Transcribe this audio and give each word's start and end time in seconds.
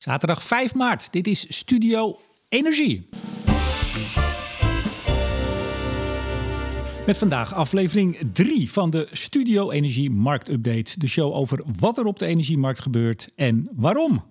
Zaterdag 0.00 0.42
5 0.42 0.74
maart. 0.74 1.12
Dit 1.12 1.26
is 1.26 1.56
Studio 1.56 2.20
Energie. 2.48 3.08
Met 7.06 7.18
vandaag 7.18 7.54
aflevering 7.54 8.18
3 8.32 8.70
van 8.70 8.90
de 8.90 9.08
Studio 9.10 9.70
Energie 9.70 10.10
Marktupdate. 10.10 10.98
De 10.98 11.06
show 11.06 11.34
over 11.34 11.64
wat 11.78 11.98
er 11.98 12.04
op 12.04 12.18
de 12.18 12.26
energiemarkt 12.26 12.80
gebeurt 12.80 13.28
en 13.34 13.68
waarom. 13.76 14.24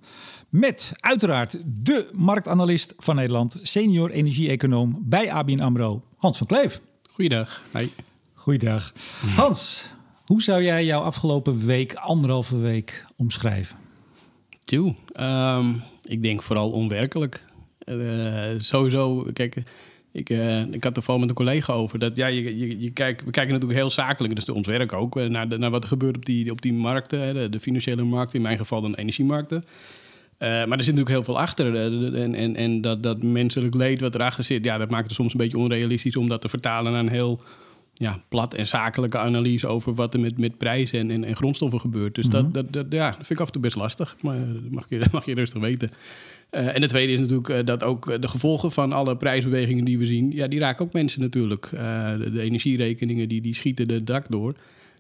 Met 0.49 0.91
uiteraard 0.95 1.57
de 1.85 2.09
marktanalist 2.13 2.93
van 2.97 3.15
Nederland, 3.15 3.57
senior 3.61 4.09
energie-econoom 4.09 4.99
bij 5.05 5.31
ABN 5.31 5.59
AMRO, 5.59 6.03
Hans 6.17 6.37
van 6.37 6.47
Kleef. 6.47 6.81
Goeiedag. 7.09 7.61
Hey. 7.71 7.89
Goeiedag. 8.33 8.93
Hans, 9.35 9.85
hoe 10.25 10.41
zou 10.41 10.63
jij 10.63 10.85
jouw 10.85 11.01
afgelopen 11.01 11.65
week, 11.65 11.93
anderhalve 11.93 12.57
week, 12.57 13.05
omschrijven? 13.17 13.88
Ehm, 15.13 15.73
ik 16.03 16.23
denk 16.23 16.41
vooral 16.41 16.71
onwerkelijk. 16.71 17.45
Uh, 17.85 18.43
sowieso, 18.57 19.27
kijk, 19.33 19.63
ik, 20.11 20.29
uh, 20.29 20.61
ik 20.71 20.83
had 20.83 20.95
er 20.97 21.03
vooral 21.03 21.19
met 21.19 21.29
een 21.29 21.35
collega 21.35 21.73
over. 21.73 21.99
Dat, 21.99 22.15
ja, 22.15 22.27
je, 22.27 22.57
je, 22.57 22.79
je 22.79 22.91
we 22.93 23.31
kijken 23.31 23.33
natuurlijk 23.33 23.79
heel 23.79 23.89
zakelijk, 23.89 24.35
dus 24.35 24.49
ons 24.49 24.67
werk 24.67 24.93
ook, 24.93 25.17
eh, 25.17 25.25
naar, 25.25 25.49
de, 25.49 25.57
naar 25.57 25.69
wat 25.69 25.83
er 25.83 25.89
gebeurt 25.89 26.15
op 26.15 26.25
die, 26.25 26.51
op 26.51 26.61
die 26.61 26.73
markten, 26.73 27.33
de, 27.33 27.49
de 27.49 27.59
financiële 27.59 28.03
markten, 28.03 28.35
in 28.35 28.41
mijn 28.41 28.57
geval 28.57 28.81
dan 28.81 28.95
energiemarkten. 28.95 29.57
Uh, 29.57 30.49
maar 30.49 30.77
er 30.77 30.83
zit 30.83 30.95
natuurlijk 30.95 31.09
heel 31.09 31.23
veel 31.23 31.39
achter. 31.39 31.75
En, 32.15 32.35
en, 32.35 32.55
en 32.55 32.81
dat, 32.81 33.03
dat 33.03 33.23
menselijk 33.23 33.75
leed 33.75 34.01
wat 34.01 34.15
erachter 34.15 34.43
zit, 34.43 34.65
ja, 34.65 34.77
dat 34.77 34.89
maakt 34.89 35.05
het 35.05 35.13
soms 35.13 35.31
een 35.31 35.39
beetje 35.39 35.57
onrealistisch 35.57 36.15
om 36.15 36.27
dat 36.27 36.41
te 36.41 36.49
vertalen 36.49 36.91
naar 36.91 37.01
een 37.01 37.09
heel 37.09 37.41
ja, 37.99 38.21
plat 38.29 38.53
en 38.53 38.67
zakelijke 38.67 39.17
analyse 39.17 39.67
over 39.67 39.93
wat 39.93 40.13
er 40.13 40.19
met, 40.19 40.37
met 40.37 40.57
prijzen 40.57 40.99
en, 40.99 41.11
en, 41.11 41.23
en 41.23 41.35
grondstoffen 41.35 41.79
gebeurt. 41.79 42.15
Dus 42.15 42.27
dat, 42.27 42.43
mhm. 42.43 42.51
dat, 42.51 42.73
dat, 42.73 42.85
ja, 42.89 43.13
vind 43.13 43.29
ik 43.29 43.39
af 43.39 43.45
en 43.45 43.51
toe 43.51 43.61
best 43.61 43.75
lastig. 43.75 44.15
Maar 44.21 44.37
dat 44.53 44.71
mag 44.71 44.85
je, 44.89 44.99
dat 45.03 45.11
mag 45.11 45.25
je 45.25 45.33
rustig 45.33 45.61
weten. 45.61 45.89
Uh, 46.51 46.75
en 46.75 46.81
het 46.81 46.89
tweede 46.89 47.13
is 47.13 47.19
natuurlijk 47.19 47.49
uh, 47.49 47.59
dat 47.63 47.83
ook 47.83 48.21
de 48.21 48.27
gevolgen 48.27 48.71
van 48.71 48.93
alle 48.93 49.17
prijsbewegingen 49.17 49.85
die 49.85 49.97
we 49.99 50.05
zien, 50.05 50.31
ja, 50.31 50.47
die 50.47 50.59
raken 50.59 50.85
ook 50.85 50.93
mensen 50.93 51.21
natuurlijk. 51.21 51.71
Uh, 51.73 52.17
de, 52.17 52.31
de, 52.31 52.41
energierekeningen 52.41 53.29
die, 53.29 53.41
die 53.41 53.55
schieten 53.55 53.87
de 53.87 54.03
dak 54.03 54.25
door. 54.29 54.53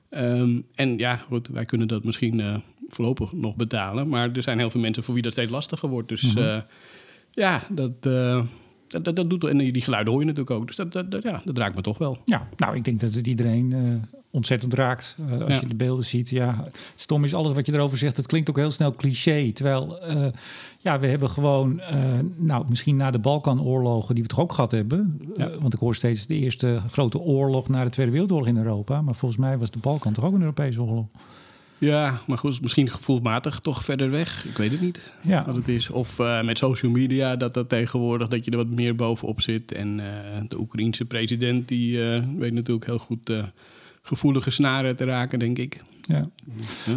Um, 0.09 0.65
en 0.75 0.97
ja, 0.97 1.15
goed, 1.15 1.47
wij 1.47 1.65
kunnen 1.65 1.87
dat 1.87 2.03
misschien 2.03 2.63
voorlopig 2.87 3.31
nog 3.31 3.55
betalen. 3.55 4.09
Maar 4.09 4.31
er 4.31 4.43
zijn 4.43 4.57
heel 4.57 4.69
veel 4.69 4.81
mensen 4.81 5.03
voor 5.03 5.13
wie 5.13 5.23
dat 5.23 5.31
steeds 5.31 5.51
lastiger 5.51 5.89
wordt. 5.89 6.09
Dus 6.09 6.33
mm 6.33 6.61
ja, 7.31 7.63
dat 7.69 8.09
dat, 8.89 9.05
dat, 9.05 9.15
dat, 9.15 9.29
doet, 9.29 9.43
en 9.43 9.57
die 9.57 9.81
geluiden 9.81 10.13
hoor 10.13 10.21
je 10.21 10.27
natuurlijk 10.27 10.55
ook. 10.55 10.67
Dus 10.67 10.75
dat, 10.75 10.91
dat, 10.91 11.23
ja, 11.23 11.41
dat 11.45 11.57
raakt 11.57 11.75
me 11.75 11.81
toch 11.81 11.97
wel. 11.97 12.17
Ja, 12.25 12.47
nou, 12.57 12.75
ik 12.75 12.83
denk 12.83 12.99
dat 12.99 13.13
het 13.13 13.27
iedereen 13.27 13.71
uh, 13.71 13.93
ontzettend 14.31 14.73
raakt 14.73 15.15
uh, 15.29 15.41
als 15.41 15.59
je 15.59 15.67
de 15.67 15.75
beelden 15.75 16.05
ziet. 16.05 16.29
Ja, 16.29 16.67
stom 16.95 17.23
is 17.23 17.33
alles 17.33 17.53
wat 17.53 17.65
je 17.65 17.73
erover 17.73 17.97
zegt. 17.97 18.17
Het 18.17 18.25
klinkt 18.25 18.49
ook 18.49 18.57
heel 18.57 18.71
snel 18.71 18.93
cliché. 18.95 19.51
Terwijl, 19.51 19.99
uh, 20.15 20.27
ja, 20.81 20.99
we 20.99 21.07
hebben 21.07 21.29
gewoon, 21.29 21.81
nou, 22.35 22.65
misschien 22.69 22.95
na 22.95 23.11
de 23.11 23.19
Balkanoorlogen, 23.19 24.15
die 24.15 24.23
we 24.23 24.29
toch 24.29 24.39
ook 24.39 24.53
gehad 24.53 24.71
hebben. 24.71 25.21
Ja. 25.33 25.49
want 25.59 25.73
ik 25.73 25.79
hoor 25.79 25.95
steeds 25.95 26.27
de 26.27 26.35
eerste 26.35 26.81
grote 26.89 27.19
oorlog 27.19 27.67
na 27.67 27.83
de 27.83 27.89
Tweede 27.89 28.11
Wereldoorlog 28.11 28.47
in 28.47 28.57
Europa. 28.57 29.01
Maar 29.01 29.15
volgens 29.15 29.41
mij 29.41 29.57
was 29.57 29.71
de 29.71 29.79
Balkan 29.79 30.13
toch 30.13 30.25
ook 30.25 30.33
een 30.33 30.41
Europese 30.41 30.81
oorlog. 30.81 31.05
Ja, 31.79 32.21
maar 32.27 32.37
goed, 32.37 32.61
misschien 32.61 32.89
gevoelsmatig 32.89 33.59
toch 33.59 33.83
verder 33.83 34.11
weg. 34.11 34.45
Ik 34.45 34.57
weet 34.57 34.71
het 34.71 34.81
niet 34.81 35.11
ja. 35.21 35.45
wat 35.45 35.55
het 35.55 35.67
is. 35.67 35.89
Of 35.89 36.19
uh, 36.19 36.43
met 36.43 36.57
social 36.57 36.91
media, 36.91 37.35
dat 37.35 37.53
dat 37.53 37.69
tegenwoordig 37.69 38.27
dat 38.27 38.45
je 38.45 38.51
er 38.51 38.57
wat 38.57 38.67
meer 38.67 38.95
bovenop 38.95 39.41
zit. 39.41 39.71
En 39.71 39.99
uh, 39.99 40.05
de 40.47 40.59
Oekraïense 40.59 41.05
president, 41.05 41.67
die 41.67 41.97
uh, 41.97 42.23
weet 42.37 42.53
natuurlijk 42.53 42.85
heel 42.85 42.97
goed 42.97 43.33
gevoelige 44.01 44.49
snaren 44.49 44.95
te 44.95 45.05
raken, 45.05 45.39
denk 45.39 45.57
ik. 45.57 45.81
Ja. 46.09 46.29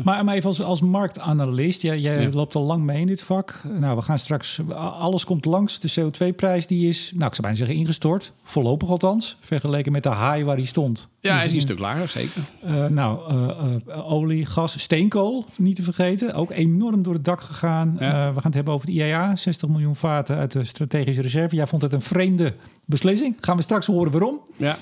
Maar, 0.05 0.25
maar 0.25 0.35
even 0.35 0.49
als, 0.49 0.63
als 0.63 0.81
marktanalist, 0.81 1.83
jij, 1.83 2.01
jij 2.01 2.31
loopt 2.31 2.55
al 2.55 2.63
lang 2.63 2.83
mee 2.83 3.01
in 3.01 3.07
dit 3.07 3.23
vak. 3.23 3.61
Nou, 3.79 3.97
we 3.97 4.03
gaan 4.03 4.19
straks, 4.19 4.61
alles 4.77 5.25
komt 5.25 5.45
langs. 5.45 5.81
De 5.81 5.91
CO2-prijs 6.01 6.67
die 6.67 6.89
is, 6.89 7.13
nou, 7.15 7.27
ik 7.27 7.35
zou 7.35 7.43
bijna 7.43 7.57
zeggen 7.57 7.77
ingestort. 7.77 8.33
Voorlopig 8.43 8.89
althans, 8.89 9.37
vergeleken 9.41 9.93
met 9.93 10.03
de 10.03 10.09
high 10.09 10.45
waar 10.45 10.57
hij 10.57 10.65
stond. 10.65 11.09
Ja, 11.21 11.37
hij 11.37 11.47
is 11.47 11.53
een 11.53 11.61
stuk 11.61 11.79
lager, 11.79 12.09
zeker. 12.09 12.43
Uh, 12.65 12.87
nou, 12.87 13.33
uh, 13.33 13.75
uh, 13.89 14.13
olie, 14.13 14.47
gas, 14.47 14.81
steenkool, 14.81 15.45
niet 15.57 15.77
te 15.77 15.83
vergeten. 15.83 16.35
Ook 16.35 16.51
enorm 16.51 17.03
door 17.03 17.15
het 17.15 17.25
dak 17.25 17.41
gegaan. 17.41 17.95
we 17.95 18.05
gaan 18.05 18.41
het 18.43 18.55
hebben 18.55 18.75
over 18.75 18.87
de 18.87 18.93
IAA, 18.93 19.37
60 19.37 19.69
miljoen 19.69 19.97
vaten 19.97 20.37
uit 20.37 20.53
de 20.53 20.65
strategische 20.65 21.23
reserve. 21.23 21.57
Jij 21.57 21.67
vond 21.67 21.83
het 21.83 21.93
een 21.93 22.03
vreemde 22.03 22.55
beslissing. 22.85 23.37
Gaan 23.41 23.57
we 23.57 23.63
straks 23.63 23.87
horen 23.87 24.13
waarom. 24.13 24.41
Ja. 24.57 24.77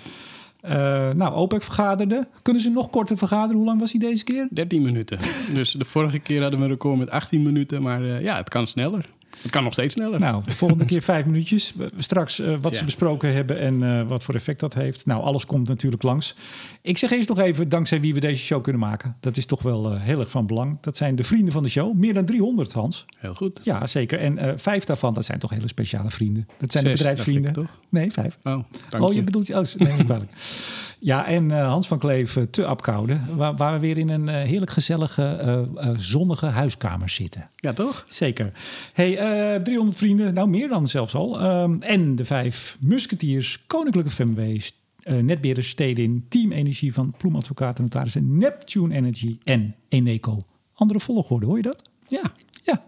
Uh, 0.65 0.71
nou, 1.11 1.35
OPEC 1.35 1.63
vergaderde. 1.63 2.29
Kunnen 2.43 2.63
ze 2.63 2.71
nog 2.71 2.91
korter 2.91 3.19
vergaderen? 3.19 3.57
Hoe 3.57 3.65
lang 3.65 3.81
was 3.81 3.91
hij 3.91 4.01
deze 4.01 4.25
keer? 4.25 4.49
13 4.51 4.83
minuten. 4.83 5.19
dus 5.55 5.73
de 5.73 5.85
vorige 5.85 6.19
keer 6.19 6.41
hadden 6.41 6.59
we 6.59 6.65
een 6.65 6.71
record 6.71 6.99
met 6.99 7.11
18 7.11 7.43
minuten. 7.43 7.83
Maar 7.83 8.03
uh, 8.03 8.23
ja, 8.23 8.37
het 8.37 8.49
kan 8.49 8.67
sneller. 8.67 9.05
Het 9.43 9.51
kan 9.51 9.65
nog 9.65 9.73
steeds 9.73 9.95
sneller. 9.95 10.21
Nou, 10.21 10.43
de 10.45 10.55
volgende 10.55 10.85
keer 10.85 11.03
vijf 11.03 11.25
minuutjes. 11.25 11.75
Straks 11.99 12.41
uh, 12.41 12.55
wat 12.61 12.73
ja. 12.73 12.79
ze 12.79 12.85
besproken 12.85 13.35
hebben 13.35 13.59
en 13.59 13.83
uh, 13.83 14.09
wat 14.09 14.23
voor 14.23 14.35
effect 14.35 14.61
dat 14.61 14.75
heeft. 14.75 15.07
Nou, 15.07 15.23
alles 15.23 15.47
komt 15.47 15.69
natuurlijk 15.69 16.03
langs. 16.03 16.35
Ik 16.83 16.99
zeg 16.99 17.11
eerst 17.11 17.29
nog 17.29 17.39
even 17.39 17.69
dankzij 17.69 18.01
wie 18.01 18.15
we 18.15 18.21
deze 18.21 18.45
show 18.45 18.63
kunnen 18.63 18.81
maken. 18.81 19.17
Dat 19.21 19.37
is 19.37 19.47
toch 19.47 19.63
wel 19.63 19.93
uh, 19.93 20.03
heel 20.03 20.21
erg 20.21 20.31
van 20.31 20.47
belang. 20.47 20.79
Dat 20.81 20.97
zijn 20.97 21.15
de 21.15 21.25
vrienden 21.25 21.53
van 21.53 21.63
de 21.63 21.69
show. 21.69 21.95
Meer 21.95 22.15
dan 22.15 22.25
300, 22.25 22.73
Hans. 22.73 23.05
Heel 23.19 23.35
goed. 23.35 23.61
Ja, 23.63 23.87
zeker. 23.87 24.19
En 24.19 24.59
vijf 24.59 24.85
daarvan, 24.85 25.15
dat 25.15 25.25
zijn 25.25 25.39
toch 25.39 25.51
hele 25.51 25.69
speciale 25.69 26.11
vrienden. 26.11 26.47
Dat 26.59 26.71
zijn 26.71 26.85
Zes, 26.85 26.93
de 26.93 26.99
bedrijfsvrienden. 26.99 27.53
toch? 27.53 27.81
Nee, 27.89 28.13
vijf. 28.13 28.39
Oh, 28.43 28.59
dank 28.89 29.05
oh 29.05 29.15
je. 29.15 29.23
bedoelt... 29.23 29.55
Oh, 29.55 29.63
nee, 29.77 29.97
niet 29.97 30.09
Ja, 31.03 31.27
en 31.27 31.45
uh, 31.45 31.69
Hans 31.69 31.89
van 31.89 31.99
Kleef 31.99 32.37
uh, 32.37 32.45
te 32.45 32.67
Apkoude, 32.67 33.19
waar, 33.37 33.57
waar, 33.57 33.73
we 33.73 33.79
weer 33.79 33.99
in 33.99 34.09
een 34.09 34.29
uh, 34.29 34.35
heerlijk 34.35 34.71
gezellige, 34.71 35.69
zonnige 35.97 36.47
huiskamer 36.47 37.09
zitten. 37.09 37.47
Ja, 37.57 37.73
toch? 37.73 38.05
Zeker. 38.09 38.53
Hey, 38.93 39.15
300 39.63 39.99
vrienden, 39.99 40.35
nou 40.35 40.49
meer 40.49 40.69
dan 40.69 40.89
zelfs 40.89 41.15
al. 41.15 41.45
Um, 41.63 41.83
en 41.83 42.17
de 42.17 42.25
vijf 42.25 42.77
musketiers, 42.81 43.67
Koninklijke 43.67 44.11
FMW's, 44.11 44.73
Netbeheerders 45.03 45.69
Stedin, 45.69 46.27
Team 46.29 46.53
Energie 46.53 46.95
van 46.95 47.15
Ploem 47.17 47.37
Advocaten 47.37 47.85
Notarissen, 47.85 48.39
Neptune 48.39 48.95
Energy 48.95 49.39
en 49.45 49.75
Eneco. 49.89 50.45
Andere 50.75 51.01
volgorde, 51.01 51.47
hoor 51.47 51.57
je 51.57 51.63
dat? 51.63 51.83
Ja. 52.05 52.33
Ja. 52.63 52.83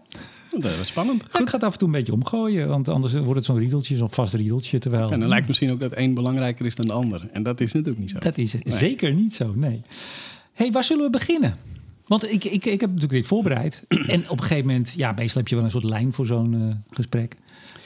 Dat 0.59 0.71
is 0.81 0.87
spannend. 0.87 1.23
Ja, 1.31 1.39
ik 1.39 1.49
ga 1.49 1.55
het 1.55 1.63
af 1.63 1.71
en 1.71 1.77
toe 1.77 1.87
een 1.87 1.93
beetje 1.93 2.13
omgooien, 2.13 2.67
want 2.67 2.87
anders 2.87 3.13
wordt 3.13 3.35
het 3.35 3.45
zo'n 3.45 3.57
riedeltje, 3.57 3.97
zo'n 3.97 4.09
vast 4.09 4.33
riedeltje. 4.33 4.79
Terwijl... 4.79 5.11
En 5.11 5.19
dan 5.19 5.29
lijkt 5.29 5.47
misschien 5.47 5.71
ook 5.71 5.79
dat 5.79 5.91
één 5.91 6.13
belangrijker 6.13 6.65
is 6.65 6.75
dan 6.75 6.85
de 6.85 6.93
ander. 6.93 7.29
En 7.31 7.43
dat 7.43 7.61
is 7.61 7.73
natuurlijk 7.73 7.99
niet 7.99 8.09
zo. 8.09 8.19
Dat 8.19 8.37
is 8.37 8.53
nee. 8.53 8.63
zeker 8.65 9.13
niet 9.13 9.33
zo, 9.33 9.53
nee. 9.55 9.81
hey, 10.53 10.71
waar 10.71 10.83
zullen 10.83 11.03
we 11.03 11.09
beginnen? 11.09 11.57
Want 12.05 12.31
ik, 12.31 12.43
ik, 12.43 12.65
ik 12.65 12.81
heb 12.81 12.89
natuurlijk 12.89 13.11
dit 13.11 13.27
voorbereid. 13.27 13.83
en 13.87 14.29
op 14.29 14.37
een 14.37 14.45
gegeven 14.45 14.65
moment, 14.65 14.93
ja, 14.97 15.11
meestal 15.11 15.41
heb 15.41 15.49
je 15.49 15.55
wel 15.55 15.63
een 15.63 15.71
soort 15.71 15.83
lijn 15.83 16.13
voor 16.13 16.25
zo'n 16.25 16.53
uh, 16.53 16.73
gesprek. 16.91 17.35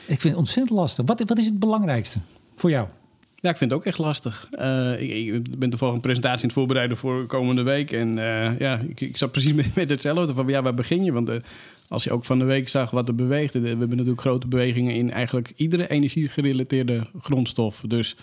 Ik 0.07 0.21
vind 0.21 0.23
het 0.23 0.35
ontzettend 0.35 0.79
lastig. 0.79 1.05
Wat, 1.05 1.23
wat 1.25 1.37
is 1.37 1.45
het 1.45 1.59
belangrijkste 1.59 2.19
voor 2.55 2.69
jou? 2.69 2.87
Ja, 3.39 3.49
ik 3.49 3.57
vind 3.57 3.71
het 3.71 3.79
ook 3.79 3.85
echt 3.85 3.97
lastig. 3.97 4.49
Uh, 4.51 5.01
ik, 5.01 5.35
ik, 5.35 5.59
ben 5.59 5.69
toevallig 5.69 5.95
een 5.95 6.01
presentatie 6.01 6.39
aan 6.39 6.45
het 6.45 6.53
voorbereiden 6.53 6.97
voor 6.97 7.25
komende 7.25 7.63
week. 7.63 7.91
En 7.91 8.17
uh, 8.17 8.59
ja, 8.59 8.79
ik, 8.87 9.01
ik 9.01 9.17
zat 9.17 9.31
precies 9.31 9.53
met, 9.63 9.75
met 9.75 9.89
hetzelfde 9.89 10.33
van 10.33 10.47
ja, 10.47 10.61
waar 10.61 10.73
begin 10.73 11.03
je? 11.03 11.11
Want 11.11 11.29
uh, 11.29 11.35
als 11.87 12.03
je 12.03 12.11
ook 12.11 12.25
van 12.25 12.39
de 12.39 12.45
week 12.45 12.69
zag 12.69 12.91
wat 12.91 13.07
er 13.07 13.15
beweegde. 13.15 13.59
We 13.59 13.67
hebben 13.67 13.89
natuurlijk 13.89 14.21
grote 14.21 14.47
bewegingen 14.47 14.95
in 14.95 15.11
eigenlijk 15.11 15.53
iedere 15.55 15.89
energiegerelateerde 15.89 17.07
grondstof. 17.21 17.83
Dus, 17.87 18.15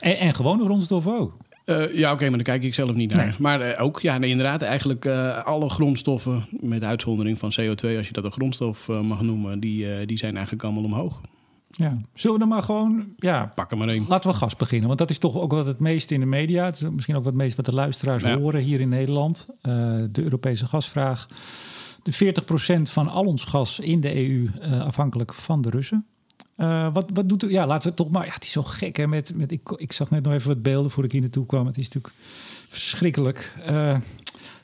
en, 0.00 0.18
en 0.18 0.34
gewone 0.34 0.64
grondstof 0.64 1.06
ook? 1.06 1.36
Uh, 1.66 1.76
ja, 1.76 2.04
oké, 2.04 2.12
okay, 2.12 2.28
maar 2.28 2.36
daar 2.36 2.54
kijk 2.54 2.64
ik 2.64 2.74
zelf 2.74 2.94
niet 2.94 3.14
naar. 3.14 3.26
Nee. 3.26 3.34
Maar 3.38 3.68
uh, 3.68 3.82
ook, 3.82 4.00
ja, 4.00 4.18
nee, 4.18 4.30
inderdaad, 4.30 4.62
eigenlijk 4.62 5.04
uh, 5.04 5.44
alle 5.44 5.68
grondstoffen, 5.68 6.44
met 6.60 6.84
uitzondering 6.84 7.38
van 7.38 7.52
CO2, 7.60 7.96
als 7.96 8.06
je 8.06 8.12
dat 8.12 8.24
een 8.24 8.32
grondstof 8.32 8.88
mag 8.88 9.22
noemen, 9.22 9.60
die, 9.60 10.06
die 10.06 10.18
zijn 10.18 10.34
eigenlijk 10.34 10.64
allemaal 10.64 10.84
omhoog. 10.84 11.20
Ja. 11.70 11.92
Zullen 12.14 12.36
we 12.36 12.42
dan 12.42 12.48
maar 12.48 12.62
gewoon, 12.62 13.06
ja, 13.16 13.52
pak 13.54 13.70
er 13.70 13.78
maar 13.78 13.88
één. 13.88 14.04
Laten 14.08 14.30
we 14.30 14.36
gas 14.36 14.56
beginnen, 14.56 14.86
want 14.86 14.98
dat 14.98 15.10
is 15.10 15.18
toch 15.18 15.36
ook 15.36 15.52
wat 15.52 15.66
het 15.66 15.80
meest 15.80 16.10
in 16.10 16.20
de 16.20 16.26
media. 16.26 16.64
Het 16.64 16.76
is 16.76 16.90
misschien 16.90 17.16
ook 17.16 17.24
wat 17.24 17.32
het 17.32 17.42
meest 17.42 17.56
wat 17.56 17.64
de 17.64 17.72
luisteraars 17.72 18.22
ja. 18.22 18.38
horen 18.38 18.60
hier 18.60 18.80
in 18.80 18.88
Nederland. 18.88 19.46
de 20.10 20.22
Europese 20.22 20.66
gasvraag 20.66 21.28
40% 22.12 22.82
van 22.82 23.08
al 23.08 23.24
ons 23.24 23.44
gas 23.44 23.78
in 23.78 24.00
de 24.00 24.14
EU 24.14 24.48
uh, 24.62 24.80
afhankelijk 24.80 25.34
van 25.34 25.60
de 25.60 25.70
Russen. 25.70 26.06
Uh, 26.56 26.92
wat, 26.92 27.10
wat 27.14 27.28
doet 27.28 27.42
u? 27.42 27.50
Ja, 27.50 27.66
laten 27.66 27.88
we 27.88 27.94
toch 27.94 28.10
maar. 28.10 28.26
Ja, 28.26 28.32
het 28.32 28.44
is 28.44 28.52
zo 28.52 28.62
gek 28.62 28.96
hè. 28.96 29.06
Met, 29.06 29.32
met, 29.34 29.52
ik, 29.52 29.70
ik 29.76 29.92
zag 29.92 30.10
net 30.10 30.22
nog 30.22 30.32
even 30.32 30.48
wat 30.48 30.62
beelden 30.62 30.90
voor 30.90 31.04
ik 31.04 31.12
hier 31.12 31.20
naartoe 31.20 31.46
kwam. 31.46 31.66
Het 31.66 31.78
is 31.78 31.84
natuurlijk 31.84 32.14
verschrikkelijk. 32.68 33.52
Uh, 33.68 33.96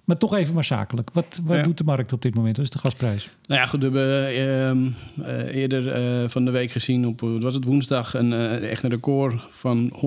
maar 0.04 0.16
toch 0.16 0.34
even 0.34 0.54
maar 0.54 0.64
zakelijk. 0.64 1.10
Wat, 1.12 1.40
wat 1.44 1.56
ja. 1.56 1.62
doet 1.62 1.78
de 1.78 1.84
markt 1.84 2.12
op 2.12 2.22
dit 2.22 2.34
moment? 2.34 2.56
Wat 2.56 2.64
is 2.64 2.70
de 2.70 2.78
gasprijs? 2.78 3.30
Nou 3.46 3.60
ja, 3.60 3.66
goed, 3.66 3.82
we 3.82 3.98
hebben 3.98 4.96
uh, 5.18 5.28
uh, 5.28 5.54
eerder 5.54 6.22
uh, 6.22 6.28
van 6.28 6.44
de 6.44 6.50
week 6.50 6.70
gezien 6.70 7.06
op 7.06 7.20
wat 7.20 7.42
was 7.42 7.54
het 7.54 7.64
woensdag 7.64 8.14
een 8.14 8.32
echt 8.62 8.82
een 8.82 8.90
record 8.90 9.34
van 9.48 9.90
199,99 9.90 9.98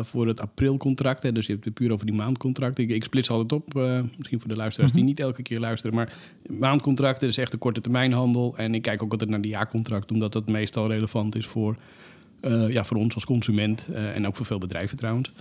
voor 0.00 0.26
het 0.26 0.40
aprilcontract. 0.40 1.22
Hè. 1.22 1.32
Dus 1.32 1.46
je 1.46 1.52
hebt 1.52 1.64
het 1.64 1.74
puur 1.74 1.92
over 1.92 2.06
die 2.06 2.14
maandcontracten. 2.14 2.84
Ik, 2.84 2.90
ik 2.90 3.04
splits 3.04 3.30
altijd 3.30 3.52
op, 3.52 3.74
misschien 4.16 4.40
voor 4.40 4.48
de 4.48 4.56
luisteraars 4.56 4.92
die 4.92 5.04
niet 5.04 5.20
elke 5.20 5.42
keer 5.42 5.60
luisteren, 5.60 5.96
maar 5.96 6.12
maandcontracten 6.48 7.28
is 7.28 7.38
echt 7.38 7.52
een 7.52 7.58
korte 7.58 7.80
termijnhandel. 7.80 8.54
En 8.56 8.74
ik 8.74 8.82
kijk 8.82 9.02
ook 9.02 9.12
altijd 9.12 9.30
naar 9.30 9.40
die 9.40 9.52
jaarcontract, 9.52 10.12
omdat 10.12 10.32
dat 10.32 10.48
meestal 10.48 10.88
relevant 10.88 11.36
is 11.36 11.46
voor 11.46 11.76
ja, 12.68 12.84
voor 12.84 12.96
ons 12.96 13.14
als 13.14 13.24
consument 13.24 13.88
en 13.92 14.26
ook 14.26 14.36
voor 14.36 14.46
veel 14.46 14.58
bedrijven 14.58 14.96
trouwens. 14.96 15.32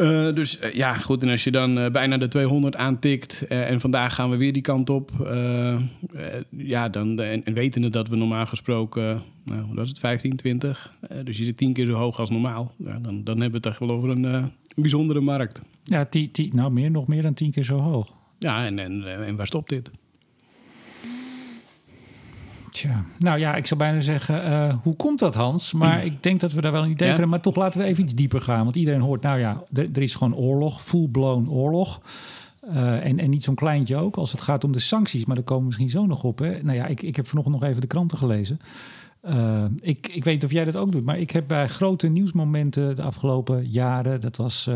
Uh 0.00 0.34
dus 0.34 0.58
ja, 0.72 0.94
goed. 0.94 1.22
En 1.22 1.28
als 1.28 1.44
je 1.44 1.50
dan 1.50 1.92
bijna 1.92 2.16
de 2.16 2.28
200 2.28 2.76
aantikt 2.76 3.46
en 3.46 3.80
vandaag 3.80 4.14
gaan 4.14 4.30
we 4.30 4.36
weer 4.36 4.52
die 4.52 4.62
kant 4.62 4.90
op. 4.90 5.10
ja, 6.50 6.88
dan, 6.88 7.20
en, 7.20 7.44
en 7.44 7.54
wetende 7.54 7.88
dat 7.88 8.08
we 8.08 8.16
normaal 8.16 8.46
gesproken, 8.46 9.20
nou, 9.44 9.60
hoe 9.60 9.74
was 9.74 9.88
het, 9.88 9.98
15, 9.98 10.36
20. 10.36 10.92
dus 11.24 11.38
je 11.38 11.44
zit 11.44 11.56
tien 11.56 11.72
keer 11.72 11.86
zo 11.86 11.92
hoog 11.92 12.20
als 12.20 12.30
normaal. 12.30 12.72
Ja, 12.76 12.98
dan, 12.98 13.24
dan 13.24 13.40
hebben 13.40 13.50
we 13.50 13.56
het 13.56 13.66
echt 13.66 13.78
wel 13.78 13.90
over 13.90 14.08
een 14.08 14.52
bijzondere 14.76 15.20
markt. 15.20 15.60
Ja, 15.84 16.06
die, 16.10 16.28
die, 16.32 16.54
nou 16.54 16.70
meer, 16.70 16.90
nog 16.90 17.06
meer 17.06 17.22
dan 17.22 17.34
tien 17.34 17.50
keer 17.50 17.64
zo 17.64 17.78
hoog. 17.78 18.14
Ja, 18.38 18.66
en, 18.66 18.78
en, 18.78 19.24
en 19.24 19.36
waar 19.36 19.46
stopt 19.46 19.68
dit? 19.68 19.90
Tja, 22.78 23.04
nou 23.18 23.38
ja, 23.38 23.54
ik 23.54 23.66
zou 23.66 23.80
bijna 23.80 24.00
zeggen, 24.00 24.50
uh, 24.50 24.74
hoe 24.82 24.96
komt 24.96 25.18
dat 25.18 25.34
Hans? 25.34 25.72
Maar 25.72 26.04
ik 26.04 26.22
denk 26.22 26.40
dat 26.40 26.52
we 26.52 26.60
daar 26.60 26.72
wel 26.72 26.82
een 26.82 26.90
idee 26.90 26.98
van 26.98 27.08
hebben. 27.08 27.28
Maar 27.28 27.40
toch 27.40 27.56
laten 27.56 27.80
we 27.80 27.86
even 27.86 28.02
iets 28.02 28.14
dieper 28.14 28.40
gaan. 28.40 28.64
Want 28.64 28.76
iedereen 28.76 29.00
hoort, 29.00 29.22
nou 29.22 29.38
ja, 29.38 29.62
er, 29.72 30.02
is 30.02 30.14
gewoon 30.14 30.34
oorlog, 30.34 30.82
full-blown 30.82 31.50
oorlog. 31.50 32.00
Uh, 32.70 33.04
en, 33.04 33.18
en 33.18 33.30
niet 33.30 33.42
zo'n 33.42 33.54
kleintje 33.54 33.96
ook, 33.96 34.16
als 34.16 34.32
het 34.32 34.40
gaat 34.40 34.64
om 34.64 34.72
de 34.72 34.78
sancties. 34.78 35.24
Maar 35.24 35.34
daar 35.36 35.44
komen 35.44 35.62
we 35.62 35.68
misschien 35.68 35.90
zo 35.90 36.06
nog 36.06 36.24
op. 36.24 36.38
Hè? 36.38 36.62
Nou 36.62 36.76
ja, 36.76 36.86
ik, 36.86 37.02
ik 37.02 37.16
heb 37.16 37.26
vanochtend 37.26 37.60
nog 37.60 37.68
even 37.68 37.80
de 37.80 37.86
kranten 37.86 38.18
gelezen. 38.18 38.60
Uh, 39.28 39.64
ik, 39.80 40.08
ik 40.08 40.24
weet 40.24 40.34
niet 40.34 40.44
of 40.44 40.52
jij 40.52 40.64
dat 40.64 40.76
ook 40.76 40.92
doet, 40.92 41.04
maar 41.04 41.18
ik 41.18 41.30
heb 41.30 41.48
bij 41.48 41.68
grote 41.68 42.08
nieuwsmomenten 42.08 42.96
de 42.96 43.02
afgelopen 43.02 43.68
jaren, 43.68 44.20
dat 44.20 44.36
was 44.36 44.70
9-11, 44.70 44.72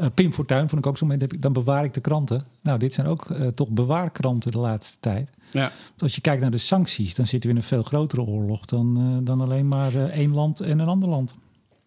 uh, 0.00 0.06
Pim 0.14 0.32
Fortuyn 0.32 0.68
vond 0.68 0.84
ik 0.84 0.86
ook 0.86 0.98
zo'n 0.98 1.08
moment, 1.08 1.42
dan 1.42 1.52
bewaar 1.52 1.84
ik 1.84 1.94
de 1.94 2.00
kranten. 2.00 2.44
Nou, 2.62 2.78
dit 2.78 2.92
zijn 2.92 3.06
ook 3.06 3.28
uh, 3.28 3.46
toch 3.46 3.68
bewaarkranten 3.68 4.50
de 4.50 4.58
laatste 4.58 4.96
tijd. 5.00 5.30
Ja. 5.50 5.72
Als 5.98 6.14
je 6.14 6.20
kijkt 6.20 6.40
naar 6.40 6.50
de 6.50 6.58
sancties, 6.58 7.14
dan 7.14 7.26
zitten 7.26 7.50
we 7.50 7.56
in 7.56 7.62
een 7.62 7.68
veel 7.68 7.82
grotere 7.82 8.22
oorlog 8.22 8.64
dan, 8.64 8.98
uh, 8.98 9.26
dan 9.26 9.40
alleen 9.40 9.68
maar 9.68 9.94
één 9.94 10.34
land 10.34 10.60
en 10.60 10.78
een 10.78 10.88
ander 10.88 11.08
land. 11.08 11.34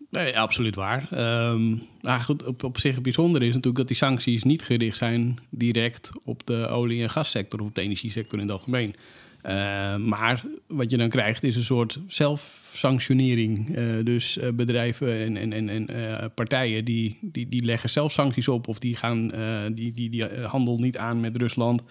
Nee, 0.10 0.40
absoluut 0.40 0.76
waar. 0.76 1.08
Um, 1.52 1.82
nou 2.02 2.22
goed, 2.22 2.46
op, 2.46 2.64
op 2.64 2.80
zich 2.80 2.94
het 2.94 3.04
bijzondere 3.04 3.46
is 3.46 3.50
natuurlijk 3.50 3.78
dat 3.78 3.88
die 3.88 3.98
sancties 3.98 4.44
niet 4.44 4.62
gericht 4.62 4.98
zijn 4.98 5.40
direct 5.50 6.12
op 6.24 6.42
de 6.46 6.68
olie- 6.68 7.02
en 7.02 7.10
gassector 7.10 7.60
of 7.60 7.68
op 7.68 7.76
de 7.76 7.82
energiesector 7.82 8.40
in 8.40 8.46
het 8.46 8.54
algemeen. 8.54 8.96
Uh, 9.46 9.96
maar 9.96 10.44
wat 10.68 10.92
je 10.92 10.98
dan 10.98 11.10
krijgt 11.10 11.44
is 11.44 11.56
een 11.56 11.64
soort 11.64 12.00
zelfsanctionering. 12.08 13.78
Uh, 13.78 14.04
dus 14.04 14.38
uh, 14.38 14.50
bedrijven 14.54 15.38
en, 15.38 15.38
en, 15.38 15.70
en, 15.70 15.70
en 15.70 16.32
partijen 16.34 16.86
die, 16.86 17.18
die, 17.22 17.50
die 17.50 17.64
leggen 17.64 17.90
zelf 17.90 18.12
sancties 18.12 18.48
op 18.48 18.68
of 18.68 18.80
die, 18.80 18.96
gaan, 18.96 19.32
die, 19.74 19.94
die, 19.94 20.10
die 20.10 20.26
handel 20.26 20.78
niet 20.78 20.98
aan 20.98 21.20
met 21.20 21.38
Rusland. 21.38 21.84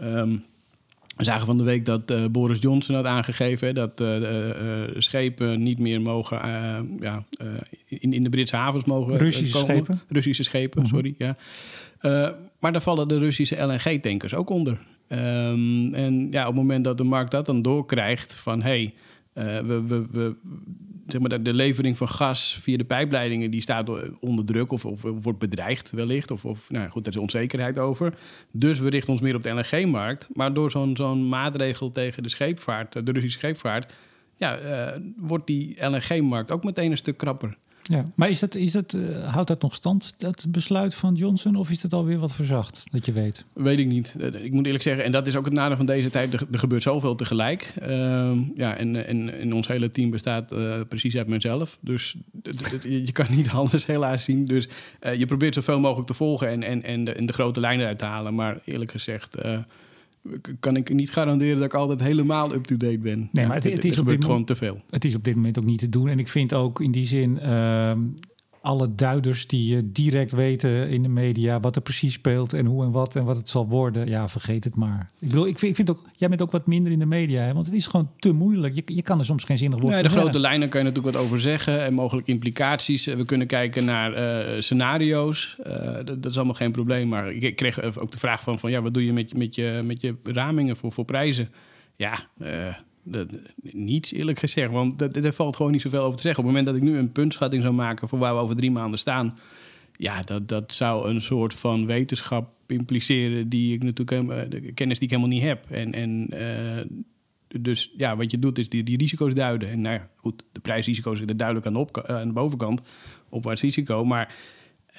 Um, 0.00 0.44
we 1.16 1.24
zagen 1.24 1.46
van 1.46 1.58
de 1.58 1.64
week 1.64 1.84
dat 1.84 2.32
Boris 2.32 2.58
Johnson 2.60 2.94
had 2.94 3.04
aangegeven 3.04 3.74
dat 3.74 4.02
schepen 4.98 5.62
niet 5.62 5.78
meer 5.78 6.00
mogen 6.00 6.38
ja, 7.00 7.24
in, 7.88 8.12
in 8.12 8.22
de 8.22 8.28
Britse 8.28 8.56
havens 8.56 8.84
mogen 8.84 9.18
Russische 9.18 9.58
komen. 9.58 9.76
schepen. 9.76 10.00
Russische 10.08 10.42
schepen, 10.42 10.82
mm 10.82 10.88
-hmm. 10.88 10.94
sorry. 10.94 11.14
Ja. 11.18 11.36
maar 12.58 12.72
daar 12.72 12.82
vallen 12.82 13.08
de 13.08 13.18
Russische 13.18 13.62
LNG-tankers 13.62 14.34
ook 14.34 14.50
onder. 14.50 14.80
Um, 15.08 15.94
en 15.94 16.28
ja, 16.30 16.40
op 16.40 16.46
het 16.46 16.56
moment 16.56 16.84
dat 16.84 16.98
de 16.98 17.04
markt 17.04 17.30
dat 17.30 17.46
dan 17.46 17.62
doorkrijgt 17.62 18.34
van 18.34 18.62
hey, 18.62 18.94
uh, 19.34 19.44
we, 19.58 19.82
we, 19.86 20.06
we, 20.10 20.34
zeg 21.06 21.20
maar, 21.20 21.42
de 21.42 21.54
levering 21.54 21.96
van 21.96 22.08
gas 22.08 22.58
via 22.62 22.76
de 22.76 22.84
pijpleidingen 22.84 23.50
die 23.50 23.60
staat 23.60 24.18
onder 24.20 24.44
druk 24.44 24.72
of, 24.72 24.84
of 24.84 25.02
wordt 25.02 25.38
bedreigd 25.38 25.90
wellicht. 25.90 26.30
Of, 26.30 26.44
of 26.44 26.70
nou 26.70 26.88
goed, 26.88 27.04
daar 27.04 27.12
is 27.12 27.18
onzekerheid 27.18 27.78
over. 27.78 28.14
Dus 28.50 28.78
we 28.78 28.88
richten 28.88 29.12
ons 29.12 29.20
meer 29.20 29.34
op 29.34 29.42
de 29.42 29.50
LNG-markt. 29.50 30.28
Maar 30.32 30.52
door 30.52 30.70
zo'n 30.70 31.28
maatregel 31.28 31.92
tegen 31.92 32.22
de 32.22 32.28
scheepvaart, 32.28 32.92
de 32.92 33.12
Russische 33.12 33.38
scheepvaart, 33.38 33.94
ja, 34.36 34.60
uh, 34.60 35.00
wordt 35.16 35.46
die 35.46 35.86
LNG-markt 35.86 36.52
ook 36.52 36.64
meteen 36.64 36.90
een 36.90 36.96
stuk 36.96 37.16
krapper. 37.16 37.56
Ja, 37.88 38.04
maar 38.14 38.30
is 38.30 38.38
dat, 38.38 38.54
is 38.54 38.72
dat, 38.72 38.92
uh, 38.92 39.32
houdt 39.32 39.48
dat 39.48 39.62
nog 39.62 39.74
stand, 39.74 40.14
dat 40.16 40.46
besluit 40.48 40.94
van 40.94 41.14
Johnson? 41.14 41.56
Of 41.56 41.70
is 41.70 41.80
dat 41.80 41.92
alweer 41.92 42.18
wat 42.18 42.34
verzacht, 42.34 42.84
dat 42.90 43.06
je 43.06 43.12
weet? 43.12 43.44
Weet 43.52 43.78
ik 43.78 43.86
niet. 43.86 44.14
Uh, 44.18 44.44
ik 44.44 44.52
moet 44.52 44.64
eerlijk 44.64 44.84
zeggen, 44.84 45.04
en 45.04 45.12
dat 45.12 45.26
is 45.26 45.36
ook 45.36 45.44
het 45.44 45.54
nadeel 45.54 45.76
van 45.76 45.86
deze 45.86 46.10
tijd. 46.10 46.32
Er, 46.32 46.46
gebeurt 46.50 46.82
zoveel 46.82 47.14
tegelijk. 47.14 47.74
Uh, 47.82 47.88
ja, 48.54 48.76
en, 48.76 49.06
en, 49.06 49.38
en 49.38 49.52
ons 49.52 49.66
hele 49.66 49.90
team 49.90 50.10
bestaat 50.10 50.52
uh, 50.52 50.80
precies 50.88 51.16
uit 51.16 51.26
mezelf. 51.26 51.78
Dus 51.80 52.16
je 52.82 53.12
kan 53.12 53.26
niet 53.30 53.50
alles 53.60 53.86
helaas 53.86 54.24
zien. 54.24 54.44
Dus 54.44 54.68
je 55.16 55.26
probeert 55.26 55.54
zoveel 55.54 55.80
mogelijk 55.80 56.06
te 56.06 56.14
volgen 56.14 56.48
en, 56.48 56.62
en, 56.62 56.82
en, 56.82 57.04
de, 57.04 57.12
en 57.12 57.26
de 57.26 57.32
grote 57.32 57.60
lijnen 57.60 57.86
uit 57.86 57.98
te 57.98 58.04
halen. 58.04 58.34
Maar 58.34 58.60
eerlijk 58.64 58.90
gezegd 58.90 59.36
kan 60.60 60.76
ik 60.76 60.94
niet 60.94 61.10
garanderen 61.10 61.56
dat 61.56 61.64
ik 61.64 61.74
altijd 61.74 62.00
helemaal 62.00 62.54
up-to-date 62.54 62.98
ben. 62.98 63.28
Nee, 63.32 63.46
maar 63.46 63.56
het, 63.56 63.64
het 63.64 63.84
is 63.84 63.98
op 63.98 64.08
dit 64.08 64.24
gewoon 64.24 64.44
te 64.44 64.56
veel. 64.56 64.82
Het 64.90 65.04
is 65.04 65.14
op 65.14 65.24
dit 65.24 65.34
moment 65.34 65.58
ook 65.58 65.64
niet 65.64 65.78
te 65.78 65.88
doen. 65.88 66.08
En 66.08 66.18
ik 66.18 66.28
vind 66.28 66.52
ook 66.52 66.80
in 66.80 66.90
die 66.90 67.06
zin. 67.06 67.38
Uh, 67.42 67.92
alle 68.66 68.94
duiders 68.94 69.46
die 69.46 69.92
direct 69.92 70.32
weten 70.32 70.88
in 70.88 71.02
de 71.02 71.08
media 71.08 71.60
wat 71.60 71.76
er 71.76 71.82
precies 71.82 72.12
speelt 72.12 72.52
en 72.52 72.66
hoe 72.66 72.84
en 72.84 72.90
wat 72.90 73.16
en 73.16 73.24
wat 73.24 73.36
het 73.36 73.48
zal 73.48 73.68
worden. 73.68 74.08
Ja, 74.08 74.28
vergeet 74.28 74.64
het 74.64 74.76
maar. 74.76 75.10
Ik 75.18 75.28
bedoel, 75.28 75.46
ik 75.46 75.58
vind, 75.58 75.70
ik 75.70 75.76
vind 75.76 75.90
ook, 75.90 76.04
jij 76.16 76.28
bent 76.28 76.42
ook 76.42 76.50
wat 76.50 76.66
minder 76.66 76.92
in 76.92 76.98
de 76.98 77.06
media, 77.06 77.42
hè, 77.42 77.52
want 77.52 77.66
het 77.66 77.74
is 77.74 77.86
gewoon 77.86 78.10
te 78.18 78.32
moeilijk. 78.32 78.74
Je, 78.74 78.82
je 78.86 79.02
kan 79.02 79.18
er 79.18 79.24
soms 79.24 79.44
geen 79.44 79.58
zinnig 79.58 79.80
woord 79.80 79.92
nee, 79.92 80.02
De 80.02 80.08
grote 80.08 80.38
lijnen 80.38 80.68
kan 80.68 80.80
je 80.80 80.86
natuurlijk 80.86 81.14
wat 81.14 81.24
over 81.24 81.40
zeggen 81.40 81.84
en 81.84 81.94
mogelijk 81.94 82.26
implicaties. 82.26 83.04
We 83.04 83.24
kunnen 83.24 83.46
kijken 83.46 83.84
naar 83.84 84.12
uh, 84.54 84.60
scenario's. 84.60 85.56
Uh, 85.66 85.74
dat, 85.94 86.22
dat, 86.22 86.26
is 86.26 86.36
allemaal 86.36 86.54
geen 86.54 86.72
probleem. 86.72 87.08
Maar 87.08 87.32
ik 87.32 87.56
kreeg 87.56 87.98
ook 87.98 88.12
de 88.12 88.18
vraag 88.18 88.42
van, 88.42 88.58
van 88.58 88.70
ja, 88.70 88.82
wat 88.82 88.94
doe 88.94 89.04
je 89.04 89.12
met, 89.12 89.36
met, 89.36 89.54
je, 89.54 89.80
met 89.84 90.00
je 90.00 90.14
ramingen 90.22 90.76
voor, 90.76 90.92
voor 90.92 91.04
prijzen? 91.04 91.48
Ja, 91.94 92.18
uh, 92.38 92.48
dat, 93.06 93.28
niets 93.62 94.12
eerlijk 94.12 94.38
gezegd, 94.38 94.70
want 94.70 95.16
er 95.16 95.32
valt 95.32 95.56
gewoon 95.56 95.72
niet 95.72 95.82
zoveel 95.82 96.02
over 96.02 96.16
te 96.16 96.22
zeggen. 96.22 96.44
Op 96.44 96.48
het 96.48 96.58
moment 96.58 96.76
dat 96.76 96.86
ik 96.86 96.92
nu 96.92 96.98
een 96.98 97.12
puntschatting 97.12 97.62
zou 97.62 97.74
maken 97.74 98.08
voor 98.08 98.18
waar 98.18 98.34
we 98.34 98.40
over 98.40 98.56
drie 98.56 98.70
maanden 98.70 98.98
staan, 98.98 99.38
ja, 99.92 100.22
dat, 100.22 100.48
dat 100.48 100.72
zou 100.72 101.08
een 101.08 101.22
soort 101.22 101.54
van 101.54 101.86
wetenschap 101.86 102.48
impliceren 102.66 103.48
die 103.48 103.74
ik 103.74 103.82
natuurlijk 103.82 104.50
de 104.50 104.72
kennis 104.72 104.98
die 104.98 105.08
ik 105.08 105.14
helemaal 105.14 105.36
niet 105.36 105.46
heb. 105.48 105.70
En, 105.70 105.92
en 105.92 106.26
uh, 106.32 107.60
dus 107.60 107.92
ja, 107.96 108.16
wat 108.16 108.30
je 108.30 108.38
doet 108.38 108.58
is 108.58 108.68
die, 108.68 108.82
die 108.82 108.96
risico's 108.96 109.34
duiden. 109.34 109.68
En 109.68 109.80
nou 109.80 109.94
ja, 109.94 110.08
goed, 110.16 110.44
de 110.52 110.60
prijsrisico's 110.60 111.18
zitten 111.18 111.36
duidelijk 111.36 111.66
aan 111.66 111.72
de, 111.72 112.06
aan 112.06 112.26
de 112.26 112.32
bovenkant, 112.32 112.80
opwaarts 113.28 113.62
risico. 113.62 114.04
Maar 114.04 114.36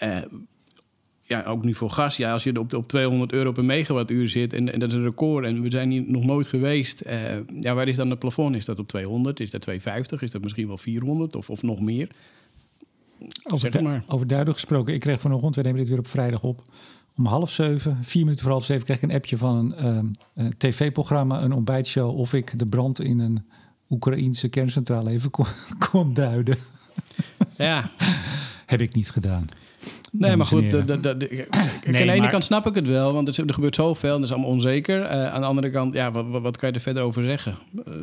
uh, 0.03 0.21
ja, 1.27 1.43
ook 1.43 1.63
nu 1.63 1.73
voor 1.73 1.89
gas. 1.89 2.17
Ja, 2.17 2.31
als 2.31 2.43
je 2.43 2.59
op, 2.59 2.73
op 2.73 2.87
200 2.87 3.31
euro 3.31 3.51
per 3.51 3.65
megawattuur 3.65 4.29
zit 4.29 4.53
en, 4.53 4.73
en 4.73 4.79
dat 4.79 4.91
is 4.91 4.97
een 4.97 5.03
record 5.03 5.45
en 5.45 5.61
we 5.61 5.69
zijn 5.69 5.91
hier 5.91 6.03
nog 6.05 6.23
nooit 6.23 6.47
geweest. 6.47 7.03
Uh, 7.05 7.13
ja, 7.59 7.73
waar 7.73 7.87
is 7.87 7.95
dan 7.95 8.09
het 8.09 8.19
plafond? 8.19 8.55
Is 8.55 8.65
dat 8.65 8.79
op 8.79 8.87
200? 8.87 9.39
Is 9.39 9.51
dat 9.51 9.61
250? 9.61 10.21
Is 10.21 10.31
dat 10.31 10.41
misschien 10.41 10.67
wel 10.67 10.77
400 10.77 11.35
of, 11.35 11.49
of 11.49 11.61
nog 11.61 11.79
meer? 11.79 12.09
Over, 13.43 13.71
zeg 13.71 13.81
maar. 13.81 14.03
over 14.07 14.27
duidelijk 14.27 14.59
gesproken, 14.59 14.93
ik 14.93 14.99
kreeg 14.99 15.21
vanochtend, 15.21 15.55
we 15.55 15.61
nemen 15.61 15.79
dit 15.79 15.89
weer 15.89 15.99
op 15.99 16.07
vrijdag 16.07 16.43
op, 16.43 16.61
om 17.15 17.25
half 17.25 17.51
zeven, 17.51 18.03
vier 18.03 18.23
minuten 18.23 18.43
voor 18.43 18.51
half 18.51 18.65
zeven, 18.65 18.85
kreeg 18.85 18.97
ik 18.97 19.03
een 19.03 19.15
appje 19.15 19.37
van 19.37 19.73
een 19.77 20.15
uh, 20.35 20.47
tv-programma, 20.57 21.41
een 21.41 21.51
ontbijtshow, 21.51 22.19
of 22.19 22.33
ik 22.33 22.59
de 22.59 22.65
brand 22.65 23.01
in 23.01 23.19
een 23.19 23.45
Oekraïense 23.89 24.47
kerncentrale 24.47 25.11
even 25.11 25.31
kon, 25.31 25.45
kon 25.89 26.13
duiden. 26.13 26.57
Ja. 27.57 27.91
Heb 28.65 28.81
ik 28.81 28.93
niet 28.93 29.09
gedaan. 29.09 29.47
Nee, 30.17 30.35
maar 30.35 30.45
goed, 30.45 30.71
de, 30.71 30.85
de, 30.85 30.99
de, 30.99 31.17
nee, 31.85 32.01
aan 32.01 32.07
de 32.07 32.11
ene 32.11 32.27
kant 32.27 32.43
snap 32.43 32.67
ik 32.67 32.75
het 32.75 32.87
wel, 32.87 33.13
want 33.13 33.37
er, 33.37 33.47
er 33.47 33.53
gebeurt 33.53 33.75
zoveel 33.75 34.13
en 34.13 34.19
dat 34.19 34.29
is 34.29 34.35
allemaal 34.35 34.51
onzeker. 34.51 35.01
Uh, 35.01 35.33
aan 35.33 35.41
de 35.41 35.47
andere 35.47 35.69
kant, 35.69 35.95
ja, 35.95 36.11
wat, 36.11 36.41
wat, 36.41 36.57
kan 36.57 36.69
je 36.69 36.75
er 36.75 36.81
verder 36.81 37.03
over 37.03 37.23
zeggen? 37.23 37.55
Uh, 37.87 37.93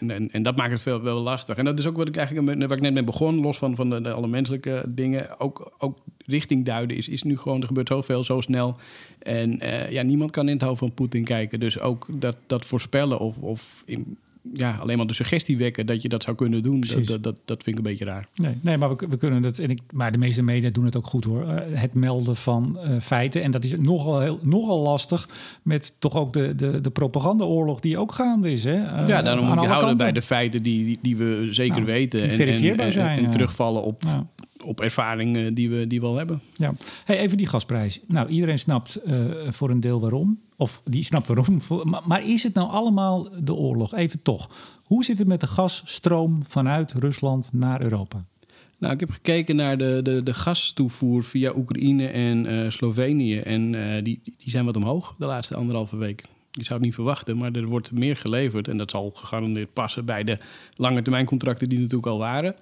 en, 0.00 0.10
en, 0.10 0.30
en, 0.30 0.42
dat 0.42 0.56
maakt 0.56 0.72
het 0.72 0.82
veel, 0.82 1.02
wel 1.02 1.20
lastig. 1.20 1.56
En 1.56 1.64
dat 1.64 1.78
is 1.78 1.86
ook 1.86 1.96
wat 1.96 2.08
ik 2.08 2.16
eigenlijk 2.16 2.68
waar 2.68 2.76
ik 2.76 2.82
net 2.82 2.92
mee 2.92 3.04
begon, 3.04 3.40
los 3.40 3.58
van, 3.58 3.76
van 3.76 3.90
de, 3.90 4.12
alle 4.12 4.26
menselijke 4.26 4.84
dingen. 4.88 5.40
Ook, 5.40 5.72
ook 5.78 5.98
richting 6.26 6.64
duiden 6.64 6.96
is, 6.96 7.08
is 7.08 7.22
nu 7.22 7.38
gewoon, 7.38 7.60
er 7.60 7.66
gebeurt 7.66 7.88
zoveel, 7.88 8.24
zo 8.24 8.40
snel. 8.40 8.76
En 9.18 9.64
uh, 9.64 9.90
ja, 9.90 10.02
niemand 10.02 10.30
kan 10.30 10.48
in 10.48 10.54
het 10.54 10.62
hoofd 10.62 10.78
van 10.78 10.92
Poetin 10.92 11.24
kijken. 11.24 11.60
Dus 11.60 11.80
ook 11.80 12.06
dat, 12.10 12.36
dat 12.46 12.64
voorspellen 12.64 13.18
of, 13.18 13.36
of 13.36 13.82
in, 13.86 14.16
ja, 14.52 14.76
alleen 14.80 14.96
maar 14.96 15.06
de 15.06 15.14
suggestie 15.14 15.56
wekken 15.56 15.86
dat 15.86 16.02
je 16.02 16.08
dat 16.08 16.22
zou 16.22 16.36
kunnen 16.36 16.62
doen, 16.62 16.80
dat, 16.80 17.06
dat, 17.06 17.22
dat, 17.22 17.36
dat, 17.44 17.62
vind 17.62 17.78
ik 17.78 17.84
een 17.84 17.90
beetje 17.90 18.04
raar. 18.04 18.28
Nee, 18.34 18.58
nee 18.60 18.76
maar 18.76 18.96
we, 18.96 19.06
we 19.08 19.16
kunnen 19.16 19.42
het, 19.42 19.58
en 19.58 19.70
ik, 19.70 19.80
maar 19.92 20.12
de 20.12 20.18
meeste 20.18 20.42
media 20.42 20.70
doen 20.70 20.84
het 20.84 20.96
ook 20.96 21.06
goed 21.06 21.24
hoor. 21.24 21.42
Uh, 21.42 21.54
het 21.72 21.94
melden 21.94 22.36
van 22.36 22.78
uh, 22.84 23.00
feiten. 23.00 23.42
En 23.42 23.50
dat 23.50 23.64
is 23.64 23.74
nogal, 23.76 24.20
heel, 24.20 24.38
nogal 24.42 24.80
lastig 24.80 25.28
met 25.62 25.94
toch 25.98 26.14
ook 26.14 26.32
de, 26.32 26.54
de, 26.54 26.80
de 26.80 26.90
propagandaoorlog 26.90 27.80
die 27.80 27.98
ook 27.98 28.12
gaande 28.12 28.52
is. 28.52 28.64
Hè? 28.64 28.74
Uh, 28.74 29.08
ja, 29.08 29.22
daarom 29.22 29.46
moet 29.46 29.60
je 29.60 29.66
houden 29.66 29.86
kanten. 29.86 29.96
bij 29.96 30.12
de 30.12 30.22
feiten 30.22 30.62
die, 30.62 30.84
die, 30.84 30.98
die 31.02 31.16
we 31.16 31.48
zeker 31.50 31.74
nou, 31.74 31.86
weten. 31.86 32.22
En, 32.22 32.30
en, 32.30 32.78
en, 32.78 32.92
zijn, 32.92 33.18
en, 33.18 33.24
en 33.24 33.30
terugvallen 33.30 33.82
op, 33.82 34.02
ja 34.06 34.26
op 34.64 34.80
ervaringen 34.80 35.54
die 35.54 35.70
we, 35.70 35.86
die 35.86 36.00
we 36.00 36.06
al 36.06 36.16
hebben. 36.16 36.40
Ja, 36.56 36.72
hey, 37.04 37.18
even 37.18 37.36
die 37.36 37.46
gasprijs. 37.46 38.00
Nou, 38.06 38.28
iedereen 38.28 38.58
snapt 38.58 38.98
uh, 39.06 39.50
voor 39.50 39.70
een 39.70 39.80
deel 39.80 40.00
waarom. 40.00 40.40
Of 40.56 40.82
die 40.84 41.04
snapt 41.04 41.26
waarom. 41.26 41.60
Maar, 41.90 42.02
maar, 42.06 42.26
is 42.26 42.42
het 42.42 42.54
nou 42.54 42.70
allemaal 42.70 43.28
de 43.44 43.54
oorlog? 43.54 43.94
Even 43.94 44.22
toch. 44.22 44.50
Hoe 44.84 45.04
zit 45.04 45.18
het 45.18 45.28
met 45.28 45.40
de 45.40 45.46
gasstroom 45.46 46.44
vanuit 46.44 46.92
Rusland 46.92 47.50
naar 47.52 47.82
Europa? 47.82 48.18
Nou, 48.82 48.94
ik 48.94 49.00
heb 49.00 49.10
gekeken 49.10 49.56
naar 49.56 49.78
de, 49.78 50.00
de, 50.02 50.22
de 50.22 50.34
gastoevoer 50.34 51.24
via 51.24 51.52
Oekraïne 51.56 52.06
en 52.06 52.46
uh, 52.46 52.70
Slovenië. 52.70 53.38
En 53.38 53.72
uh, 53.72 54.02
die, 54.02 54.20
die 54.22 54.50
zijn 54.50 54.64
wat 54.64 54.76
omhoog 54.76 55.14
de 55.18 55.26
laatste 55.26 55.54
anderhalve 55.54 55.96
week. 55.96 56.24
je 56.50 56.62
zou 56.62 56.74
het 56.74 56.82
niet 56.82 56.94
verwachten, 56.94 57.36
maar 57.36 57.52
er 57.52 57.66
wordt 57.66 57.92
meer 57.92 58.16
geleverd. 58.16 58.68
En 58.68 58.76
dat 58.76 58.90
zal 58.90 59.10
gegarandeerd 59.14 59.72
passen 59.72 60.04
bij 60.04 60.24
de 60.24 60.38
lange 60.76 61.02
termijn 61.02 61.26
contracten 61.26 61.68
die 61.68 61.78
natuurlijk 61.78 62.06
al 62.06 62.18
waren. 62.18 62.54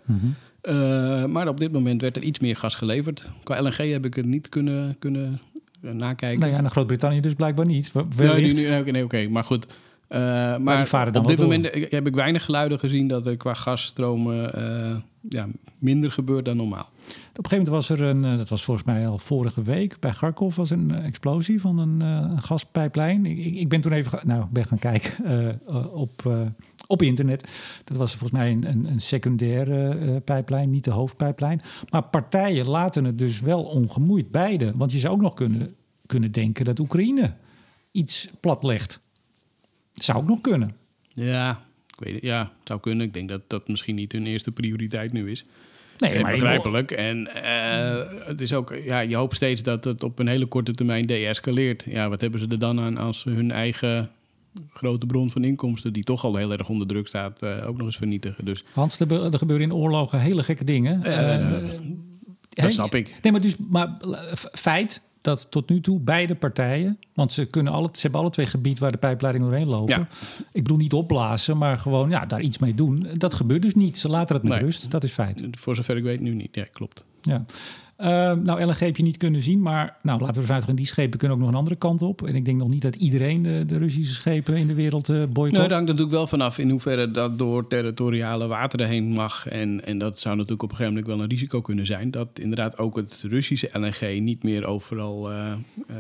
Uh, 0.63 1.25
maar 1.25 1.49
op 1.49 1.59
dit 1.59 1.73
moment 1.73 2.01
werd 2.01 2.17
er 2.17 2.23
iets 2.23 2.39
meer 2.39 2.57
gas 2.57 2.75
geleverd. 2.75 3.25
Qua 3.43 3.63
LNG 3.63 3.77
heb 3.77 4.05
ik 4.05 4.15
het 4.15 4.27
niet 4.27 4.49
kunnen, 4.49 4.97
kunnen 4.99 5.41
nakijken. 5.81 6.41
Nou 6.41 6.53
ja, 6.53 6.61
naar 6.61 6.71
Groot-Brittannië 6.71 7.21
dus 7.21 7.35
blijkbaar 7.35 7.67
niet. 7.67 7.93
Nee, 8.17 8.53
nee, 8.53 8.93
nee 8.93 9.05
oké, 9.05 9.29
maar 9.29 9.45
goed. 9.45 9.67
Uh, 10.09 10.57
maar 10.57 11.17
op 11.17 11.27
dit 11.27 11.39
moment 11.39 11.69
heb 11.73 12.07
ik 12.07 12.15
weinig 12.15 12.45
geluiden 12.45 12.79
gezien 12.79 13.09
dat 13.09 13.27
er 13.27 13.37
qua 13.37 13.55
gasstromen 13.55 14.59
uh, 14.59 14.97
ja, 15.29 15.47
minder 15.79 16.13
gebeurt 16.13 16.45
dan 16.45 16.57
normaal. 16.57 16.89
Op 16.91 17.45
een 17.45 17.51
gegeven 17.51 17.65
moment 17.65 17.69
was 17.69 17.89
er 17.89 18.03
een, 18.03 18.25
uh, 18.25 18.37
dat 18.37 18.49
was 18.49 18.65
volgens 18.65 18.87
mij 18.87 19.09
al 19.09 19.19
vorige 19.19 19.63
week, 19.63 19.97
bij 20.01 20.11
Kharkov 20.11 20.57
was 20.57 20.71
een 20.71 20.95
explosie 20.95 21.61
van 21.61 21.79
een, 21.79 22.01
een 22.01 22.43
gaspijplijn. 22.43 23.27
Ik, 23.27 23.55
ik, 23.55 23.69
ben 23.69 23.81
toen 23.81 23.93
even, 23.93 24.21
nou, 24.25 24.47
ben 24.51 24.65
gaan 24.65 24.79
kijken 24.79 25.61
op, 25.93 26.49
op 26.91 27.03
internet. 27.03 27.51
Dat 27.85 27.97
was 27.97 28.11
volgens 28.11 28.41
mij 28.41 28.51
een, 28.51 28.69
een, 28.69 28.85
een 28.87 29.01
secundaire 29.01 30.21
pijplijn, 30.21 30.71
niet 30.71 30.85
de 30.85 30.91
hoofdpijplijn. 30.91 31.63
Maar 31.91 32.03
partijen 32.03 32.69
laten 32.69 33.05
het 33.05 33.19
dus 33.19 33.41
wel 33.41 33.63
ongemoeid, 33.63 34.31
beide. 34.31 34.73
Want 34.77 34.93
je 34.93 34.99
zou 34.99 35.15
ook 35.15 35.21
nog 35.21 35.35
kunnen, 35.35 35.75
kunnen 36.07 36.33
denken 36.33 36.65
dat 36.65 36.79
Oekraïne 36.79 37.35
iets 37.91 38.31
platlegt. 38.41 39.01
Zou 39.93 40.19
ook 40.19 40.29
nog 40.29 40.41
kunnen. 40.41 40.77
Ja, 41.09 41.63
ik 41.87 42.05
weet 42.05 42.15
het. 42.15 42.23
Ja, 42.23 42.41
het 42.41 42.69
zou 42.69 42.81
kunnen. 42.81 43.07
Ik 43.07 43.13
denk 43.13 43.29
dat 43.29 43.43
dat 43.47 43.69
misschien 43.69 43.95
niet 43.95 44.13
hun 44.13 44.27
eerste 44.27 44.53
prioriteit 44.53 45.13
nu 45.13 45.31
is. 45.31 45.45
Nee, 45.99 46.21
maar 46.21 46.33
begrijpelijk. 46.33 46.91
En 46.91 47.31
uh, 47.37 48.27
het 48.27 48.41
is 48.41 48.53
ook, 48.53 48.75
ja, 48.85 49.01
je 49.01 49.17
hoopt 49.17 49.37
steeds 49.37 49.63
dat 49.63 49.85
het 49.85 50.05
op 50.05 50.19
een 50.19 50.27
hele 50.27 50.47
korte 50.47 50.73
termijn 50.73 51.07
deescaleert. 51.07 51.85
Ja, 51.89 52.09
wat 52.09 52.21
hebben 52.21 52.41
ze 52.41 52.47
er 52.49 52.59
dan 52.59 52.81
aan 52.81 52.97
als 52.97 53.25
hun 53.25 53.51
eigen 53.51 54.11
grote 54.69 55.07
bron 55.07 55.31
van 55.31 55.45
inkomsten, 55.45 55.93
die 55.93 56.05
toch 56.05 56.25
al 56.25 56.37
heel 56.37 56.53
erg 56.53 56.69
onder 56.69 56.87
druk 56.87 57.07
staat, 57.07 57.43
uh, 57.43 57.69
ook 57.69 57.77
nog 57.77 57.87
eens 57.87 57.97
vernietigen? 57.97 58.45
Dus. 58.45 58.65
Hans, 58.73 59.01
er, 59.01 59.39
gebeuren 59.39 59.67
in 59.67 59.75
oorlogen 59.75 60.21
hele 60.21 60.43
gekke 60.43 60.65
dingen. 60.65 61.03
Uh, 61.07 61.81
dat 62.49 62.73
snap 62.73 62.95
ik. 62.95 63.19
Nee, 63.23 63.33
maar 63.33 63.41
dus, 63.41 63.57
maar 63.57 63.97
feit, 64.53 65.01
dat 65.21 65.47
tot 65.51 65.69
nu 65.69 65.81
toe 65.81 66.01
beide 66.01 66.35
partijen, 66.35 66.99
want 67.15 67.33
ze, 67.33 67.47
kunnen 67.47 67.73
alle, 67.73 67.89
ze 67.93 68.01
hebben 68.01 68.21
alle 68.21 68.31
twee 68.31 68.47
gebied 68.47 68.79
waar 68.79 68.93
de 68.93 68.99
pijpleidingen 68.99 69.49
doorheen 69.49 69.69
lopen. 69.69 70.09
Ik 70.53 70.63
bedoel 70.63 70.79
niet 70.79 70.93
opblazen, 70.93 71.59
maar 71.59 71.79
gewoon 71.79 72.11
ja, 72.11 72.27
daar 72.27 72.41
iets 72.41 72.59
mee 72.59 72.75
doen. 72.75 73.07
Dat 73.13 73.35
gebeurt 73.35 73.63
dus 73.63 73.75
niet. 73.75 73.99
Ze 73.99 74.09
laten 74.09 74.37
het 74.37 74.45
met 74.45 74.61
rust. 74.61 74.91
Dat 74.91 75.05
is 75.05 75.13
feit. 75.13 75.47
Voor 75.51 75.77
zover 75.77 75.97
ik 75.97 76.03
weet 76.03 76.21
nu 76.21 76.35
niet. 76.35 76.55
Ja, 76.55 76.65
klopt. 76.73 77.05
Ja. 77.21 77.45
Uh, 78.01 78.07
nou, 78.07 78.65
LNG 78.65 78.79
heb 78.79 78.97
je 78.97 79.03
niet 79.03 79.17
kunnen 79.17 79.41
zien, 79.41 79.63
maar 79.63 79.97
nou, 80.03 80.21
laten 80.21 80.35
we 80.35 80.41
ervan 80.41 80.55
uitgaan, 80.55 80.75
die 80.75 80.87
schepen 80.87 81.19
kunnen 81.19 81.37
ook 81.37 81.43
nog 81.43 81.53
een 81.53 81.59
andere 81.59 81.77
kant 81.77 82.03
op. 82.03 82.23
En 82.23 82.35
ik 82.35 82.45
denk 82.45 82.59
nog 82.59 82.69
niet 82.69 82.83
dat 82.83 82.95
iedereen 82.95 83.43
de, 83.43 83.65
de 83.67 83.79
Russische 83.79 84.15
schepen 84.15 84.57
in 84.57 84.67
de 84.67 84.75
wereld 84.75 85.09
uh, 85.09 85.17
boycott. 85.17 85.51
Nee, 85.51 85.63
dat 85.63 85.71
hangt 85.71 85.87
natuurlijk 85.87 86.11
wel 86.11 86.27
vanaf 86.27 86.59
in 86.59 86.71
hoeverre 86.71 87.11
dat 87.11 87.39
door 87.39 87.67
territoriale 87.67 88.47
wateren 88.47 88.89
heen 88.89 89.05
mag. 89.05 89.49
En, 89.49 89.85
en 89.85 89.99
dat 89.99 90.19
zou 90.19 90.35
natuurlijk 90.35 90.63
op 90.63 90.71
een 90.71 90.77
gegeven 90.77 90.99
moment 90.99 91.15
wel 91.15 91.25
een 91.25 91.31
risico 91.31 91.61
kunnen 91.61 91.87
zijn. 91.87 92.11
Dat 92.11 92.29
inderdaad 92.35 92.79
ook 92.79 92.97
het 92.97 93.25
Russische 93.29 93.71
LNG 93.73 94.21
niet 94.21 94.43
meer 94.43 94.65
overal 94.65 95.33
uh, 95.33 95.53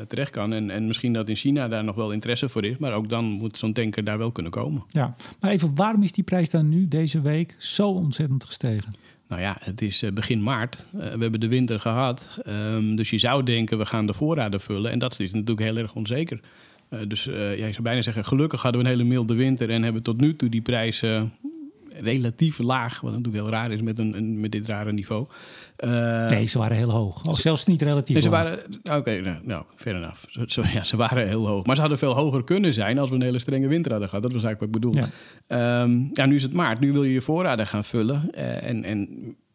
terecht 0.08 0.30
kan. 0.30 0.52
En, 0.52 0.70
en 0.70 0.86
misschien 0.86 1.12
dat 1.12 1.28
in 1.28 1.36
China 1.36 1.68
daar 1.68 1.84
nog 1.84 1.96
wel 1.96 2.12
interesse 2.12 2.48
voor 2.48 2.64
is. 2.64 2.76
Maar 2.78 2.92
ook 2.92 3.08
dan 3.08 3.24
moet 3.24 3.56
zo'n 3.56 3.72
tanker 3.72 4.04
daar 4.04 4.18
wel 4.18 4.32
kunnen 4.32 4.52
komen. 4.52 4.82
Ja, 4.88 5.14
maar 5.40 5.50
even, 5.50 5.74
waarom 5.74 6.02
is 6.02 6.12
die 6.12 6.24
prijs 6.24 6.50
dan 6.50 6.68
nu, 6.68 6.88
deze 6.88 7.20
week, 7.20 7.56
zo 7.58 7.90
ontzettend 7.90 8.44
gestegen? 8.44 8.92
Nou 9.30 9.42
ja, 9.42 9.56
het 9.60 9.82
is 9.82 10.02
eh, 10.02 10.12
begin 10.12 10.42
maart. 10.42 10.86
Uh, 10.94 11.00
we 11.00 11.22
hebben 11.22 11.40
de 11.40 11.48
winter 11.48 11.80
gehad. 11.80 12.28
Um, 12.46 12.96
dus 12.96 13.10
je 13.10 13.18
zou 13.18 13.42
denken, 13.42 13.78
we 13.78 13.86
gaan 13.86 14.06
de 14.06 14.14
voorraden 14.14 14.60
vullen. 14.60 14.90
En 14.90 14.98
dat 14.98 15.20
is 15.20 15.32
natuurlijk 15.32 15.60
heel 15.60 15.76
erg 15.76 15.94
onzeker. 15.94 16.40
Uh, 16.90 17.00
dus 17.08 17.24
je 17.24 17.68
zou 17.70 17.82
bijna 17.82 18.02
zeggen, 18.02 18.24
gelukkig 18.24 18.62
hadden 18.62 18.80
we 18.80 18.86
een 18.86 18.92
hele 18.92 19.08
milde 19.08 19.34
winter... 19.34 19.70
en 19.70 19.82
hebben 19.82 20.02
tot 20.02 20.20
nu 20.20 20.36
toe 20.36 20.48
die 20.48 20.60
prijzen 20.60 21.32
relatief 22.00 22.58
laag. 22.58 23.00
Wat 23.00 23.12
natuurlijk 23.12 23.42
heel 23.44 23.52
raar 23.52 23.72
is 23.72 23.82
met, 23.82 23.98
een 23.98 24.40
met 24.40 24.52
dit 24.52 24.66
rare 24.66 24.92
niveau. 24.92 25.26
Uh, 25.84 26.26
nee, 26.26 26.44
ze 26.44 26.58
waren 26.58 26.76
heel 26.76 26.90
hoog. 26.90 27.26
Of 27.26 27.38
zelfs 27.38 27.64
niet 27.64 27.82
relatief 27.82 28.22
ze 28.22 28.28
waren, 28.28 28.58
Oké, 28.82 28.96
okay, 28.96 29.18
nou, 29.18 29.36
nou. 29.42 29.64
Zo, 30.28 30.42
zo, 30.46 30.62
ja, 30.72 30.84
ze 30.84 30.96
waren 30.96 31.28
heel 31.28 31.46
hoog. 31.46 31.66
Maar 31.66 31.74
ze 31.74 31.80
hadden 31.80 31.98
veel 31.98 32.14
hoger 32.14 32.44
kunnen 32.44 32.72
zijn 32.72 32.98
als 32.98 33.08
we 33.08 33.14
een 33.14 33.22
hele 33.22 33.38
strenge 33.38 33.68
winter 33.68 33.90
hadden 33.90 34.08
gehad. 34.08 34.24
Dat 34.24 34.32
was 34.32 34.42
eigenlijk 34.42 34.74
wat 34.74 34.82
ik 34.82 34.90
bedoel. 34.90 35.10
Ja. 35.48 35.82
Um, 35.82 36.10
ja, 36.12 36.26
nu 36.26 36.34
is 36.34 36.42
het 36.42 36.52
maart. 36.52 36.80
Nu 36.80 36.92
wil 36.92 37.04
je 37.04 37.12
je 37.12 37.20
voorraden 37.20 37.66
gaan 37.66 37.84
vullen. 37.84 38.30
Uh, 38.34 38.68
en, 38.68 38.84
en 38.84 39.08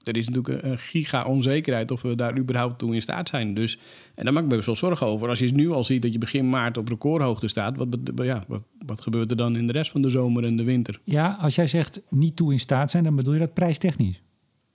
er 0.03 0.17
is 0.17 0.27
natuurlijk 0.27 0.63
een 0.63 0.77
giga-onzekerheid 0.77 1.91
of 1.91 2.01
we 2.01 2.15
daar 2.15 2.38
überhaupt 2.38 2.79
toe 2.79 2.94
in 2.94 3.01
staat 3.01 3.29
zijn. 3.29 3.53
Dus, 3.53 3.77
en 4.15 4.24
daar 4.24 4.34
maak 4.34 4.44
ik 4.44 4.50
me 4.50 4.55
best 4.55 4.67
wel 4.67 4.75
zorgen 4.75 5.08
over. 5.08 5.29
Als 5.29 5.39
je 5.39 5.53
nu 5.53 5.70
al 5.70 5.84
ziet 5.84 6.01
dat 6.01 6.12
je 6.13 6.17
begin 6.17 6.50
maart 6.50 6.77
op 6.77 6.88
recordhoogte 6.88 7.48
staat, 7.48 7.77
wat, 7.77 7.88
ja, 8.15 8.44
wat, 8.48 8.62
wat 8.86 9.01
gebeurt 9.01 9.32
er 9.32 9.38
dan 9.38 9.55
in 9.55 9.67
de 9.67 9.74
rest 9.74 9.91
van 9.91 10.01
de 10.01 10.10
zomer 10.10 10.46
en 10.46 10.55
de 10.55 10.63
winter? 10.63 11.00
Ja, 11.03 11.38
als 11.39 11.55
jij 11.55 11.67
zegt 11.67 12.01
niet 12.10 12.36
toe 12.36 12.51
in 12.51 12.60
staat 12.60 12.91
zijn, 12.91 13.03
dan 13.03 13.15
bedoel 13.15 13.34
je 13.34 13.39
dat 13.39 13.53
prijstechnisch? 13.53 14.22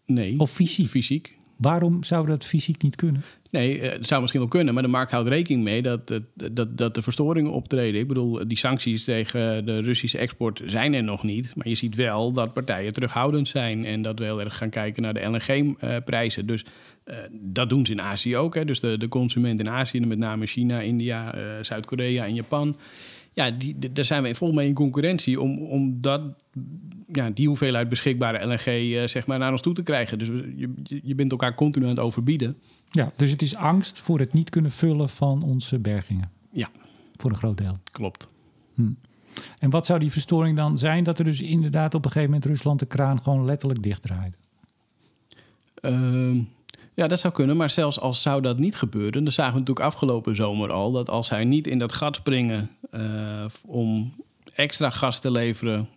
Nee. 0.07 0.38
Of 0.38 0.50
fysiek? 0.50 0.88
Fysiek. 0.88 1.38
Waarom 1.61 2.05
zou 2.05 2.26
dat 2.26 2.45
fysiek 2.45 2.83
niet 2.83 2.97
kunnen? 2.97 3.25
Nee, 3.50 3.81
eh, 3.81 3.93
het 3.93 4.07
zou 4.07 4.21
misschien 4.21 4.40
wel 4.40 4.50
kunnen, 4.50 4.75
maar 4.75 4.83
de 4.83 4.88
markt 4.88 5.11
houdt 5.11 5.29
rekening 5.29 5.62
mee 5.62 5.83
dat, 5.83 6.21
dat, 6.52 6.79
dat 6.79 6.95
de 6.95 7.02
verstoringen 7.02 7.52
optreden. 7.52 8.00
Ik 8.00 8.09
bedoel, 8.09 8.49
die 8.49 8.59
sancties 8.59 9.05
tegen 9.05 9.64
de 9.64 9.81
Russische 9.81 10.19
export 10.19 10.62
zijn 10.67 10.95
er 10.95 11.02
nog 11.02 11.23
niet. 11.23 11.52
Maar 11.57 11.69
je 11.69 11.75
ziet 11.75 11.95
wel 11.95 12.33
dat 12.33 12.52
partijen 12.52 12.93
terughoudend 12.93 13.49
zijn 13.49 13.85
en 13.85 14.02
dat 14.02 14.19
we 14.19 14.25
heel 14.25 14.40
erg 14.40 14.57
gaan 14.57 14.71
kijken 14.71 15.02
naar 15.02 15.14
de 15.14 15.25
LNG-prijzen. 15.25 16.47
Dus 16.47 16.64
uh, 17.05 17.17
dat 17.33 17.69
doen 17.69 17.87
ze 17.87 17.93
in 17.93 18.00
Azië 18.00 18.37
ook. 18.37 18.55
Hè. 18.55 18.64
Dus 18.64 18.81
de, 18.81 18.99
de 18.99 19.09
consument 19.09 19.61
in 19.61 19.71
Azië, 19.71 20.00
met 20.00 20.19
name 20.19 20.47
China, 20.47 20.81
India, 20.81 21.35
uh, 21.35 21.43
Zuid-Korea 21.62 22.25
en 22.25 22.35
Japan. 22.35 22.76
Ja, 23.32 23.50
die, 23.50 23.92
daar 23.92 24.04
zijn 24.04 24.22
we 24.22 24.34
vol 24.34 24.52
mee 24.52 24.68
in 24.68 24.75
concurrentie 24.75 25.40
om, 25.40 25.62
om 25.62 26.00
dat 26.00 26.22
ja, 27.12 27.30
die 27.30 27.49
hoeveelheid 27.49 27.88
beschikbare 27.88 28.46
LNG 28.46 28.66
uh, 28.66 29.06
zeg 29.06 29.26
maar 29.26 29.38
naar 29.38 29.52
ons 29.52 29.62
toe 29.62 29.75
te 29.75 29.82
krijgen. 29.82 30.18
Dus 30.18 30.28
je, 30.56 31.00
je 31.02 31.14
bent 31.14 31.30
elkaar 31.30 31.54
continu 31.54 31.84
aan 31.84 31.90
het 31.90 32.00
overbieden. 32.00 32.54
Ja, 32.90 33.12
dus 33.16 33.30
het 33.30 33.42
is 33.42 33.56
angst 33.56 33.99
voor 33.99 34.18
het 34.18 34.32
niet 34.32 34.50
kunnen 34.50 34.70
vullen 34.70 35.08
van 35.08 35.42
onze 35.42 35.78
bergingen. 35.78 36.30
Ja. 36.52 36.70
Voor 37.16 37.30
een 37.30 37.37
groot 37.37 37.58
deel. 37.58 37.78
Klopt. 37.92 38.26
Hm. 38.75 38.92
En 39.58 39.70
wat 39.70 39.87
zou 39.87 39.99
die 39.99 40.12
verstoring 40.12 40.56
dan 40.56 40.78
zijn? 40.78 41.04
Dat 41.04 41.18
er 41.18 41.25
dus 41.25 41.40
inderdaad 41.40 41.94
op 41.94 42.04
een 42.04 42.10
gegeven 42.10 42.32
moment 42.32 42.50
Rusland 42.50 42.78
de 42.78 42.87
kraan 42.87 43.22
gewoon 43.22 43.44
letterlijk 43.44 43.82
dichtdraait? 43.82 44.37
Uh, 45.82 46.40
ja, 47.00 47.09
dat 47.09 47.21
zou 47.21 47.33
kunnen. 47.33 47.57
Maar 47.57 47.71
zelfs 47.71 48.00
als 48.00 48.23
zou 48.23 48.42
dat 48.42 48.59
niet 48.59 48.76
gebeuren... 48.76 49.25
dan 49.25 49.33
zagen 49.33 49.52
we 49.52 49.59
natuurlijk 49.59 49.87
afgelopen 49.87 50.37
zomer 50.37 50.73
al... 50.73 50.92
dat 50.92 51.11
als 51.11 51.26
zij 51.26 51.45
niet 51.45 51.66
in 51.66 51.78
dat 51.78 51.92
gat 51.92 52.16
springen 52.16 52.71
uh, 52.95 53.00
om 53.66 54.12
extra 54.54 54.90
gas 54.90 55.19
te 55.19 55.30
leveren... 55.30 55.88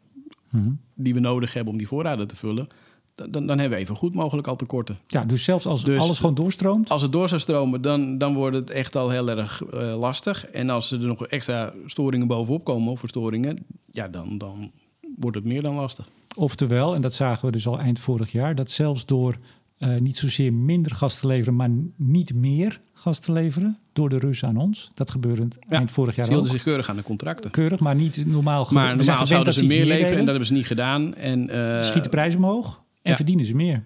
Mhm. 0.49 0.69
die 0.93 1.13
we 1.13 1.19
nodig 1.19 1.53
hebben 1.53 1.71
om 1.71 1.77
die 1.77 1.87
voorraden 1.87 2.27
te 2.27 2.35
vullen 2.35 2.67
dan, 3.15 3.31
dan 3.47 3.59
hebben 3.59 3.69
we 3.69 3.83
even 3.83 3.95
goed 3.95 4.13
mogelijk 4.13 4.47
al 4.47 4.55
tekorten. 4.55 4.97
Ja, 5.07 5.25
dus 5.25 5.43
zelfs 5.43 5.65
als 5.65 5.83
dus 5.83 5.99
alles 5.99 6.19
gewoon 6.19 6.35
doorstroomt? 6.35 6.89
Als 6.89 7.01
het 7.01 7.11
door 7.11 7.29
zou 7.29 7.41
stromen, 7.41 7.81
dan, 7.81 8.17
dan 8.17 8.33
wordt 8.33 8.55
het 8.55 8.69
echt 8.69 8.95
al 8.95 9.09
heel 9.09 9.29
erg 9.29 9.63
uh, 9.73 9.99
lastig. 9.99 10.45
En 10.47 10.69
als 10.69 10.91
er 10.91 10.99
nog 10.99 11.27
extra 11.27 11.73
storingen 11.85 12.27
bovenop 12.27 12.63
komen, 12.63 12.91
of 12.91 12.99
verstoringen, 12.99 13.65
ja, 13.91 14.07
dan, 14.07 14.37
dan 14.37 14.71
wordt 15.17 15.35
het 15.35 15.45
meer 15.45 15.61
dan 15.61 15.75
lastig. 15.75 16.07
Oftewel, 16.35 16.95
en 16.95 17.01
dat 17.01 17.13
zagen 17.13 17.45
we 17.45 17.51
dus 17.51 17.67
al 17.67 17.79
eind 17.79 17.99
vorig 17.99 18.31
jaar, 18.31 18.55
dat 18.55 18.71
zelfs 18.71 19.05
door 19.05 19.35
uh, 19.77 19.97
niet 19.97 20.17
zozeer 20.17 20.53
minder 20.53 20.95
gas 20.95 21.19
te 21.19 21.27
leveren, 21.27 21.55
maar 21.55 21.69
niet 21.95 22.35
meer 22.35 22.81
gas 22.93 23.19
te 23.19 23.31
leveren 23.31 23.79
door 23.93 24.09
de 24.09 24.17
Russen 24.17 24.47
aan 24.47 24.57
ons. 24.57 24.89
Dat 24.93 25.11
gebeurde 25.11 25.47
ja, 25.59 25.77
eind 25.77 25.91
vorig 25.91 26.15
jaar 26.15 26.25
ze 26.25 26.31
hielden 26.31 26.51
zich 26.51 26.63
keurig 26.63 26.89
aan 26.89 26.95
de 26.95 27.03
contracten. 27.03 27.51
Keurig, 27.51 27.79
maar 27.79 27.95
niet 27.95 28.25
normaal. 28.25 28.67
Maar 28.71 28.95
normaal 28.95 29.27
zouden 29.27 29.53
ze 29.53 29.65
meer 29.65 29.85
leveren 29.85 30.11
en 30.11 30.17
dat 30.17 30.27
hebben 30.27 30.45
ze 30.45 30.53
niet 30.53 30.65
gedaan. 30.65 31.15
En, 31.15 31.55
uh, 31.55 31.81
Schiet 31.81 32.03
de 32.03 32.09
prijs 32.09 32.35
omhoog 32.35 32.83
en 33.01 33.15
verdienen 33.15 33.45
ze 33.45 33.55
meer. 33.55 33.83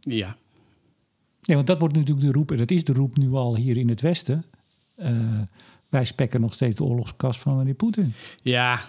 Ja. 0.00 0.36
Nee, 1.42 1.56
want 1.56 1.66
dat 1.68 1.78
wordt 1.78 1.94
natuurlijk 1.94 2.26
de 2.26 2.32
roep, 2.32 2.50
en 2.50 2.56
dat 2.56 2.70
is 2.70 2.84
de 2.84 2.92
roep 2.92 3.16
nu 3.16 3.30
al 3.32 3.56
hier 3.56 3.76
in 3.76 3.88
het 3.88 4.00
Westen. 4.00 4.44
Uh, 4.96 5.40
wij 5.88 6.04
spekken 6.04 6.40
nog 6.40 6.52
steeds 6.52 6.76
de 6.76 6.84
oorlogskast 6.84 7.40
van 7.40 7.56
meneer 7.56 7.74
Poetin. 7.74 8.14
Ja, 8.42 8.80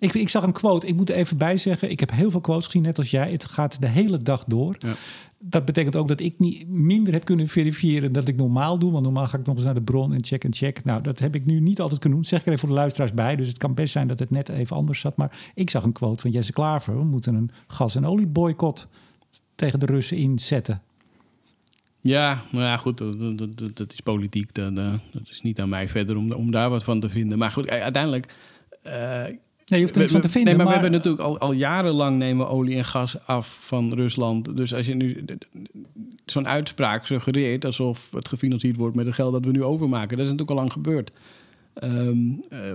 ik, 0.00 0.14
ik, 0.14 0.28
zag 0.28 0.42
een 0.42 0.52
quote, 0.52 0.86
ik 0.86 0.96
moet 0.96 1.10
er 1.10 1.16
even 1.16 1.36
bij 1.36 1.56
zeggen. 1.56 1.90
Ik 1.90 2.00
heb 2.00 2.10
heel 2.10 2.30
veel 2.30 2.40
quotes 2.40 2.64
gezien, 2.64 2.82
net 2.82 2.98
als 2.98 3.10
jij. 3.10 3.30
Het 3.30 3.44
gaat 3.44 3.80
de 3.80 3.88
hele 3.88 4.18
dag 4.18 4.44
door. 4.44 4.76
Ja. 4.78 4.92
Dat 5.38 5.64
betekent 5.64 5.96
ook 5.96 6.08
dat 6.08 6.20
ik 6.20 6.38
niet 6.38 6.68
minder 6.68 7.12
heb 7.12 7.24
kunnen 7.24 7.48
verifiëren 7.48 8.12
dat 8.12 8.28
ik 8.28 8.36
normaal 8.36 8.78
doe. 8.78 8.92
Want 8.92 9.04
normaal 9.04 9.26
ga 9.26 9.38
ik 9.38 9.46
nog 9.46 9.54
eens 9.54 9.64
naar 9.64 9.74
de 9.74 9.82
bron 9.82 10.12
en 10.12 10.24
check 10.24 10.44
en 10.44 10.54
check. 10.54 10.84
Nou, 10.84 11.02
dat 11.02 11.18
heb 11.18 11.34
ik 11.34 11.46
nu 11.46 11.60
niet 11.60 11.80
altijd 11.80 12.00
kunnen 12.00 12.18
doen. 12.18 12.28
Zeg 12.28 12.40
ik 12.40 12.46
er 12.46 12.52
even 12.52 12.66
voor 12.66 12.74
de 12.74 12.80
luisteraars 12.80 13.14
bij. 13.14 13.36
Dus 13.36 13.48
het 13.48 13.58
kan 13.58 13.74
best 13.74 13.92
zijn 13.92 14.08
dat 14.08 14.18
het 14.18 14.30
net 14.30 14.48
even 14.48 14.76
anders 14.76 15.00
zat. 15.00 15.16
Maar 15.16 15.50
ik 15.54 15.70
zag 15.70 15.84
een 15.84 15.92
quote 15.92 16.20
van 16.20 16.30
Jesse 16.30 16.52
Klaver. 16.52 16.98
We 16.98 17.04
moeten 17.04 17.34
een 17.34 17.50
gas- 17.66 17.94
en 17.94 18.06
olieboycott 18.06 18.88
tegen 19.54 19.78
de 19.80 19.86
Russen 19.86 20.16
inzetten. 20.16 20.82
Ja, 21.98 22.42
nou 22.52 22.64
ja, 22.64 22.76
goed, 22.76 22.98
dat, 22.98 23.38
dat, 23.38 23.76
dat 23.76 23.92
is 23.92 24.00
politiek. 24.00 24.54
Dat, 24.54 24.76
dat, 24.76 25.28
is 25.30 25.40
niet 25.42 25.60
aan 25.60 25.68
mij 25.68 25.88
verder 25.88 26.16
om, 26.16 26.32
om 26.32 26.50
daar 26.50 26.70
wat 26.70 26.84
van 26.84 27.00
te 27.00 27.08
vinden. 27.08 27.38
Maar 27.38 27.50
goed, 27.50 27.68
uiteindelijk... 27.68 28.34
Uh, 28.86 29.24
Nee, 29.70 29.78
je 29.78 29.84
hoeft 29.84 29.94
er 29.94 30.00
niks 30.00 30.12
van 30.12 30.20
te 30.20 30.28
vinden. 30.28 30.56
Nee, 30.56 30.64
maar, 30.64 30.74
we 30.74 30.80
hebben 30.80 30.92
natuurlijk 30.92 31.22
al, 31.22 31.38
al 31.38 31.52
jarenlang 31.52 32.18
nemen 32.18 32.48
olie 32.48 32.76
en 32.76 32.84
gas 32.84 33.26
af 33.26 33.58
van 33.60 33.94
Rusland. 33.94 34.56
Dus 34.56 34.74
als 34.74 34.86
je 34.86 34.94
nu 34.94 35.24
zo'n 36.24 36.48
uitspraak 36.48 37.06
suggereert 37.06 37.64
alsof 37.64 38.08
het 38.12 38.28
gefinancierd 38.28 38.76
wordt 38.76 38.96
met 38.96 39.06
het 39.06 39.14
geld 39.14 39.32
dat 39.32 39.44
we 39.44 39.50
nu 39.50 39.62
overmaken, 39.62 40.16
dat 40.16 40.26
is 40.26 40.32
natuurlijk 40.32 40.50
al 40.50 40.56
lang 40.56 40.72
gebeurd. 40.72 41.12
Ehm, 41.74 42.18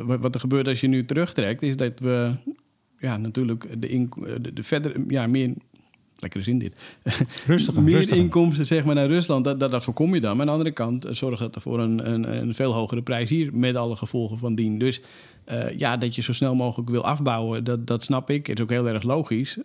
wat, 0.06 0.20
wat, 0.20 0.34
er 0.34 0.40
gebeurt 0.40 0.68
als 0.68 0.82
je 0.82 0.88
nu 0.88 1.06
terugtrekt, 1.06 1.62
is 1.62 1.76
dat 1.76 2.00
we 2.00 2.32
ja, 3.00 3.18
natuurlijk 3.18 3.82
de, 3.82 3.90
in, 3.90 4.12
de, 4.42 4.54
de 4.54 4.64
verder, 4.64 5.04
ja, 5.08 5.28
meer 5.28 5.54
lekkere 6.16 6.44
zin 6.44 6.58
dit. 6.58 6.76
Rustig. 7.46 7.76
Meer 7.76 8.14
inkomsten 8.14 8.66
zeg 8.66 8.86
maar, 8.86 8.96
naar 8.96 9.08
Rusland, 9.08 9.44
dat, 9.44 9.60
dat, 9.60 9.72
dat 9.72 9.84
voorkom 9.84 10.14
je 10.14 10.22
dan. 10.22 10.32
Maar 10.32 10.40
aan 10.40 10.46
de 10.46 10.52
andere 10.52 10.72
kant 10.72 11.08
zorgt 11.12 11.40
dat 11.40 11.56
ervoor 11.56 11.80
een, 11.80 12.12
een, 12.12 12.38
een 12.42 12.56
veel 12.56 12.74
hogere 12.74 13.02
prijs 13.02 13.30
hier... 13.30 13.50
met 13.54 13.76
alle 13.76 13.96
gevolgen 13.96 14.38
van 14.38 14.56
dien. 14.56 14.80
Dus 14.80 15.02
uh, 15.52 15.78
ja, 15.78 15.98
dat 15.98 16.16
je 16.16 16.22
zo 16.22 16.34
snel 16.34 16.56
mogelijk 16.56 16.90
wil 16.90 17.06
afbouwen, 17.06 17.64
dat, 17.64 17.88
dat 17.88 18.04
snap 18.04 18.30
ik. 18.30 18.48
Het 18.48 18.58
is 18.58 18.64
ook 18.64 18.72
heel 18.72 18.88
erg 18.88 19.04
logisch. 19.04 19.58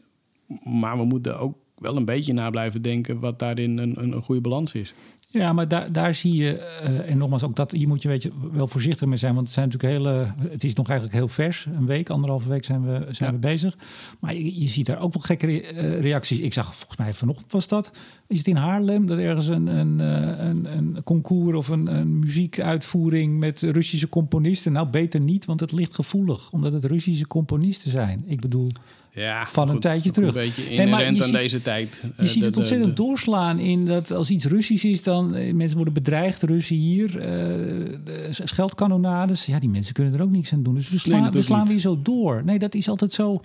Maar 0.63 0.97
we 0.97 1.05
moeten 1.05 1.39
ook 1.39 1.57
wel 1.81 1.97
een 1.97 2.05
beetje 2.05 2.33
na 2.33 2.51
blijven 2.51 2.83
denken... 2.83 3.19
wat 3.19 3.39
daarin 3.39 3.79
een, 3.79 4.03
een, 4.03 4.13
een 4.13 4.23
goede 4.23 4.41
balans 4.41 4.73
is. 4.73 4.95
Ja, 5.33 5.53
maar 5.53 5.69
daar, 5.69 5.93
daar 5.93 6.15
zie 6.15 6.35
je, 6.35 6.81
uh, 6.83 7.11
en 7.11 7.19
nogmaals, 7.19 7.43
ook 7.43 7.57
dat 7.57 7.71
hier 7.71 7.89
moet 7.89 8.03
je, 8.03 8.09
weet 8.09 8.23
je 8.23 8.33
wel 8.53 8.67
voorzichtig 8.67 9.09
mee 9.09 9.17
zijn. 9.17 9.35
Want 9.35 9.47
het 9.47 9.55
zijn 9.55 9.69
natuurlijk 9.69 9.99
hele, 9.99 10.27
het 10.51 10.65
is 10.65 10.75
nog 10.75 10.89
eigenlijk 10.89 11.19
heel 11.19 11.29
vers. 11.29 11.65
Een 11.65 11.87
week, 11.87 12.11
anderhalve 12.11 12.49
week 12.49 12.65
zijn 12.65 12.85
we, 12.85 13.07
zijn 13.11 13.33
we 13.33 13.39
bezig. 13.39 13.77
Maar 14.21 14.35
je, 14.35 14.61
je, 14.61 14.69
ziet 14.69 14.87
daar 14.87 15.01
ook 15.01 15.13
wel 15.13 15.23
gekke 15.23 15.63
eh, 15.63 16.01
reacties. 16.01 16.39
Ik 16.39 16.53
zag 16.53 16.77
volgens 16.77 16.97
mij 16.97 17.15
vanochtend 17.15 17.53
was 17.53 17.69
dat. 17.69 17.91
Is 18.27 18.39
het 18.39 18.47
in 18.47 18.57
Haarlem 18.57 19.07
dat 19.07 19.19
ergens 19.19 19.47
een, 19.47 19.67
een, 19.67 20.01
eh, 20.01 20.47
een, 20.47 20.77
een 20.77 21.03
concours 21.05 21.57
of 21.57 21.69
een, 21.69 21.87
een 21.87 22.19
muziekuitvoering 22.19 23.39
met 23.39 23.61
Russische 23.61 24.09
componisten? 24.09 24.73
Nou, 24.73 24.89
beter 24.89 25.21
niet, 25.21 25.45
want 25.45 25.61
het 25.61 25.73
ligt 25.73 25.95
gevoelig, 25.95 26.53
omdat 26.53 26.73
het 26.73 26.85
Russische 26.85 27.27
componisten 27.27 27.91
zijn. 27.91 28.23
Ik 28.27 28.41
bedoel 28.41 28.71
ja, 29.13 29.47
van 29.47 29.69
een 29.69 29.81
tijdje 29.81 30.11
terug. 30.11 30.29
Een 30.29 30.41
beetje 30.41 30.71
inherent 30.71 31.19
nee, 31.19 31.23
aan 31.23 31.33
deze 31.33 31.63
tijd. 31.63 32.03
Je 32.19 32.27
ziet 32.27 32.45
het 32.45 32.57
ontzettend 32.57 32.97
doorslaan 32.97 33.59
in 33.59 33.85
dat 33.85 34.11
als 34.11 34.31
iets 34.31 34.45
Russisch 34.45 34.85
is, 34.85 35.03
dan 35.03 35.37
uh, 35.37 35.53
mensen 35.53 35.77
worden 35.77 35.95
bedreigd, 35.95 36.43
Russen 36.43 36.77
hier, 36.77 37.17
uh, 37.17 38.27
scheldkanonades. 38.31 39.47
Ja, 39.47 39.59
die 39.61 39.69
mensen 39.69 39.95
kunnen 39.95 40.15
er 40.15 40.23
ook 40.23 40.33
niks 40.33 40.53
aan 40.53 40.63
doen. 40.63 40.75
Dus 40.75 40.91
we 40.91 40.99
slaan, 40.99 41.23
nee, 41.23 41.31
we 41.31 41.43
slaan 41.43 41.69
weer 41.69 41.79
zo 41.79 42.03
door. 42.03 42.45
Nee, 42.45 42.59
dat 42.59 42.75
is 42.75 42.89
altijd 42.89 43.13
zo. 43.13 43.43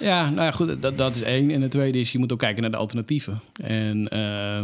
Ja, 0.00 0.30
nou 0.30 0.42
ja, 0.42 0.50
goed, 0.50 0.82
dat, 0.82 0.96
dat 0.96 1.16
is 1.16 1.22
één. 1.22 1.50
En 1.50 1.62
het 1.62 1.70
tweede 1.70 2.00
is, 2.00 2.12
je 2.12 2.18
moet 2.18 2.32
ook 2.32 2.38
kijken 2.38 2.62
naar 2.62 2.70
de 2.70 2.76
alternatieven. 2.76 3.40
En 3.62 4.08
uh, 4.12 4.60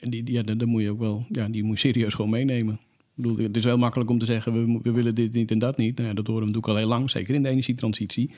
die, 0.00 0.32
ja, 0.32 0.42
dan 0.42 0.68
moet 0.68 0.82
je 0.82 0.90
ook 0.90 1.00
wel, 1.00 1.26
ja, 1.30 1.48
die 1.48 1.64
moet 1.64 1.80
je 1.80 1.88
serieus 1.88 2.14
gewoon 2.14 2.30
meenemen. 2.30 2.74
Ik 2.74 3.24
bedoel, 3.24 3.36
het 3.36 3.56
is 3.56 3.64
wel 3.64 3.78
makkelijk 3.78 4.10
om 4.10 4.18
te 4.18 4.24
zeggen, 4.24 4.52
we, 4.52 4.80
we 4.82 4.90
willen 4.90 5.14
dit 5.14 5.32
niet 5.32 5.50
en 5.50 5.58
dat 5.58 5.76
niet. 5.76 5.98
Nou, 5.98 6.14
dat 6.14 6.26
horen 6.26 6.42
we 6.42 6.48
natuurlijk 6.48 6.72
al 6.72 6.76
heel 6.76 6.88
lang, 6.88 7.10
zeker 7.10 7.34
in 7.34 7.42
de 7.42 7.48
energietransitie. 7.48 8.30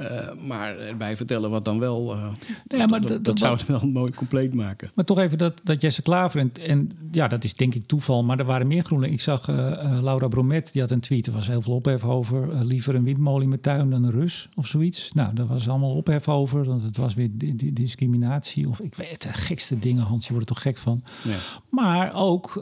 Uh, 0.00 0.06
maar 0.46 0.78
erbij 0.78 1.16
vertellen 1.16 1.50
wat 1.50 1.64
dan 1.64 1.78
wel. 1.78 2.16
Uh, 2.16 2.26
ja, 2.66 2.86
maar 2.86 3.00
dat, 3.00 3.24
dat, 3.24 3.38
zou 3.38 3.56
het 3.56 3.66
wel 3.66 3.86
mooi 3.86 4.12
compleet 4.14 4.54
maken. 4.54 4.90
Maar 4.94 5.04
toch 5.04 5.18
even 5.18 5.38
dat, 5.38 5.60
dat 5.64 5.80
Jesse 5.80 6.02
Klaver. 6.02 6.40
En, 6.40 6.52
en 6.66 6.90
ja, 7.10 7.28
dat 7.28 7.44
is 7.44 7.54
denk 7.54 7.74
ik 7.74 7.86
toeval. 7.86 8.24
Maar 8.24 8.38
er 8.38 8.44
waren 8.44 8.66
meer 8.66 8.82
groenen. 8.82 9.12
Ik 9.12 9.20
zag 9.20 9.48
uh, 9.48 9.56
Laura 10.02 10.28
Bromet, 10.28 10.72
die 10.72 10.80
had 10.82 10.90
een 10.90 11.00
tweet. 11.00 11.26
Er 11.26 11.32
was 11.32 11.46
heel 11.46 11.62
veel 11.62 11.74
ophef 11.74 12.04
over. 12.04 12.64
liever 12.64 12.94
een 12.94 13.04
windmolen 13.04 13.42
in 13.42 13.48
mijn 13.48 13.60
tuin 13.60 13.90
dan 13.90 14.04
een 14.04 14.10
Rus 14.10 14.48
of 14.54 14.66
zoiets. 14.66 15.12
Nou, 15.12 15.34
daar 15.34 15.46
was 15.46 15.68
allemaal 15.68 15.94
ophef 15.94 16.28
over. 16.28 16.64
Want 16.64 16.82
het 16.82 16.96
was 16.96 17.14
weer 17.14 17.30
discriminatie. 17.72 18.68
Of 18.68 18.80
ik 18.80 18.94
weet 18.94 19.22
de 19.22 19.32
gekste 19.32 19.78
dingen, 19.78 20.02
Hans. 20.02 20.26
Je 20.26 20.32
wordt 20.32 20.48
er 20.48 20.54
toch 20.54 20.64
gek 20.64 20.76
van. 20.76 21.02
Ja. 21.22 21.36
Maar 21.68 22.14
ook, 22.14 22.52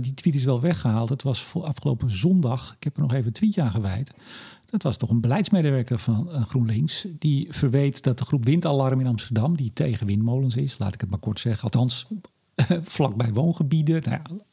die 0.00 0.14
tweet 0.14 0.34
is 0.34 0.44
wel 0.44 0.60
weggehaald. 0.60 1.08
Het 1.08 1.22
was 1.22 1.42
voor 1.42 1.64
afgelopen 1.64 2.10
zondag. 2.10 2.74
Ik 2.76 2.84
heb 2.84 2.96
er 2.96 3.02
nog 3.02 3.12
even 3.12 3.26
een 3.26 3.32
tweetje 3.32 3.62
aan 3.62 3.70
gewijd. 3.70 4.12
Dat 4.74 4.82
was 4.82 4.96
toch 4.96 5.10
een 5.10 5.20
beleidsmedewerker 5.20 5.98
van 5.98 6.28
uh, 6.30 6.42
GroenLinks. 6.42 7.06
Die 7.18 7.46
verweet 7.50 8.02
dat 8.02 8.18
de 8.18 8.24
groep 8.24 8.44
Windalarm 8.44 9.00
in 9.00 9.06
Amsterdam, 9.06 9.56
die 9.56 9.72
tegen 9.72 10.06
windmolens 10.06 10.56
is, 10.56 10.78
laat 10.78 10.94
ik 10.94 11.00
het 11.00 11.10
maar 11.10 11.18
kort 11.18 11.40
zeggen, 11.40 11.62
althans 11.62 12.06
vlakbij 12.96 13.32
woongebieden. 13.32 14.02
Nou 14.04 14.20
ja, 14.22 14.44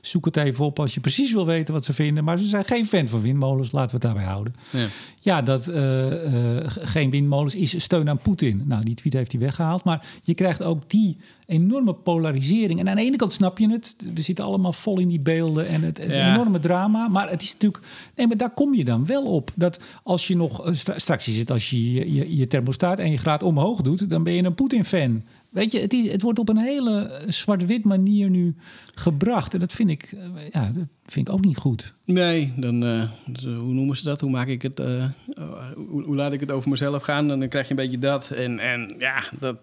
zoek 0.00 0.24
het 0.24 0.36
even 0.36 0.64
op 0.64 0.78
als 0.78 0.94
je 0.94 1.00
precies 1.00 1.32
wil 1.32 1.46
weten 1.46 1.74
wat 1.74 1.84
ze 1.84 1.92
vinden. 1.92 2.24
Maar 2.24 2.38
ze 2.38 2.46
zijn 2.46 2.64
geen 2.64 2.86
fan 2.86 3.08
van 3.08 3.20
windmolens, 3.20 3.72
laten 3.72 3.90
we 3.90 3.94
het 3.94 4.02
daarbij 4.02 4.32
houden. 4.32 4.54
Ja, 4.70 4.86
ja 5.20 5.42
dat 5.42 5.68
uh, 5.68 6.54
uh, 6.54 6.60
geen 6.64 7.10
windmolens 7.10 7.54
is 7.54 7.82
steun 7.82 8.08
aan 8.08 8.18
Poetin. 8.18 8.62
Nou, 8.64 8.84
die 8.84 8.94
tweet 8.94 9.12
heeft 9.12 9.32
hij 9.32 9.40
weggehaald. 9.40 9.84
Maar 9.84 10.06
je 10.22 10.34
krijgt 10.34 10.62
ook 10.62 10.90
die 10.90 11.16
enorme 11.46 11.94
polarisering. 11.94 12.80
En 12.80 12.88
aan 12.88 12.96
de 12.96 13.02
ene 13.02 13.16
kant 13.16 13.32
snap 13.32 13.58
je 13.58 13.70
het. 13.70 13.96
We 14.14 14.20
zitten 14.20 14.44
allemaal 14.44 14.72
vol 14.72 14.98
in 14.98 15.08
die 15.08 15.20
beelden 15.20 15.68
en 15.68 15.82
het, 15.82 15.98
enorme 15.98 16.58
drama. 16.58 17.08
Maar 17.08 17.30
het 17.30 17.42
is 17.42 17.52
natuurlijk... 17.52 17.84
Nee, 18.16 18.26
maar 18.26 18.36
daar 18.36 18.54
kom 18.54 18.74
je 18.74 18.84
dan 18.84 19.06
wel 19.06 19.22
op. 19.22 19.50
Dat 19.54 19.80
als 20.02 20.26
je 20.26 20.36
nog... 20.36 20.68
Uh, 20.68 20.74
straks 20.96 21.28
is 21.28 21.38
het 21.38 21.50
als 21.50 21.70
je 21.70 21.92
je, 21.92 22.12
je, 22.12 22.36
je 22.36 22.46
thermostaat 22.46 22.98
1 22.98 23.18
graad 23.18 23.42
omhoog 23.42 23.82
doet... 23.82 24.10
dan 24.10 24.24
ben 24.24 24.32
je 24.32 24.44
een 24.44 24.54
Poetin-fan. 24.54 25.22
Weet 25.48 25.72
je, 25.72 25.80
het, 25.80 25.92
is, 25.92 26.12
het 26.12 26.22
wordt 26.22 26.38
op 26.38 26.48
een 26.48 26.58
hele 26.58 27.22
zwart-wit 27.28 27.84
manier 27.84 28.30
nu 28.30 28.54
gebracht. 28.94 29.47
Dat 29.50 29.72
vind 29.72 29.90
ik, 29.90 30.12
eh, 30.12 30.48
ja, 30.50 30.72
dat 30.74 30.86
vind 31.04 31.28
ik 31.28 31.34
ook 31.34 31.44
niet 31.44 31.56
goed. 31.56 31.94
Nee, 32.04 32.52
dan, 32.56 32.84
uh, 32.84 33.10
hoe 33.44 33.74
noemen 33.74 33.96
ze 33.96 34.04
dat? 34.04 34.20
Hoe 34.20 34.30
maak 34.30 34.48
ik 34.48 34.62
het? 34.62 34.82
Hoe, 35.76 36.14
laat 36.14 36.32
ik 36.32 36.40
het 36.40 36.52
over 36.52 36.70
mezelf 36.70 37.02
gaan? 37.02 37.28
Dan 37.28 37.48
krijg 37.48 37.64
je 37.64 37.70
een 37.70 37.76
beetje 37.76 37.98
dat. 37.98 38.30
En, 38.30 38.58
en 38.58 38.94
ja, 38.98 39.22
dat, 39.40 39.56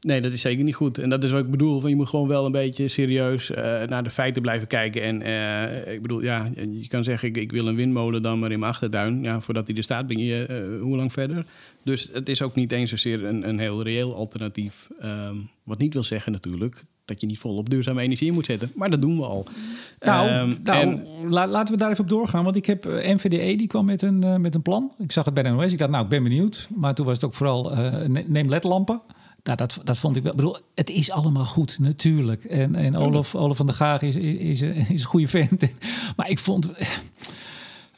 Nee, 0.00 0.20
dat 0.20 0.32
is 0.32 0.40
zeker 0.40 0.64
niet 0.64 0.74
goed. 0.74 0.98
En 0.98 1.08
dat 1.08 1.24
is 1.24 1.30
wat 1.30 1.40
ik 1.40 1.50
bedoel. 1.50 1.80
Van 1.80 1.90
je 1.90 1.96
moet 1.96 2.08
gewoon 2.08 2.28
wel 2.28 2.46
een 2.46 2.52
beetje 2.52 2.88
serieus 2.88 3.50
naar 3.86 4.02
de 4.02 4.10
feiten 4.10 4.42
blijven 4.42 4.68
kijken. 4.68 5.22
En 5.22 5.92
ik 5.92 6.02
bedoel, 6.02 6.22
ja, 6.22 6.50
je 6.54 6.88
kan 6.88 7.04
zeggen, 7.04 7.28
ik, 7.28 7.36
ik, 7.36 7.52
wil 7.52 7.66
een 7.66 7.76
windmolen 7.76 8.22
dan 8.22 8.38
maar 8.38 8.52
in 8.52 8.58
mijn 8.58 8.72
achtertuin. 8.72 9.22
Ja, 9.22 9.40
voordat 9.40 9.66
die 9.66 9.76
er 9.76 9.82
staat, 9.82 10.06
ben 10.06 10.18
je 10.18 10.78
hoe 10.80 10.96
lang 10.96 11.12
verder? 11.12 11.44
Dus 11.82 12.08
het 12.12 12.28
is 12.28 12.42
ook 12.42 12.54
niet 12.54 12.72
eens 12.72 12.90
zozeer 12.90 13.24
een, 13.24 13.48
een 13.48 13.58
heel 13.58 13.82
reëel 13.82 14.14
alternatief. 14.14 14.88
Um, 15.04 15.48
wat 15.64 15.78
niet 15.78 15.94
wil 15.94 16.02
zeggen 16.02 16.32
natuurlijk 16.32 16.84
dat 17.10 17.20
je 17.20 17.26
niet 17.26 17.38
vol 17.38 17.56
op 17.56 17.70
duurzame 17.70 18.02
energie 18.02 18.32
moet 18.32 18.44
zetten. 18.44 18.70
Maar 18.74 18.90
dat 18.90 19.00
doen 19.00 19.16
we 19.16 19.24
al. 19.24 19.46
Nou, 20.00 20.30
um, 20.30 20.58
nou 20.62 20.80
en, 20.80 21.28
laten 21.28 21.74
we 21.74 21.80
daar 21.80 21.90
even 21.90 22.04
op 22.04 22.10
doorgaan. 22.10 22.44
Want 22.44 22.56
ik 22.56 22.66
heb 22.66 22.84
NVDE, 22.84 23.56
die 23.56 23.66
kwam 23.66 23.84
met 23.84 24.02
een, 24.02 24.40
met 24.40 24.54
een 24.54 24.62
plan. 24.62 24.92
Ik 24.98 25.12
zag 25.12 25.24
het 25.24 25.34
bij 25.34 25.42
de 25.42 25.48
NOS. 25.48 25.72
Ik 25.72 25.78
dacht, 25.78 25.90
nou, 25.90 26.04
ik 26.04 26.10
ben 26.10 26.22
benieuwd. 26.22 26.68
Maar 26.74 26.94
toen 26.94 27.06
was 27.06 27.14
het 27.14 27.24
ook 27.24 27.34
vooral, 27.34 27.72
neem 28.26 28.48
ledlampen. 28.48 29.00
Nou, 29.42 29.56
dat, 29.56 29.80
dat 29.84 29.98
vond 29.98 30.16
ik 30.16 30.22
wel. 30.22 30.32
Ik 30.32 30.38
bedoel, 30.38 30.56
het 30.74 30.90
is 30.90 31.10
allemaal 31.10 31.44
goed, 31.44 31.78
natuurlijk. 31.78 32.44
En, 32.44 32.74
en 32.74 32.96
Olaf, 32.96 33.34
Olaf 33.34 33.56
van 33.56 33.66
der 33.66 33.74
Gaag 33.74 34.02
is, 34.02 34.16
is, 34.16 34.60
is, 34.62 34.88
een 34.88 35.02
goede 35.02 35.28
vent. 35.28 35.74
Maar 36.16 36.30
ik 36.30 36.38
vond. 36.38 36.70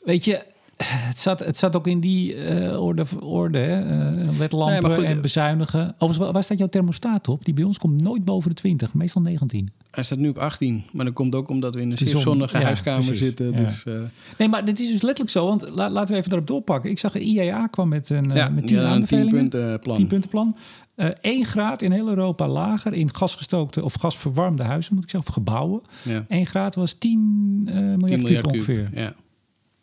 Weet 0.02 0.24
je, 0.24 0.44
het 0.88 1.18
zat, 1.18 1.38
het 1.38 1.56
zat 1.56 1.76
ook 1.76 1.86
in 1.86 2.00
die 2.00 2.34
uh, 2.34 2.82
orde, 2.82 3.04
orde 3.20 3.58
hè? 3.58 4.16
Uh, 4.20 4.38
ledlampen 4.38 4.90
nee, 4.90 5.04
en 5.04 5.20
bezuinigen. 5.20 5.94
Overigens, 5.98 6.32
waar 6.32 6.44
staat 6.44 6.58
jouw 6.58 6.68
thermostaat 6.68 7.28
op? 7.28 7.44
Die 7.44 7.54
bij 7.54 7.64
ons 7.64 7.78
komt 7.78 8.02
nooit 8.02 8.24
boven 8.24 8.48
de 8.48 8.56
20, 8.56 8.94
meestal 8.94 9.22
19. 9.22 9.70
Hij 9.90 10.04
staat 10.04 10.18
nu 10.18 10.28
op 10.28 10.38
18, 10.38 10.84
maar 10.92 11.04
dat 11.04 11.14
komt 11.14 11.34
ook 11.34 11.48
omdat 11.48 11.74
we 11.74 11.80
in 11.80 11.90
een 11.90 12.06
zonnige 12.06 12.58
ja, 12.58 12.64
huiskamer 12.64 13.04
precies. 13.04 13.24
zitten. 13.24 13.50
Ja. 13.52 13.64
Dus, 13.64 13.84
uh... 13.84 13.94
Nee, 14.38 14.48
maar 14.48 14.64
dit 14.64 14.80
is 14.80 14.90
dus 14.90 15.02
letterlijk 15.02 15.30
zo, 15.30 15.46
want 15.46 15.70
la, 15.70 15.90
laten 15.90 16.10
we 16.10 16.16
even 16.16 16.30
daarop 16.30 16.48
doorpakken. 16.48 16.90
Ik 16.90 16.98
zag 16.98 17.12
de 17.12 17.20
IEA 17.20 17.66
kwam 17.66 17.88
met 17.88 18.10
een, 18.10 18.30
ja, 18.34 18.48
met 18.48 18.66
10 18.66 18.78
aanbevelingen. 18.78 19.38
Een 19.38 19.50
10 19.50 19.50
punten 19.50 19.80
plan. 19.80 19.96
10 19.96 20.06
punten 20.06 20.30
plan. 20.30 20.56
Uh, 20.96 21.06
1 21.20 21.44
graad 21.44 21.82
in 21.82 21.92
heel 21.92 22.08
Europa 22.08 22.48
lager 22.48 22.92
in 22.92 23.14
gasgestookte 23.14 23.84
of 23.84 23.94
gasverwarmde 23.94 24.62
huizen, 24.62 24.94
moet 24.94 25.04
ik 25.04 25.10
zeggen, 25.10 25.28
of 25.28 25.34
gebouwen. 25.34 25.80
Ja. 26.02 26.24
1 26.28 26.46
graad 26.46 26.74
was 26.74 26.92
10 26.92 27.62
uh, 27.64 27.74
miljard, 27.74 27.98
10 27.98 28.08
miljard 28.08 28.44
kub 28.44 28.52
ongeveer. 28.52 28.90
Ja. 28.94 29.14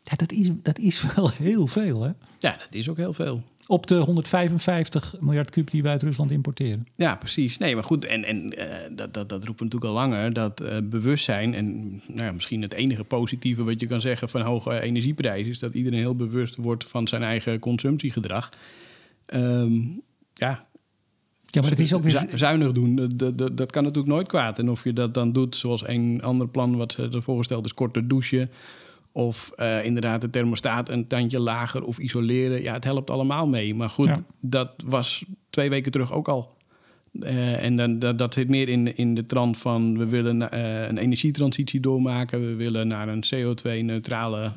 Ja, 0.09 0.15
dat 0.15 0.31
is, 0.31 0.49
dat 0.61 0.79
is 0.79 1.03
wel 1.15 1.29
heel 1.29 1.67
veel, 1.67 2.03
hè? 2.03 2.11
Ja, 2.39 2.57
dat 2.57 2.75
is 2.75 2.89
ook 2.89 2.97
heel 2.97 3.13
veel. 3.13 3.43
Op 3.67 3.87
de 3.87 3.95
155 3.95 5.15
miljard 5.19 5.49
kub 5.49 5.69
die 5.69 5.83
we 5.83 5.89
uit 5.89 6.01
Rusland 6.01 6.31
importeren. 6.31 6.87
Ja, 6.95 7.15
precies. 7.15 7.57
Nee, 7.57 7.75
maar 7.75 7.83
goed, 7.83 8.05
en, 8.05 8.23
en 8.23 8.59
uh, 8.59 8.65
dat, 8.91 9.13
dat, 9.13 9.29
dat 9.29 9.43
roepen 9.43 9.65
natuurlijk 9.65 9.91
al 9.91 9.97
langer. 9.99 10.33
Dat 10.33 10.61
uh, 10.61 10.77
bewustzijn, 10.83 11.53
en 11.53 11.89
nou 12.07 12.23
ja, 12.23 12.31
misschien 12.31 12.61
het 12.61 12.73
enige 12.73 13.03
positieve 13.03 13.63
wat 13.63 13.79
je 13.79 13.87
kan 13.87 14.01
zeggen 14.01 14.29
van 14.29 14.41
hoge 14.41 14.81
energieprijzen... 14.81 15.51
is 15.51 15.59
dat 15.59 15.75
iedereen 15.75 15.99
heel 15.99 16.15
bewust 16.15 16.55
wordt 16.55 16.83
van 16.83 17.07
zijn 17.07 17.23
eigen 17.23 17.59
consumptiegedrag. 17.59 18.49
Um, 19.33 20.01
ja, 20.33 20.67
ja, 21.45 21.61
maar 21.61 21.69
het 21.69 21.79
is 21.79 21.93
ook 21.93 22.03
weer... 22.03 22.25
Zuinig 22.33 22.71
doen, 22.71 22.95
dat, 22.95 23.37
dat, 23.37 23.57
dat, 23.57 23.71
kan 23.71 23.83
natuurlijk 23.83 24.13
nooit 24.13 24.27
kwaad. 24.27 24.59
En 24.59 24.69
of 24.69 24.83
je 24.83 24.93
dat 24.93 25.13
dan 25.13 25.33
doet 25.33 25.55
zoals 25.55 25.87
een 25.87 26.21
ander 26.23 26.47
plan 26.47 26.77
wat 26.77 26.91
ze 26.91 27.09
ervoor 27.13 27.37
gesteld 27.37 27.65
is... 27.65 27.73
korter 27.73 28.07
douchen 28.07 28.49
of 29.11 29.51
uh, 29.57 29.85
inderdaad 29.85 30.21
de 30.21 30.29
thermostaat 30.29 30.89
een 30.89 31.07
tandje 31.07 31.39
lager 31.39 31.83
of 31.83 31.97
isoleren. 31.97 32.61
Ja, 32.61 32.73
het 32.73 32.83
helpt 32.83 33.09
allemaal 33.09 33.47
mee. 33.47 33.75
Maar 33.75 33.89
goed, 33.89 34.21
dat 34.39 34.83
was 34.85 35.25
twee 35.49 35.69
weken 35.69 35.91
terug 35.91 36.13
ook 36.13 36.27
al. 36.27 36.57
Uh, 37.13 37.63
en 37.63 37.75
dan, 37.75 37.99
dat, 37.99 38.17
dat 38.17 38.33
zit 38.33 38.49
meer 38.49 38.69
in, 38.69 38.97
in 38.97 39.13
de 39.13 39.25
trant 39.25 39.57
van 39.57 39.97
we 39.97 40.05
willen 40.05 40.41
uh, 40.53 40.87
een 40.87 40.97
energietransitie 40.97 41.79
doormaken. 41.79 42.47
We 42.47 42.55
willen 42.55 42.87
naar 42.87 43.07
een 43.07 43.23
CO2-neutrale 43.35 44.51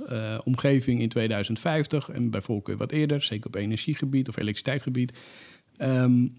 omgeving 0.45 1.01
in 1.01 1.09
2050. 1.09 2.09
En 2.09 2.31
bij 2.31 2.43
voorkeur 2.43 2.77
wat 2.77 2.93
eerder, 2.93 3.23
zeker 3.23 3.47
op 3.47 3.55
energiegebied 3.55 4.29
of 4.29 4.37
elektriciteitsgebied. 4.37 5.19
Um, 5.79 6.35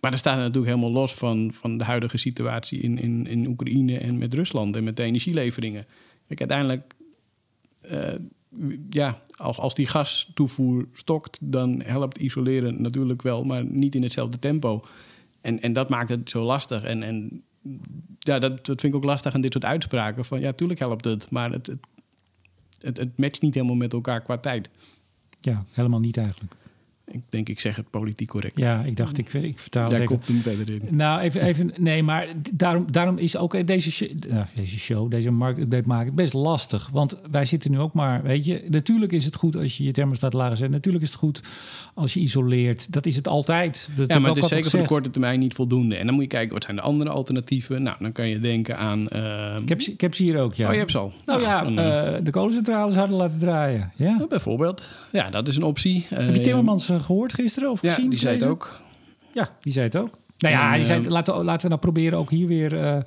maar 0.00 0.10
dat 0.10 0.20
staat 0.20 0.36
natuurlijk 0.36 0.66
helemaal 0.66 0.92
los 0.92 1.14
van, 1.14 1.52
van 1.52 1.78
de 1.78 1.84
huidige 1.84 2.18
situatie 2.18 2.80
in, 2.80 2.98
in, 2.98 3.26
in 3.26 3.46
Oekraïne 3.46 3.98
en 3.98 4.18
met 4.18 4.34
Rusland 4.34 4.76
en 4.76 4.84
met 4.84 4.96
de 4.96 5.02
energieleveringen. 5.02 5.86
Kijk, 6.26 6.40
uiteindelijk, 6.40 6.94
ja, 8.90 9.20
als, 9.36 9.58
als 9.58 9.74
die 9.74 9.86
gastoevoer 9.86 10.88
stokt, 10.92 11.38
dan 11.40 11.82
helpt 11.82 12.18
isoleren 12.18 12.82
natuurlijk 12.82 13.22
wel, 13.22 13.44
maar 13.44 13.64
niet 13.64 13.94
in 13.94 14.02
hetzelfde 14.02 14.38
tempo. 14.38 14.80
En, 15.40 15.62
en 15.62 15.72
dat 15.72 15.88
maakt 15.88 16.08
het 16.08 16.30
zo 16.30 16.44
lastig. 16.44 16.82
En, 16.82 17.02
en 17.02 17.42
ja, 18.18 18.38
dat, 18.38 18.66
dat 18.66 18.80
vind 18.80 18.94
ik 18.94 18.94
ook 18.94 19.04
lastig 19.04 19.34
aan 19.34 19.40
dit 19.40 19.52
soort 19.52 19.64
uitspraken. 19.64 20.24
Van 20.24 20.40
ja, 20.40 20.52
tuurlijk 20.52 20.80
helpt 20.80 21.04
het, 21.04 21.30
maar 21.30 21.52
het 21.52 21.76
het, 22.80 22.96
het 22.96 23.18
matcht 23.18 23.42
niet 23.42 23.54
helemaal 23.54 23.76
met 23.76 23.92
elkaar 23.92 24.22
qua 24.22 24.38
tijd. 24.38 24.70
Ja, 25.40 25.64
helemaal 25.70 26.00
niet 26.00 26.16
eigenlijk. 26.16 26.54
Ik 27.10 27.20
denk, 27.28 27.48
ik 27.48 27.60
zeg 27.60 27.76
het 27.76 27.90
politiek 27.90 28.28
correct. 28.28 28.56
Ja, 28.58 28.82
ik 28.84 28.96
dacht, 28.96 29.18
ik, 29.18 29.32
ik 29.32 29.58
vertaal 29.58 29.84
Jij 29.90 29.94
even. 29.94 30.06
komt 30.06 30.26
hem 30.26 30.40
verder 30.42 30.70
in. 30.74 30.82
Nou, 30.96 31.20
even, 31.20 31.40
even 31.42 31.70
nee, 31.78 32.02
maar 32.02 32.26
daarom, 32.52 32.92
daarom 32.92 33.18
is 33.18 33.36
ook 33.36 33.66
deze, 33.66 33.90
show, 33.92 34.08
nou, 34.28 34.44
deze 34.54 34.78
show, 34.78 35.10
deze 35.10 35.30
markt 35.30 35.86
maken 35.86 36.14
best 36.14 36.32
lastig. 36.32 36.88
Want 36.92 37.16
wij 37.30 37.44
zitten 37.44 37.70
nu 37.70 37.78
ook 37.78 37.92
maar, 37.92 38.22
weet 38.22 38.44
je, 38.44 38.64
natuurlijk 38.68 39.12
is 39.12 39.24
het 39.24 39.34
goed 39.34 39.56
als 39.56 39.76
je 39.76 39.84
je 39.84 39.92
thermostaat 39.92 40.32
lager 40.32 40.56
zet. 40.56 40.70
Natuurlijk 40.70 41.04
is 41.04 41.10
het 41.10 41.18
goed 41.18 41.40
als 41.94 42.14
je 42.14 42.20
isoleert. 42.20 42.92
Dat 42.92 43.06
is 43.06 43.16
het 43.16 43.28
altijd. 43.28 43.88
Dat 43.96 44.08
Ja, 44.12 44.18
maar 44.18 44.30
het 44.34 44.42
is 44.42 44.48
zeker 44.48 44.70
voor 44.70 44.80
de 44.80 44.86
korte 44.86 45.10
termijn 45.10 45.40
niet 45.40 45.54
voldoende. 45.54 45.96
En 45.96 46.04
dan 46.06 46.14
moet 46.14 46.22
je 46.24 46.28
kijken, 46.28 46.52
wat 46.54 46.64
zijn 46.64 46.76
de 46.76 46.82
andere 46.82 47.10
alternatieven? 47.10 47.82
Nou, 47.82 47.96
dan 48.00 48.12
kan 48.12 48.28
je 48.28 48.40
denken 48.40 48.78
aan... 48.78 49.08
eh. 49.08 49.56
Ik 49.62 49.68
heb, 49.68 49.80
ze- 49.80 49.92
ik 49.92 50.00
heb 50.00 50.14
ze 50.14 50.22
hier 50.22 50.38
ook, 50.40 50.54
ja. 50.54 50.66
Oh, 50.66 50.72
je 50.72 50.78
hebt 50.78 50.90
ze 50.90 50.98
al. 50.98 51.12
Nou 51.24 51.40
ja, 51.40 51.62
dan, 51.62 51.78
eh, 51.78 52.16
eh, 52.16 52.24
de 52.24 52.30
kolencentrales 52.30 52.94
hadden 52.94 53.16
laten 53.16 53.38
draaien. 53.38 53.92
Ja? 53.96 54.16
nou, 54.16 54.28
bijvoorbeeld. 54.28 54.88
Ja, 55.12 55.30
dat 55.30 55.48
is 55.48 55.56
een 55.56 55.62
optie. 55.62 56.06
Heb 56.08 56.34
je 56.34 56.40
Timmermans 56.40 56.88
eh, 56.88 56.97
gehoord 57.00 57.34
gisteren 57.34 57.70
of 57.70 57.82
Ja, 57.82 57.92
gezien? 57.92 58.10
die 58.10 58.18
zei 58.18 58.34
het 58.34 58.44
ook. 58.46 58.80
Ja, 59.32 59.56
die 59.60 59.72
zei 59.72 59.84
het 59.84 59.96
ook. 59.96 60.18
Nou 60.38 60.54
ja, 60.54 60.72
En, 60.72 60.76
die 60.78 60.86
zei, 60.86 61.04
eh, 61.04 61.10
laten, 61.10 61.34
laten 61.44 61.62
we 61.62 61.68
nou 61.68 61.80
proberen 61.80 62.18
ook 62.18 62.30
hier 62.30 62.46
weer 62.46 62.80
eh, 62.84 62.98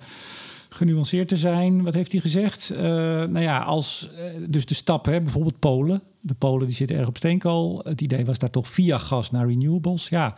genuanceerd 0.70 1.28
te 1.28 1.36
zijn. 1.38 1.84
Wat 1.84 1.94
heeft 1.94 2.12
hij 2.12 2.22
gezegd? 2.22 2.70
Eh, 2.70 2.82
nou 2.84 3.40
ja, 3.40 3.60
als 3.60 4.10
eh, 4.18 4.24
dus 4.50 4.66
de 4.66 4.74
stap, 4.74 5.06
hè, 5.06 5.22
bijvoorbeeld 5.22 5.60
Polen. 5.60 6.02
De 6.22 6.34
Polen 6.34 6.68
die 6.68 6.76
zitten 6.76 6.98
erg 6.98 7.08
op 7.08 7.18
steenkool. 7.18 7.80
Het 7.84 8.02
idee 8.02 8.26
was 8.26 8.38
daar 8.38 8.50
toch 8.50 8.68
via 8.68 8.98
gas 8.98 9.32
naar 9.32 9.48
renewables. 9.48 10.10
Ja, 10.10 10.36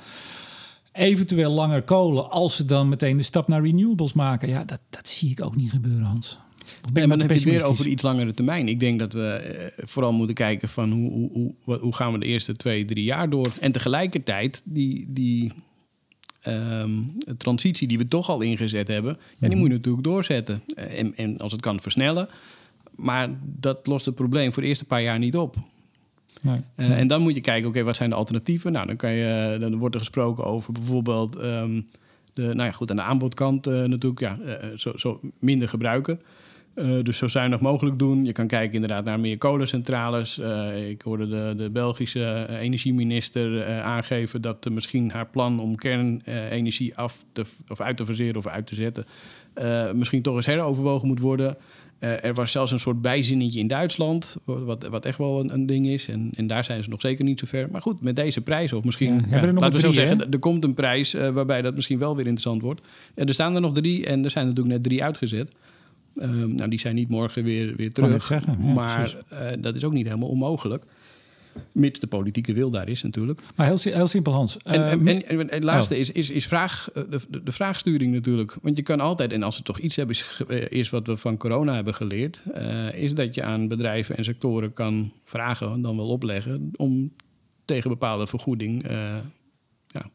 eventueel 0.91 1.51
langer 1.51 1.81
kolen 1.81 2.29
als 2.29 2.55
ze 2.55 2.65
dan 2.65 2.89
meteen 2.89 3.17
de 3.17 3.23
stap 3.23 3.47
naar 3.47 3.61
renewables 3.63 4.13
maken. 4.13 4.49
Ja, 4.49 4.63
dat, 4.63 4.79
dat 4.89 5.07
zie 5.07 5.29
ik 5.31 5.43
ook 5.43 5.55
niet 5.55 5.71
gebeuren, 5.71 6.03
Hans. 6.03 6.39
Nee, 6.93 7.03
ik 7.03 7.09
maar 7.09 7.17
dan 7.17 7.27
heb 7.27 7.37
je 7.37 7.49
weer 7.49 7.63
over 7.63 7.87
iets 7.87 8.03
langere 8.03 8.33
termijn. 8.33 8.67
Ik 8.67 8.79
denk 8.79 8.99
dat 8.99 9.13
we 9.13 9.27
eh, 9.27 9.85
vooral 9.87 10.13
moeten 10.13 10.35
kijken 10.35 10.69
van 10.69 10.91
hoe, 10.91 11.11
hoe, 11.11 11.53
hoe, 11.63 11.77
hoe 11.77 11.95
gaan 11.95 12.13
we 12.13 12.19
de 12.19 12.25
eerste 12.25 12.55
twee, 12.55 12.85
drie 12.85 13.03
jaar 13.03 13.29
door. 13.29 13.51
En 13.59 13.71
tegelijkertijd 13.71 14.61
die, 14.65 15.05
die 15.09 15.51
ehm, 16.41 16.91
transitie 17.37 17.87
die 17.87 17.97
we 17.97 18.07
toch 18.07 18.29
al 18.29 18.41
ingezet 18.41 18.87
hebben, 18.87 19.13
ja, 19.19 19.35
Mhm. 19.39 19.49
die 19.49 19.57
moet 19.57 19.67
je 19.67 19.73
natuurlijk 19.73 20.03
doorzetten. 20.03 20.61
Eh, 20.75 20.99
En, 20.99 21.15
en 21.15 21.37
als 21.37 21.51
het 21.51 21.61
kan 21.61 21.79
versnellen. 21.79 22.27
Maar 22.95 23.29
dat 23.43 23.87
lost 23.87 24.05
het 24.05 24.15
probleem 24.15 24.53
voor 24.53 24.61
de 24.61 24.67
eerste 24.67 24.85
paar 24.85 25.01
jaar 25.01 25.19
niet 25.19 25.35
op. 25.37 25.55
Nee. 26.41 26.59
Eh, 26.75 26.91
En 26.99 27.07
dan 27.07 27.21
moet 27.21 27.35
je 27.35 27.41
kijken, 27.41 27.69
oké, 27.69 27.83
wat 27.83 27.95
zijn 27.95 28.09
de 28.09 28.15
alternatieven? 28.15 28.71
Nou, 28.71 28.87
dan, 28.87 28.95
kan 28.95 29.11
je, 29.11 29.57
dan 29.59 29.77
wordt 29.77 29.95
er 29.95 30.01
gesproken 30.01 30.43
over 30.43 30.73
bijvoorbeeld 30.73 31.35
ehm, 31.35 31.81
de, 32.33 32.41
nou 32.41 32.63
ja, 32.63 32.71
goed, 32.71 32.89
aan 32.89 32.95
de 32.95 33.01
aanbodkant 33.01 33.65
natuurlijk, 33.65 34.19
ja, 34.19 34.37
zo, 34.75 34.91
zo 34.97 35.19
minder 35.39 35.69
gebruiken. 35.69 36.19
Eh, 36.73 36.99
dus 37.03 37.17
zo 37.17 37.27
zuinig 37.27 37.59
mogelijk 37.59 37.99
doen. 37.99 38.25
Je 38.25 38.31
kan 38.31 38.47
kijken 38.47 38.73
inderdaad 38.73 39.05
naar 39.05 39.19
meer 39.19 39.37
kolencentrales. 39.37 40.39
Eh, 40.39 40.89
ik 40.89 41.01
hoorde 41.01 41.27
de, 41.27 41.53
de 41.57 41.69
Belgische 41.69 42.23
eh, 42.23 42.59
energieminister 42.59 43.65
aangeven 43.81 44.41
dat 44.41 44.69
misschien 44.69 45.11
haar 45.11 45.27
plan 45.27 45.59
om 45.59 45.75
kernenergie 45.75 46.97
af 46.97 47.25
te, 47.31 47.43
of 47.67 47.81
uit 47.81 47.97
te 47.97 48.05
verseren 48.05 48.35
of 48.35 48.47
uit 48.47 48.67
te 48.67 48.75
zetten, 48.75 49.05
misschien 49.97 50.21
toch 50.21 50.35
eens 50.35 50.45
heroverwogen 50.45 51.07
moet 51.07 51.19
worden. 51.19 51.55
Er 51.99 52.33
was 52.33 52.51
zelfs 52.51 52.71
een 52.71 52.79
soort 52.79 53.01
bijzinnetje 53.01 53.59
in 53.59 53.67
Duitsland, 53.67 54.37
wat, 54.45 54.87
wat 54.87 55.05
echt 55.05 55.17
wel 55.17 55.39
een, 55.39 55.53
een 55.53 55.65
ding 55.65 55.87
is. 55.87 56.07
En, 56.07 56.29
en 56.35 56.47
daar 56.47 56.63
zijn 56.63 56.83
ze 56.83 56.89
nog 56.89 57.01
zeker 57.01 57.25
niet 57.25 57.39
zo 57.39 57.45
ver. 57.45 57.69
Maar 57.71 57.81
goed, 57.81 58.01
met 58.01 58.15
deze 58.15 58.41
prijs, 58.41 58.73
of 58.73 58.83
misschien, 58.83 59.13
Ja, 59.13 59.21
ja, 59.21 59.27
hebben 59.27 59.49
er 59.49 59.59
laten 59.61 59.75
we 59.75 59.85
zo 59.85 59.91
zeggen, 59.91 60.31
er 60.31 60.39
komt 60.39 60.63
een 60.63 60.73
prijs 60.73 61.13
waarbij 61.13 61.61
dat 61.61 61.75
misschien 61.75 61.99
wel 61.99 62.15
weer 62.15 62.25
interessant 62.25 62.61
wordt. 62.61 62.81
Er 63.15 63.33
staan 63.33 63.55
er 63.55 63.61
nog 63.61 63.73
drie 63.73 64.05
en 64.05 64.23
er 64.23 64.29
zijn 64.29 64.47
natuurlijk 64.47 64.75
net 64.75 64.83
drie 64.83 65.03
uitgezet. 65.03 65.55
Ehm, 66.15 66.55
nou, 66.55 66.69
die 66.69 66.79
zijn 66.79 66.95
niet 66.95 67.09
morgen 67.09 67.43
weer, 67.43 67.75
weer 67.75 67.91
terug. 67.91 68.23
zeggen, 68.23 68.57
ja, 68.61 68.73
maar 68.73 69.17
eh, 69.29 69.47
dat 69.59 69.75
is 69.75 69.83
ook 69.83 69.93
niet 69.93 70.05
helemaal 70.05 70.29
onmogelijk. 70.29 70.85
Mits 71.71 71.99
de 71.99 72.07
politieke 72.07 72.53
wil 72.53 72.69
daar 72.69 72.89
is 72.89 73.03
natuurlijk. 73.03 73.41
Maar 73.55 73.65
heel, 73.65 73.77
heel 73.79 74.07
simpel, 74.07 74.33
Hans. 74.33 74.57
En, 74.57 74.89
en, 74.89 75.07
en, 75.07 75.25
en 75.27 75.47
het 75.49 75.63
laatste 75.63 75.93
oh. 75.93 75.99
is, 75.99 76.11
is, 76.11 76.29
is 76.29 76.47
vraag, 76.47 76.89
eh, 76.93 77.03
de, 77.09 77.41
de, 77.43 77.51
vraagsturing 77.51 78.13
natuurlijk. 78.13 78.55
Want 78.61 78.77
je 78.77 78.83
kan 78.83 78.99
altijd, 78.99 79.33
en 79.33 79.43
als 79.43 79.57
we 79.57 79.63
toch 79.63 79.79
iets 79.79 79.95
hebben, 79.95 80.15
is, 80.15 80.41
eh, 80.47 80.65
is 80.69 80.89
wat 80.89 81.07
we 81.07 81.17
van 81.17 81.37
corona 81.37 81.75
hebben 81.75 81.93
geleerd, 81.95 82.43
is 82.93 83.13
dat 83.13 83.35
je 83.35 83.43
aan 83.43 83.67
bedrijven 83.67 84.17
en 84.17 84.23
sectoren 84.23 84.73
kan 84.73 85.11
vragen, 85.25 85.81
dan 85.81 85.97
wel 85.97 86.07
opleggen, 86.07 86.71
om 86.75 87.11
tegen 87.65 87.89
bepaalde 87.89 88.27
vergoeding 88.27 88.83
eh, 88.83 89.17
ja, 89.87 90.09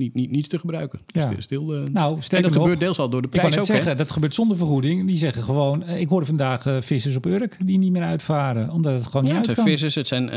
niet, 0.00 0.14
niet, 0.14 0.30
niets 0.30 0.48
te 0.48 0.58
gebruiken. 0.58 0.98
Ja. 1.06 1.30
Stil, 1.38 1.74
eh, 1.74 1.80
nou, 1.92 2.18
en 2.28 2.42
dat 2.42 2.52
nog, 2.52 2.62
gebeurt 2.62 2.80
deels 2.80 2.98
al 2.98 3.08
door 3.10 3.22
de 3.22 3.28
Ik 3.30 3.40
kan 3.40 3.50
prijs 3.50 3.62
ook. 3.62 3.68
hè? 3.68 3.74
zeggen, 3.74 3.96
dat 3.96 4.10
gebeurt 4.10 4.34
zonder 4.34 4.56
vergoeding. 4.56 5.06
Die 5.06 5.16
zeggen 5.16 5.42
gewoon, 5.42 5.82
eh, 5.84 6.00
ik 6.00 6.08
hoorde 6.08 6.26
vandaag 6.26 6.66
eh, 6.66 6.76
vissers 6.80 7.16
op 7.16 7.26
Urk 7.26 7.56
die 7.64 7.78
niet 7.78 7.92
meer 7.92 8.02
uitvaren, 8.02 8.70
omdat 8.70 8.94
het 8.94 9.06
gewoon 9.06 9.22
Ja, 9.26 9.28
niet 9.28 9.38
het 9.38 9.48
uit 9.48 9.56
zijn 9.56 9.68
vissers, 9.68 9.94
het 9.94 10.06
zijn 10.08 10.28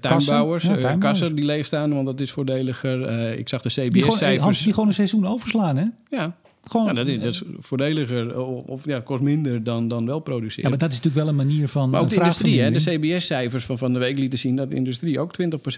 tuinbouwers, 0.00 0.62
ja, 0.62 0.68
eh, 0.68 0.74
tuinbouwers. 0.80 0.98
kassen 1.18 1.36
die 1.36 1.44
leegstaan, 1.44 1.94
want 1.94 2.06
dat 2.06 2.20
is 2.20 2.32
voordeliger. 2.32 3.00
Ik 3.38 3.48
zag 3.48 3.62
de 3.62 3.68
Die 3.88 4.02
CBS-cijfers. 4.02 4.62
die 4.62 4.72
gewoon 4.72 4.88
een 4.88 4.94
seizoen 4.94 5.26
overslaan, 5.26 5.76
hè? 5.76 5.84
Ja, 6.10 6.36
Gewoon, 6.70 6.86
ja 6.86 6.92
dat, 6.92 7.06
is, 7.06 7.18
dat 7.18 7.32
is 7.32 7.42
voordeliger, 7.58 8.30
eh, 8.30 8.68
of, 8.68 8.84
ja, 8.84 9.00
kost 9.00 9.22
minder 9.22 9.64
dan, 9.64 9.88
dan 9.88 10.06
wel 10.06 10.20
produceren. 10.20 10.62
ja, 10.62 10.68
maar 10.68 10.78
dat 10.78 10.90
is 10.92 10.96
natuurlijk 10.96 11.24
wel 11.24 11.32
een 11.32 11.46
manier 11.46 11.68
van 11.68 11.90
Maar 11.90 12.00
ook 12.00 12.06
eh, 12.10 12.12
de 12.14 12.20
industrie, 12.20 12.60
hè, 12.60 12.70
de. 12.70 12.78
CBS-cijfers 12.78 13.64
van 13.64 13.78
van 13.78 13.92
de 13.92 13.98
week 13.98 14.18
lieten 14.18 14.38
zien 14.38 14.56
dat 14.56 14.70
de 14.70 14.76
industrie 14.76 15.20
ook 15.20 15.32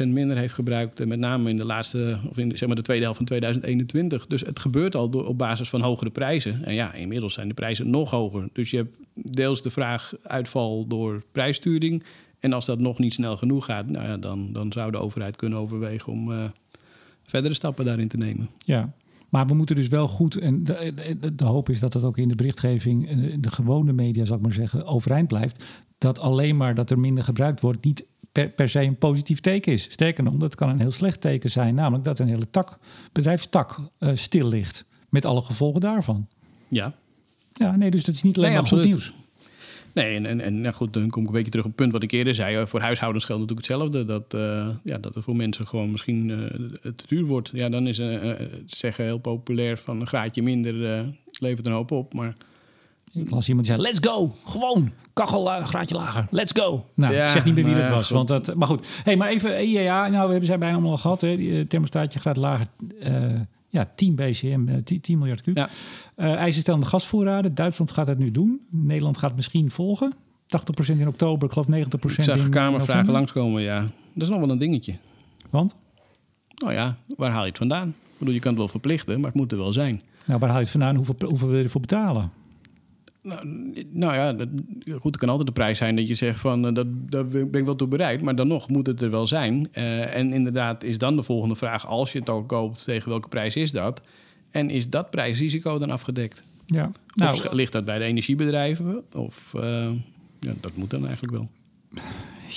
20% 0.04 0.08
minder 0.08 0.36
heeft 0.36 0.54
gebruikt. 0.54 1.00
eh, 1.00 1.06
Met 1.06 1.18
name 1.18 1.50
in 1.50 1.56
de 1.56 1.64
laatste, 1.64 2.18
of 2.30 2.38
in 2.38 2.48
de, 2.48 2.56
zeg 2.56 2.66
maar 2.68 2.76
de 2.76 2.82
tweede 2.82 3.02
helft 3.02 3.18
van 3.18 3.26
2021. 3.26 4.26
Dus 4.26 4.40
het 4.40 4.58
gebeurt 4.58 4.94
al 4.94 5.08
door, 5.08 5.26
op 5.26 5.38
basis 5.38 5.68
van 5.68 5.80
hogere 5.80 6.10
prijzen. 6.10 6.64
En 6.64 6.74
ja, 6.74 6.94
inmiddels 6.94 7.34
zijn 7.34 7.48
de 7.48 7.54
prijzen 7.54 7.90
nog 7.90 8.10
hoger. 8.10 8.48
Dus 8.52 8.70
je 8.70 8.76
hebt 8.76 8.96
deels 9.14 9.62
de 9.62 9.70
vraag 9.70 10.12
uitval 10.22 10.86
door 10.86 11.22
prijssturing. 11.32 12.02
En 12.40 12.52
als 12.52 12.64
dat 12.66 12.78
nog 12.78 12.98
niet 12.98 13.12
snel 13.12 13.36
genoeg 13.36 13.64
gaat, 13.64 13.86
nou 13.86 14.06
ja, 14.06 14.16
dan, 14.16 14.52
dan 14.52 14.72
zou 14.72 14.90
de 14.90 14.98
overheid 14.98 15.36
kunnen 15.36 15.58
overwegen 15.58 16.12
om 16.12 16.32
eh, 16.32 16.44
verdere 17.22 17.54
stappen 17.54 17.84
daarin 17.84 18.08
te 18.08 18.16
nemen. 18.16 18.48
Ja, 18.64 18.92
maar 19.28 19.46
we 19.46 19.54
moeten 19.54 19.76
dus 19.76 19.88
wel 19.88 20.08
goed, 20.08 20.36
en 20.36 20.64
de, 20.64 20.92
de, 21.20 21.34
de 21.34 21.44
hoop 21.44 21.68
is 21.68 21.80
dat 21.80 21.92
dat 21.92 22.04
ook 22.04 22.18
in 22.18 22.28
de 22.28 22.34
berichtgeving, 22.34 23.08
de 23.40 23.50
gewone 23.50 23.92
media, 23.92 24.24
zal 24.24 24.36
ik 24.36 24.42
maar 24.42 24.52
zeggen, 24.52 24.86
overeind 24.86 25.28
blijft. 25.28 25.64
Dat 25.98 26.20
alleen 26.20 26.56
maar 26.56 26.74
dat 26.74 26.90
er 26.90 26.98
minder 26.98 27.24
gebruikt 27.24 27.60
wordt, 27.60 27.84
niet 27.84 28.06
per, 28.32 28.50
per 28.50 28.68
se 28.68 28.80
een 28.80 28.98
positief 28.98 29.40
teken 29.40 29.72
is. 29.72 29.82
Sterker 29.82 30.24
nog, 30.24 30.34
dat 30.34 30.54
kan 30.54 30.68
een 30.68 30.80
heel 30.80 30.90
slecht 30.90 31.20
teken 31.20 31.50
zijn, 31.50 31.74
namelijk 31.74 32.04
dat 32.04 32.18
een 32.18 32.28
hele 32.28 32.50
tak, 32.50 32.78
bedrijfstak 33.12 33.78
eh, 33.98 34.10
stil 34.14 34.48
ligt. 34.48 34.84
Met 35.08 35.24
alle 35.24 35.42
gevolgen 35.42 35.80
daarvan. 35.80 36.28
Ja, 36.68 36.94
Ja, 37.52 37.76
nee, 37.76 37.90
dus 37.90 38.04
dat 38.04 38.14
is 38.14 38.22
niet 38.22 38.36
alleen 38.36 38.50
Nee, 38.50 38.60
maar 38.60 38.68
goed 38.68 38.84
nieuws. 38.84 39.14
Nee, 39.98 40.16
en, 40.16 40.26
en, 40.26 40.40
en 40.40 40.60
nou 40.60 40.74
goed, 40.74 40.92
dan 40.92 41.10
kom 41.10 41.22
ik 41.22 41.28
een 41.28 41.34
beetje 41.34 41.50
terug 41.50 41.64
op 41.64 41.70
het 41.70 41.80
punt 41.80 41.92
wat 41.92 42.02
ik 42.02 42.10
eerder 42.12 42.34
zei. 42.34 42.56
Eh, 42.56 42.66
Voor 42.66 42.80
huishoudens 42.80 43.24
geldt 43.24 43.40
natuurlijk 43.40 43.68
hetzelfde. 43.68 44.04
Dat, 44.04 44.34
eh, 44.40 44.68
ja, 44.84 44.98
dat 44.98 45.14
het 45.14 45.24
voor 45.24 45.36
mensen 45.36 45.66
gewoon 45.66 45.90
misschien 45.90 46.30
eh, 46.30 46.90
te 46.92 47.04
duur 47.06 47.24
wordt. 47.24 47.50
Ja, 47.52 47.68
dan 47.68 47.86
is 47.86 47.98
eh, 47.98 48.30
zeggen 48.66 49.04
heel 49.04 49.18
populair 49.18 49.78
van 49.78 50.00
een 50.00 50.06
graadje 50.06 50.42
minder 50.42 50.92
eh, 50.98 51.04
levert 51.30 51.66
een 51.66 51.72
hoop 51.72 51.90
op. 51.90 52.14
Maar 52.14 52.32
Ik 53.12 53.30
las 53.30 53.48
iemand 53.48 53.66
zeggen, 53.66 53.84
let's 53.84 53.98
go. 54.08 54.34
Gewoon, 54.44 54.92
kachel 55.12 55.44
graadje 55.44 55.94
lager. 55.94 56.26
Let's 56.30 56.52
go. 56.60 56.84
Nou, 56.94 57.14
Ja, 57.14 57.22
ik 57.22 57.28
zeg 57.28 57.44
niet 57.44 57.54
meer 57.54 57.64
wie 57.64 57.74
dat 57.74 57.84
ja, 57.84 57.90
was. 57.90 58.06
goed. 58.06 58.16
Want 58.16 58.28
dat, 58.28 58.54
maar 58.56 58.68
goed, 58.68 58.86
hey, 59.04 59.16
maar 59.16 59.28
even 59.28 59.64
IEA. 59.68 60.08
Nou, 60.08 60.22
we 60.24 60.30
hebben 60.30 60.46
zij 60.46 60.58
bijna 60.58 60.74
allemaal 60.74 60.92
al 60.92 60.98
gehad. 60.98 61.20
Hè. 61.20 61.36
Die 61.36 61.66
thermostaatje 61.66 62.18
gaat 62.18 62.36
lager. 62.36 62.66
eh, 63.00 63.40
ja, 63.68 63.90
10 63.94 64.14
BCM, 64.14 64.68
eh, 64.68 64.76
10, 64.84 65.00
10 65.00 65.18
miljard 65.18 65.40
kub. 65.40 65.56
Ja. 65.56 65.68
Eh 66.14 66.34
ijzerstellende 66.34 66.86
gasvoorraden. 66.86 67.54
Duitsland 67.54 67.90
gaat 67.90 68.06
het 68.06 68.18
nu 68.18 68.30
doen. 68.30 68.60
Nederland 68.70 69.16
gaat 69.18 69.36
misschien 69.36 69.70
volgen. 69.70 70.14
80% 70.46 71.00
in 71.00 71.08
oktober, 71.08 71.46
ik 71.48 71.52
geloof 71.52 71.68
90% 71.68 72.18
ik 72.18 72.34
zag 72.34 72.44
in 72.44 72.50
kamervragen 72.50 72.86
november. 72.86 73.12
langskomen, 73.12 73.62
ja. 73.62 73.80
Dat 74.12 74.22
is 74.22 74.28
nog 74.28 74.38
wel 74.38 74.50
een 74.50 74.58
dingetje. 74.58 74.94
Want? 75.50 75.76
Nou 76.54 76.72
ja, 76.72 76.96
waar 77.16 77.30
haal 77.30 77.42
je 77.42 77.48
het 77.48 77.58
vandaan? 77.58 77.88
Ik 77.88 78.18
bedoel, 78.18 78.34
je 78.34 78.40
kan 78.40 78.50
het 78.50 78.58
wel 78.58 78.68
verplichten, 78.68 79.20
maar 79.20 79.30
het 79.30 79.40
moet 79.40 79.52
er 79.52 79.58
wel 79.58 79.72
zijn. 79.72 80.00
Nou, 80.26 80.38
waar 80.38 80.48
haal 80.48 80.58
je 80.58 80.62
het 80.62 80.72
vandaan? 80.72 80.96
Hoeveel, 80.96 81.14
hoeveel 81.28 81.48
wil 81.48 81.56
je 81.56 81.64
ervoor 81.64 81.80
betalen? 81.80 82.30
Nou, 83.28 83.46
nou 83.90 84.14
ja, 84.14 84.32
dat, 84.32 84.48
goed, 84.84 85.02
het 85.02 85.16
kan 85.16 85.28
altijd 85.28 85.46
de 85.46 85.52
prijs 85.52 85.78
zijn 85.78 85.96
dat 85.96 86.08
je 86.08 86.14
zegt 86.14 86.40
van 86.40 86.66
eh, 86.66 86.74
dat, 86.74 86.86
daar 86.90 87.26
ben 87.26 87.52
ik 87.52 87.64
wel 87.64 87.76
toe 87.76 87.88
bereid, 87.88 88.22
maar 88.22 88.34
dan 88.34 88.48
nog 88.48 88.68
moet 88.68 88.86
het 88.86 89.02
er 89.02 89.10
wel 89.10 89.26
zijn. 89.26 89.68
Eh, 89.72 90.16
en 90.16 90.32
inderdaad 90.32 90.84
is 90.84 90.98
dan 90.98 91.16
de 91.16 91.22
volgende 91.22 91.56
vraag, 91.56 91.86
als 91.86 92.12
je 92.12 92.18
het 92.18 92.28
al 92.28 92.44
koopt, 92.44 92.84
tegen 92.84 93.08
welke 93.08 93.28
prijs 93.28 93.56
is 93.56 93.72
dat? 93.72 94.08
En 94.50 94.70
is 94.70 94.90
dat 94.90 95.10
prijsrisico 95.10 95.78
dan 95.78 95.90
afgedekt? 95.90 96.42
Ja. 96.66 96.84
of 96.84 96.92
Nou, 97.14 97.54
ligt 97.54 97.72
dat 97.72 97.84
bij 97.84 97.98
de 97.98 98.04
energiebedrijven? 98.04 99.02
Of 99.16 99.54
eh, 99.54 99.90
ja, 100.40 100.52
dat 100.60 100.76
moet 100.76 100.90
dan 100.90 101.06
eigenlijk 101.06 101.36
wel. 101.36 101.48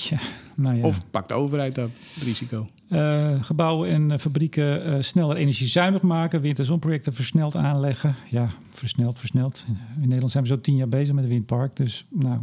ja, 0.09 0.19
nou 0.61 0.77
ja. 0.77 0.83
Of 0.83 1.01
pakt 1.11 1.27
de 1.29 1.33
overheid 1.33 1.75
dat 1.75 1.89
risico? 2.23 2.67
Eh, 2.89 3.43
gebouwen 3.43 3.89
en 3.89 4.11
eh, 4.11 4.17
fabrieken 4.19 4.83
eh, 4.83 5.01
sneller 5.01 5.35
energiezuinig 5.35 6.01
maken. 6.01 6.41
Wind- 6.41 6.59
en 6.59 6.65
zonprojecten 6.65 7.13
versneld 7.13 7.55
aanleggen. 7.55 8.15
Ja, 8.29 8.49
versneld, 8.71 9.19
versneld. 9.19 9.65
In 9.95 10.01
Nederland 10.01 10.31
zijn 10.31 10.43
we 10.43 10.49
zo 10.49 10.61
tien 10.61 10.75
jaar 10.75 10.87
bezig 10.87 11.15
met 11.15 11.23
een 11.23 11.29
windpark. 11.29 11.75
Dus, 11.75 12.05
nou. 12.09 12.39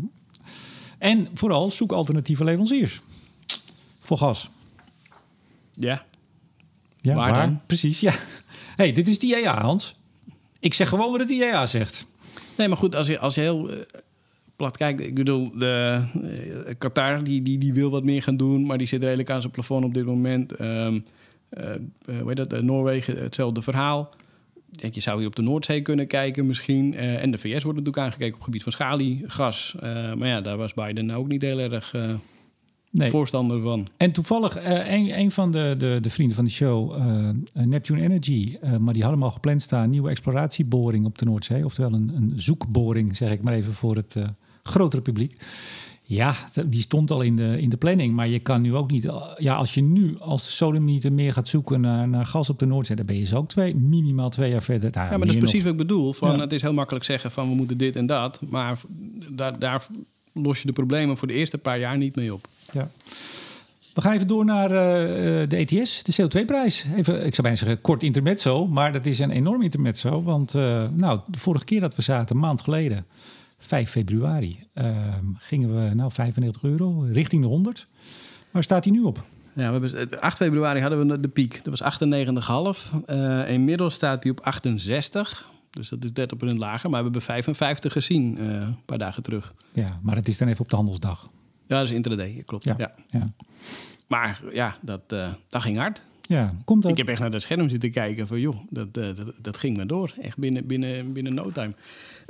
En 0.98 1.28
vooral 1.34 1.70
zoek 1.70 1.92
alternatieve 1.92 2.44
leveranciers. 2.44 3.00
Voor 4.00 4.18
gas. 4.18 4.50
Ja, 5.72 6.04
Ja, 7.00 7.14
Waar 7.14 7.32
dan? 7.46 7.60
Precies, 7.66 8.00
ja. 8.00 8.12
hey, 8.76 8.92
dit 8.92 9.08
is 9.08 9.18
de 9.18 9.26
IEA, 9.26 9.60
Hans. 9.60 9.96
Ik 10.60 10.74
zeg 10.74 10.88
gewoon 10.88 11.10
wat 11.10 11.20
het 11.20 11.30
IEA 11.30 11.66
zegt. 11.66 12.06
Nee, 12.56 12.68
maar 12.68 12.76
goed, 12.76 12.94
als 12.94 13.06
je, 13.06 13.18
als 13.18 13.34
je 13.34 13.40
heel 13.40 13.70
plat 14.58 14.76
kijkt. 14.76 15.00
Ik 15.00 15.14
bedoel, 15.14 15.50
de, 15.58 16.02
uh, 16.22 16.74
Qatar 16.78 17.24
die, 17.24 17.42
die, 17.42 17.58
die 17.58 17.72
wil 17.72 17.90
wat 17.90 18.04
meer 18.04 18.22
gaan 18.22 18.36
doen, 18.36 18.66
maar 18.66 18.78
die 18.78 18.86
zit 18.86 19.02
redelijk 19.02 19.30
aan 19.30 19.40
zijn 19.40 19.52
plafond 19.52 19.84
op 19.84 19.94
dit 19.94 20.04
moment. 20.04 20.60
Um, 20.60 21.04
uh, 21.58 21.64
hoe 22.06 22.28
heet 22.32 22.36
dat? 22.36 22.62
Noorwegen, 22.62 23.16
hetzelfde 23.16 23.62
verhaal. 23.62 24.14
Denk, 24.70 24.94
je 24.94 25.00
zou 25.00 25.18
hier 25.18 25.26
op 25.26 25.36
de 25.36 25.42
Noordzee 25.42 25.82
kunnen 25.82 26.06
kijken 26.06 26.46
misschien. 26.46 26.94
en 26.94 27.30
de 27.30 27.38
VS 27.38 27.62
wordt 27.62 27.78
natuurlijk 27.78 27.98
aangekeken 27.98 28.32
op 28.32 28.34
het 28.34 28.44
gebied 28.44 28.62
van 28.62 28.72
schaliegas. 28.72 29.76
maar 30.16 30.28
ja, 30.28 30.40
daar 30.40 30.56
was 30.56 30.74
Biden 30.74 31.10
ook 31.10 31.28
niet 31.28 31.42
heel 31.42 31.58
erg 31.58 31.94
nee. 32.90 33.10
voorstander 33.10 33.60
van. 33.60 33.86
En 33.96 34.12
toevallig, 34.12 34.58
uh, 34.58 34.92
een, 34.92 35.18
een 35.18 35.32
van 35.32 35.52
de, 35.52 35.74
de, 35.78 35.98
de, 36.00 36.10
vrienden 36.10 36.36
van 36.36 36.44
de 36.44 36.50
show, 36.50 36.96
uh, 36.96 37.30
Neptune 37.52 38.02
Energy, 38.02 38.56
uh, 38.62 38.76
maar 38.76 38.94
die 38.94 39.02
hadden 39.02 39.22
al 39.22 39.30
gepland 39.30 39.62
staan, 39.62 39.90
nieuwe 39.90 40.10
exploratieboring 40.10 41.06
op 41.06 41.18
de 41.18 41.24
Noordzee. 41.24 41.64
Oftewel 41.64 41.92
een, 41.92 42.10
een 42.14 42.32
zoekboring, 42.34 43.16
zeg 43.16 43.32
ik 43.32 43.42
maar 43.42 43.54
even 43.54 43.72
voor 43.72 43.96
het 43.96 44.16
grotere 44.68 45.02
publiek. 45.02 45.36
Ja, 46.02 46.34
die 46.66 46.80
stond 46.80 47.10
al 47.10 47.20
in 47.20 47.36
de, 47.36 47.60
in 47.60 47.68
de 47.68 47.76
planning. 47.76 48.14
Maar 48.14 48.28
je 48.28 48.38
kan 48.38 48.60
nu 48.60 48.74
ook 48.74 48.90
niet. 48.90 49.08
Ja, 49.38 49.54
als 49.54 49.74
je 49.74 49.82
nu 49.82 50.18
als 50.18 50.58
de 50.58 51.10
meer 51.10 51.32
gaat 51.32 51.48
zoeken 51.48 51.80
naar, 51.80 52.08
naar 52.08 52.26
gas 52.26 52.50
op 52.50 52.58
de 52.58 52.66
Noordzee, 52.66 52.96
dan 52.96 53.06
ben 53.06 53.18
je 53.18 53.24
zo 53.24 53.36
ook 53.36 53.48
twee, 53.48 53.74
minimaal 53.74 54.30
twee 54.30 54.50
jaar 54.50 54.62
verder. 54.62 54.90
Nou, 54.90 55.04
ja, 55.04 55.10
maar 55.10 55.26
dat 55.26 55.36
is 55.36 55.42
precies 55.42 55.62
wat 55.62 55.72
ik 55.72 55.78
bedoel. 55.78 56.12
Van, 56.12 56.40
Het 56.40 56.52
is 56.52 56.62
heel 56.62 56.72
makkelijk 56.72 57.04
zeggen 57.04 57.30
van 57.30 57.48
we 57.48 57.54
moeten 57.54 57.78
dit 57.78 57.96
en 57.96 58.06
dat. 58.06 58.40
Maar 58.48 58.80
daar, 59.28 59.58
daar 59.58 59.86
los 60.32 60.60
je 60.60 60.66
de 60.66 60.72
problemen 60.72 61.16
voor 61.16 61.28
de 61.28 61.34
eerste 61.34 61.58
paar 61.58 61.78
jaar 61.78 61.96
niet 61.96 62.16
mee 62.16 62.34
op. 62.34 62.48
Ja. 62.72 62.90
We 63.94 64.00
gaan 64.00 64.12
even 64.12 64.26
door 64.26 64.44
naar 64.44 64.70
uh, 64.70 65.48
de 65.48 65.56
ETS, 65.56 66.02
de 66.02 66.22
CO2-prijs. 66.22 66.84
Even, 66.96 67.14
ik 67.14 67.34
zou 67.34 67.42
bijna 67.42 67.56
zeggen 67.56 67.80
kort 67.80 68.02
intermezzo, 68.02 68.66
maar 68.66 68.92
dat 68.92 69.06
is 69.06 69.18
een 69.18 69.30
enorm 69.30 69.62
intermezzo. 69.62 70.22
Want 70.22 70.54
uh, 70.54 70.86
nou, 70.92 71.20
de 71.26 71.38
vorige 71.38 71.64
keer 71.64 71.80
dat 71.80 71.94
we 71.94 72.02
zaten, 72.02 72.34
een 72.34 72.42
maand 72.42 72.60
geleden, 72.60 73.06
5 73.68 73.90
februari, 73.90 74.66
uh, 74.74 75.14
gingen 75.34 75.74
we 75.74 75.94
nou 75.94 76.12
95 76.12 76.62
euro 76.62 77.00
richting 77.00 77.42
de 77.42 77.48
100. 77.48 77.86
Waar 78.50 78.62
staat 78.62 78.84
hij 78.84 78.92
nu 78.92 79.02
op? 79.02 79.24
Ja, 79.52 79.72
we 79.72 79.88
hebben, 79.88 80.20
8 80.20 80.36
februari 80.36 80.80
hadden 80.80 81.08
we 81.08 81.20
de 81.20 81.28
piek. 81.28 81.60
Dat 81.64 81.78
was 81.78 81.82
98,5. 81.82 82.94
Uh, 83.06 83.50
inmiddels 83.50 83.94
staat 83.94 84.22
hij 84.22 84.32
op 84.32 84.40
68. 84.40 85.48
Dus 85.70 85.88
dat 85.88 86.04
is 86.04 86.10
30% 86.10 86.56
lager. 86.56 86.90
Maar 86.90 86.98
we 86.98 87.04
hebben 87.04 87.22
55 87.22 87.92
gezien 87.92 88.44
een 88.44 88.76
paar 88.84 88.98
dagen 88.98 89.22
terug. 89.22 89.54
Ja, 89.72 90.00
maar 90.02 90.16
het 90.16 90.28
is 90.28 90.36
dan 90.36 90.48
even 90.48 90.60
op 90.60 90.70
de 90.70 90.76
handelsdag. 90.76 91.30
Ja, 91.66 91.78
dat 91.78 91.88
is 91.88 91.94
intraday, 91.94 92.42
klopt. 92.46 92.64
Ja. 92.64 92.92
ja. 93.08 93.32
Maar 94.06 94.40
ja, 94.52 94.76
dat, 94.80 95.02
uh, 95.12 95.28
dat 95.48 95.62
ging 95.62 95.76
hard. 95.76 96.02
Ja, 96.22 96.54
komt 96.64 96.82
dat? 96.82 96.90
Ik 96.90 96.96
heb 96.96 97.08
echt 97.08 97.20
naar 97.20 97.30
het 97.30 97.42
scherm 97.42 97.68
zitten 97.68 97.90
kijken 97.90 98.26
van 98.26 98.40
joh, 98.40 98.56
dat, 98.70 98.94
dat, 98.94 99.16
dat, 99.42 99.56
ging 99.56 99.76
maar 99.76 99.86
door. 99.86 100.14
Echt 100.20 100.36
binnen, 100.36 100.66
binnen, 100.66 101.12
binnen 101.12 101.34
no 101.34 101.50
time. 101.50 101.72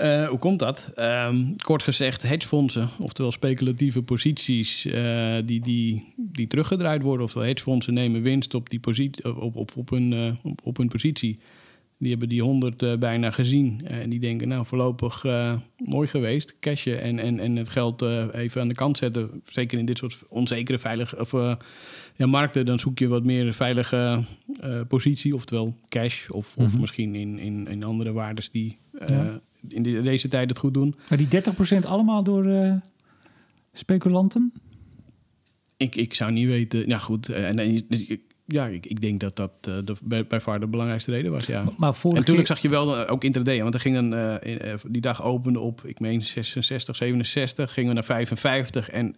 Uh, 0.00 0.28
hoe 0.28 0.38
komt 0.38 0.58
dat? 0.58 0.92
Um, 0.96 1.56
kort 1.56 1.82
gezegd, 1.82 2.22
hedgefondsen, 2.22 2.88
oftewel 2.98 3.32
speculatieve 3.32 4.02
posities 4.02 4.82
die, 5.44 5.60
die, 5.60 6.12
die 6.16 6.46
teruggedraaid 6.46 7.02
worden. 7.02 7.24
Oftewel 7.24 7.46
hedgefondsen 7.46 7.94
nemen 7.94 8.22
winst 8.22 8.54
op, 8.54 8.70
die 8.70 8.80
positie, 8.80 9.40
op, 9.40 9.56
op, 9.56 9.76
op, 9.76 9.90
hun, 9.90 10.38
op, 10.42 10.60
op 10.62 10.76
hun 10.76 10.88
positie. 10.88 11.38
Die 11.98 12.10
hebben 12.10 12.28
die 12.28 12.42
100 12.42 12.82
uh, 12.82 12.96
bijna 12.96 13.30
gezien. 13.30 13.80
En 13.86 14.10
die 14.10 14.18
denken, 14.18 14.48
nou, 14.48 14.66
voorlopig 14.66 15.24
mooi 15.76 16.08
geweest. 16.08 16.58
Cashen 16.58 17.00
en, 17.00 17.18
en, 17.18 17.40
en 17.40 17.56
het 17.56 17.68
geld 17.68 18.02
even 18.32 18.60
aan 18.60 18.68
de 18.68 18.74
kant 18.74 18.98
zetten. 18.98 19.42
Zeker 19.44 19.78
in 19.78 19.86
dit 19.86 19.98
soort 19.98 20.22
onzekere 20.28 20.78
veilige 20.78 21.20
of, 21.20 21.32
ja, 22.16 22.26
markten. 22.26 22.66
Dan 22.66 22.78
zoek 22.78 22.98
je 22.98 23.08
wat 23.08 23.24
meer 23.24 23.54
veilige 23.54 24.24
positie. 24.88 25.34
Oftewel 25.34 25.74
cash. 25.88 26.28
Of, 26.28 26.56
of 26.56 26.72
mhm. 26.72 26.80
misschien 26.80 27.14
in, 27.14 27.38
in, 27.38 27.68
in 27.68 27.84
andere 27.84 28.12
waardes 28.12 28.50
die 28.50 28.76
in 29.68 29.82
deze 29.82 30.28
tijd 30.28 30.48
het 30.48 30.58
goed 30.58 30.74
doen. 30.74 30.94
Maar 31.08 31.18
die 31.18 31.28
30% 31.82 31.86
allemaal 31.86 32.22
door 32.22 32.80
speculanten? 33.72 34.52
Ik, 35.76 35.96
ik 35.96 36.14
zou 36.14 36.32
niet 36.32 36.46
weten. 36.46 36.88
Nou 36.88 37.00
goed, 37.00 37.28
en, 37.28 37.58
en 37.58 37.86
ja, 38.50 38.66
ik, 38.66 38.86
ik, 38.86 39.00
denk 39.00 39.20
dat 39.20 39.36
dat 39.36 39.52
uh, 39.68 39.74
de, 39.84 39.96
bij, 40.02 40.26
bij 40.26 40.40
far 40.40 40.60
de 40.60 40.66
belangrijkste 40.66 41.10
reden 41.10 41.30
was. 41.30 41.46
Ja. 41.46 41.64
Maar 41.76 41.94
en 42.02 42.24
keer... 42.24 42.46
zag 42.46 42.58
je 42.58 42.68
wel 42.68 43.00
uh, 43.00 43.12
ook 43.12 43.24
intraday, 43.24 43.62
want 43.62 43.74
er 43.74 43.80
ging 43.80 43.96
een, 43.96 44.12
uh, 44.12 44.74
die 44.88 45.00
dag 45.00 45.22
opende 45.22 45.60
op, 45.60 45.82
ik 45.84 46.00
meen 46.00 46.22
66, 46.22 46.96
67, 46.96 47.72
gingen 47.72 47.88
we 47.88 47.94
naar 47.94 48.04
55 48.04 48.90
en 48.90 49.16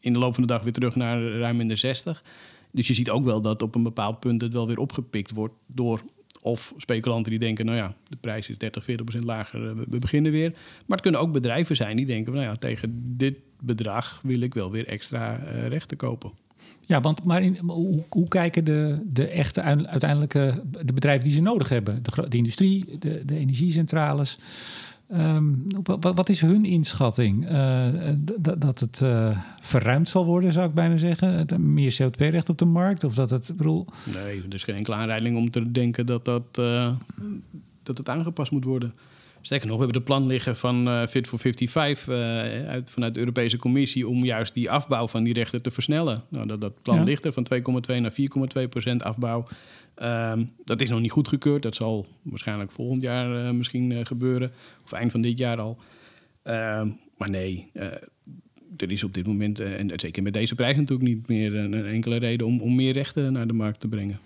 in 0.00 0.12
de 0.12 0.18
loop 0.18 0.34
van 0.34 0.42
de 0.42 0.48
dag 0.48 0.62
weer 0.62 0.72
terug 0.72 0.94
naar 0.94 1.22
ruim 1.22 1.60
in 1.60 1.68
de 1.68 1.76
60. 1.76 2.24
Dus 2.72 2.86
je 2.86 2.94
ziet 2.94 3.10
ook 3.10 3.24
wel 3.24 3.40
dat 3.40 3.62
op 3.62 3.74
een 3.74 3.82
bepaald 3.82 4.20
punt 4.20 4.42
het 4.42 4.52
wel 4.52 4.66
weer 4.66 4.78
opgepikt 4.78 5.30
wordt 5.30 5.54
door 5.66 6.02
of 6.40 6.74
speculanten 6.76 7.30
die 7.30 7.40
denken, 7.40 7.64
nou 7.64 7.76
ja, 7.76 7.94
de 8.08 8.16
prijs 8.16 8.48
is 8.48 8.58
30, 8.58 8.84
40 8.84 9.04
procent 9.04 9.26
lager, 9.26 9.76
we, 9.76 9.98
beginnen 9.98 10.32
weer. 10.32 10.50
Maar 10.50 10.96
het 10.96 11.00
kunnen 11.00 11.20
ook 11.20 11.32
bedrijven 11.32 11.76
zijn 11.76 11.96
die 11.96 12.06
denken, 12.06 12.32
nou 12.32 12.44
ja, 12.44 12.56
tegen 12.56 13.16
dit 13.16 13.36
bedrag 13.60 14.20
wil 14.22 14.40
ik 14.40 14.54
wel 14.54 14.70
weer 14.70 14.86
extra 14.86 15.34
rechten 15.68 15.96
kopen. 15.96 16.30
Ja, 16.80 17.00
want 17.00 17.24
maar 17.24 17.42
hoe, 17.66 18.04
hoe, 18.08 18.28
kijken 18.28 18.64
de, 18.64 19.02
de 19.04 19.28
echte 19.28 19.62
uiteindelijke 19.62 20.62
de 20.84 20.92
bedrijven 20.92 21.24
die 21.24 21.32
ze 21.32 21.42
nodig 21.42 21.68
hebben? 21.68 22.02
De, 22.02 22.28
de 22.28 22.36
industrie, 22.36 22.98
de, 22.98 23.24
de 23.24 23.36
energiecentrales. 23.36 24.38
Um, 25.12 25.66
wat, 25.82 26.14
wat, 26.14 26.28
is 26.28 26.40
hun 26.40 26.64
inschatting? 26.64 27.50
Uh, 27.50 27.88
dat 28.58 28.80
het 28.80 29.00
uh, 29.00 29.38
verruimd 29.60 30.08
zal 30.08 30.24
worden, 30.24 30.52
zou 30.52 30.68
ik 30.68 30.74
bijna 30.74 30.96
zeggen? 30.96 31.46
Meer 31.74 31.98
CO2-recht 32.02 32.48
op 32.48 32.58
de 32.58 32.64
markt? 32.64 33.04
Of 33.04 33.14
dat 33.14 33.30
het, 33.30 33.52
bedoel... 33.56 33.86
Nee, 34.14 34.42
er 34.42 34.54
is 34.54 34.62
geen 34.62 34.74
enkele 34.74 34.96
aanleiding 34.96 35.36
om 35.36 35.50
te 35.50 35.72
denken 35.72 36.06
dat, 36.06 36.24
dat, 36.24 36.42
uh, 36.58 36.92
dat 37.82 37.98
het 37.98 38.08
aangepast 38.08 38.50
moet 38.50 38.64
worden. 38.64 38.92
Sterker 39.40 39.66
nog, 39.66 39.76
we 39.76 39.82
hebben 39.82 40.00
de 40.00 40.06
plan 40.06 40.26
liggen 40.26 40.56
van 40.56 41.06
Fit 41.08 41.26
for 41.26 41.38
55 41.38 42.08
uh, 42.08 42.18
uit, 42.68 42.90
vanuit 42.90 43.14
de 43.14 43.20
Europese 43.20 43.56
Commissie 43.56 44.08
om 44.08 44.24
juist 44.24 44.54
die 44.54 44.70
afbouw 44.70 45.08
van 45.08 45.22
die 45.22 45.32
rechten 45.32 45.62
te 45.62 45.70
versnellen. 45.70 46.22
Nou, 46.28 46.46
dat, 46.46 46.60
dat 46.60 46.82
plan 46.82 47.04
ligt 47.04 47.24
er 47.24 47.32
van 47.32 47.46
2,2 47.54 48.00
naar 48.00 48.14
4,2 48.62 48.68
procent 48.68 49.02
afbouw. 49.02 49.46
Um, 50.02 50.50
dat 50.64 50.80
is 50.80 50.90
nog 50.90 51.00
niet 51.00 51.10
goedgekeurd. 51.10 51.62
Dat 51.62 51.74
zal 51.74 52.06
waarschijnlijk 52.22 52.72
volgend 52.72 53.02
jaar 53.02 53.36
uh, 53.36 53.50
misschien 53.50 53.90
uh, 53.90 54.04
gebeuren. 54.04 54.52
Of 54.84 54.92
eind 54.92 55.10
van 55.10 55.20
dit 55.20 55.38
jaar 55.38 55.60
al. 55.60 55.78
Uh, 56.44 56.82
maar 57.16 57.30
nee, 57.30 57.70
uh, 57.72 57.84
er 58.76 58.90
is 58.90 59.04
op 59.04 59.14
dit 59.14 59.26
moment, 59.26 59.60
en 59.60 59.92
zeker 59.96 60.22
met 60.22 60.32
deze 60.32 60.54
prijs 60.54 60.76
natuurlijk 60.76 61.08
niet 61.08 61.28
meer 61.28 61.56
een 61.56 61.86
enkele 61.86 62.16
reden 62.16 62.46
om, 62.46 62.60
om 62.60 62.74
meer 62.74 62.92
rechten 62.92 63.32
naar 63.32 63.46
de 63.46 63.52
markt 63.52 63.80
te 63.80 63.88
brengen. 63.88 64.18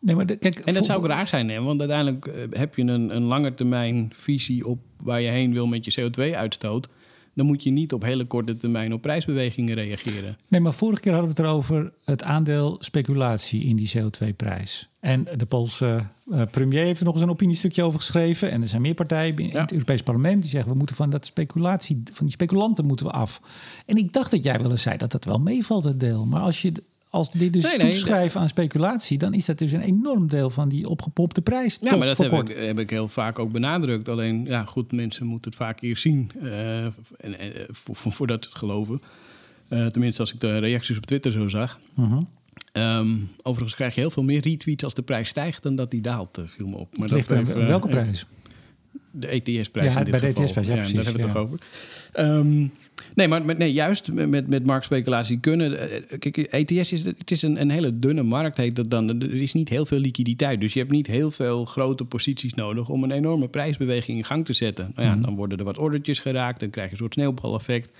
Nee, 0.00 0.14
maar 0.14 0.24
kijk, 0.24 0.58
en 0.58 0.74
dat 0.74 0.86
zou 0.86 0.98
ook 0.98 1.06
raar 1.06 1.26
zijn, 1.26 1.48
hè? 1.48 1.62
want 1.62 1.80
uiteindelijk 1.80 2.26
eh, 2.26 2.42
heb 2.50 2.74
je 2.74 2.82
een, 2.82 3.16
een 3.16 3.22
lange 3.22 3.54
termijn 3.54 4.10
visie 4.12 4.66
op 4.66 4.78
waar 5.02 5.20
je 5.20 5.28
heen 5.28 5.52
wil 5.52 5.66
met 5.66 5.84
je 5.84 6.00
CO2-uitstoot. 6.00 6.88
Dan 7.36 7.46
moet 7.46 7.62
je 7.62 7.70
niet 7.70 7.92
op 7.92 8.02
hele 8.02 8.24
korte 8.24 8.56
termijn 8.56 8.92
op 8.92 9.02
prijsbewegingen 9.02 9.74
reageren. 9.74 10.36
Nee, 10.48 10.60
maar 10.60 10.74
vorige 10.74 11.00
keer 11.00 11.12
hadden 11.12 11.30
we 11.30 11.36
het 11.36 11.46
erover 11.46 11.92
het 12.04 12.22
aandeel 12.22 12.76
speculatie 12.78 13.64
in 13.64 13.76
die 13.76 13.90
CO2-prijs. 13.96 14.88
En 15.00 15.26
de 15.36 15.46
Poolse 15.46 16.06
uh, 16.26 16.42
premier 16.50 16.84
heeft 16.84 17.00
er 17.00 17.06
nog 17.06 17.14
eens 17.14 17.22
een 17.22 17.30
opiniestukje 17.30 17.82
over 17.82 17.98
geschreven. 17.98 18.50
En 18.50 18.62
er 18.62 18.68
zijn 18.68 18.82
meer 18.82 18.94
partijen 18.94 19.36
in 19.36 19.58
het 19.58 19.72
Europees 19.72 20.02
Parlement 20.02 20.42
die 20.42 20.50
zeggen: 20.50 20.72
we 20.72 20.78
moeten 20.78 20.96
van 20.96 21.10
dat 21.10 21.26
speculatie, 21.26 22.02
van 22.12 22.26
die 22.26 22.34
speculanten 22.34 22.86
moeten 22.86 23.06
we 23.06 23.12
af. 23.12 23.40
En 23.86 23.96
ik 23.96 24.12
dacht 24.12 24.30
dat 24.30 24.44
jij 24.44 24.60
wel 24.60 24.70
eens 24.70 24.82
zei 24.82 24.96
dat 24.96 25.12
dat 25.12 25.24
wel 25.24 25.38
meevalt, 25.38 25.84
het 25.84 26.00
deel. 26.00 26.26
Maar 26.26 26.40
als 26.40 26.62
je 26.62 26.72
als 27.16 27.30
dit 27.30 27.52
dus 27.52 27.76
nee, 27.76 27.90
toeschrijven 27.90 28.40
aan 28.40 28.48
speculatie, 28.48 29.18
dan 29.18 29.34
is 29.34 29.44
dat 29.44 29.58
dus 29.58 29.72
een 29.72 29.80
enorm 29.80 30.28
deel 30.28 30.50
van 30.50 30.68
die 30.68 30.88
opgepopte 30.88 31.42
prijs. 31.42 31.78
Ja, 31.80 31.96
maar 31.96 32.06
dat 32.06 32.16
heb 32.16 32.32
ik, 32.32 32.56
heb 32.56 32.78
ik, 32.78 32.90
heel 32.90 33.08
vaak 33.08 33.38
ook 33.38 33.52
benadrukt. 33.52 34.08
Alleen, 34.08 34.44
ja, 34.44 34.64
goed, 34.64 34.92
mensen 34.92 35.26
moeten 35.26 35.50
het 35.50 35.60
vaak 35.60 35.80
eerst 35.80 36.02
zien 36.02 36.30
uh, 36.42 36.84
en, 36.84 36.92
en, 37.38 37.52
voordat 37.92 38.44
ze 38.44 38.48
het 38.48 38.58
geloven. 38.58 39.00
Uh, 39.68 39.86
tenminste, 39.86 40.20
als 40.20 40.32
ik 40.32 40.40
de 40.40 40.58
reacties 40.58 40.96
op 40.96 41.06
Twitter 41.06 41.32
zo 41.32 41.48
zag. 41.48 41.78
Uh 41.98 42.12
-huh. 42.72 42.98
um, 42.98 43.30
overigens 43.42 43.74
krijg 43.74 43.94
je 43.94 44.00
heel 44.00 44.10
veel 44.10 44.22
meer 44.22 44.40
retweets 44.40 44.84
als 44.84 44.94
de 44.94 45.02
prijs 45.02 45.28
stijgt 45.28 45.62
dan 45.62 45.74
dat 45.76 45.90
die 45.90 46.00
daalt, 46.00 46.38
viel 46.44 46.66
me 46.66 46.76
op. 46.76 46.98
Maar 46.98 47.08
dat 47.08 47.18
even, 47.18 47.66
welke 47.66 47.88
prijs? 47.88 48.26
De 49.10 49.26
ETS-prijs. 49.26 49.94
Ja, 49.94 50.02
bij 50.02 50.20
de 50.20 50.26
ETS-prijs, 50.26 50.66
ja, 50.66 50.74
ja, 50.74 50.78
precies. 50.78 50.94
Daar 50.94 51.04
hebben 51.04 51.22
we 51.22 51.28
het 51.28 51.32
toch 51.32 51.42
over. 51.42 52.36
Um, 52.36 52.72
Nee, 53.16 53.28
maar 53.28 53.44
met, 53.44 53.58
nee, 53.58 53.72
juist 53.72 54.12
met, 54.12 54.48
met 54.48 54.66
marktspeculatie 54.66 55.38
kunnen. 55.40 55.78
Eh, 55.78 56.18
kijk, 56.18 56.36
ETS 56.36 56.92
is, 56.92 57.04
het 57.04 57.30
is 57.30 57.42
een, 57.42 57.60
een 57.60 57.70
hele 57.70 57.98
dunne 57.98 58.22
markt, 58.22 58.56
heet 58.56 58.76
dat 58.76 58.90
dan. 58.90 59.08
Er 59.08 59.34
is 59.34 59.52
niet 59.52 59.68
heel 59.68 59.86
veel 59.86 59.98
liquiditeit. 59.98 60.60
Dus 60.60 60.72
je 60.72 60.78
hebt 60.78 60.90
niet 60.90 61.06
heel 61.06 61.30
veel 61.30 61.64
grote 61.64 62.04
posities 62.04 62.54
nodig 62.54 62.88
om 62.88 63.02
een 63.02 63.10
enorme 63.10 63.48
prijsbeweging 63.48 64.18
in 64.18 64.24
gang 64.24 64.44
te 64.44 64.52
zetten. 64.52 64.92
Nou 64.94 65.08
ja, 65.08 65.14
mhm. 65.14 65.22
dan 65.22 65.36
worden 65.36 65.58
er 65.58 65.64
wat 65.64 65.78
ordertjes 65.78 66.20
geraakt, 66.20 66.60
dan 66.60 66.70
krijg 66.70 66.86
je 66.86 66.92
een 66.92 66.98
soort 66.98 67.12
sneeuwbaleffect. 67.12 67.98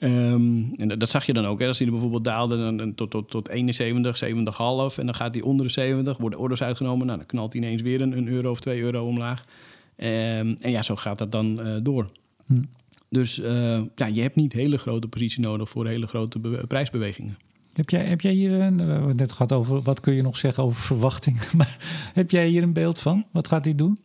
Um, 0.00 0.74
en 0.76 0.88
dat 0.98 1.10
zag 1.10 1.26
je 1.26 1.32
dan 1.32 1.46
ook. 1.46 1.60
Hè. 1.60 1.66
Als 1.66 1.78
die 1.78 1.90
bijvoorbeeld 1.90 2.24
daalde 2.24 2.76
dan, 2.76 2.94
tot, 2.94 3.10
tot, 3.10 3.30
tot 3.30 3.48
71, 3.48 4.24
70,5 4.24 4.98
en 4.98 5.06
dan 5.06 5.14
gaat 5.14 5.32
die 5.32 5.44
onder 5.44 5.66
de 5.66 5.72
70, 5.72 6.16
worden 6.16 6.38
orders 6.38 6.62
uitgenomen. 6.62 7.06
Nou, 7.06 7.18
dan 7.18 7.26
knalt 7.26 7.52
hij 7.52 7.62
ineens 7.62 7.82
weer 7.82 8.00
een, 8.00 8.16
een 8.16 8.28
euro 8.28 8.50
of 8.50 8.60
twee 8.60 8.80
euro 8.80 9.06
omlaag. 9.06 9.44
Um, 9.96 10.56
en 10.60 10.70
ja, 10.70 10.82
zo 10.82 10.96
gaat 10.96 11.18
dat 11.18 11.32
dan 11.32 11.60
uh, 11.66 11.76
door. 11.82 12.06
Mm. 12.46 12.68
Dus 13.10 13.38
uh, 13.38 13.80
ja, 13.94 14.06
je 14.06 14.20
hebt 14.20 14.36
niet 14.36 14.52
hele 14.52 14.78
grote 14.78 15.08
positie 15.08 15.40
nodig 15.40 15.68
voor 15.68 15.86
hele 15.86 16.06
grote 16.06 16.38
prijsbewegingen. 16.68 17.36
Heb 17.72 17.90
jij, 17.90 18.04
heb 18.04 18.20
jij 18.20 18.32
hier, 18.32 18.52
een, 18.52 18.76
we 18.76 18.82
hebben 18.82 19.08
het 19.08 19.16
net 19.16 19.32
gehad 19.32 19.52
over 19.52 19.82
wat 19.82 20.00
kun 20.00 20.14
je 20.14 20.22
nog 20.22 20.36
zeggen 20.36 20.62
over 20.62 20.82
verwachtingen. 20.82 21.42
Maar 21.56 21.76
heb 22.14 22.30
jij 22.30 22.46
hier 22.46 22.62
een 22.62 22.72
beeld 22.72 22.98
van? 22.98 23.26
Wat 23.32 23.48
gaat 23.48 23.64
hij 23.64 23.74
doen 23.74 23.98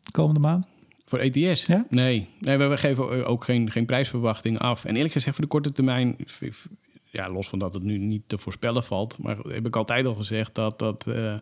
de 0.00 0.10
komende 0.10 0.40
maand? 0.40 0.66
Voor 1.04 1.18
ETS? 1.18 1.66
Ja? 1.66 1.86
Nee. 1.88 2.28
nee, 2.40 2.56
we 2.56 2.76
geven 2.76 3.26
ook 3.26 3.44
geen, 3.44 3.70
geen 3.70 3.86
prijsverwachting 3.86 4.58
af. 4.58 4.84
En 4.84 4.94
eerlijk 4.94 5.12
gezegd, 5.12 5.34
voor 5.34 5.44
de 5.44 5.50
korte 5.50 5.72
termijn, 5.72 6.16
ja, 7.04 7.30
los 7.30 7.48
van 7.48 7.58
dat 7.58 7.74
het 7.74 7.82
nu 7.82 7.98
niet 7.98 8.22
te 8.26 8.38
voorspellen 8.38 8.82
valt, 8.82 9.18
maar 9.18 9.36
heb 9.36 9.66
ik 9.66 9.76
altijd 9.76 10.06
al 10.06 10.14
gezegd 10.14 10.54
dat 10.54 10.78
dat 10.78 11.06
eh, 11.06 11.34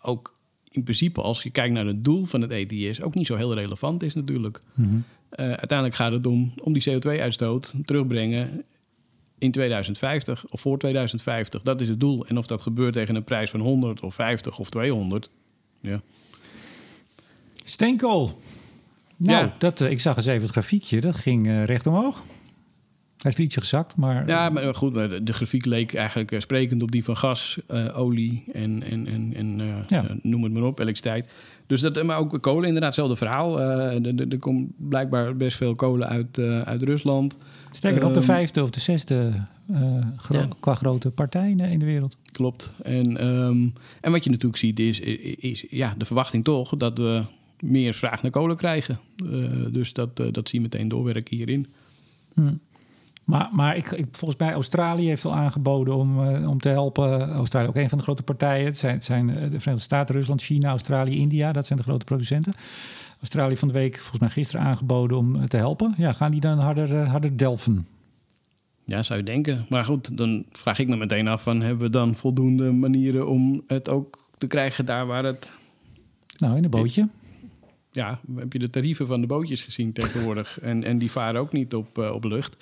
ook 0.00 0.34
in 0.70 0.82
principe, 0.82 1.22
als 1.22 1.42
je 1.42 1.50
kijkt 1.50 1.74
naar 1.74 1.86
het 1.86 2.04
doel 2.04 2.24
van 2.24 2.40
het 2.40 2.50
ETS, 2.50 3.02
ook 3.02 3.14
niet 3.14 3.26
zo 3.26 3.34
heel 3.34 3.54
relevant 3.54 4.02
is 4.02 4.14
natuurlijk. 4.14 4.60
Mhm. 4.74 4.98
Eh, 5.28 5.46
uiteindelijk 5.46 5.94
gaat 5.94 6.12
het 6.12 6.26
om, 6.26 6.52
om 6.62 6.72
die 6.72 6.90
CO2-uitstoot 6.90 7.74
terugbrengen 7.84 8.64
in 9.38 9.50
2050 9.50 10.44
of 10.50 10.60
voor 10.60 10.78
2050. 10.78 11.62
Dat 11.62 11.80
is 11.80 11.88
het 11.88 12.00
doel. 12.00 12.26
En 12.26 12.38
of 12.38 12.46
dat 12.46 12.62
gebeurt 12.62 12.92
tegen 12.92 13.14
een 13.14 13.24
prijs 13.24 13.50
van 13.50 13.60
100 13.60 14.00
of 14.02 14.14
50 14.14 14.58
of 14.58 14.70
200, 14.70 15.30
ja. 15.80 16.00
Steenkool. 17.64 18.40
Nou, 19.16 19.44
Ja. 19.46 19.54
dat, 19.58 19.80
eh, 19.80 19.90
ik 19.90 20.00
zag 20.00 20.16
eens 20.16 20.26
even 20.26 20.42
het 20.42 20.50
grafiekje. 20.50 21.00
Dat 21.00 21.16
ging 21.16 21.46
eh, 21.46 21.64
recht 21.64 21.86
omhoog. 21.86 22.22
Hij 23.26 23.34
is 23.34 23.40
weer 23.40 23.46
ietsje 23.50 23.60
gezakt, 23.60 23.96
maar... 23.96 24.26
Ja, 24.28 24.48
maar 24.48 24.74
goed, 24.74 24.94
de, 24.94 25.32
grafiek 25.32 25.64
leek 25.64 25.94
eigenlijk 25.94 26.32
eh, 26.32 26.40
sprekend 26.40 26.82
op 26.82 26.90
die 26.92 27.04
van 27.04 27.16
gas, 27.16 27.58
eh, 27.66 27.98
olie 27.98 28.44
en, 28.52 28.82
en, 28.82 29.06
en, 29.06 29.32
en 29.34 29.60
eh, 29.60 29.66
Ja. 29.86 30.16
noem 30.22 30.42
het 30.42 30.52
maar 30.52 30.62
op, 30.62 30.78
elektriciteit. 30.78 31.30
Dus 31.66 31.80
dat, 31.80 32.02
maar 32.02 32.18
ook 32.18 32.42
kolen, 32.42 32.64
inderdaad, 32.66 32.96
hetzelfde 32.96 33.16
verhaal. 33.16 33.60
Er- 33.60 34.38
komt 34.38 34.88
blijkbaar 34.88 35.36
best 35.36 35.56
veel 35.56 35.74
kolen 35.74 36.08
uit, 36.08 36.38
uit 36.64 36.82
Rusland. 36.82 37.36
Sterker 37.70 38.00
nog, 38.00 38.10
de 38.12 38.16
Ehm, 38.18 38.26
vijfde 38.26 38.62
of 38.62 38.70
de 38.70 38.80
zesde 38.80 39.32
gro- 40.16 40.38
Ja. 40.38 40.48
qua 40.60 40.74
grote 40.74 41.10
partij 41.10 41.50
in 41.50 41.78
de- 41.78 41.84
wereld. 41.84 42.16
Klopt. 42.32 42.72
En, 42.82 43.16
ehm, 43.16 43.68
en 44.00 44.10
wat 44.12 44.24
je 44.24 44.30
natuurlijk 44.30 44.56
ziet 44.60 44.80
is, 44.80 45.00
is, 45.00 45.64
ja, 45.70 45.94
de 45.98 46.04
verwachting 46.04 46.44
toch 46.44 46.76
dat 46.76 46.98
we 46.98 47.22
meer 47.60 47.94
vraag 47.94 48.22
naar 48.22 48.30
kolen 48.30 48.56
krijgen. 48.56 48.98
Dus 49.72 49.92
dat, 49.92 50.16
dat 50.16 50.48
zie 50.48 50.58
je 50.58 50.60
meteen 50.60 50.88
doorwerken 50.88 51.36
hierin. 51.36 51.66
Hm. 52.34 52.52
Maar, 53.26 53.48
maar 53.52 53.76
ik, 53.76 53.90
ik, 53.90 54.06
volgens 54.10 54.40
mij 54.40 54.52
Australië 54.52 55.06
heeft 55.06 55.24
al 55.24 55.34
aangeboden 55.34 55.96
om, 55.96 56.24
eh, 56.24 56.48
om 56.48 56.60
te 56.60 56.68
helpen. 56.68 57.30
Australië 57.30 57.68
ook 57.68 57.76
een 57.76 57.88
van 57.88 57.98
de 57.98 58.04
grote 58.04 58.22
partijen. 58.22 58.64
Het 58.64 58.78
zijn, 58.78 58.94
het 58.94 59.04
zijn 59.04 59.28
eh, 59.28 59.34
de 59.34 59.40
Verenigde 59.40 59.78
Staten, 59.78 60.14
Rusland, 60.14 60.42
China, 60.42 60.68
Australië, 60.68 61.16
India. 61.16 61.52
Dat 61.52 61.66
zijn 61.66 61.78
de 61.78 61.84
grote 61.84 62.04
producenten. 62.04 62.54
Australië 63.20 63.56
van 63.56 63.68
de 63.68 63.74
week, 63.74 63.98
volgens 63.98 64.20
mij 64.20 64.28
gisteren 64.28 64.66
aangeboden 64.66 65.16
om 65.16 65.36
eh, 65.36 65.42
te 65.42 65.56
helpen. 65.56 65.94
Ja, 65.96 66.12
gaan 66.12 66.30
die 66.30 66.40
dan 66.40 66.58
harder, 66.58 67.06
harder 67.06 67.36
delven? 67.36 67.86
Ja, 68.84 69.02
zou 69.02 69.18
je 69.18 69.24
denken. 69.24 69.66
Maar 69.68 69.84
goed, 69.84 70.16
dan 70.16 70.44
vraag 70.52 70.78
ik 70.78 70.88
me 70.88 70.96
meteen 70.96 71.28
af 71.28 71.42
van... 71.42 71.60
hebben 71.60 71.86
we 71.86 71.92
dan 71.92 72.16
voldoende 72.16 72.72
manieren 72.72 73.28
om 73.28 73.62
het 73.66 73.88
ook 73.88 74.18
te 74.38 74.46
krijgen 74.46 74.86
daar 74.86 75.06
waar 75.06 75.24
het... 75.24 75.50
Nou, 76.36 76.56
in 76.56 76.64
een 76.64 76.70
bootje. 76.70 77.08
Ja, 77.90 78.20
heb 78.36 78.52
je 78.52 78.58
de 78.58 78.70
tarieven 78.70 79.06
van 79.06 79.20
de 79.20 79.26
bootjes 79.26 79.60
gezien 79.60 79.92
tegenwoordig? 79.92 80.60
en, 80.60 80.84
en 80.84 80.98
die 80.98 81.10
varen 81.10 81.40
ook 81.40 81.52
niet 81.52 81.74
op, 81.74 81.98
op 81.98 82.24
lucht. 82.24 82.56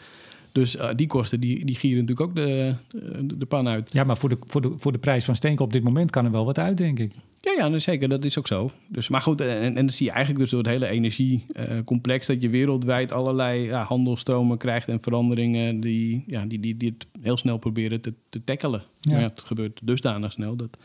Dus 0.55 0.77
eh, 0.77 0.89
die 0.97 1.07
kosten, 1.07 1.41
die, 1.41 1.65
die 1.65 1.75
gieren 1.75 2.05
natuurlijk 2.05 2.29
ook 2.29 2.37
de, 2.37 2.75
de, 2.91 3.39
de 3.39 3.47
pan 3.47 3.69
uit. 3.69 3.93
Ja, 3.93 4.05
maar 4.05 4.17
voor 4.17 4.29
de, 4.29 4.37
voor, 4.47 4.61
de, 4.61 4.73
voor 4.77 4.93
de 4.93 4.99
prijs 4.99 5.25
van 5.25 5.35
steenkool 5.37 5.67
op 5.67 5.73
dit 5.73 5.85
moment 5.85 6.11
kan 6.11 6.25
er 6.25 6.31
wel 6.31 6.45
wat 6.45 6.59
uit, 6.59 6.77
denk 6.77 6.99
ik. 6.99 7.13
Ja, 7.41 7.53
ja 7.57 7.69
nou, 7.69 7.81
zeker. 7.81 8.09
Dat 8.09 8.25
is 8.25 8.39
ook 8.39 8.47
zo. 8.47 8.71
Dus, 8.89 9.09
maar 9.09 9.21
goed, 9.21 9.41
en, 9.41 9.63
en 9.63 9.75
dan 9.75 9.91
zie 9.91 10.07
je 10.07 10.13
eigenlijk 10.13 10.41
dus 10.41 10.51
door 10.51 10.63
het 10.63 10.69
hele 10.69 10.89
energiecomplex... 10.89 12.27
dat 12.27 12.43
je 12.43 12.49
wereldwijd 12.49 13.13
allerlei 13.13 13.65
ja, 13.65 13.85
handelstromen 13.85 14.59
krijgt 14.59 14.89
en 14.89 15.01
veranderingen... 15.01 15.81
die, 15.81 16.25
ja, 16.27 16.45
die, 16.45 16.61
die, 16.61 16.77
die 16.77 16.95
het 16.99 17.07
heel 17.23 17.37
snel 17.37 17.59
proberen 17.59 18.01
te, 18.01 18.15
te 18.29 18.45
tackelen. 18.45 18.83
Ja. 19.01 19.11
Maar 19.13 19.21
ja, 19.21 19.29
het 19.29 19.43
gebeurt 19.47 19.81
dusdanig 19.83 20.33
snel 20.33 20.57
dat... 20.57 20.79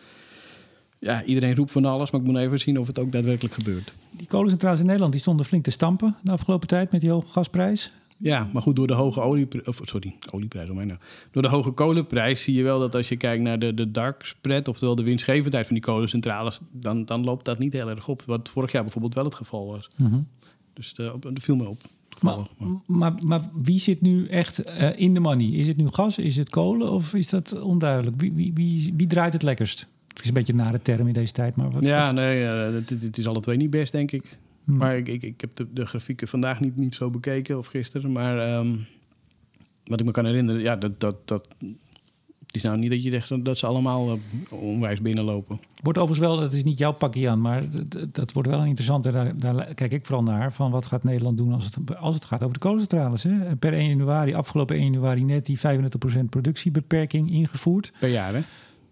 Ja, 1.00 1.24
iedereen 1.24 1.56
roept 1.56 1.72
van 1.72 1.86
alles, 1.86 2.12
maar 2.12 2.22
ik 2.22 2.28
moet 2.28 2.38
even 2.38 2.60
zien 2.60 2.80
of 2.80 2.88
het 2.88 3.00
ook 3.00 3.12
daadwerkelijk 3.12 3.54
gebeurt. 3.54 3.94
Die 4.12 4.28
kolencentrales 4.28 4.80
in 4.80 4.86
Nederland 4.86 5.12
die 5.12 5.22
stonden 5.22 5.46
flink 5.46 5.64
te 5.64 5.72
stampen 5.72 6.16
de 6.24 6.32
afgelopen 6.32 6.68
tijd 6.68 6.92
met 6.92 7.02
die 7.02 7.10
hoge 7.10 7.28
gasprijs. 7.28 7.92
Ja, 8.22 8.50
maar 8.54 8.62
goed, 8.62 8.76
door 8.76 8.88
de 8.88 8.94
hoge 8.94 9.22
olieprijs... 9.22 9.68
Of, 9.68 9.80
sorry, 9.84 10.16
olieprijs, 10.32 10.70
nou. 10.70 10.92
Door 11.32 11.42
de 11.42 11.48
hoge 11.48 11.72
kolenprijs 11.72 12.44
zie 12.44 12.54
je 12.56 12.64
wel 12.64 12.80
dat 12.80 12.96
als 12.96 13.10
je 13.10 13.16
kijkt 13.18 13.44
naar 13.44 13.60
de, 13.60 13.74
de 13.74 13.92
dark 13.92 14.26
spread... 14.26 14.68
oftewel 14.68 14.96
de 14.96 15.04
winstgevendheid 15.04 15.66
van 15.66 15.76
die 15.76 15.84
kolencentrales... 15.84 16.60
Dan, 16.72 17.06
dan 17.06 17.24
loopt 17.24 17.46
dat 17.46 17.60
niet 17.60 17.74
heel 17.74 17.90
erg 17.90 18.08
op. 18.08 18.24
Wat 18.26 18.50
vorig 18.50 18.72
jaar 18.72 18.82
bijvoorbeeld 18.84 19.14
wel 19.14 19.24
het 19.24 19.36
geval 19.36 19.68
was. 19.68 19.90
Dus 20.74 20.94
eh, 20.94 21.14
dat 21.20 21.32
viel 21.42 21.56
me 21.56 21.68
op. 21.68 21.82
Maar. 22.22 22.36
Maar- 22.86 23.14
maar, 23.24 23.42
wie 23.54 23.80
zit 23.80 24.02
nu 24.02 24.28
echt 24.28 24.64
eh, 24.64 24.90
in 25.00 25.14
de 25.14 25.20
money? 25.20 25.48
Is 25.48 25.68
het 25.68 25.78
nu 25.78 25.88
gas, 25.88 26.18
is 26.18 26.36
het 26.36 26.50
kolen 26.50 26.92
of 26.92 27.14
is 27.14 27.30
dat 27.30 27.62
onduidelijk? 27.62 28.22
Wie, 28.22 28.34
wie, 28.34 28.54
wie, 28.54 28.94
wie 28.98 29.08
draait 29.08 29.34
het 29.34 29.44
lekkerst? 29.44 29.88
Het 30.08 30.20
is 30.22 30.28
een 30.28 30.34
beetje 30.34 30.54
een 30.54 30.60
nare 30.60 30.82
term 30.82 31.08
in 31.08 31.14
deze 31.14 31.32
tijd, 31.34 31.56
maar 31.56 31.72
wat, 31.72 31.84
ja, 31.84 32.04
wat- 32.06 32.14
nee, 32.14 32.44
eh, 32.46 32.74
het 33.02 33.18
is 33.18 33.28
alle 33.28 33.40
twee 33.40 33.58
niet 33.58 33.70
best, 33.70 33.92
denk 33.92 34.12
ik. 34.12 34.38
Hmm. 34.70 34.78
Maar 34.78 34.98
ik, 34.98 35.08
ik, 35.08 35.24
ik 35.24 35.42
heb 35.42 35.56
de, 35.56 35.68
de 35.74 35.86
grafieken 35.86 36.28
vandaag 36.28 36.60
niet, 36.60 36.76
niet 36.76 36.96
zo 36.96 37.10
bekeken, 37.10 37.58
of 37.58 37.68
gisteren. 37.68 38.12
Maar 38.12 38.40
ehm, 38.40 38.76
wat 39.84 40.00
ik 40.00 40.06
me 40.06 40.12
kan 40.12 40.26
herinneren, 40.26 40.62
ja, 40.62 40.76
dat, 40.76 41.00
dat, 41.00 41.28
dat, 41.28 41.48
het 42.46 42.56
is 42.56 42.62
nou 42.62 42.78
niet 42.78 42.90
dat 42.90 43.04
je 43.04 43.12
zegt 43.12 43.46
dat 43.46 43.58
ze 43.58 43.66
allemaal 43.66 44.12
eh, 44.12 44.54
onwijs 44.62 45.02
binnenlopen. 45.02 45.60
Wordt 45.84 46.00
overigens 46.00 46.28
wel, 46.28 46.40
dat 46.40 46.54
is 46.54 46.64
niet 46.64 46.78
jouw 46.78 46.92
pakje 46.92 47.30
aan, 47.30 47.42
maar 47.42 47.64
dat 48.12 48.32
wordt 48.32 48.50
wel 48.50 48.60
een 48.60 48.68
interessante. 48.68 49.12
Daar, 49.12 49.38
daar 49.38 49.74
kijk 49.74 49.92
ik 49.92 50.06
vooral 50.06 50.24
naar. 50.24 50.54
Van 50.54 50.72
wat 50.72 50.86
gaat 50.86 51.04
Nederland 51.04 51.38
doen 51.38 51.54
als 51.54 51.66
het, 51.66 51.98
als 51.98 52.16
het 52.16 52.26
gaat 52.26 52.42
over 52.42 52.54
de 52.54 52.60
kolencentrales? 52.60 53.24
Hè? 53.24 53.46
En 53.46 53.60
Per 53.60 53.74
1 53.74 53.88
januari, 53.90 54.34
afgelopen 54.34 54.76
1 54.76 54.86
januari, 54.86 55.24
net 55.24 55.46
die 55.46 55.60
35% 55.60 55.62
productiebeperking 56.30 57.32
ingevoerd. 57.32 57.92
Per 58.00 58.10
jaar, 58.10 58.34
hè? 58.34 58.42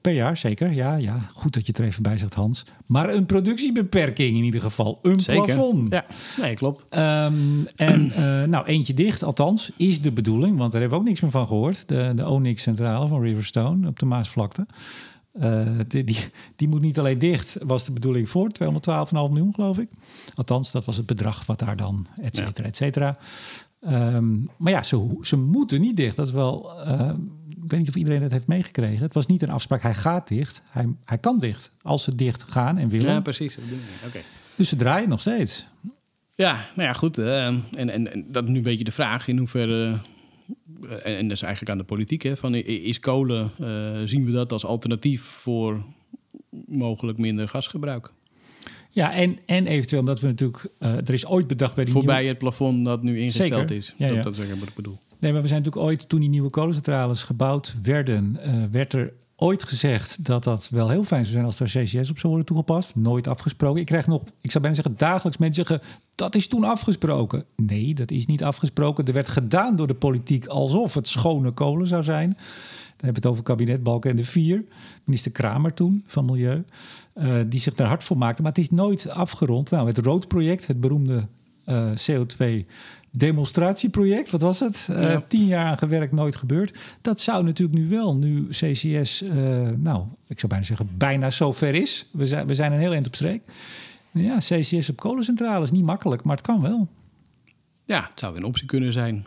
Per 0.07 0.15
jaar, 0.15 0.37
zeker. 0.37 0.73
Ja, 0.73 0.95
ja, 0.95 1.29
goed 1.33 1.53
dat 1.53 1.65
je 1.65 1.71
het 1.71 1.77
er 1.81 1.85
even 1.85 2.03
bij 2.03 2.17
zegt, 2.17 2.33
Hans. 2.33 2.65
Maar 2.85 3.09
een 3.09 3.25
productiebeperking 3.25 4.37
in 4.37 4.43
ieder 4.43 4.61
geval. 4.61 4.99
Een 5.01 5.19
plafond. 5.25 5.89
Ja, 5.89 6.05
nee, 6.41 6.53
klopt. 6.53 6.85
Ehm, 6.89 7.65
en 7.75 8.11
eh, 8.11 8.43
nou, 8.43 8.65
eentje 8.65 8.93
dicht, 8.93 9.23
althans, 9.23 9.71
is 9.77 10.01
de 10.01 10.11
bedoeling. 10.11 10.57
Want 10.57 10.71
daar 10.71 10.81
hebben 10.81 10.97
we 10.99 11.03
ook 11.03 11.09
niks 11.09 11.21
meer 11.21 11.31
van 11.31 11.47
gehoord. 11.47 11.87
De, 11.87 12.11
de 12.15 12.27
Onyx-centrale 12.27 13.07
van 13.07 13.21
Riverstone 13.21 13.87
op 13.87 13.99
de 13.99 14.05
Maasvlakte. 14.05 14.65
Die, 15.87 16.03
die, 16.03 16.17
die 16.55 16.67
moet 16.67 16.81
niet 16.81 16.99
alleen 16.99 17.19
dicht, 17.19 17.57
was 17.65 17.85
de 17.85 17.91
bedoeling 17.91 18.29
voor 18.29 18.51
212,5 18.63 19.11
miljoen, 19.11 19.53
geloof 19.53 19.77
ik. 19.77 19.91
Althans, 20.35 20.71
dat 20.71 20.85
was 20.85 20.97
het 20.97 21.05
bedrag 21.05 21.45
wat 21.45 21.59
daar 21.59 21.75
dan, 21.75 22.05
et 22.21 22.35
cetera, 22.35 22.67
et 22.67 22.75
cetera. 22.75 23.17
Ehm, 23.81 24.35
maar 24.57 24.71
ja, 24.71 24.83
ze, 24.83 25.17
ze 25.21 25.37
moeten 25.37 25.81
niet 25.81 25.97
dicht. 25.97 26.15
Dat 26.15 26.27
is 26.27 26.33
wel. 26.33 26.81
eh, 26.81 27.11
ik 27.63 27.69
weet 27.69 27.79
niet 27.79 27.89
of 27.89 27.95
iedereen 27.95 28.21
het 28.21 28.31
heeft 28.31 28.47
meegekregen. 28.47 29.03
Het 29.03 29.13
was 29.13 29.25
niet 29.25 29.41
een 29.41 29.49
afspraak. 29.49 29.81
Hij 29.81 29.93
gaat 29.93 30.27
dicht. 30.27 30.63
Hij, 30.69 30.85
hij 31.05 31.17
kan 31.17 31.39
dicht. 31.39 31.69
Als 31.81 32.03
ze 32.03 32.15
dicht 32.15 32.43
gaan 32.43 32.77
en 32.77 32.89
willen. 32.89 33.13
Ja, 33.13 33.21
precies. 33.21 33.55
dat. 33.55 33.63
Oké. 34.07 34.19
dus 34.55 34.69
ze 34.69 34.75
draaien 34.75 35.09
nog 35.09 35.19
steeds. 35.19 35.65
Ja, 36.35 36.65
nou 36.75 36.87
ja, 36.87 36.93
goed. 36.93 37.17
eh, 37.17 37.45
en, 37.45 37.63
en, 37.71 38.11
en 38.13 38.25
dat 38.31 38.43
is 38.43 38.49
nu 38.49 38.57
een 38.57 38.63
beetje 38.63 38.83
de 38.83 38.91
vraag 38.91 39.27
in 39.27 39.37
hoeverre... 39.37 39.99
eh, 40.81 40.91
en, 40.91 41.17
en 41.17 41.27
dat 41.27 41.37
is 41.37 41.41
eigenlijk 41.41 41.71
aan 41.71 41.77
de 41.77 41.83
politiek, 41.83 42.21
hè, 42.21 42.37
van 42.37 42.55
is 42.55 42.99
kolen, 42.99 43.51
eh, 43.59 44.01
zien 44.05 44.25
we 44.25 44.31
dat 44.31 44.51
als 44.51 44.65
alternatief 44.65 45.21
voor 45.21 45.83
mogelijk 46.65 47.17
minder 47.17 47.49
gasgebruik? 47.49 48.11
Ja, 48.89 49.13
en, 49.13 49.37
en 49.45 49.67
eventueel 49.67 49.99
omdat 50.01 50.19
we 50.19 50.27
natuurlijk... 50.27 50.69
er 50.79 51.13
is 51.13 51.25
ooit 51.25 51.47
bedacht 51.47 51.75
bij 51.75 51.83
die 51.83 51.93
Voorbij 51.93 52.15
nieuwe... 52.15 52.29
het 52.29 52.37
plafond 52.37 52.85
dat 52.85 53.03
nu 53.03 53.19
ingesteld 53.19 53.69
Zeker. 53.69 53.75
is. 53.75 53.93
Ja, 53.97 54.07
dat, 54.07 54.15
ja. 54.15 54.21
dat 54.21 54.37
is 54.37 54.49
wat 54.49 54.67
ik 54.67 54.75
bedoel. 54.75 54.97
Nee, 55.19 55.31
maar 55.33 55.41
we 55.41 55.47
zijn 55.47 55.59
natuurlijk 55.63 55.89
ooit, 55.89 56.09
toen 56.09 56.19
die 56.19 56.29
nieuwe 56.29 56.49
kolencentrales 56.49 57.23
gebouwd 57.23 57.75
werden... 57.81 58.37
eh, 58.41 58.63
werd 58.71 58.93
er 58.93 59.13
ooit 59.35 59.63
gezegd 59.63 60.25
dat 60.25 60.43
dat 60.43 60.69
wel 60.69 60.89
heel 60.89 61.03
fijn 61.03 61.25
zou 61.25 61.33
zijn... 61.33 61.45
als 61.45 61.59
er 61.59 61.83
CCS 61.83 62.09
op 62.09 62.17
zou 62.17 62.27
worden 62.27 62.45
toegepast. 62.45 62.95
Nooit 62.95 63.27
afgesproken. 63.27 63.79
Ik 63.79 63.85
krijg 63.85 64.07
nog, 64.07 64.23
ik 64.41 64.51
zou 64.51 64.63
bijna 64.63 64.75
zeggen, 64.81 64.97
dagelijks 64.97 65.37
mensen 65.37 65.65
zeggen... 65.65 65.87
dat 66.15 66.35
is 66.35 66.47
toen 66.47 66.63
afgesproken. 66.63 67.45
Nee, 67.55 67.93
dat 67.93 68.11
is 68.11 68.25
niet 68.25 68.43
afgesproken. 68.43 69.05
Er 69.05 69.13
werd 69.13 69.27
gedaan 69.27 69.75
door 69.75 69.87
de 69.87 69.95
politiek 69.95 70.45
alsof 70.45 70.93
het 70.93 71.07
schone 71.07 71.51
kolen 71.51 71.87
zou 71.87 72.03
zijn... 72.03 72.37
Dan 72.97 73.05
hebben 73.05 73.21
we 73.21 73.27
het 73.27 73.37
over 73.37 73.43
kabinet 73.55 73.83
Balken 73.83 74.09
en 74.09 74.15
de 74.15 74.23
Vier. 74.23 74.65
Minister 75.03 75.31
Kramer 75.31 75.73
toen 75.73 76.03
van 76.07 76.25
Milieu. 76.25 76.63
eh, 77.13 77.39
die 77.47 77.59
zich 77.59 77.73
daar 77.73 77.87
hard 77.87 78.03
voor 78.03 78.17
maakte. 78.17 78.41
Maar 78.41 78.51
het 78.51 78.61
is 78.61 78.69
nooit 78.69 79.09
afgerond. 79.09 79.71
Nou, 79.71 79.87
het 79.87 79.97
Rood-project, 79.97 80.67
het 80.67 80.79
beroemde 80.79 81.27
eh, 81.67 81.91
CO2-demonstratieproject. 82.11 84.29
Wat 84.29 84.41
was 84.41 84.59
het? 84.59 84.87
Eh, 84.91 85.01
Ja. 85.03 85.23
Tien 85.27 85.45
jaar 85.45 85.65
aan 85.65 85.77
gewerkt, 85.77 86.11
nooit 86.13 86.35
gebeurd. 86.35 86.77
Dat 87.01 87.19
zou 87.19 87.43
natuurlijk 87.43 87.79
nu 87.79 87.87
wel, 87.89 88.15
nu 88.15 88.47
CCS, 88.49 89.21
eh, 89.21 89.31
nou, 89.77 90.03
ik 90.27 90.39
zou 90.39 90.47
bijna 90.51 90.65
zeggen, 90.65 90.89
bijna 90.97 91.29
zover 91.29 91.75
is. 91.75 92.07
We 92.11 92.25
zijn, 92.25 92.47
we 92.47 92.55
zijn 92.55 92.71
een 92.71 92.79
heel 92.79 92.93
eind 92.93 93.07
op 93.07 93.15
streek. 93.15 93.43
Ja, 94.11 94.37
CCS 94.37 94.89
op 94.89 94.97
kolencentrales, 94.99 95.71
niet 95.71 95.83
makkelijk, 95.85 96.23
maar 96.23 96.35
het 96.35 96.45
kan 96.45 96.61
wel. 96.61 96.87
Ja, 97.85 98.01
het 98.09 98.19
zou 98.19 98.35
een 98.35 98.43
optie 98.43 98.65
kunnen 98.65 98.93
zijn. 98.93 99.25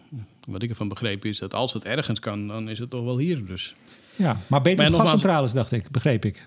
Wat 0.49 0.63
ik 0.63 0.71
ervan 0.71 0.89
begrepen 0.89 1.31
is 1.31 1.39
dat 1.39 1.55
als 1.55 1.73
het 1.73 1.85
ergens 1.85 2.19
kan, 2.19 2.47
dan 2.49 2.69
is 2.69 2.79
het 2.79 2.91
toch 2.91 3.05
wel 3.05 3.19
hier. 3.19 3.47
Dus. 3.47 3.75
Ja, 4.17 4.37
maar 4.47 4.63
beter 4.63 4.85
Maar 4.91 4.95
op 4.95 5.01
gascentrales, 5.01 5.53
dacht 5.53 5.73
ik, 5.73 5.91
begreep 5.91 6.25
ik. 6.25 6.35
Dat 6.35 6.43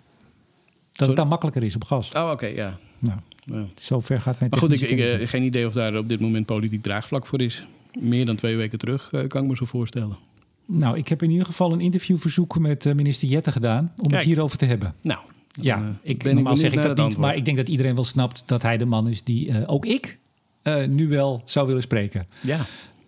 Sorry? 0.92 1.08
het 1.08 1.16
dan 1.16 1.28
makkelijker 1.28 1.64
is 1.64 1.76
op 1.76 1.84
gas. 1.84 2.12
Oh, 2.12 2.30
oké, 2.32 2.46
ja. 2.46 2.78
Nou, 3.00 3.20
ja. 3.46 3.66
zover 3.76 4.22
gaat 4.22 4.40
met 4.40 4.52
Maar 4.52 4.60
goed, 4.60 4.72
ik, 4.72 4.88
kennis. 4.88 5.10
eh, 5.10 5.28
geen 5.28 5.44
idee 5.44 5.68
of 5.68 5.74
daar 5.74 5.98
op 5.98 6.10
dit 6.10 6.20
moment 6.20 6.46
politiek 6.46 6.82
draagvlak 6.82 7.26
voor 7.26 7.42
is. 7.42 7.64
Meer 8.00 8.26
dan 8.26 8.36
twee 8.36 8.56
weken 8.56 8.78
terug, 8.80 9.10
eh, 9.12 9.28
kan 9.28 9.44
ik 9.44 9.50
me 9.50 9.56
zo 9.56 9.66
voorstellen. 9.66 10.18
Nou, 10.66 10.98
ik 10.98 11.08
heb 11.08 11.24
in 11.24 11.30
ieder 11.32 11.46
geval 11.46 11.74
een 11.74 11.80
interviewverzoek 11.82 12.60
met 12.60 12.86
eh, 12.86 12.94
minister 12.94 13.28
Jette 13.28 13.52
gedaan 13.52 13.92
om 13.98 14.08
Kijk. 14.10 14.14
het 14.14 14.24
hierover 14.24 14.58
te 14.58 14.66
hebben. 14.66 14.96
Nou, 15.02 15.20
dan, 15.52 15.66
Ja, 15.66 15.96
ik, 16.02 16.24
ben 16.24 16.34
normaal 16.36 16.58
zeg 16.58 16.74
ik 16.74 16.82
dat 16.82 16.98
niet, 16.98 17.18
maar 17.18 17.36
ik 17.36 17.46
denk 17.46 17.58
dat 17.58 17.70
iedereen 17.70 17.96
wel 17.96 18.04
snapt 18.04 18.44
dat 18.46 18.62
hij 18.62 18.78
de 18.78 18.86
man 18.86 19.08
is 19.08 19.24
die, 19.24 19.68
ook 19.68 19.86
ik, 19.86 20.20
uh, 20.64 20.86
nu 20.86 21.08
wel 21.08 21.42
zou 21.46 21.68
willen 21.68 21.82
spreken. 21.82 22.28
Ja. 22.42 22.60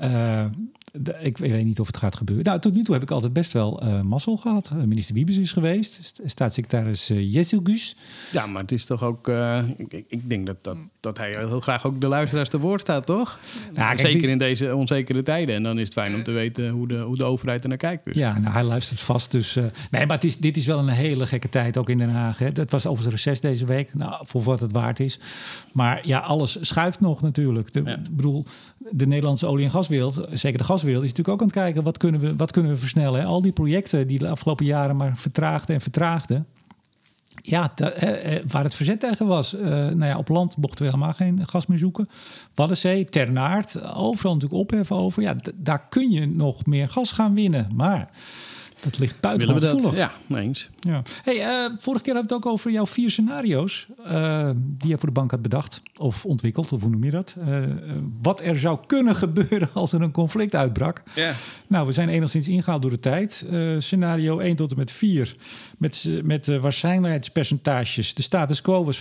Uh, 0.01 0.45
ik, 1.19 1.37
weet 1.37 1.65
niet 1.65 1.79
of 1.79 1.87
het 1.87 1.97
gaat 1.97 2.15
gebeuren. 2.15 2.45
Nou, 2.45 2.59
tot 2.59 2.73
nu 2.73 2.83
toe 2.83 2.93
heb 2.93 3.03
ik 3.03 3.11
altijd 3.11 3.33
best 3.33 3.51
wel 3.51 3.83
uh, 3.83 4.01
mazzel 4.01 4.37
gehad. 4.37 4.71
Uh, 4.73 4.83
minister 4.83 5.15
Wiebes 5.15 5.37
is 5.37 5.51
geweest, 5.51 6.13
staatssecretaris 6.25 7.09
uh, 7.09 7.33
Jessilgus. 7.33 7.95
Ja, 8.31 8.45
maar 8.45 8.61
het 8.61 8.71
is 8.71 8.85
toch 8.85 9.03
ook... 9.03 9.27
Ik, 9.77 10.05
ik, 10.07 10.29
denk 10.29 10.45
dat, 10.45 10.57
dat, 10.61 10.77
dat 10.99 11.17
hij 11.17 11.29
heel 11.29 11.59
graag 11.59 11.85
ook 11.85 12.01
de 12.01 12.07
luisteraars 12.07 12.49
te 12.49 12.59
woord 12.59 12.81
staat, 12.81 13.05
toch? 13.05 13.39
Ja, 13.73 13.97
Zeker 13.97 14.29
in 14.29 14.37
deze 14.37 14.75
onzekere 14.75 15.23
tijden. 15.23 15.55
En 15.55 15.63
dan 15.63 15.77
is 15.79 15.83
het 15.83 15.93
fijn 15.93 16.15
om 16.15 16.23
te 16.23 16.31
weten 16.31 16.69
hoe 16.69 16.87
de, 16.87 16.97
hoe 16.97 17.17
de 17.17 17.23
overheid 17.23 17.63
er 17.63 17.69
naar 17.69 17.77
kijkt. 17.77 18.05
Dus. 18.05 18.15
Ja, 18.15 18.39
nou, 18.39 18.53
hij 18.53 18.63
luistert 18.63 18.99
vast. 18.99 19.31
Dus, 19.31 19.55
nee, 19.55 20.05
maar 20.05 20.15
het 20.15 20.23
is, 20.23 20.37
dit 20.37 20.57
is 20.57 20.65
wel 20.65 20.79
een 20.79 20.87
hele 20.87 21.27
gekke 21.27 21.49
tijd, 21.49 21.77
ook 21.77 21.89
in 21.89 21.97
Den 21.97 22.09
Haag. 22.09 22.37
Hè. 22.37 22.45
Het 22.45 22.71
was 22.71 22.85
overigens 22.85 23.23
reces 23.23 23.41
deze 23.41 23.65
week, 23.65 23.93
nou, 23.93 24.25
voor 24.27 24.43
wat 24.43 24.59
het 24.59 24.71
waard 24.71 24.99
is. 24.99 25.19
Maar 25.71 26.07
ja, 26.07 26.19
alles 26.19 26.57
schuift 26.61 26.99
nog 26.99 27.21
natuurlijk. 27.21 27.73
De, 27.73 27.79
Ik 27.79 28.15
bedoel, 28.15 28.45
de 28.89 29.07
Nederlandse 29.07 29.47
olie- 29.47 29.63
en 29.63 29.71
gaswereld, 29.71 30.27
zeker 30.31 30.57
de 30.57 30.63
gaswereld, 30.63 31.03
is 31.03 31.09
natuurlijk 31.09 31.35
ook 31.35 31.41
aan 31.41 31.47
het 31.47 31.63
kijken 31.63 31.83
wat 31.83 31.97
kunnen 31.97 32.21
we, 32.21 32.35
wat 32.35 32.51
kunnen 32.51 32.71
we 32.71 32.77
versnellen. 32.77 33.25
Al 33.25 33.41
die 33.41 33.51
projecten 33.51 34.07
die 34.07 34.19
de 34.19 34.27
afgelopen 34.27 34.65
jaren 34.65 34.95
maar 34.95 35.17
vertraagden 35.17 35.75
en 35.75 35.81
vertraagden. 35.81 36.47
Ja, 37.41 37.75
eh, 37.75 38.43
waar 38.47 38.63
het 38.63 38.75
verzet 38.75 38.99
tegen 38.99 39.27
was. 39.27 39.53
Uh, 39.53 39.61
nou 39.69 40.05
ja, 40.05 40.17
op 40.17 40.29
land 40.29 40.57
mochten 40.57 40.85
we 40.85 40.91
helemaal 40.91 41.13
geen 41.13 41.47
gas 41.47 41.65
meer 41.65 41.77
zoeken. 41.77 42.09
Waddenzee, 42.55 43.05
Ternaard, 43.05 43.83
overal 43.93 44.33
natuurlijk 44.33 44.61
opheffen 44.61 44.95
over. 44.95 45.21
Ja, 45.21 45.35
daar 45.55 45.87
kun 45.89 46.11
je 46.11 46.27
nog 46.27 46.65
meer 46.65 46.87
gas 46.87 47.11
gaan 47.11 47.33
winnen. 47.33 47.67
Maar 47.75 48.09
dat 48.91 48.99
ligt 48.99 49.19
buiten 49.19 49.53
Willen 49.53 49.75
we 49.75 49.81
dat? 49.81 49.93
Ja, 49.95 50.11
eens. 50.37 50.69
Ja. 50.79 51.01
Hey, 51.23 51.35
uh, 51.35 51.75
vorige 51.79 52.03
keer 52.03 52.13
hadden 52.13 52.29
we 52.29 52.35
het 52.35 52.45
ook 52.45 52.45
over 52.45 52.71
jouw 52.71 52.85
vier 52.85 53.11
scenario's 53.11 53.87
uh, 54.07 54.49
die 54.57 54.89
je 54.89 54.97
voor 54.97 55.07
de 55.07 55.13
bank 55.13 55.31
had 55.31 55.41
bedacht 55.41 55.81
of 55.99 56.25
ontwikkeld, 56.25 56.71
of 56.71 56.81
hoe 56.81 56.89
noem 56.89 57.03
je 57.03 57.11
dat? 57.11 57.35
Uh, 57.39 57.63
wat 58.21 58.41
er 58.41 58.59
zou 58.59 58.79
kunnen 58.87 59.15
gebeuren 59.15 59.69
als 59.73 59.93
er 59.93 60.01
een 60.01 60.11
conflict 60.11 60.55
uitbrak. 60.55 61.03
Ja. 61.15 61.33
Nou, 61.67 61.87
we 61.87 61.93
zijn 61.93 62.09
enigszins 62.09 62.47
ingehaald 62.47 62.81
door 62.81 62.91
de 62.91 62.99
tijd. 62.99 63.45
scenario 63.77 64.39
1 64.39 64.55
tot 64.55 64.71
en 64.71 64.77
met 64.77 64.91
4 64.91 65.35
met, 65.77 66.09
met 66.23 66.45
waarschijnlijkheidspercentages. 66.45 68.13
De 68.13 68.21
status 68.21 68.61
quo 68.61 68.83
was 68.83 68.97
75%. 68.97 68.99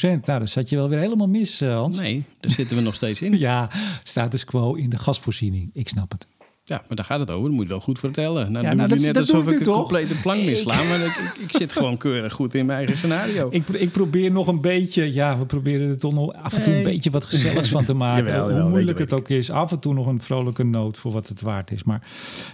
Nou, 0.00 0.20
dan 0.24 0.48
zat 0.48 0.68
je 0.68 0.76
wel 0.76 0.88
weer 0.88 0.98
helemaal 0.98 1.28
mis, 1.28 1.60
Hans. 1.60 1.98
Nee, 1.98 2.24
daar 2.40 2.50
zitten 2.50 2.76
we 2.76 2.82
nog 2.82 2.94
steeds 2.94 3.22
in. 3.22 3.38
ja, 3.48 3.70
status 4.02 4.44
quo 4.44 4.74
in 4.74 4.90
de 4.90 4.98
gasvoorziening. 4.98 5.70
Ik 5.72 5.88
snap 5.88 6.10
het. 6.10 6.37
Ja, 6.68 6.82
maar 6.86 6.96
daar 6.96 7.04
gaat 7.04 7.20
het 7.20 7.30
over. 7.30 7.46
Dat 7.46 7.56
moet 7.56 7.62
je 7.62 7.68
wel 7.68 7.80
goed 7.80 7.98
vertellen. 7.98 8.52
Nou, 8.52 8.64
ja, 8.64 8.74
nou, 8.74 8.88
dat, 8.88 8.98
net 8.98 9.18
alsof 9.18 9.48
ik 9.48 9.58
een 9.58 9.66
complete 9.66 10.20
plank 10.20 10.44
misslaan. 10.44 10.88
Maar 10.88 11.00
ik, 11.00 11.32
ik, 11.40 11.56
zit 11.56 11.72
gewoon 11.72 11.96
keurig 11.96 12.32
goed 12.32 12.54
in 12.54 12.66
mijn 12.66 12.78
eigen 12.78 12.96
scenario. 12.96 13.48
Ik, 13.50 13.68
ik 13.68 13.90
probeer 13.90 14.30
nog 14.30 14.46
een 14.46 14.60
beetje... 14.60 15.12
Ja, 15.12 15.38
we 15.38 15.46
proberen 15.46 15.88
er 15.88 15.98
toch 15.98 16.12
nog 16.12 16.32
af 16.32 16.56
en 16.56 16.62
toe 16.62 16.74
een 16.74 16.82
beetje 16.82 17.10
wat 17.10 17.24
gezelligs 17.24 17.68
van 17.68 17.84
te 17.84 17.94
maken. 18.08 18.60
Hoe 18.60 18.68
moeilijk 18.68 18.98
het 18.98 19.12
ook 19.12 19.28
is. 19.28 19.50
Af 19.50 19.72
en 19.72 19.78
toe 19.78 19.94
nog 19.94 20.06
een 20.06 20.20
vrolijke 20.20 20.64
noot 20.64 20.98
voor 20.98 21.12
wat 21.12 21.28
het 21.28 21.40
waard 21.40 21.70
is. 21.70 21.84
Maar 21.84 22.02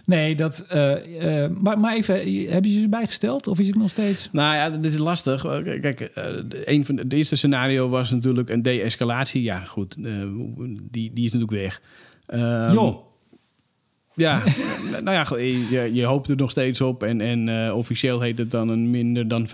nee, 0.04 0.34
dat... 0.34 0.66
Uh, 0.74 0.92
uh, 1.06 1.50
maar, 1.60 1.78
maar 1.78 1.94
even, 1.94 2.14
hebben 2.50 2.70
je 2.70 2.80
ze 2.80 2.88
bijgesteld? 2.88 3.46
Of 3.46 3.58
is 3.58 3.66
het 3.66 3.76
nog 3.76 3.90
steeds... 3.90 4.28
Nou 4.32 4.54
ja, 4.54 4.70
dit 4.70 4.92
is 4.92 4.98
lastig. 4.98 5.42
Kijk, 5.80 6.00
uh, 6.00 6.24
een 6.64 6.84
van 6.84 6.96
de, 6.96 7.16
eerste 7.16 7.36
scenario 7.36 7.88
was 7.88 8.10
natuurlijk 8.10 8.48
een 8.48 8.62
de-escalatie. 8.62 9.42
Ja, 9.42 9.58
goed. 9.58 9.96
die, 10.90 11.12
die 11.12 11.24
is 11.24 11.32
natuurlijk 11.32 11.50
weg. 11.50 11.82
Um, 12.28 12.72
jo. 12.72 13.13
Ja, 14.14 14.42
nou 15.04 15.10
ja, 15.10 15.26
je, 15.70 15.90
je, 15.92 16.04
hoopt 16.04 16.28
er 16.28 16.36
nog 16.36 16.50
steeds 16.50 16.80
op. 16.80 17.02
En, 17.02 17.20
en 17.20 17.46
uh, 17.46 17.76
officieel 17.76 18.20
heet 18.20 18.38
het 18.38 18.50
dan 18.50 18.68
een 18.68 18.90
minder 18.90 19.28
dan 19.28 19.46
5% 19.46 19.50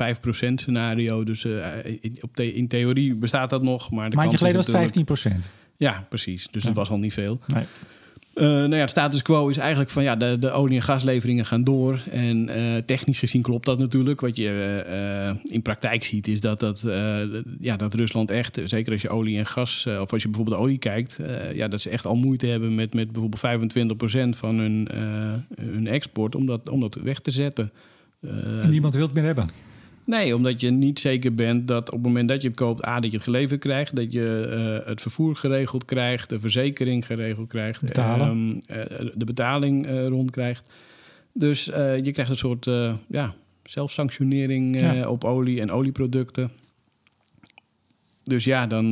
scenario. 0.55 1.25
Dus 1.25 1.45
uh, 1.45 1.67
in, 2.01 2.19
op 2.21 2.41
in 2.41 2.69
theorie 2.69 3.15
bestaat 3.15 3.51
dat 3.51 3.63
nog. 3.63 3.91
Maar 3.91 4.11
de 4.11 4.17
Maandje 4.17 4.37
geleden 4.37 4.57
was 4.57 4.67
het 4.67 5.37
15%. 5.37 5.49
Ja, 5.77 6.07
precies. 6.09 6.49
Dus 6.51 6.63
ja. 6.63 6.69
dat 6.69 6.77
was 6.77 6.91
al 6.91 6.99
niet 6.99 7.13
veel. 7.13 7.41
Nee. 7.47 7.65
Uh, 8.41 8.47
nou 8.47 8.77
ja, 8.77 8.87
status 8.87 9.23
quo 9.23 9.49
is 9.49 9.57
eigenlijk 9.57 9.91
van 9.91 10.03
ja, 10.03 10.17
de, 10.17 10.39
de 10.39 10.51
olie- 10.51 10.77
en 10.77 10.83
gasleveringen 10.83 11.47
gaan 11.47 11.65
door. 11.65 12.03
En 12.11 12.49
uh, 12.49 12.77
technisch 12.87 13.19
gezien 13.19 13.43
klopt 13.43 13.65
dat 13.65 13.79
natuurlijk. 13.79 14.21
Wat 14.21 14.37
je 14.37 14.85
uh, 15.45 15.53
in 15.53 15.63
praktijk 15.63 16.05
ziet, 16.05 16.29
is 16.29 16.41
dat, 16.41 16.61
dat, 16.61 16.81
ja, 17.61 17.77
dat 17.77 17.95
Rusland 17.95 18.31
echt, 18.31 18.61
zeker 18.65 18.93
als 18.93 19.03
je 19.03 19.09
olie 19.09 19.39
en 19.39 19.47
gas, 19.47 19.87
of 20.01 20.13
als 20.13 20.23
je 20.23 20.29
bijvoorbeeld 20.29 20.61
olie 20.61 20.79
kijkt, 20.79 21.19
ja, 21.55 21.69
dat 21.69 21.81
ze 21.81 21.91
echt 21.91 22.07
al 22.07 22.15
moeite 22.15 22.47
hebben 22.47 22.75
met, 22.75 22.95
met 22.95 23.13
bijvoorbeeld 23.13 23.75
25% 24.35 24.39
van 24.39 24.59
hun, 24.59 24.89
hun 25.61 25.87
export 25.87 26.35
om 26.35 26.47
dat, 26.47 26.69
om 26.69 26.81
dat 26.81 26.95
weg 26.95 27.21
te 27.21 27.31
zetten. 27.31 27.73
Niemand 28.69 28.95
wil 28.95 29.07
het 29.07 29.15
meer 29.15 29.25
hebben. 29.25 29.70
Nee, 30.11 30.37
omdat 30.37 30.61
je 30.61 30.71
niet 30.71 30.99
zeker 30.99 31.35
bent 31.35 31.69
dat 31.69 31.89
op 31.89 31.97
het 31.97 32.07
moment 32.07 32.29
dat 32.29 32.43
je 32.43 32.49
het 32.49 32.57
koopt, 32.57 32.87
A, 32.87 33.01
dat 33.01 33.11
je 33.11 33.17
het 33.17 33.27
geleverd 33.27 33.61
krijgt, 33.61 33.97
dat 33.97 34.13
je 34.13 34.49
uh, 34.83 34.89
het 34.89 35.01
vervoer 35.01 35.37
geregeld 35.37 35.85
krijgt, 35.85 36.29
de 36.29 36.41
verzekering 36.41 37.07
geregeld 37.07 37.49
krijgt, 37.49 37.83
Betalen. 37.83 38.63
Uh, 38.71 38.77
de 39.15 39.25
betaling 39.25 39.87
uh, 39.87 40.07
rond 40.07 40.31
krijgt. 40.31 40.71
Dus 41.33 41.65
je 41.65 42.11
krijgt 42.13 42.31
een 42.31 42.37
soort 42.37 42.69
ja, 43.09 43.35
zelfsanctionering 43.65 44.81
ja. 44.81 45.09
op 45.09 45.25
olie 45.25 45.61
en 45.61 45.71
olieproducten. 45.71 46.51
Dus 48.23 48.45
ja, 48.45 48.67
dan. 48.67 48.91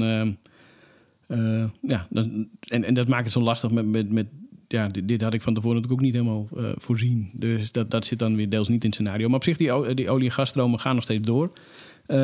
ja, 1.81 2.07
dan, 2.11 2.49
en, 2.61 2.85
en 2.85 2.95
dat 2.95 3.09
maakt 3.09 3.25
het 3.25 3.33
zo 3.33 3.41
lastig 3.41 3.71
met, 3.71 3.87
met, 3.87 4.13
met 4.13 4.27
ja, 4.69 4.89
dit, 4.89 5.09
dit, 5.09 5.23
had 5.23 5.35
ik 5.35 5.43
van 5.43 5.55
tevoren 5.55 5.77
natuurlijk 5.77 6.01
ook 6.01 6.07
niet 6.07 6.17
helemaal 6.17 6.49
uh, 6.57 6.71
voorzien. 6.77 7.31
Dus 7.33 7.73
dat, 7.73 7.91
dat 7.91 8.05
zit 8.05 8.19
dan 8.19 8.37
weer 8.37 8.49
deels 8.49 8.69
niet 8.69 8.85
in 8.85 8.91
het 8.91 8.99
scenario. 8.99 9.29
Maar 9.29 9.37
op 9.37 9.45
zich, 9.45 9.57
die, 9.57 9.73
olie- 9.73 10.09
en 10.09 10.33
gasstromen 10.33 10.81
gaan 10.81 10.95
nog 10.95 11.05
steeds 11.05 11.27
door. 11.27 11.47
Uh, 11.47 12.17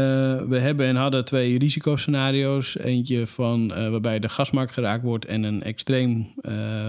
we 0.43 0.59
hebben 0.59 0.87
en 0.87 0.97
hadden 0.97 1.25
twee 1.25 1.59
risicoscenario's. 1.59 2.79
Eentje 2.79 3.27
van 3.27 3.71
uh, 3.71 3.91
waarbij 3.91 4.19
de 4.19 4.29
gasmarkt 4.29 4.73
geraakt 4.73 5.03
wordt 5.03 5.25
en 5.25 5.43
een 5.43 5.63
extreem 5.63 6.27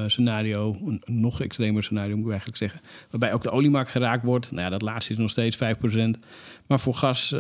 scenario, 0.08 0.78
een 0.86 1.02
nog 1.06 1.42
extremer 1.42 1.84
scenario 1.84 2.16
moet 2.16 2.26
ik 2.26 2.30
eigenlijk 2.30 2.58
zeggen, 2.58 2.82
waarbij 3.10 3.34
ook 3.34 3.42
de 3.42 3.50
oliemarkt 3.50 3.90
geraakt 3.90 4.24
wordt. 4.24 4.52
Nou 4.52 4.64
ja, 4.64 4.70
dat 4.70 4.82
laatste 4.82 5.12
is 5.12 5.18
nog 5.18 5.30
steeds 5.30 5.58
5%. 5.58 5.60
Maar 6.68 6.80
voor 6.80 6.96
gas 6.96 7.32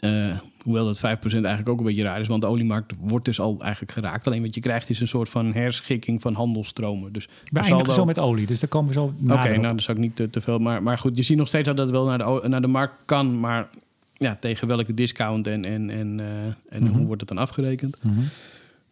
uh, 0.00 0.36
hoewel 0.64 0.84
dat 0.84 0.98
5% 0.98 1.00
eigenlijk 1.00 1.68
ook 1.68 1.78
een 1.78 1.84
beetje 1.84 2.02
raar 2.02 2.20
is, 2.20 2.28
want 2.28 2.42
de 2.42 2.48
oliemarkt 2.48 2.92
wordt 3.00 3.24
dus 3.24 3.40
al 3.40 3.56
eigenlijk 3.60 3.92
geraakt. 3.92 4.26
Alleen 4.26 4.42
wat 4.42 4.54
je 4.54 4.60
krijgt 4.60 4.90
is 4.90 5.00
een 5.00 5.08
soort 5.08 5.28
van 5.28 5.52
herschikking 5.52 6.20
van 6.20 6.34
handelstromen. 6.34 7.12
Dus 7.12 7.28
we 7.44 7.60
eindigen 7.60 7.92
zo 7.92 8.04
met 8.04 8.18
olie, 8.18 8.46
dus 8.46 8.60
daar 8.60 8.68
komen 8.68 8.88
we 8.88 8.94
zo 8.94 9.04
Oké, 9.04 9.32
okay, 9.32 9.56
nou, 9.56 9.74
dat 9.74 9.82
zou 9.82 9.96
ik 9.96 10.02
niet 10.02 10.16
te, 10.16 10.30
te, 10.30 10.40
veel. 10.40 10.58
Maar, 10.58 10.82
maar 10.82 10.98
goed, 10.98 11.16
je 11.16 11.22
ziet 11.22 11.36
nog 11.36 11.48
steeds 11.48 11.66
dat 11.66 11.76
dat 11.76 11.90
wel 11.90 12.04
naar 12.04 12.18
de, 12.18 12.40
naar 12.48 12.60
de 12.60 12.66
markt 12.66 12.94
kan, 13.04 13.40
maar 13.40 13.68
ja, 14.12 14.36
tegen 14.40 14.68
welke 14.68 14.94
discount 14.94 15.46
en, 15.46 15.64
en, 15.64 15.90
en, 15.90 16.18
uh, 16.18 16.26
en 16.44 16.54
mm 16.80 16.86
-hmm. 16.86 16.96
hoe 16.96 17.06
wordt 17.06 17.20
het 17.20 17.30
dan 17.30 17.38
afgerekend? 17.38 17.98
Mm 18.02 18.14
-hmm. 18.14 18.28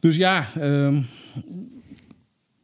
Dus 0.01 0.16
ja, 0.16 0.47
um, 0.61 1.07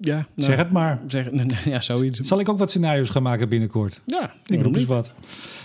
ja, 0.00 0.14
nou, 0.14 0.26
zeg 0.34 0.56
het 0.56 0.70
maar. 0.70 1.00
Zeg, 1.06 1.26
ja, 1.64 1.80
zoiets. 1.80 2.20
Zal 2.20 2.40
ik 2.40 2.48
ook 2.48 2.58
wat 2.58 2.70
scenario's 2.70 3.10
gaan 3.10 3.22
maken 3.22 3.48
binnenkort? 3.48 4.00
Ja, 4.04 4.32
ik 4.46 4.62
roep 4.62 4.76
eens 4.76 4.84
wat. 4.84 5.12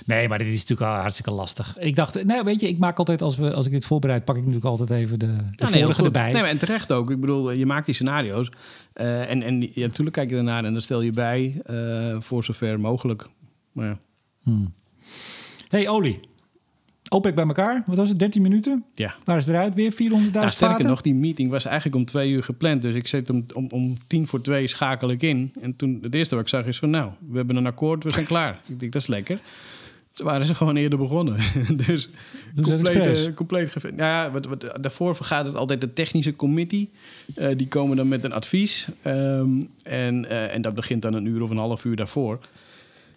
Nee, 0.06 0.28
maar 0.28 0.38
dit 0.38 0.48
is 0.48 0.60
natuurlijk 0.60 0.92
al 0.92 1.00
hartstikke 1.00 1.32
lastig. 1.32 1.78
Ik 1.80 1.96
dacht, 1.96 2.24
nee, 2.24 2.44
weet 2.44 2.60
je, 2.60 2.68
ik 2.68 2.78
maak 2.78 2.98
altijd 2.98 3.22
als, 3.22 3.38
we, 3.38 3.54
als 3.54 3.66
ik 3.66 3.72
dit 3.72 3.86
voorbereid, 3.86 4.26
pak 4.26 4.36
ik 4.36 4.42
natuurlijk 4.42 4.70
altijd 4.70 4.90
even 4.90 5.20
de, 5.20 5.26
de 5.26 5.34
ja, 5.56 5.70
nee, 5.70 5.84
vorige 5.84 6.04
erbij. 6.04 6.32
Nee, 6.32 6.42
maar 6.42 6.50
en 6.50 6.58
terecht 6.58 6.92
ook. 6.92 7.12
Ik 7.12 7.20
bedoel, 7.20 7.52
je 7.52 7.66
maakt 7.66 7.86
die 7.86 7.96
scenario's. 7.96 8.52
Uh, 8.96 9.30
en 9.30 9.44
en 9.44 9.62
ja, 9.62 9.88
natuurlijk 9.88 10.16
kijk 10.16 10.30
je 10.30 10.36
ernaar 10.36 10.64
en 10.66 10.74
dan 10.74 10.82
stel 10.82 11.02
je 11.02 11.12
bij 11.12 11.62
uh, 11.70 12.16
voor 12.20 12.44
zover 12.44 12.80
mogelijk. 12.80 13.28
Maar 13.72 13.88
ja. 13.88 14.00
Hmm. 14.44 14.74
Hey, 15.68 15.88
olie. 15.88 16.20
OPEC 17.14 17.36
bij 17.36 17.46
elkaar, 17.46 17.84
wat 17.86 17.98
was 17.98 18.10
het, 18.10 18.20
13 18.20 18.42
minuten? 18.42 18.84
Ja. 18.94 19.16
Waar 19.24 19.38
is 19.38 19.48
eruit 19.48 19.74
weer? 19.74 19.92
400.000 19.94 19.98
nou, 20.32 20.50
Sterker 20.50 20.86
nog, 20.86 21.02
die 21.02 21.16
meeting 21.16 21.50
was 21.50 21.66
eigenlijk 21.66 21.96
om 21.96 22.06
twee 22.06 22.32
uur 22.32 22.44
gepland. 22.44 22.82
Dus 22.82 22.96
ik 22.96 23.08
zet 23.08 23.28
hem 23.28 23.46
om, 23.54 23.68
om 23.70 23.98
tien 24.08 24.28
voor 24.28 24.42
twee 24.42 24.68
schakel 24.68 25.12
ik 25.12 25.22
in. 25.22 25.52
En 25.62 25.76
toen 25.76 26.00
het 26.02 26.16
eerste 26.16 26.36
wat 26.36 26.44
ik 26.44 26.50
zag 26.50 26.66
is 26.66 26.80
van 26.80 26.90
nou, 26.90 27.12
we 27.30 27.38
hebben 27.38 27.56
een 27.56 27.66
akkoord, 27.66 28.04
we 28.04 28.10
zijn 28.10 28.26
klaar. 28.26 28.60
Ik 28.68 28.80
denk, 28.80 28.94
dat 28.94 29.02
is 29.02 29.08
lekker. 29.08 29.40
Toen 30.14 30.26
waren 30.26 30.46
ze 30.46 30.56
gewoon 30.56 30.76
eerder 30.76 31.00
begonnen. 31.00 31.38
dus 31.86 32.10
compleet, 32.62 33.28
uh, 33.28 33.34
compleet 33.34 33.74
nou 33.84 33.96
ja, 33.96 34.32
wat, 34.32 34.46
wat, 34.46 34.78
daarvoor 34.82 35.16
vergadert 35.16 35.56
altijd 35.56 35.82
de 35.82 35.94
technische 35.94 36.36
committee. 36.36 36.90
Uh, 37.38 37.48
die 37.56 37.68
komen 37.68 37.98
dan 37.98 38.08
met 38.08 38.24
een 38.24 38.34
advies. 38.34 38.88
Um, 39.08 39.70
en, 39.84 40.24
uh, 40.24 40.54
en 40.54 40.62
dat 40.62 40.74
begint 40.74 41.02
dan 41.02 41.14
een 41.14 41.26
uur 41.26 41.42
of 41.42 41.50
een 41.50 41.58
half 41.58 41.86
uur 41.86 41.96
daarvoor. 41.96 42.40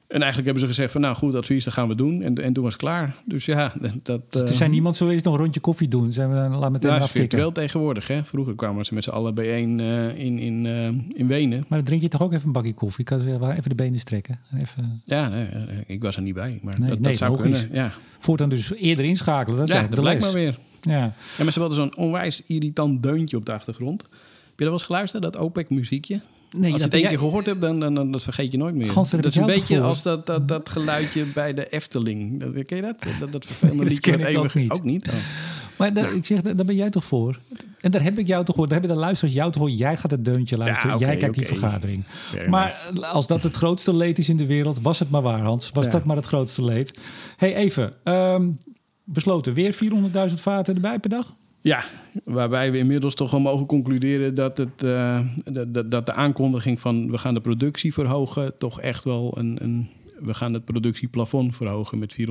En 0.09 0.23
eigenlijk 0.23 0.45
hebben 0.45 0.61
ze 0.61 0.67
gezegd 0.67 0.93
van 0.93 1.01
nou 1.01 1.17
goed 1.17 1.35
advies, 1.35 1.65
dat 1.65 1.73
gaan 1.73 1.89
we 1.89 1.95
doen. 1.95 2.23
En, 2.23 2.43
en 2.43 2.53
toen 2.53 2.65
was 2.65 2.73
het 2.73 2.83
klaar. 2.83 3.15
Dus 3.25 3.45
ja, 3.45 3.73
dat... 4.03 4.33
Dus 4.33 4.43
er 4.43 4.49
zijn 4.49 4.71
niemand 4.71 4.97
zo 4.97 5.09
eens 5.09 5.23
nog 5.23 5.35
een 5.35 5.41
rondje 5.41 5.61
koffie 5.61 5.89
doen? 5.89 6.13
Zijn 6.13 6.29
we 6.29 6.35
dan 6.35 6.57
laat 6.57 6.73
meteen 6.73 6.91
ja, 6.91 6.99
aftikken? 6.99 7.39
wel 7.39 7.53
tegenwoordig. 7.53 8.07
Hè? 8.07 8.25
Vroeger 8.25 8.55
kwamen 8.55 8.85
ze 8.85 8.95
met 8.95 9.05
z'n 9.05 9.11
allen 9.11 9.35
bijeen 9.35 9.79
uh, 9.79 10.19
in, 10.19 10.39
in, 10.39 10.65
uh, 10.65 10.87
in 11.19 11.27
Wenen. 11.27 11.59
Maar 11.69 11.79
dan 11.79 11.87
drink 11.87 12.03
je 12.03 12.09
toch 12.09 12.23
ook 12.23 12.33
even 12.33 12.47
een 12.47 12.53
bakje 12.53 12.75
koffie? 12.75 13.01
Ik 13.01 13.05
kan 13.05 13.51
even 13.51 13.69
de 13.69 13.75
benen 13.75 14.01
strekken. 14.01 14.39
Even... 14.59 15.01
Ja, 15.05 15.29
nee, 15.29 15.49
ik 15.87 16.03
was 16.03 16.17
er 16.17 16.23
niet 16.23 16.35
bij. 16.35 16.59
Maar 16.63 16.81
nee, 16.81 16.89
dat, 16.89 16.99
nee, 16.99 17.09
dat 17.09 17.19
zou 17.19 17.31
logisch. 17.31 17.61
kunnen. 17.61 17.77
Ja. 17.77 17.93
Voortaan 18.19 18.49
dus 18.49 18.75
eerder 18.75 19.05
inschakelen. 19.05 19.59
Dat 19.59 19.69
is 19.69 19.75
ja, 19.75 19.83
dat 19.83 20.01
blijkt 20.01 20.21
maar 20.21 20.33
weer. 20.33 20.59
Ja. 20.83 21.15
ja, 21.37 21.45
maar 21.45 21.53
ze 21.53 21.61
hadden 21.61 21.77
zo'n 21.77 21.97
onwijs 21.97 22.43
irritant 22.47 23.03
deuntje 23.03 23.37
op 23.37 23.47
de 23.47 23.53
achtergrond. 23.53 24.03
Heb 24.03 24.11
je 24.57 24.65
dat 24.65 24.65
wel 24.65 24.73
eens 24.73 24.83
geluisterd, 24.83 25.23
dat 25.23 25.37
OPEC-muziekje? 25.37 26.21
Nee, 26.51 26.72
als 26.72 26.80
je 26.80 26.86
het 26.86 26.94
één 26.94 27.09
keer 27.09 27.18
gehoord 27.18 27.47
hebt, 27.47 27.61
dan, 27.61 27.80
dan, 27.80 27.94
dan, 27.94 28.11
dat 28.11 28.22
vergeet 28.22 28.53
je 28.53 28.59
nooit 28.59 28.74
meer. 28.74 28.94
Dat 28.94 29.24
is 29.24 29.34
een 29.36 29.47
beetje 29.47 29.80
als 29.80 30.03
dat, 30.03 30.26
dat, 30.26 30.49
dat 30.49 30.68
geluidje 30.68 31.24
bij 31.24 31.55
de 31.55 31.68
Efteling. 31.68 32.40
Dat, 32.40 32.64
ken 32.64 32.76
je 32.76 32.82
dat? 32.82 32.97
Dat, 33.20 33.32
dat 33.32 33.44
vervelende 33.51 33.84
liedje. 33.84 34.16
ken 34.16 34.28
ik 34.28 34.38
ook 34.38 34.55
niet. 34.55 34.70
Ook 34.70 34.84
niet? 34.84 35.09
Oh. 35.09 35.14
Maar 35.76 35.94
daar, 35.94 36.14
ik 36.14 36.26
zeg, 36.26 36.42
daar 36.42 36.64
ben 36.64 36.74
jij 36.76 36.90
toch 36.90 37.05
voor? 37.05 37.40
En 37.80 37.90
daar 37.90 38.03
heb 38.03 38.18
ik 38.18 38.26
jou 38.26 38.44
toch 38.44 38.55
gehoord. 38.55 38.70
Daar 38.70 38.78
hebben 38.78 38.97
de 38.97 39.03
luisteraars 39.05 39.36
jou 39.36 39.53
toch 39.53 39.62
gehoord. 39.62 39.78
Jij 39.78 39.97
gaat 39.97 40.11
het 40.11 40.24
deuntje 40.24 40.57
luisteren. 40.57 40.99
jij 40.99 41.16
kijkt 41.16 41.34
die 41.34 41.47
vergadering. 41.47 42.05
maar 42.49 42.92
als 43.01 43.26
dat 43.26 43.42
het 43.42 43.55
grootste 43.55 43.94
leed 43.94 44.18
is 44.18 44.28
in 44.28 44.36
de 44.36 44.47
wereld, 44.47 44.80
was 44.80 44.99
het 44.99 45.11
maar 45.11 45.22
waar, 45.22 45.40
Hans. 45.40 45.70
Was 45.70 45.90
dat 45.90 46.05
maar 46.05 46.16
het 46.16 46.26
grootste 46.26 46.64
leed. 46.64 46.99
hey, 47.36 47.55
even. 47.55 47.92
Ehm, 48.05 48.49
besloten 49.05 49.55
weer 49.55 49.74
400.000 49.74 50.34
vaten 50.34 50.74
erbij 50.74 50.99
per 50.99 51.11
dag? 51.11 51.34
Ja, 51.67 51.85
waarbij 52.25 52.73
we 52.73 52.79
inmiddels 52.79 53.14
toch 53.14 53.31
wel 53.31 53.41
mogen 53.41 53.67
concluderen 53.67 54.35
dat, 54.35 54.57
het, 54.57 54.83
uh, 54.85 55.21
dat, 55.69 55.91
dat 55.91 56.07
de 56.07 56.12
aankondiging 56.12 56.81
van 56.81 57.11
we 57.11 57.19
gaan 57.19 57.35
de 57.35 57.41
productie 57.41 57.93
verhogen 57.93 58.59
toch 58.59 58.81
echt 58.81 59.05
wel 59.05 59.35
een, 59.39 59.59
een 59.62 59.89
we 60.21 60.35
gaan 60.35 60.53
het 60.53 60.64
productieplafond 60.64 61.57
verhogen 61.57 61.99
met 61.99 62.17
400.000 62.21 62.27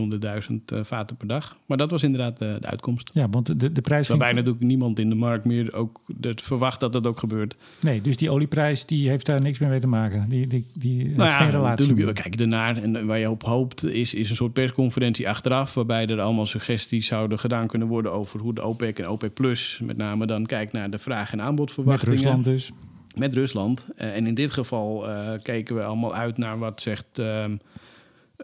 uh, 0.73 0.79
vaten 0.83 1.15
per 1.15 1.27
dag. 1.27 1.57
Maar 1.65 1.77
dat 1.77 1.91
was 1.91 2.03
inderdaad 2.03 2.39
de, 2.39 2.57
de 2.61 2.67
uitkomst. 2.67 3.09
Ja, 3.13 3.29
want 3.29 3.59
de, 3.59 3.71
de 3.71 3.81
prijs... 3.81 4.07
Waarbij 4.07 4.33
natuurlijk 4.33 4.63
niemand 4.63 4.99
in 4.99 5.09
de 5.09 5.15
markt 5.15 5.45
meer 5.45 5.73
ook 5.73 6.01
het 6.21 6.41
verwacht 6.41 6.79
dat 6.79 6.93
dat 6.93 7.07
ook 7.07 7.19
gebeurt. 7.19 7.55
Nee, 7.79 8.01
dus 8.01 8.17
die 8.17 8.29
olieprijs 8.29 8.85
die 8.85 9.09
heeft 9.09 9.25
daar 9.25 9.41
niks 9.41 9.59
meer 9.59 9.69
mee 9.69 9.79
te 9.79 9.87
maken. 9.87 10.29
Die, 10.29 10.47
die, 10.47 10.65
die 10.73 11.09
nou 11.09 11.31
geen 11.31 11.49
relatie 11.49 11.87
natuurlijk, 11.87 12.17
we 12.17 12.21
kijken 12.21 12.41
ernaar 12.41 12.77
en 12.77 13.05
waar 13.05 13.19
je 13.19 13.29
op 13.29 13.43
hoopt 13.43 13.85
is, 13.85 14.13
is 14.13 14.29
een 14.29 14.35
soort 14.35 14.53
persconferentie 14.53 15.29
achteraf... 15.29 15.73
waarbij 15.73 16.07
er 16.07 16.21
allemaal 16.21 16.45
suggesties 16.45 17.07
zouden 17.07 17.39
gedaan 17.39 17.67
kunnen 17.67 17.87
worden 17.87 18.11
over 18.11 18.39
hoe 18.39 18.53
de 18.53 18.61
OPEC 18.61 18.99
en 18.99 19.07
OPEC 19.07 19.33
Plus... 19.33 19.79
met 19.83 19.97
name 19.97 20.25
dan 20.25 20.45
kijkt 20.45 20.73
naar 20.73 20.89
de 20.89 20.99
vraag- 20.99 21.31
en 21.31 21.41
aanbodverwachtingen. 21.41 22.13
Met 22.13 22.23
Rusland 22.23 22.43
dus. 22.43 22.71
Met 23.15 23.33
Rusland. 23.33 23.85
Uh, 23.97 24.15
en 24.15 24.27
in 24.27 24.33
dit 24.33 24.51
geval 24.51 25.09
uh, 25.09 25.31
keken 25.41 25.75
we 25.75 25.83
allemaal 25.83 26.15
uit 26.15 26.37
naar 26.37 26.59
wat 26.59 26.81
zegt... 26.81 27.05
Uh, 27.19 27.45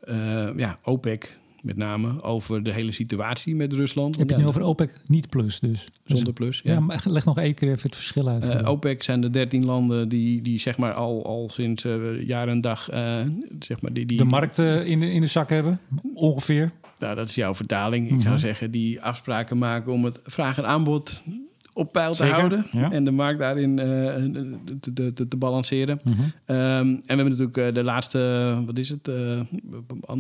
uh, 0.10 0.58
ja, 0.58 0.80
OPEC 0.84 1.40
met 1.62 1.78
name 1.78 2.24
over 2.24 2.64
de 2.64 2.72
hele 2.72 2.92
situatie 2.92 3.56
met 3.56 3.74
Rusland. 3.74 4.18
Heb 4.18 4.28
je 4.28 4.34
het 4.34 4.44
nu 4.44 4.50
over 4.50 4.62
OPEC 4.62 5.02
niet 5.06 5.30
plus 5.30 5.60
dus? 5.60 5.88
Zonder 6.06 6.34
plus, 6.34 6.62
ja. 6.64 6.74
ja. 6.74 6.80
maar 6.80 7.04
leg 7.06 7.26
nog 7.26 7.38
één 7.38 7.54
keer 7.54 7.70
even 7.70 7.82
het 7.82 7.96
verschil 7.96 8.28
uit. 8.28 8.46
Uh, 8.46 8.70
OPEC 8.70 9.04
zijn 9.04 9.22
de 9.22 9.30
dertien 9.30 9.66
landen 9.66 10.10
die, 10.10 10.42
die 10.42 10.60
zeg 10.60 10.78
maar 10.78 10.94
al, 10.94 11.26
al 11.26 11.50
sinds 11.50 11.86
uh, 11.86 12.28
jaar 12.28 12.48
en 12.48 12.62
dag... 12.62 12.94
Uh, 12.94 13.22
zeg 13.60 13.82
maar 13.82 13.94
die, 13.94 14.06
die, 14.06 14.18
de 14.18 14.24
markt 14.24 14.58
in, 14.58 15.00
de, 15.00 15.12
in 15.12 15.22
de 15.22 15.28
zak 15.28 15.50
hebben, 15.50 15.80
ongeveer? 16.14 16.72
Nou, 17.00 17.16
dat 17.16 17.30
is 17.30 17.36
jouw 17.36 17.56
vertaling. 17.56 18.04
Ik 18.04 18.10
mm 18.10 18.16
-hmm. 18.16 18.26
zou 18.26 18.40
zeggen, 18.40 18.72
die 18.72 19.02
afspraken 19.02 19.58
maken 19.58 19.92
om 19.92 20.06
het 20.06 20.20
vraag 20.24 20.58
en 20.58 20.66
aanbod 20.66 21.24
op 21.74 21.92
peil 21.92 22.14
te 22.14 22.26
houden 22.26 22.66
ja. 22.72 22.92
en 22.92 23.04
de 23.04 23.12
markt 23.12 23.40
daarin 23.40 23.70
uh, 23.70 23.86
te, 24.80 25.14
te, 25.14 25.28
te, 25.28 25.38
balanceren. 25.38 26.00
Mm 26.04 26.14
-hmm. 26.14 26.24
um, 26.24 26.32
en 26.46 26.98
we 26.98 27.02
hebben 27.06 27.30
natuurlijk 27.30 27.58
uh, 27.58 27.74
de 27.74 27.84
laatste, 27.84 28.54
wat 28.66 28.78
is 28.78 28.90
het? 28.90 29.08
Uh, 29.08 29.40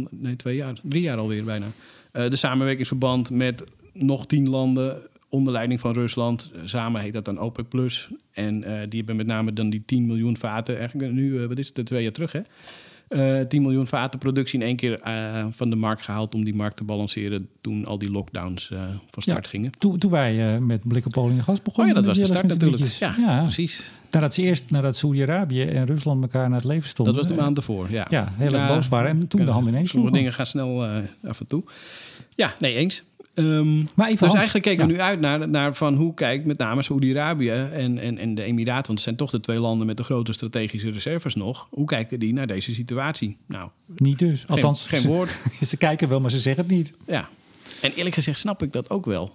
nee, 0.09 0.35
twee 0.35 0.55
jaar, 0.55 0.73
drie 0.83 1.01
jaar 1.01 1.17
alweer 1.17 1.43
bijna. 1.43 1.65
de 2.11 2.35
samenwerkingsverband 2.35 3.29
met 3.29 3.63
nog 3.93 4.27
tien 4.27 4.49
landen 4.49 4.97
onder 5.29 5.53
leiding 5.53 5.79
van 5.79 5.93
Rusland. 5.93 6.51
Samen 6.65 7.01
heet 7.01 7.13
dat 7.13 7.25
dan 7.25 7.39
OPEC 7.39 7.69
Plus. 7.69 8.09
En 8.31 8.59
die 8.61 8.97
hebben 8.97 9.15
met 9.15 9.27
name 9.27 9.53
dan 9.53 9.69
die 9.69 9.83
10 9.85 10.05
miljoen 10.05 10.37
vaten, 10.37 10.77
eigenlijk 10.77 11.11
nu, 11.11 11.47
wat 11.47 11.57
is 11.57 11.71
het, 11.73 11.85
twee 11.85 12.03
jaar 12.03 12.11
terug 12.11 12.31
hè? 12.31 12.41
Uh, 13.13 13.39
10 13.39 13.61
miljoen 13.61 13.87
vaten 13.87 14.19
productie 14.19 14.59
in 14.59 14.65
één 14.65 14.75
keer 14.75 15.01
uh, 15.07 15.45
van 15.49 15.69
de 15.69 15.75
markt 15.75 16.01
gehaald 16.01 16.35
om 16.35 16.43
die 16.43 16.55
markt 16.55 16.77
te 16.77 16.83
balanceren 16.83 17.47
toen 17.61 17.85
al 17.85 17.97
die 17.97 18.11
lockdowns 18.11 18.69
uh, 18.69 18.79
van 19.09 19.21
start 19.21 19.43
ja, 19.43 19.49
gingen. 19.49 19.71
Toen, 19.77 19.97
toen 19.97 20.11
wij 20.11 20.59
met 20.59 20.81
blik 20.83 21.05
op 21.05 21.17
olie 21.17 21.37
en 21.37 21.43
gas 21.43 21.61
begonnen. 21.61 21.95
Oh 21.95 22.01
ja, 22.01 22.07
dat 22.07 22.17
was 22.17 22.27
de 22.27 22.33
start 22.33 22.47
natuurlijk. 22.47 22.83
Ja, 22.83 23.15
ja, 23.17 23.41
precies. 23.41 23.91
Nadat 24.11 24.33
ze 24.33 24.41
eerst, 24.41 24.69
nadat 24.69 24.97
Saudi-Arabië 24.97 25.63
en 25.63 25.85
Rusland 25.85 26.23
elkaar 26.23 26.49
naar 26.49 26.57
het 26.57 26.67
leven 26.67 26.89
stonden. 26.89 27.13
Dat 27.13 27.23
was 27.23 27.35
de 27.35 27.41
maand 27.41 27.57
ervoor, 27.57 27.87
ja. 27.89 28.07
Ja, 28.09 28.33
heel 28.35 28.53
erg 28.53 28.67
boos 28.67 28.87
waren 28.87 29.09
en 29.09 29.27
toen 29.27 29.45
de 29.45 29.51
hand 29.51 29.67
ineens 29.67 29.89
Sommige 29.89 30.13
dingen 30.13 30.33
gaan 30.33 30.45
snel 30.45 30.85
af 31.23 31.39
en 31.39 31.47
toe. 31.47 31.63
Ja, 32.35 32.53
nee, 32.59 32.75
eens. 32.75 33.03
Um, 33.33 33.87
maar 33.95 34.07
even 34.07 34.25
dus 34.25 34.33
eigenlijk 34.33 34.65
kijken 34.65 34.87
we 34.87 34.93
nu 34.93 34.99
uit 34.99 35.19
naar, 35.19 35.49
naar 35.49 35.75
van 35.75 35.95
hoe 35.95 36.13
kijkt 36.13 36.45
met 36.45 36.57
name 36.57 36.81
Saoedi-Arabië 36.81 37.49
en, 37.49 37.97
en, 37.97 38.17
en 38.17 38.35
de 38.35 38.43
Emiraten, 38.43 38.85
want 38.85 38.87
het 38.87 39.01
zijn 39.01 39.15
toch 39.15 39.29
de 39.29 39.39
twee 39.39 39.59
landen 39.59 39.87
met 39.87 39.97
de 39.97 40.03
grote 40.03 40.33
strategische 40.33 40.91
reserves 40.91 41.35
nog. 41.35 41.67
Hoe 41.69 41.85
kijken 41.85 42.19
die 42.19 42.33
naar 42.33 42.47
deze 42.47 42.73
situatie? 42.73 43.37
Nou, 43.47 43.69
niet 43.95 44.19
dus. 44.19 44.47
Althans, 44.47 44.87
geen 44.87 44.99
ze, 44.99 45.07
woord. 45.07 45.37
Ze 45.61 45.77
kijken 45.77 46.09
wel, 46.09 46.21
maar 46.21 46.31
ze 46.31 46.39
zeggen 46.39 46.63
het 46.63 46.71
niet. 46.71 46.91
Ja, 47.07 47.29
en 47.81 47.91
eerlijk 47.95 48.15
gezegd 48.15 48.39
snap 48.39 48.63
ik 48.63 48.71
dat 48.71 48.89
ook 48.89 49.05
wel. 49.05 49.33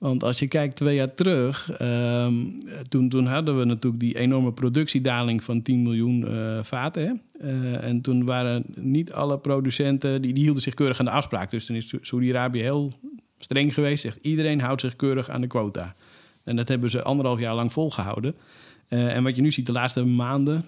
Want 0.00 0.24
als 0.24 0.38
je 0.38 0.48
kijkt 0.48 0.76
twee 0.76 0.94
jaar 0.94 1.14
terug, 1.14 1.80
um, 1.82 2.58
toen, 2.88 3.08
toen 3.08 3.26
hadden 3.26 3.58
we 3.58 3.64
natuurlijk 3.64 4.02
die 4.02 4.18
enorme 4.18 4.52
productiedaling 4.52 5.44
van 5.44 5.62
10 5.62 5.82
miljoen 5.82 6.20
uh, 6.20 6.58
vaten. 6.62 7.20
Uh, 7.40 7.84
en 7.84 8.00
toen 8.00 8.24
waren 8.24 8.64
niet 8.74 9.12
alle 9.12 9.38
producenten, 9.38 10.22
die, 10.22 10.32
die 10.32 10.42
hielden 10.42 10.62
zich 10.62 10.74
keurig 10.74 10.98
aan 10.98 11.04
de 11.04 11.10
afspraak. 11.10 11.50
Dus 11.50 11.66
toen 11.66 11.76
is 11.76 11.94
Saudi-Arabië 12.00 12.60
heel 12.60 12.92
streng 13.38 13.74
geweest. 13.74 14.02
Zegt 14.02 14.18
iedereen 14.22 14.60
houdt 14.60 14.80
zich 14.80 14.96
keurig 14.96 15.28
aan 15.28 15.40
de 15.40 15.46
quota. 15.46 15.94
En 16.44 16.56
dat 16.56 16.68
hebben 16.68 16.90
ze 16.90 17.02
anderhalf 17.02 17.38
jaar 17.38 17.54
lang 17.54 17.72
volgehouden. 17.72 18.34
Uh, 18.88 19.16
en 19.16 19.22
wat 19.22 19.36
je 19.36 19.42
nu 19.42 19.52
ziet 19.52 19.66
de 19.66 19.72
laatste 19.72 20.04
maanden, 20.04 20.64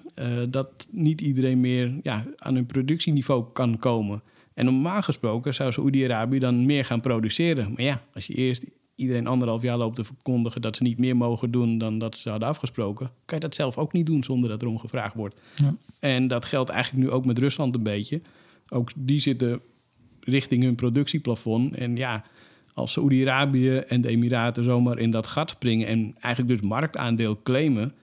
dat 0.48 0.86
niet 0.90 1.20
iedereen 1.20 1.60
meer 1.60 1.92
ja, 2.02 2.24
aan 2.36 2.54
hun 2.54 2.66
productieniveau 2.66 3.44
kan 3.52 3.78
komen. 3.78 4.22
En 4.54 4.64
normaal 4.64 5.02
gesproken 5.02 5.54
zou 5.54 5.72
Saoedi-Arabië 5.72 6.38
dan 6.38 6.66
meer 6.66 6.84
gaan 6.84 7.00
produceren. 7.00 7.72
Maar 7.72 7.84
ja, 7.84 8.00
als 8.14 8.26
je 8.26 8.34
eerst 8.34 8.64
iedereen 9.02 9.26
anderhalf 9.26 9.62
jaar 9.62 9.76
loopt 9.76 9.96
te 9.96 10.04
verkondigen 10.04 10.60
dat 10.60 10.76
ze 10.76 10.82
niet 10.82 10.98
meer 10.98 11.16
mogen 11.16 11.50
doen 11.50 11.78
dan 11.78 11.98
dat 11.98 12.16
ze 12.16 12.30
hadden 12.30 12.48
afgesproken, 12.48 13.10
kan 13.24 13.38
je 13.38 13.44
dat 13.44 13.54
zelf 13.54 13.78
ook 13.78 13.92
niet 13.92 14.06
doen 14.06 14.24
zonder 14.24 14.50
dat 14.50 14.62
erom 14.62 14.78
gevraagd 14.78 15.14
wordt. 15.14 15.40
Ja. 15.54 15.76
En 15.98 16.28
dat 16.28 16.44
geldt 16.44 16.70
eigenlijk 16.70 17.04
nu 17.04 17.10
ook 17.10 17.24
met 17.24 17.38
Rusland 17.38 17.74
een 17.74 17.82
beetje. 17.82 18.20
Ook 18.68 18.90
die 18.96 19.20
zitten 19.20 19.60
richting 20.20 20.62
hun 20.62 20.74
productieplafond. 20.74 21.74
En 21.74 21.96
ja, 21.96 22.22
als 22.74 22.92
Saoedi-Arabië 22.92 23.76
en 23.76 24.00
de 24.00 24.08
Emiraten 24.08 24.64
zomaar 24.64 24.98
in 24.98 25.10
dat 25.10 25.26
gat 25.26 25.50
springen 25.50 25.86
en 25.86 26.16
eigenlijk 26.20 26.60
dus 26.60 26.68
marktaandeel 26.68 27.42
claimen, 27.42 27.94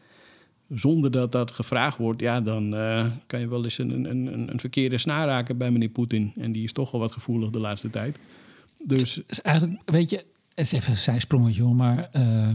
zonder 0.70 1.12
dat 1.12 1.32
dat 1.32 1.52
gevraagd 1.52 1.98
wordt, 1.98 2.22
ja, 2.22 2.42
dan 2.42 2.74
uh, 2.74 3.06
kan 3.28 3.40
je 3.40 3.48
wel 3.48 3.64
eens 3.64 3.78
een, 3.78 4.10
een, 4.10 4.50
een 4.52 4.60
verkeerde 4.60 4.98
snaar 4.98 5.28
raken 5.28 5.58
bij 5.58 5.72
meneer 5.72 5.90
Poetin. 5.90 6.34
En 6.38 6.52
die 6.52 6.64
is 6.64 6.74
toch 6.74 6.92
wel 6.92 7.02
wat 7.02 7.12
gevoelig 7.12 7.50
de 7.50 7.60
laatste 7.60 7.90
tijd. 7.90 8.20
Dus 8.86 9.22
is 9.28 9.42
eigenlijk, 9.42 9.82
weet 9.86 10.10
je, 10.10 10.26
het 10.60 10.74
is 10.74 10.80
even 10.80 10.92
een 10.92 10.98
zijsprongetje 10.98 11.62
hoor, 11.62 11.76
maar 11.76 12.10
uh, 12.14 12.50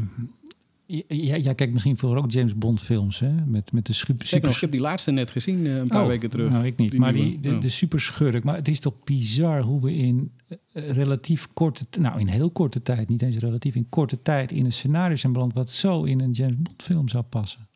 Jij, 0.87 1.41
jij 1.41 1.55
kijkt 1.55 1.73
misschien 1.73 1.99
voor 1.99 2.17
ook 2.17 2.31
James 2.31 2.55
Bond 2.55 2.81
films, 2.81 3.19
hè? 3.19 3.33
Met, 3.47 3.73
met 3.73 3.87
de 3.87 3.93
super... 3.93 4.27
super... 4.27 4.51
ik 4.51 4.57
heb 4.57 4.71
die 4.71 4.81
laatste 4.81 5.11
net 5.11 5.31
gezien, 5.31 5.59
uh, 5.59 5.77
een 5.77 5.89
paar 5.89 6.03
oh, 6.03 6.09
weken 6.09 6.31
terug. 6.31 6.51
Nou, 6.51 6.67
ik 6.67 6.77
niet. 6.77 6.91
Die 6.91 7.01
maar 7.01 7.13
die, 7.13 7.41
de, 7.41 7.51
oh. 7.51 7.61
de 7.61 7.69
super 7.69 8.01
schurk. 8.01 8.45
Maar 8.45 8.57
het 8.57 8.69
is 8.69 8.81
toch 8.81 8.95
bizar 9.05 9.61
hoe 9.61 9.81
we 9.81 9.95
in 9.95 10.33
uh, 10.49 10.91
relatief 10.91 11.49
korte... 11.53 11.85
Nou, 12.01 12.21
in 12.21 12.27
heel 12.27 12.51
korte 12.51 12.83
tijd, 12.83 13.09
niet 13.09 13.23
eens 13.23 13.37
relatief, 13.37 13.75
in 13.75 13.89
korte 13.89 14.23
tijd... 14.23 14.53
in 14.53 14.65
een 14.65 14.73
scenario 14.73 15.17
zijn 15.17 15.33
beland 15.33 15.55
wat 15.55 15.71
zo 15.71 16.03
in 16.03 16.21
een 16.21 16.31
James 16.31 16.57
Bond 16.57 16.83
film 16.83 17.09
zou 17.09 17.25
passen. 17.25 17.69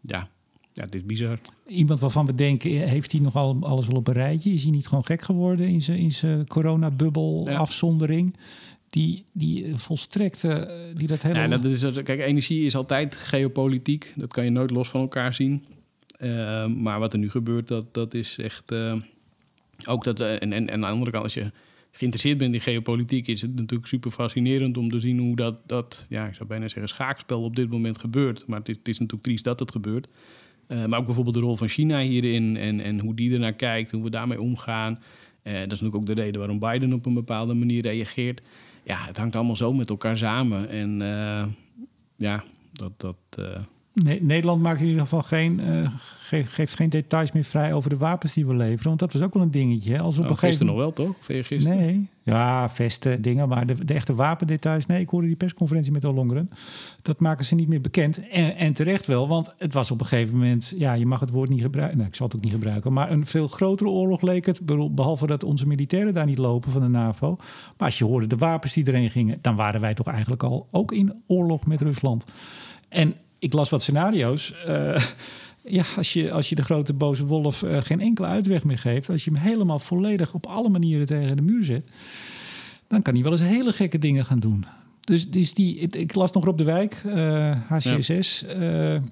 Ja, 0.00 0.28
ja, 0.72 0.82
het 0.82 0.94
is 0.94 1.04
bizar. 1.04 1.38
Iemand 1.66 2.00
waarvan 2.00 2.26
we 2.26 2.34
denken, 2.34 2.70
heeft 2.70 3.12
hij 3.12 3.20
nog 3.20 3.36
al 3.36 3.56
alles 3.60 3.86
wel 3.86 3.96
op 3.96 4.08
een 4.08 4.14
rijtje? 4.14 4.52
Is 4.52 4.62
hij 4.62 4.72
niet 4.72 4.86
gewoon 4.86 5.04
gek 5.04 5.20
geworden 5.20 5.68
in 5.68 5.82
zijn, 5.82 5.98
in 5.98 6.12
zijn 6.12 6.46
coronabubbel, 6.46 7.48
ja. 7.48 7.56
afzondering? 7.56 8.36
Die, 8.90 9.24
die 9.32 9.76
volstrekt, 9.76 10.44
uh, 10.44 10.62
die 10.94 11.06
dat 11.06 11.22
hele... 11.22 11.38
Ja, 11.38 11.48
dat 11.48 11.64
is, 11.64 12.02
kijk, 12.02 12.20
energie 12.20 12.66
is 12.66 12.76
altijd 12.76 13.14
geopolitiek. 13.14 14.12
Dat 14.16 14.32
kan 14.32 14.44
je 14.44 14.50
nooit 14.50 14.70
los 14.70 14.88
van 14.88 15.00
elkaar 15.00 15.34
zien. 15.34 15.64
Uh, 16.20 16.66
maar 16.66 16.98
wat 16.98 17.12
er 17.12 17.18
nu 17.18 17.30
gebeurt, 17.30 17.68
dat, 17.68 17.94
dat 17.94 18.14
is 18.14 18.38
echt... 18.38 18.72
Uh, 18.72 18.94
ook 19.84 20.04
dat, 20.04 20.20
en, 20.20 20.38
en, 20.38 20.52
en 20.52 20.70
aan 20.70 20.80
de 20.80 20.86
andere 20.86 21.10
kant, 21.10 21.24
als 21.24 21.34
je 21.34 21.50
geïnteresseerd 21.90 22.38
bent 22.38 22.54
in 22.54 22.60
geopolitiek... 22.60 23.26
is 23.26 23.42
het 23.42 23.54
natuurlijk 23.54 23.88
super 23.88 24.10
fascinerend 24.10 24.76
om 24.76 24.90
te 24.90 24.98
zien 24.98 25.18
hoe 25.18 25.36
dat, 25.36 25.56
dat 25.66 26.06
ja, 26.08 26.26
ik 26.26 26.34
zou 26.34 26.48
bijna 26.48 26.68
zeggen 26.68 26.88
schaakspel 26.88 27.42
op 27.42 27.56
dit 27.56 27.70
moment 27.70 27.98
gebeurt. 27.98 28.46
Maar 28.46 28.58
het 28.58 28.68
is, 28.68 28.76
het 28.76 28.88
is 28.88 28.98
natuurlijk 28.98 29.26
triest 29.26 29.44
dat 29.44 29.60
het 29.60 29.70
gebeurt. 29.70 30.08
maar 30.68 30.98
ook 30.98 31.06
bijvoorbeeld 31.06 31.36
de 31.36 31.42
rol 31.42 31.56
van 31.56 31.68
China 31.68 32.00
hierin 32.00 32.56
en, 32.56 32.80
en 32.80 33.00
hoe 33.00 33.14
die 33.14 33.32
ernaar 33.32 33.52
kijkt, 33.52 33.90
hoe 33.90 34.02
we 34.02 34.10
daarmee 34.10 34.40
omgaan. 34.40 34.98
dat 35.42 35.52
is 35.52 35.66
natuurlijk 35.66 35.94
ook 35.94 36.06
de 36.06 36.14
reden 36.14 36.38
waarom 36.38 36.58
Biden 36.58 36.92
op 36.92 37.06
een 37.06 37.14
bepaalde 37.14 37.54
manier 37.54 37.82
reageert 37.82 38.42
ja, 38.86 39.04
het 39.06 39.16
hangt 39.16 39.36
allemaal 39.36 39.56
zo 39.56 39.72
met 39.72 39.90
elkaar 39.90 40.16
samen. 40.16 40.68
En 40.68 41.00
uh, 41.00 41.46
ja, 42.16 42.44
dat. 42.72 43.00
dat 43.00 43.16
uh... 43.38 43.58
nee, 44.02 44.22
Nederland 44.22 44.62
maakt 44.62 44.80
in 44.80 44.86
ieder 44.86 45.00
geval 45.00 45.22
geen, 45.22 45.60
uh, 45.60 45.90
geeft, 46.18 46.52
geeft 46.52 46.74
geen 46.74 46.88
details 46.88 47.32
meer 47.32 47.44
vrij 47.44 47.72
over 47.72 47.90
de 47.90 47.96
wapens 47.96 48.32
die 48.32 48.46
we 48.46 48.54
leveren. 48.54 48.86
Want 48.86 48.98
dat 48.98 49.12
was 49.12 49.22
ook 49.22 49.34
wel 49.34 49.42
een 49.42 49.50
dingetje. 49.50 49.92
Hè? 49.92 50.00
Als 50.00 50.14
we 50.16 50.20
nou, 50.20 50.32
op 50.32 50.42
een 50.42 50.48
gegeven... 50.48 50.66
nog 50.66 50.76
wel, 50.76 50.92
toch? 50.92 51.16
Gisteren? 51.20 51.76
Nee, 51.76 52.08
ja, 52.22 52.68
vesten, 52.68 53.22
dingen. 53.22 53.48
Maar 53.48 53.66
de, 53.66 53.84
de, 53.84 53.94
echte 53.94 54.14
wapendetails, 54.14 54.86
nee, 54.86 55.00
ik 55.00 55.08
hoorde 55.08 55.26
die 55.26 55.36
persconferentie 55.36 55.92
met 55.92 56.04
Ollongren. 56.04 56.50
Dat 57.02 57.20
maken 57.20 57.44
ze 57.44 57.54
niet 57.54 57.68
meer 57.68 57.80
bekend. 57.80 58.28
En, 58.28 58.56
en, 58.56 58.72
terecht 58.72 59.06
wel, 59.06 59.28
want 59.28 59.54
het 59.58 59.72
was 59.72 59.90
op 59.90 60.00
een 60.00 60.06
gegeven 60.06 60.38
moment... 60.38 60.74
Ja, 60.76 60.92
je 60.92 61.06
mag 61.06 61.20
het 61.20 61.30
woord 61.30 61.48
niet 61.48 61.62
gebruiken. 61.62 61.96
Nou, 61.96 62.08
ik 62.08 62.16
zal 62.16 62.26
het 62.26 62.36
ook 62.36 62.42
niet 62.42 62.52
gebruiken. 62.52 62.92
Maar 62.92 63.10
een 63.10 63.26
veel 63.26 63.48
grotere 63.48 63.90
oorlog 63.90 64.22
leek 64.22 64.46
het. 64.46 64.60
Behalve 64.94 65.26
dat 65.26 65.44
onze 65.44 65.66
militairen 65.66 66.14
daar 66.14 66.26
niet 66.26 66.38
lopen 66.38 66.70
van 66.70 66.82
de 66.82 66.88
NAVO. 66.88 67.36
Maar 67.36 67.86
als 67.86 67.98
je 67.98 68.04
hoorde 68.04 68.26
de 68.26 68.36
wapens 68.36 68.72
die 68.72 68.84
erheen 68.84 69.10
gingen... 69.10 69.38
dan 69.40 69.56
waren 69.56 69.80
wij 69.80 69.94
toch 69.94 70.06
eigenlijk 70.06 70.42
al 70.42 70.68
ook 70.70 70.92
in 70.92 71.22
oorlog 71.26 71.66
met 71.66 71.80
Rusland. 71.80 72.26
En 72.88 73.14
ik 73.46 73.52
las 73.52 73.70
wat 73.70 73.82
scenario's... 73.82 74.54
Uh, 74.66 74.98
ja, 75.68 75.84
als 75.96 76.12
je, 76.12 76.32
als 76.32 76.48
je 76.48 76.54
de 76.54 76.62
grote 76.62 76.94
boze 76.94 77.26
wolf 77.26 77.62
uh, 77.62 77.80
geen 77.80 78.00
enkele 78.00 78.26
uitweg 78.26 78.64
meer 78.64 78.78
geeft, 78.78 79.10
als 79.10 79.24
je 79.24 79.30
hem 79.30 79.40
helemaal 79.40 79.78
volledig 79.78 80.34
op 80.34 80.46
alle 80.46 80.68
manieren 80.68 81.06
tegen 81.06 81.36
de 81.36 81.42
muur 81.42 81.64
zet, 81.64 81.90
dan 82.88 83.02
kan 83.02 83.14
hij 83.14 83.22
wel 83.22 83.32
eens 83.32 83.40
hele 83.40 83.72
gekke 83.72 83.98
dingen 83.98 84.24
gaan 84.24 84.38
doen. 84.38 84.64
Dus, 85.00 85.30
dus 85.30 85.54
die, 85.54 85.78
ik 85.78 86.14
las 86.14 86.32
nog 86.32 86.46
op 86.46 86.58
de 86.58 86.64
wijk, 86.64 87.02
HCSS. 87.68 88.44
Ja. 88.48 89.02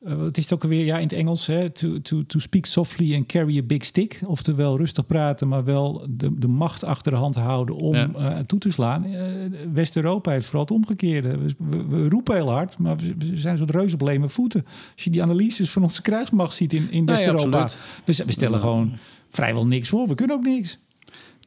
Uh, 0.00 0.22
het 0.22 0.38
is 0.38 0.52
ook 0.52 0.62
weer 0.62 0.84
ja, 0.84 0.96
in 0.96 1.02
het 1.02 1.12
Engels, 1.12 1.46
hè, 1.46 1.70
to, 1.70 2.00
to, 2.00 2.26
to 2.26 2.38
speak 2.38 2.66
softly 2.66 3.14
and 3.14 3.26
carry 3.26 3.58
a 3.58 3.62
big 3.62 3.84
stick. 3.84 4.20
Oftewel 4.26 4.76
rustig 4.76 5.06
praten, 5.06 5.48
maar 5.48 5.64
wel 5.64 6.06
de, 6.10 6.38
de 6.38 6.48
macht 6.48 6.84
achter 6.84 7.12
de 7.12 7.18
hand 7.18 7.34
houden 7.34 7.76
om 7.76 7.94
ja. 7.94 8.10
uh, 8.18 8.38
toe 8.38 8.58
te 8.58 8.70
slaan. 8.70 9.06
Uh, 9.06 9.24
West-Europa 9.72 10.30
heeft 10.30 10.44
vooral 10.44 10.62
het 10.62 10.70
omgekeerde. 10.70 11.38
We, 11.38 11.86
we, 11.86 12.08
roepen 12.08 12.34
heel 12.34 12.50
hard, 12.50 12.78
maar 12.78 12.96
we, 12.96 13.14
we 13.18 13.36
zijn 13.36 13.58
zo'n 13.58 13.70
reuze 13.70 13.94
op 13.94 14.00
leme 14.00 14.28
voeten. 14.28 14.64
Als 14.94 15.04
je 15.04 15.10
die 15.10 15.22
analyses 15.22 15.70
van 15.70 15.82
onze 15.82 16.02
krijgsmacht 16.02 16.54
ziet 16.54 16.72
in, 16.72 16.90
in 16.90 17.06
West-Europa. 17.06 17.70
We, 18.04 18.22
we, 18.26 18.32
stellen 18.32 18.60
gewoon 18.60 18.92
vrijwel 19.28 19.66
niks 19.66 19.88
voor. 19.88 20.08
We 20.08 20.14
kunnen 20.14 20.36
ook 20.36 20.44
niks. 20.44 20.78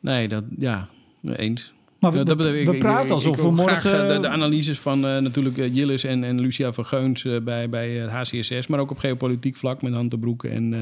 Nee, 0.02 0.28
dat, 0.28 0.44
ja, 0.58 0.90
eens. 1.22 1.74
Maar 2.04 2.12
we, 2.12 2.24
dat, 2.24 2.38
we, 2.38 2.66
we 2.66 2.78
praten 2.78 3.12
alsof 3.12 3.42
we 3.42 3.52
morgen... 3.52 4.08
De, 4.08 4.20
de, 4.20 4.28
analyses 4.28 4.80
van 4.80 5.06
uh, 5.06 5.18
natuurlijk 5.18 5.58
uh, 5.58 5.76
Jillis 5.76 6.04
en, 6.04 6.24
en 6.24 6.42
Lucia 6.42 6.74
van 6.74 6.86
Geuns 6.86 7.24
uh, 7.24 7.42
bij, 7.42 7.70
bij 7.70 7.90
het 7.90 8.12
HCSS... 8.12 8.68
maar 8.68 8.80
ook 8.80 8.92
op 8.92 8.98
geopolitiek 8.98 9.56
vlak 9.56 9.82
met 9.82 9.96
Han 9.96 10.10
de 10.10 10.20
Broek 10.20 10.44
en, 10.44 10.74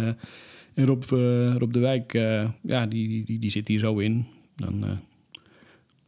en 0.73 0.85
Rob, 0.85 1.03
Rob 1.57 1.73
de 1.73 1.79
Wijk... 1.79 2.13
ja, 2.61 2.85
die, 2.85 3.25
die, 3.25 3.39
die 3.39 3.51
zit 3.51 3.67
hier 3.67 3.79
zo 3.79 3.97
in. 3.97 4.25
Dan, 4.55 4.99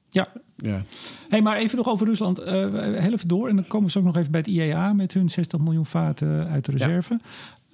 ja. 0.09 0.27
ja. 0.55 0.83
Hey, 1.29 1.41
maar 1.41 1.57
even 1.57 1.77
nog 1.77 1.87
over 1.87 2.07
Rusland. 2.07 2.43
heel 2.43 3.13
even 3.13 3.27
door. 3.27 3.49
En 3.49 3.55
dan 3.55 3.67
komen 3.67 3.91
we 3.91 3.99
ook 3.99 4.05
nog 4.05 4.17
even 4.17 4.31
bij 4.31 4.39
het 4.39 4.49
IEA... 4.49 4.93
met 4.93 5.13
hun 5.13 5.29
60 5.29 5.59
miljoen 5.59 5.85
vaten 5.85 6.47
uit 6.47 6.65
de 6.65 6.71
reserve. 6.71 7.19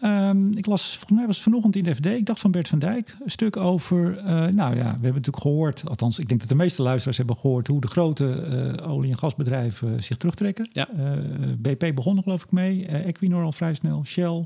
Um, 0.04 0.58
ik 0.58 0.66
las, 0.66 0.88
volgens 0.89 1.12
mij 1.12 1.26
was 1.28 1.36
het 1.36 1.43
vanochtend 1.43 1.76
in 1.76 1.84
de 1.84 1.95
FD, 1.95 2.06
ik 2.06 2.26
dacht 2.26 2.39
van 2.39 2.52
Bert 2.52 2.68
van 2.68 2.80
Dijk, 2.80 3.16
een 3.24 3.32
stuk 3.32 3.58
over, 3.58 4.18
uh, 4.18 4.24
nou 4.47 4.76
ja, 4.76 4.84
we 4.84 4.84
hebben 4.84 5.02
natuurlijk 5.02 5.41
gehoord, 5.41 5.84
althans 5.88 6.20
ik 6.20 6.28
denk 6.28 6.39
dat 6.39 6.50
de 6.50 6.56
meeste 6.56 6.82
luisteraars 6.82 7.18
hebben 7.18 7.36
gehoord 7.36 7.68
hoe 7.68 7.82
de 7.82 7.88
grote 7.88 8.78
uh, 8.80 8.89
olie- 8.89 9.12
en 9.12 9.18
gasbedrijven 9.18 10.04
zich 10.04 10.18
terugtrekken. 10.18 10.70
Ja. 10.72 10.89
Uh, 10.97 11.54
BP 11.58 11.95
begon 11.95 12.18
er 12.18 12.24
geloof 12.24 12.43
ik 12.43 12.52
mee, 12.52 12.88
Equinor 12.88 13.43
al 13.43 13.52
vrij 13.52 13.74
snel, 13.74 14.06
Shell. 14.06 14.45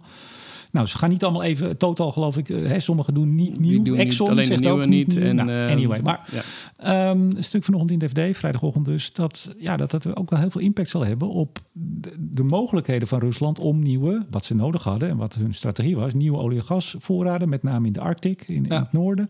Nou, 0.73 0.87
ze 0.87 0.97
gaan 0.97 1.09
niet 1.09 1.23
allemaal 1.23 1.43
even 1.43 1.77
totaal, 1.77 2.11
geloof 2.11 2.37
ik. 2.37 2.47
Hè, 2.47 2.79
sommigen 2.79 3.13
doen 3.13 3.35
niet 3.35 3.59
nieuw. 3.59 3.83
Doen 3.83 3.97
Exxon 3.97 4.27
niet, 4.27 4.35
alleen 4.35 4.47
zegt 4.47 4.65
ook 4.65 4.85
niet. 4.85 5.17
En, 5.17 5.35
nou, 5.35 5.49
uh, 5.49 5.71
anyway, 5.71 6.01
maar 6.01 6.29
ja. 6.77 7.09
um, 7.09 7.31
een 7.35 7.43
stuk 7.43 7.63
vanochtend 7.63 7.91
in 7.91 7.99
de 7.99 8.09
FD, 8.09 8.37
vrijdagochtend 8.37 8.85
dus, 8.85 9.13
dat 9.13 9.55
ja, 9.57 9.77
dat 9.77 9.91
dat 9.91 10.15
ook 10.15 10.29
wel 10.29 10.39
heel 10.39 10.49
veel 10.49 10.61
impact 10.61 10.89
zal 10.89 11.05
hebben 11.05 11.29
op 11.29 11.59
de, 11.71 12.13
de, 12.17 12.43
mogelijkheden 12.43 13.07
van 13.07 13.19
Rusland 13.19 13.59
om 13.59 13.81
nieuwe, 13.81 14.25
wat 14.29 14.45
ze 14.45 14.55
nodig 14.55 14.83
hadden 14.83 15.09
en 15.09 15.17
wat 15.17 15.35
hun 15.35 15.53
strategie 15.53 15.95
was, 15.95 16.13
nieuwe 16.13 16.37
olie- 16.37 16.57
en 16.57 16.63
gasvoorraden, 16.63 17.49
met 17.49 17.63
name 17.63 17.87
in 17.87 17.93
de 17.93 17.99
Arctic, 17.99 18.41
in, 18.47 18.63
ja. 18.63 18.75
in 18.75 18.81
het 18.81 18.91
noorden 18.91 19.27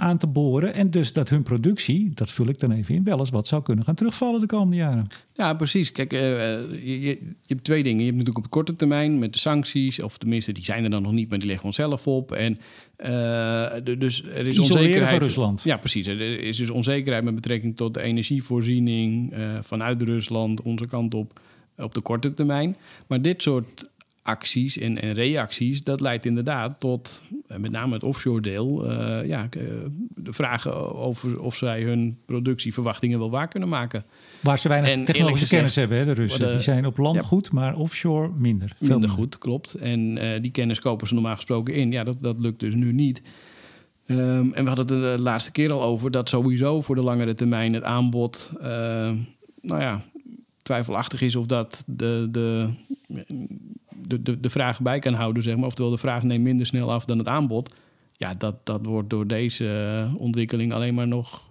aan 0.00 0.18
te 0.18 0.26
boren. 0.26 0.74
En 0.74 0.90
dus 0.90 1.12
dat 1.12 1.28
hun 1.28 1.42
productie, 1.42 2.10
dat 2.14 2.30
vul 2.30 2.48
ik 2.48 2.60
dan 2.60 2.70
even 2.70 2.94
in, 2.94 3.04
wel 3.04 3.18
eens 3.18 3.30
wat 3.30 3.46
zou 3.46 3.62
kunnen 3.62 3.84
gaan 3.84 3.94
terugvallen 3.94 4.40
de 4.40 4.46
komende 4.46 4.76
jaren. 4.76 5.06
Ja, 5.34 5.54
precies. 5.54 5.92
Kijk, 5.92 6.12
uh, 6.12 6.20
je, 6.20 7.00
je, 7.00 7.00
je, 7.00 7.34
hebt 7.46 7.64
twee 7.64 7.82
dingen. 7.82 7.98
Je 7.98 8.04
hebt 8.04 8.16
natuurlijk 8.16 8.44
op 8.44 8.50
korte 8.50 8.76
termijn 8.76 9.18
met 9.18 9.32
de 9.32 9.38
sancties, 9.38 10.02
of 10.02 10.18
tenminste, 10.18 10.52
die 10.52 10.64
zijn 10.64 10.84
er 10.84 10.90
dan 10.90 11.02
nog 11.02 11.12
niet, 11.12 11.28
maar 11.28 11.38
die 11.38 11.48
leggen 11.48 11.66
onszelf 11.66 12.06
op. 12.06 12.32
En 12.32 12.58
uh, 12.98 13.08
dus 13.98 14.24
er 14.24 14.46
is 14.46 14.54
Isoleren 14.54 14.76
onzekerheid. 14.76 15.10
van 15.10 15.18
Rusland. 15.18 15.62
Ja, 15.62 15.76
precies. 15.76 16.06
Er 16.06 16.40
is 16.40 16.56
dus 16.56 16.70
onzekerheid 16.70 17.24
met 17.24 17.34
betrekking 17.34 17.76
tot 17.76 17.94
de 17.94 18.02
energievoorziening 18.02 19.36
uh, 19.36 19.58
vanuit 19.60 20.02
Rusland, 20.02 20.62
onze 20.62 20.86
kant 20.86 21.14
op, 21.14 21.40
op 21.76 21.94
de 21.94 22.00
korte 22.00 22.34
termijn. 22.34 22.76
Maar 23.06 23.22
dit 23.22 23.42
soort 23.42 23.89
acties 24.22 24.78
en, 24.78 25.00
en, 25.00 25.12
reacties, 25.12 25.82
dat 25.82 26.00
leidt 26.00 26.24
inderdaad 26.24 26.80
tot, 26.80 27.22
met 27.58 27.70
name 27.70 27.94
het 27.94 28.02
offshore 28.02 28.40
deel, 28.40 28.90
uh, 28.90 29.26
ja, 29.26 29.48
de 30.14 30.32
vragen 30.32 30.94
over 30.94 31.40
of 31.40 31.56
zij 31.56 31.82
hun 31.82 32.18
productieverwachtingen 32.26 33.18
wel 33.18 33.30
waar 33.30 33.48
kunnen 33.48 33.68
maken. 33.68 34.04
Waar 34.42 34.58
ze 34.58 34.68
weinig 34.68 34.90
en 34.90 35.04
technologische 35.04 35.46
kennis 35.46 35.74
hebben, 35.74 35.98
hè, 35.98 36.04
de 36.04 36.12
Russen. 36.12 36.46
De, 36.46 36.52
die 36.52 36.60
zijn 36.60 36.86
op 36.86 36.96
land 36.96 37.16
ja, 37.16 37.22
goed, 37.22 37.52
maar 37.52 37.74
offshore 37.74 38.30
minder. 38.36 38.72
Veel 38.78 38.88
minder 38.88 39.10
goed, 39.10 39.38
klopt. 39.38 39.74
En 39.74 40.00
uh, 40.00 40.24
die 40.40 40.50
kennis 40.50 40.80
kopen 40.80 41.06
ze 41.06 41.14
normaal 41.14 41.36
gesproken 41.36 41.74
in. 41.74 41.92
Ja, 41.92 42.04
dat, 42.04 42.16
dat 42.20 42.40
lukt 42.40 42.60
dus 42.60 42.74
nu 42.74 42.92
niet. 42.92 43.22
Um, 44.06 44.52
en 44.52 44.62
we 44.62 44.70
hadden 44.70 45.02
het 45.02 45.16
de 45.16 45.22
laatste 45.22 45.52
keer 45.52 45.72
al 45.72 45.82
over 45.82 46.10
dat 46.10 46.28
sowieso 46.28 46.80
voor 46.80 46.94
de 46.94 47.02
langere 47.02 47.34
termijn 47.34 47.72
het 47.74 47.82
aanbod, 47.82 48.50
uh, 48.56 48.62
nou 49.60 49.80
ja, 49.80 50.02
twijfelachtig 50.62 51.20
is 51.20 51.36
of 51.36 51.46
dat 51.46 51.84
de, 51.86 52.28
de, 52.30 52.68
de, 54.10 54.22
de, 54.22 54.40
de 54.40 54.50
vraag 54.50 54.80
bij 54.80 54.98
kan 54.98 55.14
houden, 55.14 55.42
zeg 55.42 55.56
maar. 55.56 55.66
Oftewel, 55.66 55.90
de 55.90 55.98
vraag 55.98 56.22
neemt 56.22 56.44
minder 56.44 56.66
snel 56.66 56.92
af 56.92 57.04
dan 57.04 57.18
het 57.18 57.28
aanbod. 57.28 57.74
Ja, 58.12 58.34
dat, 58.34 58.66
dat 58.66 58.86
wordt 58.86 59.10
door 59.10 59.26
deze 59.26 60.08
ontwikkeling 60.16 60.72
alleen 60.72 60.94
maar 60.94 61.08
nog 61.08 61.50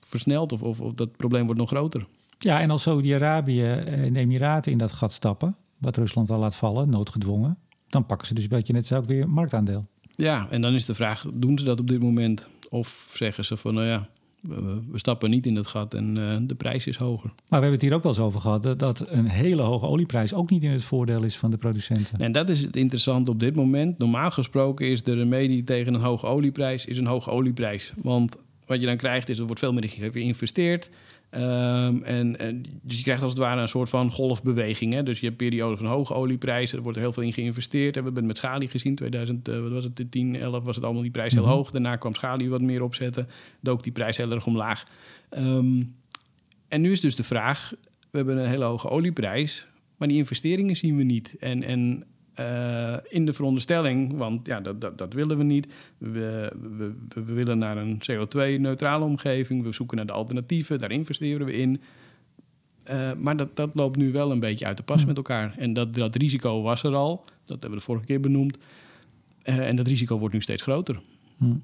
versneld. 0.00 0.52
Of, 0.52 0.62
of, 0.62 0.80
of 0.80 0.94
dat 0.94 1.16
probleem 1.16 1.44
wordt 1.44 1.60
nog 1.60 1.68
groter. 1.68 2.06
Ja, 2.38 2.60
en 2.60 2.70
als 2.70 2.82
Saudi-Arabië 2.82 3.64
en 3.64 4.12
de 4.12 4.20
Emiraten 4.20 4.72
in 4.72 4.78
dat 4.78 4.92
gat 4.92 5.12
stappen, 5.12 5.56
wat 5.78 5.96
Rusland 5.96 6.30
al 6.30 6.38
laat 6.38 6.56
vallen, 6.56 6.90
noodgedwongen, 6.90 7.56
dan 7.86 8.06
pakken 8.06 8.26
ze 8.26 8.34
dus, 8.34 8.46
wat 8.46 8.66
je 8.66 8.72
net 8.72 8.86
zei, 8.86 9.00
ook 9.00 9.06
weer 9.06 9.28
marktaandeel. 9.28 9.84
Ja, 10.10 10.46
en 10.50 10.60
dan 10.60 10.74
is 10.74 10.84
de 10.84 10.94
vraag, 10.94 11.26
doen 11.34 11.58
ze 11.58 11.64
dat 11.64 11.80
op 11.80 11.88
dit 11.88 12.02
moment? 12.02 12.48
Of 12.68 13.12
zeggen 13.14 13.44
ze 13.44 13.56
van, 13.56 13.74
nou 13.74 13.86
ja, 13.86 14.08
we, 14.48 14.80
we 14.90 14.98
stappen 14.98 15.30
niet 15.30 15.46
in 15.46 15.54
dat 15.54 15.66
gat 15.66 15.94
en 15.94 16.16
uh, 16.18 16.36
de 16.40 16.54
prijs 16.54 16.86
is 16.86 16.96
hoger. 16.96 17.28
Maar 17.28 17.44
we 17.48 17.54
hebben 17.66 17.72
het 17.72 17.82
hier 17.82 17.94
ook 17.94 18.02
wel 18.02 18.12
eens 18.12 18.20
over 18.20 18.40
gehad... 18.40 18.62
Dat, 18.62 18.78
dat 18.78 19.04
een 19.08 19.28
hele 19.28 19.62
hoge 19.62 19.86
olieprijs 19.86 20.34
ook 20.34 20.50
niet 20.50 20.62
in 20.62 20.70
het 20.70 20.84
voordeel 20.84 21.22
is 21.22 21.36
van 21.36 21.50
de 21.50 21.56
producenten. 21.56 22.18
En 22.18 22.32
dat 22.32 22.48
is 22.48 22.62
het 22.62 22.76
interessante 22.76 23.30
op 23.30 23.40
dit 23.40 23.56
moment. 23.56 23.98
Normaal 23.98 24.30
gesproken 24.30 24.86
is 24.86 25.02
de 25.02 25.14
remedie 25.14 25.64
tegen 25.64 25.94
een 25.94 26.00
hoge 26.00 26.26
olieprijs... 26.26 26.84
is 26.84 26.98
een 26.98 27.06
hoge 27.06 27.30
olieprijs. 27.30 27.92
Want 28.02 28.36
wat 28.66 28.80
je 28.80 28.86
dan 28.86 28.96
krijgt 28.96 29.28
is, 29.28 29.38
er 29.38 29.44
wordt 29.44 29.60
veel 29.60 29.72
meer 29.72 29.88
geïnvesteerd... 30.12 30.90
Um, 31.36 32.02
en, 32.02 32.38
en, 32.38 32.64
dus 32.82 32.96
je 32.96 33.02
krijgt 33.02 33.22
als 33.22 33.30
het 33.30 33.40
ware 33.40 33.60
een 33.60 33.68
soort 33.68 33.88
van 33.88 34.10
golfbeweging. 34.10 34.92
Hè? 34.92 35.02
Dus 35.02 35.20
je 35.20 35.26
hebt 35.26 35.38
perioden 35.38 35.78
van 35.78 35.86
hoge 35.86 36.14
olieprijzen, 36.14 36.76
er 36.76 36.82
wordt 36.82 36.98
er 36.98 37.04
heel 37.04 37.12
veel 37.12 37.22
in 37.22 37.32
geïnvesteerd. 37.32 37.94
We 37.94 38.02
hebben 38.02 38.14
het 38.14 38.26
met 38.26 38.36
Schali 38.36 38.68
gezien, 38.68 38.94
2000, 38.94 39.48
uh, 39.48 39.60
wat 39.60 39.70
was 39.70 39.84
het, 39.84 40.10
10, 40.10 40.36
11 40.36 40.64
was 40.64 40.76
het 40.76 40.84
allemaal 40.84 41.02
die 41.02 41.10
prijs 41.10 41.32
heel 41.32 41.42
mm 41.42 41.48
-hmm. 41.48 41.56
hoog. 41.56 41.70
Daarna 41.70 41.96
kwam 41.96 42.14
Schali 42.14 42.48
wat 42.48 42.60
meer 42.60 42.82
opzetten, 42.82 43.28
dook 43.60 43.82
die 43.82 43.92
prijs 43.92 44.16
heel 44.16 44.30
erg 44.30 44.46
omlaag. 44.46 44.84
Um, 45.38 45.94
en 46.68 46.80
nu 46.80 46.92
is 46.92 47.00
dus 47.00 47.16
de 47.16 47.24
vraag, 47.24 47.72
we 48.10 48.16
hebben 48.16 48.36
een 48.36 48.48
hele 48.48 48.64
hoge 48.64 48.88
olieprijs, 48.88 49.66
maar 49.96 50.08
die 50.08 50.16
investeringen 50.16 50.76
zien 50.76 50.96
we 50.96 51.02
niet. 51.02 51.36
En, 51.38 51.62
en 51.62 52.04
uh, 52.40 52.96
in 53.08 53.26
de 53.26 53.32
veronderstelling, 53.32 54.16
want 54.16 54.46
ja, 54.46 54.60
dat, 54.60 54.80
dat, 54.80 54.98
dat 54.98 55.12
willen 55.12 55.38
we 55.38 55.44
niet. 55.44 55.72
We, 55.98 56.52
we, 56.76 56.94
we 57.08 57.32
willen 57.32 57.58
naar 57.58 57.76
een 57.76 58.00
CO2-neutrale 58.10 59.04
omgeving. 59.04 59.62
We 59.62 59.72
zoeken 59.72 59.96
naar 59.96 60.06
de 60.06 60.12
alternatieven, 60.12 60.78
daar 60.78 60.90
investeren 60.90 61.46
we 61.46 61.52
in. 61.52 61.80
Uh, 62.90 63.12
maar 63.12 63.36
dat, 63.36 63.56
dat 63.56 63.74
loopt 63.74 63.96
nu 63.96 64.12
wel 64.12 64.30
een 64.30 64.40
beetje 64.40 64.66
uit 64.66 64.76
de 64.76 64.82
pas 64.82 64.96
hmm. 64.96 65.06
met 65.06 65.16
elkaar. 65.16 65.54
En 65.58 65.72
dat, 65.72 65.94
dat 65.94 66.16
risico 66.16 66.62
was 66.62 66.82
er 66.82 66.94
al. 66.94 67.24
Dat 67.24 67.48
hebben 67.48 67.70
we 67.70 67.76
de 67.76 67.82
vorige 67.82 68.06
keer 68.06 68.20
benoemd. 68.20 68.56
Uh, 69.44 69.68
en 69.68 69.76
dat 69.76 69.86
risico 69.86 70.18
wordt 70.18 70.34
nu 70.34 70.40
steeds 70.40 70.62
groter. 70.62 71.00
Hmm. 71.36 71.62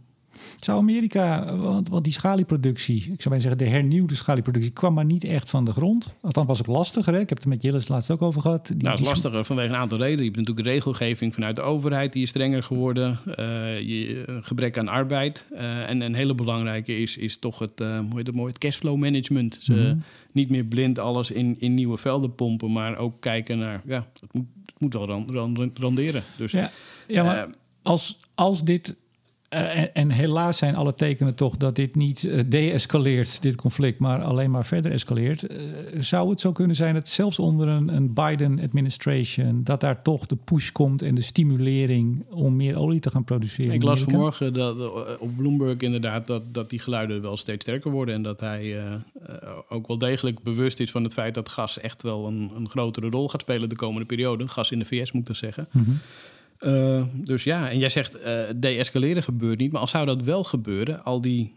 Zou 0.57 0.78
Amerika, 0.78 1.57
want, 1.57 1.89
want 1.89 2.05
die 2.05 2.12
schalieproductie, 2.12 2.97
ik 2.97 3.22
zou 3.22 3.28
maar 3.28 3.41
zeggen, 3.41 3.59
de 3.59 3.68
hernieuwde 3.68 4.14
schalieproductie 4.14 4.72
kwam 4.72 4.95
maar 4.95 5.05
niet 5.05 5.24
echt 5.24 5.51
van 5.51 5.64
de 5.64 5.72
grond. 5.72 6.14
Althans 6.20 6.47
was 6.47 6.59
het 6.59 6.66
lastiger. 6.66 7.14
Hè? 7.14 7.20
Ik 7.20 7.28
heb 7.28 7.39
het 7.39 7.47
met 7.47 7.62
Jillis 7.62 7.89
laatst 7.89 8.11
ook 8.11 8.22
over 8.22 8.43
gehad. 8.43 8.66
Die, 8.66 8.76
nou, 8.76 8.91
het 8.91 9.01
is 9.01 9.07
lastiger 9.07 9.45
vanwege 9.45 9.68
een 9.68 9.76
aantal 9.76 9.99
redenen. 9.99 10.18
Je 10.18 10.30
hebt 10.30 10.37
natuurlijk 10.37 10.66
de 10.66 10.72
regelgeving 10.72 11.35
vanuit 11.35 11.57
de 11.57 11.62
overheid, 11.62 12.12
die 12.12 12.22
is 12.22 12.28
strenger 12.28 12.62
geworden. 12.62 13.18
Uh, 13.26 13.35
je, 13.80 14.41
gebrek 14.43 14.78
aan 14.78 14.89
arbeid. 14.89 15.47
Uh, 15.53 15.89
en 15.89 16.01
een 16.01 16.14
hele 16.14 16.35
belangrijke 16.35 16.99
is, 16.99 17.16
is 17.16 17.39
toch 17.39 17.59
het, 17.59 17.80
uh, 17.80 17.99
hoe 17.99 18.16
heet 18.16 18.26
het 18.26 18.37
mooi, 18.37 18.49
het 18.49 18.59
cashflow 18.59 18.97
management. 18.97 19.59
Ze, 19.61 19.72
mm 19.72 19.78
-hmm. 19.78 20.03
Niet 20.33 20.51
meer 20.51 20.64
blind 20.64 20.99
alles 20.99 21.30
in, 21.30 21.57
in 21.59 21.74
nieuwe 21.74 21.97
velden 21.97 22.35
pompen, 22.35 22.72
maar 22.72 22.97
ook 22.97 23.20
kijken 23.20 23.59
naar, 23.59 23.83
ja, 23.87 24.07
het 24.20 24.33
moet, 24.33 24.47
het 24.66 24.74
moet 24.78 24.93
wel 24.93 25.07
rand, 25.07 25.78
randeren. 25.78 26.22
Dus, 26.37 26.53
ja, 26.53 26.70
ja 27.07 27.24
maar 27.24 27.49
als, 27.83 28.18
als 28.35 28.64
dit 28.64 28.97
uh, 29.55 29.78
en, 29.78 29.94
en, 29.94 30.11
helaas 30.11 30.59
zijn 30.59 30.76
alle 30.76 30.94
tekenen 30.94 31.34
toch 31.34 31.57
dat 31.57 31.74
dit 31.76 31.94
niet 31.94 32.22
uh, 32.22 32.40
de-escaleert, 32.46 33.42
dit 33.42 33.57
conflict, 33.57 33.98
maar 33.98 34.22
alleen 34.22 34.50
maar 34.50 34.64
verder 34.64 34.92
escaleert. 34.92 35.50
Uh, 35.50 35.59
zou 36.00 36.30
het 36.30 36.40
zo 36.40 36.53
kunnen 36.53 36.76
zijn 36.76 36.94
dat 36.94 37.09
zelfs 37.09 37.38
onder 37.38 37.68
een, 37.68 37.88
een 37.88 38.12
Biden-administration, 38.12 39.64
dat 39.64 39.80
daar 39.80 40.03
toch 40.03 40.26
de 40.26 40.36
push 40.36 40.70
komt 40.70 41.03
en 41.03 41.14
de 41.14 41.20
stimulering 41.20 42.24
om 42.30 42.57
meer 42.57 42.76
olie 42.76 43.00
te 43.00 43.11
gaan 43.11 43.24
produceren? 43.24 43.72
Ik 43.72 43.82
las 43.82 44.00
vanmorgen 44.00 44.53
dat, 44.53 44.76
op 45.18 45.36
Bloomberg 45.36 45.76
inderdaad 45.76 46.26
dat, 46.26 46.55
dat 46.55 46.70
die 46.70 46.78
geluiden 46.78 47.22
wel 47.22 47.36
steeds 47.36 47.64
sterker 47.64 47.90
worden 47.90 48.14
en 48.14 48.22
dat 48.22 48.40
hij 48.40 48.76
ook 49.68 49.86
wel 49.86 49.98
degelijk 49.98 50.42
bewust 50.42 50.80
is 50.80 50.90
van 50.90 51.05
het 51.05 51.12
feit 51.12 51.34
dat 51.34 51.48
gas 51.48 51.78
echt 51.78 52.03
wel 52.03 52.26
een, 52.26 52.50
een 52.57 52.68
grotere 52.68 53.11
rol 53.11 53.28
gaat 53.28 53.40
spelen 53.40 53.68
de 53.68 53.76
komende 53.76 54.07
periode. 54.07 54.48
Gas 54.48 54.70
in 54.70 54.78
de 54.78 54.84
VS 54.84 55.12
moet 55.12 55.28
ik 55.28 55.36
zeggen. 55.36 55.68
Mm 55.72 55.84
-hmm. 55.84 55.98
Uh, 56.62 57.02
dus 57.14 57.44
ja, 57.44 57.70
en 57.70 57.78
jij 57.78 57.88
zegt 57.88 58.20
uh, 58.20 58.40
de-escaleren 58.56 59.22
gebeurt 59.22 59.58
niet. 59.58 59.72
Maar 59.72 59.80
als 59.80 59.90
zou 59.90 60.06
dat 60.06 60.22
wel 60.22 60.44
gebeuren, 60.44 61.04
al 61.04 61.20
die 61.20 61.52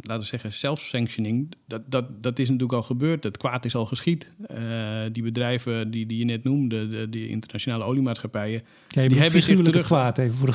laten 0.00 0.22
we 0.22 0.28
zeggen, 0.28 0.52
self-sanctioning, 0.52 1.52
dat, 1.66 1.82
dat, 1.86 2.22
dat 2.22 2.38
is 2.38 2.46
natuurlijk 2.46 2.72
al 2.72 2.82
gebeurd. 2.82 3.24
Het 3.24 3.36
kwaad 3.36 3.64
is 3.64 3.74
al 3.74 3.86
geschied. 3.86 4.32
Uh, 4.50 4.58
die 5.12 5.22
bedrijven 5.22 5.90
die, 5.90 6.06
die 6.06 6.18
je 6.18 6.24
net 6.24 6.44
noemde, 6.44 6.88
de, 6.88 7.08
die 7.08 7.28
internationale 7.28 7.84
oliemaatschappijen, 7.84 8.62
ja, 8.88 9.02
je 9.02 9.08
die 9.08 9.18
hebben 9.18 9.42
zich 9.42 9.56
terug... 9.56 9.74
het 9.74 9.84
kwaad 9.84 10.18
even 10.18 10.34
voor. 10.34 10.54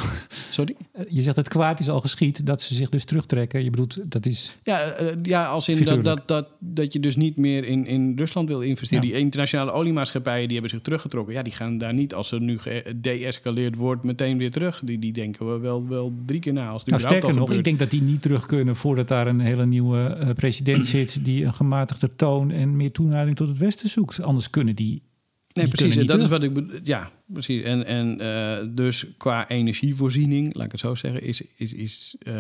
Sorry? 0.50 0.76
Je 1.10 1.22
zegt 1.22 1.36
het 1.36 1.48
kwaad 1.48 1.80
is 1.80 1.90
al 1.90 2.02
geschied, 2.02 2.46
dat 2.46 2.62
ze 2.62 2.76
zich 2.76 2.90
dus 2.90 3.06
terugtrekken. 3.06 3.64
Je 3.64 3.70
bedoelt, 3.70 4.12
dat 4.12 4.26
is... 4.26 4.56
Ja, 4.64 5.02
uh, 5.02 5.12
ja 5.22 5.46
als 5.46 5.70
in 5.70 5.84
dat, 5.84 6.04
dat, 6.04 6.28
dat, 6.28 6.48
dat 6.60 6.94
je 6.94 7.00
dus 7.00 7.16
niet 7.16 7.38
meer 7.38 7.66
in, 7.66 7.86
in 7.86 8.14
Rusland 8.16 8.48
wil 8.48 8.62
investeren. 8.62 9.04
Ja. 9.04 9.12
Die 9.12 9.20
internationale 9.20 9.72
oliemaatschappijen, 9.72 10.44
die 10.44 10.54
hebben 10.54 10.70
zich 10.70 10.82
teruggetrokken. 10.82 11.34
Ja, 11.34 11.42
die 11.42 11.54
gaan 11.54 11.78
daar 11.78 11.94
niet, 11.94 12.14
als 12.14 12.32
er 12.32 12.42
nu 12.42 12.60
gedeescaleerd 12.60 13.76
wordt, 13.76 14.04
meteen 14.04 14.38
weer 14.38 14.52
terug. 14.52 14.82
Die, 14.86 15.00
die 15.00 15.12
denken 15.12 15.54
we 15.54 15.60
wel, 15.60 15.88
wel 15.88 16.14
drie 16.26 16.40
keer 16.40 16.54
na. 16.54 16.70
Als 16.70 16.86
nou, 16.86 17.02
sterker 17.02 17.34
nog, 17.34 17.52
ik 17.52 17.64
denk 17.64 17.80
dat 17.80 17.90
die 17.90 18.02
niet 18.02 18.22
terug 18.22 18.46
kunnen 18.46 18.76
voordat 18.76 19.08
daar 19.08 19.28
een 19.30 19.40
hele 19.40 19.66
nieuwe 19.66 20.18
uh, 20.24 20.30
president 20.34 20.86
zit 20.96 21.26
die 21.26 21.44
een 21.46 21.54
gematigder 21.54 22.16
toon 22.16 22.52
en 22.52 22.78
meer 22.78 22.92
toenadering 22.92 23.36
tot 23.36 23.48
het 23.48 23.58
Westen 23.58 23.90
zoekt. 23.90 24.22
Anders 24.22 24.50
kunnen 24.50 24.76
die. 24.76 25.02
Nee, 25.54 25.66
die 25.66 25.76
precies. 25.76 25.96
Kunnen 25.96 26.16
dat 26.16 26.22
is 26.26 26.32
wat 26.32 26.44
ik 26.44 26.54
bedoel. 26.54 26.80
Ja, 26.84 27.12
precies. 27.26 27.64
En, 27.64 27.86
en 27.86 28.18
uh, 28.22 28.76
dus 28.76 29.06
qua 29.18 29.50
energievoorziening, 29.50 30.56
laat 30.56 30.66
ik 30.66 30.72
het 30.72 30.80
zo 30.80 30.96
zeggen, 30.96 31.24
is, 31.24 31.42
is, 31.56 31.74
is 31.74 32.16
uh, 32.28 32.34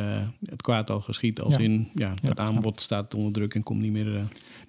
het 0.49 0.61
kwaad 0.61 0.89
al 0.89 1.01
geschied. 1.01 1.41
Als 1.41 1.51
Ja. 1.53 1.59
in, 1.59 1.87
ja, 1.95 2.13
Ja, 2.21 2.29
het 2.29 2.39
aanbod 2.39 2.81
staat 2.81 3.13
onder 3.13 3.31
druk 3.33 3.55
en 3.55 3.63
komt 3.63 3.81
niet 3.81 3.91
meer. 3.91 4.07
eh, 4.07 4.13
Ja, 4.13 4.27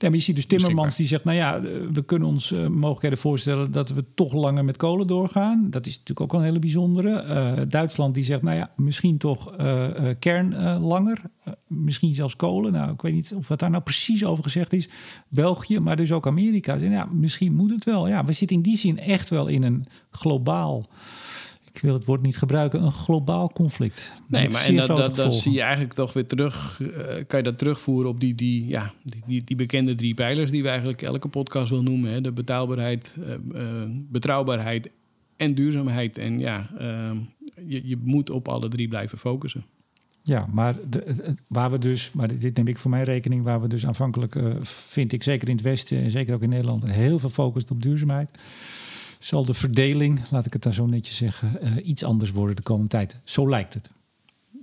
maar 0.09 0.18
je 0.18 0.24
ziet 0.24 0.36
dus 0.36 0.46
Timmermans 0.46 0.96
die 0.96 1.07
zegt, 1.07 1.24
nou 1.24 1.36
ja, 1.36 1.57
eh, 1.57 1.62
we 1.92 2.03
kunnen 2.05 2.28
ons 2.28 2.53
eh, 2.53 2.66
mogelijkheden 2.66 3.18
voorstellen 3.18 3.70
dat 3.70 3.90
we 3.90 4.05
toch 4.14 4.32
langer 4.32 4.64
met 4.64 4.76
kolen 4.76 5.07
doorgaan. 5.07 5.66
Dat 5.70 5.86
is 5.86 5.92
natuurlijk 5.92 6.20
ook 6.20 6.32
wel 6.32 6.40
een 6.40 6.46
hele 6.46 6.59
bijzondere. 6.59 7.20
Eh, 7.20 7.62
Duitsland 7.68 8.14
die 8.14 8.24
zegt, 8.24 8.42
nou 8.42 8.57
ja, 8.57 8.70
misschien 8.76 9.18
toch 9.18 9.57
kern 10.18 10.78
langer. 10.78 11.22
Misschien 11.66 12.14
zelfs 12.14 12.36
kolen. 12.36 12.72
Nou, 12.72 12.92
ik 12.92 13.03
weet 13.03 13.14
niet 13.14 13.34
of 13.34 13.48
wat 13.48 13.59
daar 13.59 13.70
nou 13.70 13.82
precies 13.82 14.24
over 14.24 14.44
gezegd 14.44 14.72
is. 14.72 14.88
België, 15.28 15.78
maar 15.78 15.96
dus 15.96 16.12
ook 16.12 16.26
Amerika. 16.26 16.78
Zeggen, 16.78 16.96
ja, 16.96 17.09
misschien 17.12 17.55
moet 17.55 17.70
het 17.70 17.84
wel. 17.84 18.09
Ja, 18.09 18.24
we 18.24 18.32
zitten 18.32 18.57
in 18.57 18.62
die 18.62 18.76
zin 18.76 18.98
echt 18.98 19.28
wel 19.28 19.46
in 19.46 19.62
een 19.62 19.86
globaal... 20.11 20.84
Ik 21.81 21.87
wil 21.87 21.95
het 21.95 22.05
woord 22.05 22.22
niet 22.22 22.37
gebruiken, 22.37 22.83
een 22.83 22.93
globaal 22.93 23.51
conflict. 23.53 24.12
Nee, 24.26 24.49
maar 24.49 24.64
en 24.66 24.76
dat, 24.76 25.16
dat, 25.16 25.35
zie 25.35 25.53
je 25.53 25.61
eigenlijk 25.61 25.93
toch 25.95 26.12
weer 26.12 26.26
terug. 26.26 26.81
eh, 26.81 27.14
kan 27.26 27.39
je 27.39 27.45
dat 27.45 27.59
terugvoeren 27.59 28.11
op 28.11 28.20
die, 28.20 28.35
die, 28.35 28.66
ja, 28.66 28.93
die, 29.03 29.22
die, 29.26 29.45
die 29.45 29.57
bekende 29.57 29.95
drie 29.95 30.14
pijlers 30.14 30.51
die 30.51 30.62
we 30.62 30.68
eigenlijk 30.68 31.03
elke 31.03 31.28
podcast 31.28 31.70
wil 31.70 31.83
noemen: 31.83 32.11
hè? 32.11 32.20
de 32.20 32.33
betaalbaarheid, 32.33 33.14
eh, 33.20 33.35
eh, 33.35 33.91
betrouwbaarheid 33.91 34.91
en 35.37 35.55
duurzaamheid. 35.55 36.18
En 36.18 36.39
ja, 36.39 36.70
eh, 36.78 37.11
je, 37.66 37.89
je 37.89 37.97
moet 38.03 38.31
op 38.31 38.49
alle 38.49 38.68
drie 38.68 38.89
blijven 38.89 39.18
focussen. 39.18 39.64
Ja, 40.22 40.47
maar 40.53 40.76
de, 40.89 41.35
waar 41.49 41.70
we 41.70 41.78
dus, 41.78 42.12
maar 42.12 42.39
dit 42.39 42.57
neem 42.57 42.68
ik 42.68 42.78
voor 42.78 42.91
mijn 42.91 43.05
rekening, 43.05 43.45
waar 43.45 43.61
we 43.61 43.68
dus 43.68 43.87
aanvankelijk, 43.87 44.37
vind 44.62 45.12
ik 45.12 45.22
zeker 45.22 45.49
in 45.49 45.55
het 45.55 45.64
Westen 45.64 46.03
en 46.03 46.11
zeker 46.11 46.35
ook 46.35 46.43
in 46.43 46.49
Nederland, 46.49 46.85
heel 46.85 47.18
veel 47.18 47.28
focussen 47.28 47.72
op 47.72 47.83
duurzaamheid. 47.83 48.31
Zal 49.21 49.45
de 49.45 49.55
verdeling, 49.55 50.21
laat 50.31 50.47
ik 50.47 50.53
het 50.53 50.62
daar 50.62 50.75
zo 50.75 50.87
netjes 50.87 51.16
zeggen, 51.16 51.61
eh, 51.61 51.87
iets 51.87 52.05
anders 52.05 52.31
worden 52.31 52.57
de 52.57 52.62
komende 52.62 52.89
tijd. 52.89 53.21
Zo 53.25 53.49
lijkt 53.49 53.75
het. 53.75 53.89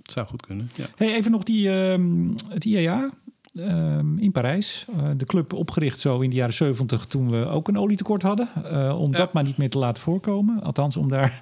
Het 0.02 0.12
zou 0.12 0.28
goed 0.28 0.46
kunnen. 0.46 0.70
Ja. 0.76 0.86
Hey, 0.96 1.16
even 1.16 1.32
nog 1.32 1.44
die, 1.44 1.70
ehm, 1.72 2.28
het 2.50 2.66
IEA 2.66 3.10
ehm, 3.56 4.18
in 4.18 4.32
Parijs. 4.32 4.86
Eh, 4.98 5.10
de 5.18 5.26
club 5.26 5.54
opgericht 5.54 6.00
zo 6.00 6.20
in 6.20 6.30
de 6.30 6.36
jaren 6.36 6.54
70 6.54 7.06
toen 7.06 7.30
we 7.30 7.46
ook 7.46 7.68
een 7.68 7.78
olietekort 7.78 8.22
hadden. 8.22 8.50
Eh, 8.64 9.00
om 9.00 9.12
Ja. 9.12 9.18
dat 9.18 9.34
maar 9.34 9.44
niet 9.44 9.58
meer 9.58 9.70
te 9.70 9.78
laten 9.78 10.02
voorkomen. 10.02 10.62
Althans, 10.62 10.98
om 10.98 11.10
daar 11.10 11.42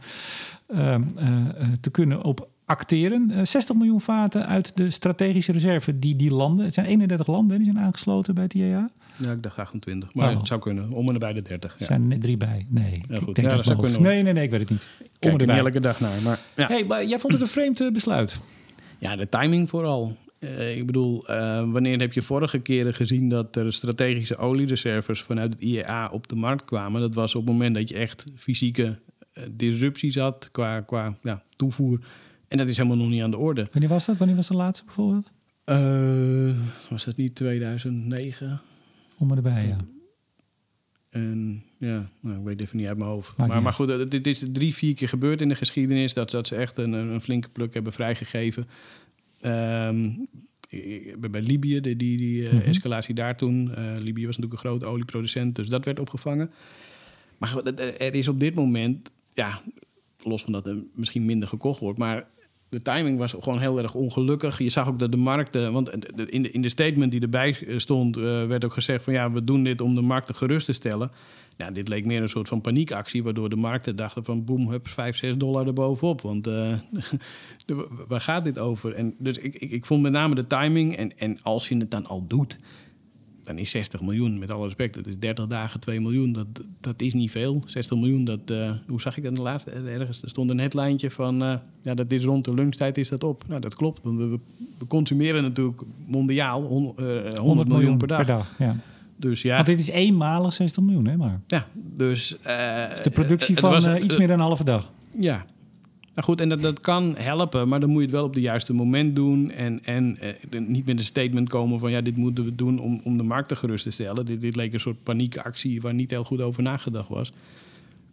ehm, 0.68 1.04
eh, 1.16 1.62
eh, 1.62 1.68
te 1.82 1.90
kunnen 1.90 2.24
op 2.24 2.50
acteren. 2.66 3.32
Eh, 3.32 3.46
60 3.46 3.76
miljoen 3.76 4.02
vaten 4.02 4.48
uit 4.48 4.72
de 4.78 4.90
strategische 4.90 5.52
reserve 5.52 6.00
die 6.00 6.16
die 6.16 6.32
landen... 6.32 6.66
Het 6.66 6.74
zijn 6.74 6.86
31 6.86 7.28
landen 7.28 7.58
die 7.58 7.66
zijn 7.72 7.86
aangesloten 7.86 8.34
bij 8.34 8.44
het 8.44 8.54
IEA. 8.54 8.90
Ja, 9.18 9.32
ik 9.32 9.44
dacht 9.44 9.58
28. 9.60 10.14
Maar 10.14 10.32
Oh. 10.32 10.38
het 10.38 10.48
zou 10.48 10.60
kunnen. 10.62 10.92
Om 10.92 11.10
en 11.10 11.20
bij 11.20 11.34
de 11.34 11.42
30. 11.42 11.72
Er 11.74 11.76
Ja. 11.80 11.86
zijn 11.86 12.12
er 12.12 12.20
drie 12.20 12.38
bij. 12.38 12.66
Nee, 12.70 12.92
Ja, 13.10 13.16
ik 13.16 13.26
denk 13.36 13.50
Ja, 13.50 13.56
dat 13.56 13.66
zou 13.66 14.02
Nee, 14.02 14.24
nee, 14.24 14.34
nee, 14.34 14.44
ik 14.44 14.52
weet 14.52 14.60
het 14.60 14.70
niet. 14.70 14.88
Om 15.02 15.08
Kijk 15.20 15.34
en 15.34 15.34
er 15.34 15.40
erbij. 15.40 15.58
elke 15.58 15.80
dag 15.80 16.00
naar. 16.00 16.22
Maar 16.24 16.40
ja. 16.56 16.68
Hey, 16.68 16.86
maar 16.86 17.06
jij 17.06 17.20
vond 17.20 17.34
het 17.34 17.42
een 17.42 17.48
vreemd 17.48 17.82
eh, 17.82 17.92
besluit. 17.92 18.40
Ja, 19.00 19.16
de 19.16 19.30
timing 19.30 19.70
vooral. 19.70 20.18
Eh, 20.40 20.78
ik 20.78 20.86
bedoel, 20.86 21.28
eh, 21.28 21.72
wanneer 21.72 22.00
heb 22.00 22.14
je 22.14 22.22
vorige 22.22 22.60
keren 22.60 22.94
gezien 22.94 23.30
dat 23.30 23.56
er 23.56 23.74
strategische 23.74 24.38
oliereserves 24.38 25.22
vanuit 25.22 25.54
het 25.54 25.62
IEA 25.62 26.10
op 26.12 26.28
de 26.28 26.36
markt 26.36 26.66
kwamen? 26.66 27.02
Dat 27.02 27.14
was 27.14 27.36
op 27.36 27.42
het 27.46 27.52
moment 27.52 27.76
dat 27.76 27.90
je 27.90 27.96
echt 27.96 28.24
fysieke 28.36 29.00
eh, 29.34 29.44
disrupties 29.52 30.16
had 30.16 30.50
qua, 30.52 30.82
qua 30.82 31.16
ja, 31.24 31.44
toevoer. 31.56 32.00
En 32.48 32.58
dat 32.58 32.70
is 32.70 32.78
helemaal 32.78 32.98
nog 32.98 33.10
niet 33.10 33.22
aan 33.22 33.32
de 33.32 33.38
orde. 33.38 33.68
Wanneer 33.72 33.90
was 33.90 34.06
dat? 34.06 34.18
Wanneer 34.18 34.36
was 34.36 34.48
de 34.48 34.54
laatste 34.56 34.86
bijvoorbeeld? 34.86 35.32
Was 36.90 37.06
dat 37.06 37.16
niet 37.18 37.36
2009? 37.36 38.62
Om 39.18 39.30
en 39.32 39.36
erbij, 39.38 39.68
ja. 39.68 39.78
En 41.10 41.64
ja, 41.78 42.10
nou, 42.20 42.38
ik 42.38 42.44
weet 42.44 42.62
even 42.62 42.78
niet 42.78 42.88
uit 42.88 42.98
mijn 42.98 43.10
hoofd. 43.10 43.38
Maar, 43.38 43.62
maar 43.62 43.74
goed, 43.74 43.90
het- 43.90 44.12
dit 44.12 44.28
is 44.28 44.44
drie, 44.52 44.74
vier 44.76 44.96
keer 44.96 45.10
gebeurd 45.10 45.42
in 45.42 45.50
de 45.50 45.56
geschiedenis... 45.56 46.14
dat, 46.14 46.32
dat 46.32 46.48
ze 46.48 46.56
echt 46.56 46.78
een, 46.78 46.92
een 46.94 47.22
flinke 47.22 47.50
pluk 47.50 47.74
hebben 47.74 47.94
vrijgegeven. 47.94 48.68
Ehm, 49.40 50.10
bij 51.30 51.42
Libië, 51.42 51.82
die, 51.82 51.96
die, 51.96 52.18
die 52.18 52.48
eh, 52.48 52.54
Mhm. 52.54 52.62
escalatie 52.68 53.14
daar 53.16 53.38
toen. 53.38 53.76
eh, 53.76 53.92
Libië 54.00 54.26
was 54.26 54.38
natuurlijk 54.38 54.64
een 54.64 54.70
grote 54.70 54.86
olieproducent, 54.86 55.56
dus 55.56 55.68
dat 55.68 55.86
werd 55.86 56.00
opgevangen. 56.00 56.52
Maar 57.38 57.64
er 57.66 58.16
is 58.16 58.28
op 58.28 58.40
dit 58.40 58.56
moment, 58.56 59.12
ja, 59.34 59.62
los 60.24 60.44
van 60.44 60.54
dat 60.54 60.68
er 60.68 60.84
misschien 60.94 61.26
minder 61.26 61.48
gekocht 61.50 61.80
wordt... 61.80 62.00
maar 62.00 62.28
de 62.76 62.82
timing 62.82 63.18
was 63.18 63.36
gewoon 63.40 63.60
heel 63.60 63.78
erg 63.78 63.94
ongelukkig. 63.94 64.60
Je 64.60 64.70
zag 64.70 64.88
ook 64.88 65.00
dat 65.00 65.12
de 65.12 65.18
markten... 65.18 65.74
Want 65.74 65.92
de- 66.16 66.30
in 66.30 66.42
de, 66.42 66.52
in 66.52 66.62
de 66.62 66.70
statement 66.70 67.12
die 67.12 67.22
erbij 67.22 67.58
stond... 67.78 68.18
eh, 68.18 68.24
werd 68.24 68.66
ook 68.66 68.74
gezegd 68.74 69.04
van... 69.04 69.14
ja, 69.14 69.32
we 69.32 69.44
doen 69.44 69.64
dit 69.64 69.82
om 69.82 69.96
de 69.96 70.02
markten 70.02 70.36
gerust 70.36 70.66
te 70.66 70.74
stellen. 70.74 71.12
Nou, 71.58 71.72
dit 71.74 71.88
leek 71.88 72.06
meer 72.06 72.22
een 72.22 72.30
soort 72.30 72.48
van 72.48 72.62
paniekactie... 72.62 73.24
waardoor 73.24 73.50
de 73.50 73.56
markten 73.56 73.96
dachten 73.96 74.26
van... 74.26 74.44
boem, 74.44 74.70
hup, 74.70 74.88
5, 74.88 75.16
6 75.16 75.38
dollar 75.38 75.68
erbovenop. 75.68 76.22
Want 76.22 76.48
eh, 76.48 76.74
waar 78.08 78.22
gaat 78.22 78.44
dit 78.44 78.60
over? 78.60 78.94
En 78.94 79.16
dus 79.20 79.38
ik, 79.38 79.56
ik, 79.56 79.72
ik 79.72 79.86
vond 79.86 80.02
met 80.02 80.12
name 80.12 80.36
de 80.36 80.48
timing... 80.48 80.96
En, 80.96 81.18
en 81.18 81.42
als 81.42 81.70
je 81.70 81.78
het 81.78 81.92
dan 81.92 82.06
al 82.06 82.28
doet... 82.28 82.58
dan 83.46 83.58
is 83.58 83.70
60 83.70 84.02
miljoen, 84.02 84.40
met 84.40 84.52
alle 84.52 84.66
respect... 84.66 84.94
dat 84.94 85.08
is 85.08 85.20
30 85.20 85.48
dagen 85.48 85.80
2 85.80 86.02
miljoen. 86.02 86.34
Dat, 86.34 86.48
dat 86.80 87.02
is 87.02 87.14
niet 87.14 87.32
veel. 87.32 87.62
60 87.66 87.98
miljoen, 87.98 88.24
dat... 88.26 88.40
eh, 88.46 88.72
hoe 88.88 89.02
zag 89.02 89.18
ik 89.18 89.24
dat 89.24 89.32
in 89.32 89.38
de 89.38 89.44
laatste? 89.44 89.72
Ergens 89.72 90.22
er 90.22 90.30
stond 90.30 90.50
een 90.50 90.60
headlijntje 90.60 91.12
van... 91.12 91.42
eh, 91.44 91.56
ja, 91.82 91.94
dat 91.94 92.12
is 92.12 92.24
rond 92.24 92.46
de 92.46 92.54
lunchtijd 92.54 92.98
is 92.98 93.10
dat 93.10 93.24
op. 93.24 93.44
Nou, 93.48 93.62
dat 93.62 93.76
klopt. 93.76 94.00
Want 94.04 94.18
we, 94.18 94.40
we 94.78 94.88
consumeren 94.88 95.42
natuurlijk 95.44 95.82
mondiaal 96.08 96.62
hon- 96.64 96.94
eh, 96.98 97.06
100, 97.40 97.70
miljoen, 97.70 97.98
per 97.98 98.08
dag. 98.08 98.56
ja. 98.60 98.76
Dus 99.18 99.42
ja, 99.42 99.56
Want 99.56 99.68
dit 99.68 99.80
is 99.80 99.90
eenmalig 99.90 100.54
60 100.54 100.84
miljoen, 100.84 101.06
hè 101.08 101.18
maar. 101.18 101.42
ja 101.48 101.68
dus... 101.96 102.38
eh, 102.42 102.90
Dus 102.90 103.02
de 103.02 103.10
productie 103.10 103.58
van 103.58 103.72
was- 103.72 103.86
eh, 103.86 104.04
iets 104.04 104.14
eh, 104.14 104.20
meer 104.20 104.28
dan 104.28 104.40
een 104.40 104.46
halve 104.46 104.64
dag. 104.64 104.92
Ja. 105.20 105.46
Nou 106.16 106.28
goed, 106.28 106.42
en 106.42 106.50
dat, 106.50 106.62
dat 106.62 106.82
kan 106.82 107.14
helpen, 107.18 107.68
maar 107.68 107.80
dan 107.80 107.90
moet 107.90 107.98
je 108.00 108.06
het 108.08 108.16
wel 108.16 108.24
op 108.26 108.34
het 108.34 108.44
juiste 108.44 108.74
moment 108.74 109.16
doen. 109.16 109.52
En, 109.52 109.84
en 109.84 110.18
eh, 110.20 110.60
niet 110.68 110.86
met 110.86 111.00
een 111.00 111.06
statement 111.06 111.50
komen 111.50 111.80
van 111.80 111.92
ja, 111.92 112.02
dit 112.02 112.16
moeten 112.18 112.46
we 112.46 112.56
doen 112.56 112.80
om, 112.80 113.02
om 113.04 113.18
de 113.18 113.24
markt 113.24 113.48
te 113.48 113.56
gerust 113.56 113.84
te 113.84 113.92
stellen. 113.92 114.26
Dit, 114.26 114.42
dit 114.42 114.56
leek 114.56 114.74
een 114.74 114.80
soort 114.80 115.04
paniekactie 115.04 115.82
waar 115.82 115.94
niet 115.94 116.10
heel 116.10 116.24
goed 116.24 116.42
over 116.42 116.64
nagedacht 116.64 117.10
was. 117.10 117.32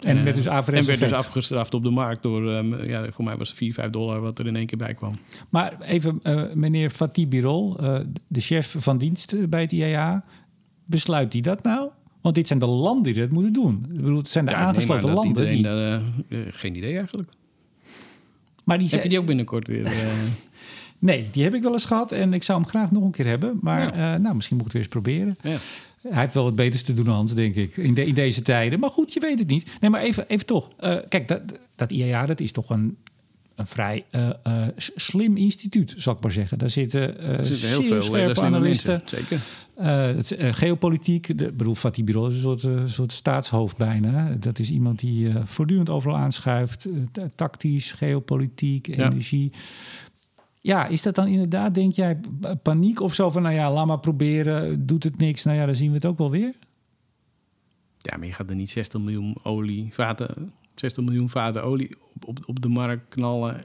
En 0.01 0.17
Eh, 0.17 0.23
werd 0.23 0.37
dus 0.37 0.47
En 0.47 0.53
werd 0.53 0.67
dus 0.85 0.89
effect. 0.89 1.13
afgestraft 1.13 1.75
op 1.75 1.83
de 1.83 1.91
markt 1.91 2.23
door, 2.23 2.51
ehm, 2.51 2.85
ja, 2.89 3.07
voor 3.13 3.25
mij 3.25 3.37
was 3.37 3.49
het 3.49 3.59
4, 3.59 3.73
5 3.75 3.91
dollar 3.91 4.21
wat 4.21 4.39
er 4.39 4.47
in 4.47 4.57
één 4.57 4.67
keer 4.67 4.79
bij 4.79 4.95
kwam. 4.95 5.19
Maar 5.49 5.81
even, 5.81 6.19
eh, 6.23 6.43
meneer 6.55 6.91
Fatih 6.91 7.29
Birol, 7.29 7.79
eh, 7.79 7.99
de 8.29 8.41
chef 8.41 8.75
van 8.79 8.99
dienst 8.99 9.33
eh, 9.33 9.47
bij 9.49 9.61
het 9.61 9.73
IAA, 9.73 10.25
besluit 10.87 11.33
hij 11.33 11.43
dat 11.43 11.63
nou? 11.63 11.91
Want 12.21 12.35
dit 12.35 12.47
zijn 12.47 12.59
de 12.59 12.67
landen 12.67 13.13
die 13.13 13.23
dat 13.23 13.31
moeten 13.33 13.53
doen. 13.53 13.85
Ik 13.91 13.97
bedoel, 13.97 14.17
het 14.17 14.29
zijn 14.29 14.45
de 14.45 14.51
Ja, 14.51 14.57
aangesloten 14.57 15.13
landen. 15.13 15.27
iedereen 15.53 15.57
Die, 15.63 15.67
eh, 15.67 16.47
eh, 16.47 16.53
geen 16.53 16.75
idee 16.77 16.97
eigenlijk. 16.97 17.29
Maar 18.65 18.79
die 18.79 18.89
Heb 18.89 19.03
je 19.03 19.09
die 19.09 19.19
ook 19.19 19.27
binnenkort 19.27 19.67
weer? 19.67 19.85
eh, 19.87 19.93
Nee, 20.99 21.29
die 21.31 21.43
heb 21.43 21.55
ik 21.55 21.63
wel 21.63 21.73
eens 21.73 21.85
gehad 21.85 22.13
en 22.13 22.33
ik 22.33 22.43
zou 22.43 22.61
hem 22.61 22.69
graag 22.69 22.91
nog 22.91 23.03
een 23.03 23.11
keer 23.11 23.27
hebben. 23.27 23.59
Maar 23.61 23.93
eh, 23.93 24.21
nou, 24.21 24.35
misschien 24.35 24.57
moet 24.57 24.67
ik 24.67 24.73
het 24.73 24.83
weer 24.83 24.83
eens 24.83 25.03
proberen. 25.03 25.37
ja. 25.43 25.59
Hij 26.09 26.21
heeft 26.21 26.35
wel 26.35 26.45
wat 26.45 26.55
beters 26.55 26.83
te 26.83 26.93
doen, 26.93 27.07
Hans, 27.07 27.35
denk 27.35 27.55
ik, 27.55 27.77
in, 27.77 27.95
de, 27.95 28.07
in 28.07 28.15
deze 28.15 28.43
tijden. 28.43 28.81
Maar 28.81 28.91
goed, 28.91 29.13
je 29.13 29.21
weet 29.21 29.39
het 29.39 29.49
niet. 29.49 29.71
Nee, 29.81 29.91
maar 29.91 30.01
even, 30.01 30.29
even 30.29 30.47
toch. 30.47 30.71
Eh, 30.77 30.97
kijk, 31.09 31.29
dat, 31.29 31.43
dat 31.75 31.93
IAA, 31.93 32.27
dat 32.27 32.41
is 32.41 32.53
toch 32.53 32.71
een, 32.71 32.97
een 33.63 33.69
vrij 33.69 34.05
eh, 34.11 34.31
eh, 34.43 34.69
slim 34.77 35.37
instituut, 35.37 35.95
zal 35.97 36.15
ik 36.15 36.23
maar 36.23 36.33
zeggen. 36.33 36.59
Daar 36.59 36.71
zitten, 36.71 37.45
zitten 37.45 37.69
heel 37.69 37.83
veel 37.83 38.03
scherpe 38.03 38.41
analisten. 38.41 39.03
Zeker. 39.05 39.41
Het, 39.75 40.35
geopolitiek, 40.39 41.39
de, 41.39 41.53
bedoel, 41.53 41.75
Fatih 41.75 42.05
Birol 42.05 42.27
is 42.27 42.35
een 42.35 42.59
soort, 42.59 42.91
soort 42.93 43.13
staatshoofd 43.13 43.77
bijna. 43.77 44.37
Dat 44.41 44.59
is 44.59 44.71
iemand 44.71 44.99
die 44.99 45.33
voortdurend 45.45 45.91
overal 45.91 46.17
aanschuift. 46.17 46.89
ta- 47.13 47.29
tactisch, 47.35 47.93
geopolitiek, 47.93 48.87
Ja. 48.87 49.11
energie. 49.11 49.53
Ja, 50.61 50.87
is 50.87 51.03
dat 51.03 51.15
dan 51.15 51.27
inderdaad, 51.27 51.75
denk 51.75 51.93
jij, 51.93 52.21
paniek 52.63 53.01
of 53.01 53.15
zo 53.15 53.31
van... 53.31 53.43
nou 53.43 53.55
ja, 53.55 53.73
laat 53.73 53.87
maar 53.87 54.01
proberen, 54.01 54.87
doet 54.87 55.05
het 55.05 55.19
niks, 55.19 55.45
nou 55.45 55.57
ja, 55.59 55.67
dan 55.67 55.75
zien 55.75 55.89
we 55.89 55.95
het 55.95 56.07
ook 56.07 56.19
wel 56.19 56.31
weer? 56.31 56.55
Ja, 57.99 58.17
maar 58.17 58.27
je 58.27 58.33
gaat 58.33 58.51
er 58.51 58.57
niet 58.57 58.71
60 58.71 59.01
miljoen 59.01 59.37
olie, 59.43 59.89
vaten, 59.91 60.53
60 60.75 61.05
miljoen 61.05 61.29
vaten 61.31 61.65
olie 61.65 61.97
op, 62.25 62.39
op, 62.47 62.63
de 62.63 62.69
markt 62.69 63.09
knallen 63.09 63.65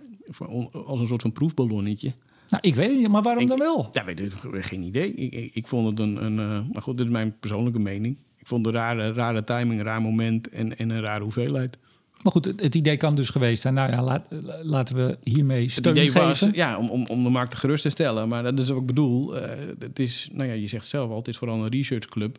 als 0.86 1.00
een 1.00 1.08
soort 1.08 1.22
van 1.22 1.32
proefballonnetje. 1.32 2.14
Nou, 2.50 2.68
ik 2.68 2.76
weet 2.76 2.90
het 2.90 2.98
niet, 3.00 3.08
maar 3.08 3.22
waarom 3.22 3.44
Ik- 3.44 3.50
dan 3.50 3.60
wel? 3.60 3.88
Ja, 3.92 4.06
weet 4.06 4.20
ik, 4.20 4.34
geen 4.52 4.84
idee. 4.84 5.14
Ik, 5.14 5.34
ik, 5.34 5.56
ik 5.56 5.68
vond 5.68 5.88
het 5.90 6.00
een, 6.00 6.24
een 6.26 6.40
eh, 6.40 6.74
maar 6.74 6.82
goed, 6.82 6.98
dit 6.98 7.06
is 7.06 7.12
mijn 7.12 7.36
persoonlijke 7.40 7.80
mening. 7.80 8.18
Ik 8.38 8.48
vond 8.48 8.66
het 8.66 8.76
een 8.76 8.82
rare, 8.82 9.14
rare 9.14 9.44
timing, 9.44 9.80
een 9.80 9.86
raar 9.86 10.02
moment 10.02 10.50
en, 10.50 10.78
en 10.78 10.90
een 10.90 11.02
rare 11.02 11.24
hoeveelheid. 11.24 11.78
Maar 12.24 12.32
goed, 12.32 12.46
het, 12.46 12.62
het 12.64 12.76
idee 12.76 12.98
kan 12.98 13.16
dus 13.16 13.30
geweest 13.30 13.62
zijn. 13.62 13.74
Nou 13.74 13.92
ja, 13.92 14.04
laat, 14.04 14.28
laten 14.62 14.96
we 14.96 15.18
hiermee 15.24 15.64
Het 15.64 15.72
steun 15.72 15.94
idee 15.94 16.06
geven. 16.10 16.28
was 16.28 16.48
ja, 16.54 16.78
om, 16.78 16.90
om, 16.90 17.06
om 17.06 17.24
de 17.24 17.30
markt 17.30 17.56
gerust 17.56 17.84
te 17.84 17.90
stellen. 17.90 18.28
Maar 18.28 18.44
dat 18.44 18.60
is 18.60 18.70
wat 18.70 18.78
ik 18.80 18.86
bedoel. 18.86 19.38
Eh, 19.38 19.68
het 19.80 20.00
is, 20.00 20.30
nou 20.34 20.50
ja, 20.50 20.54
je 20.56 20.68
zegt 20.68 20.88
zelf 20.88 21.10
al, 21.12 21.18
het 21.18 21.28
is 21.28 21.38
vooral 21.38 21.64
een 21.64 21.70
researchclub. 21.70 22.38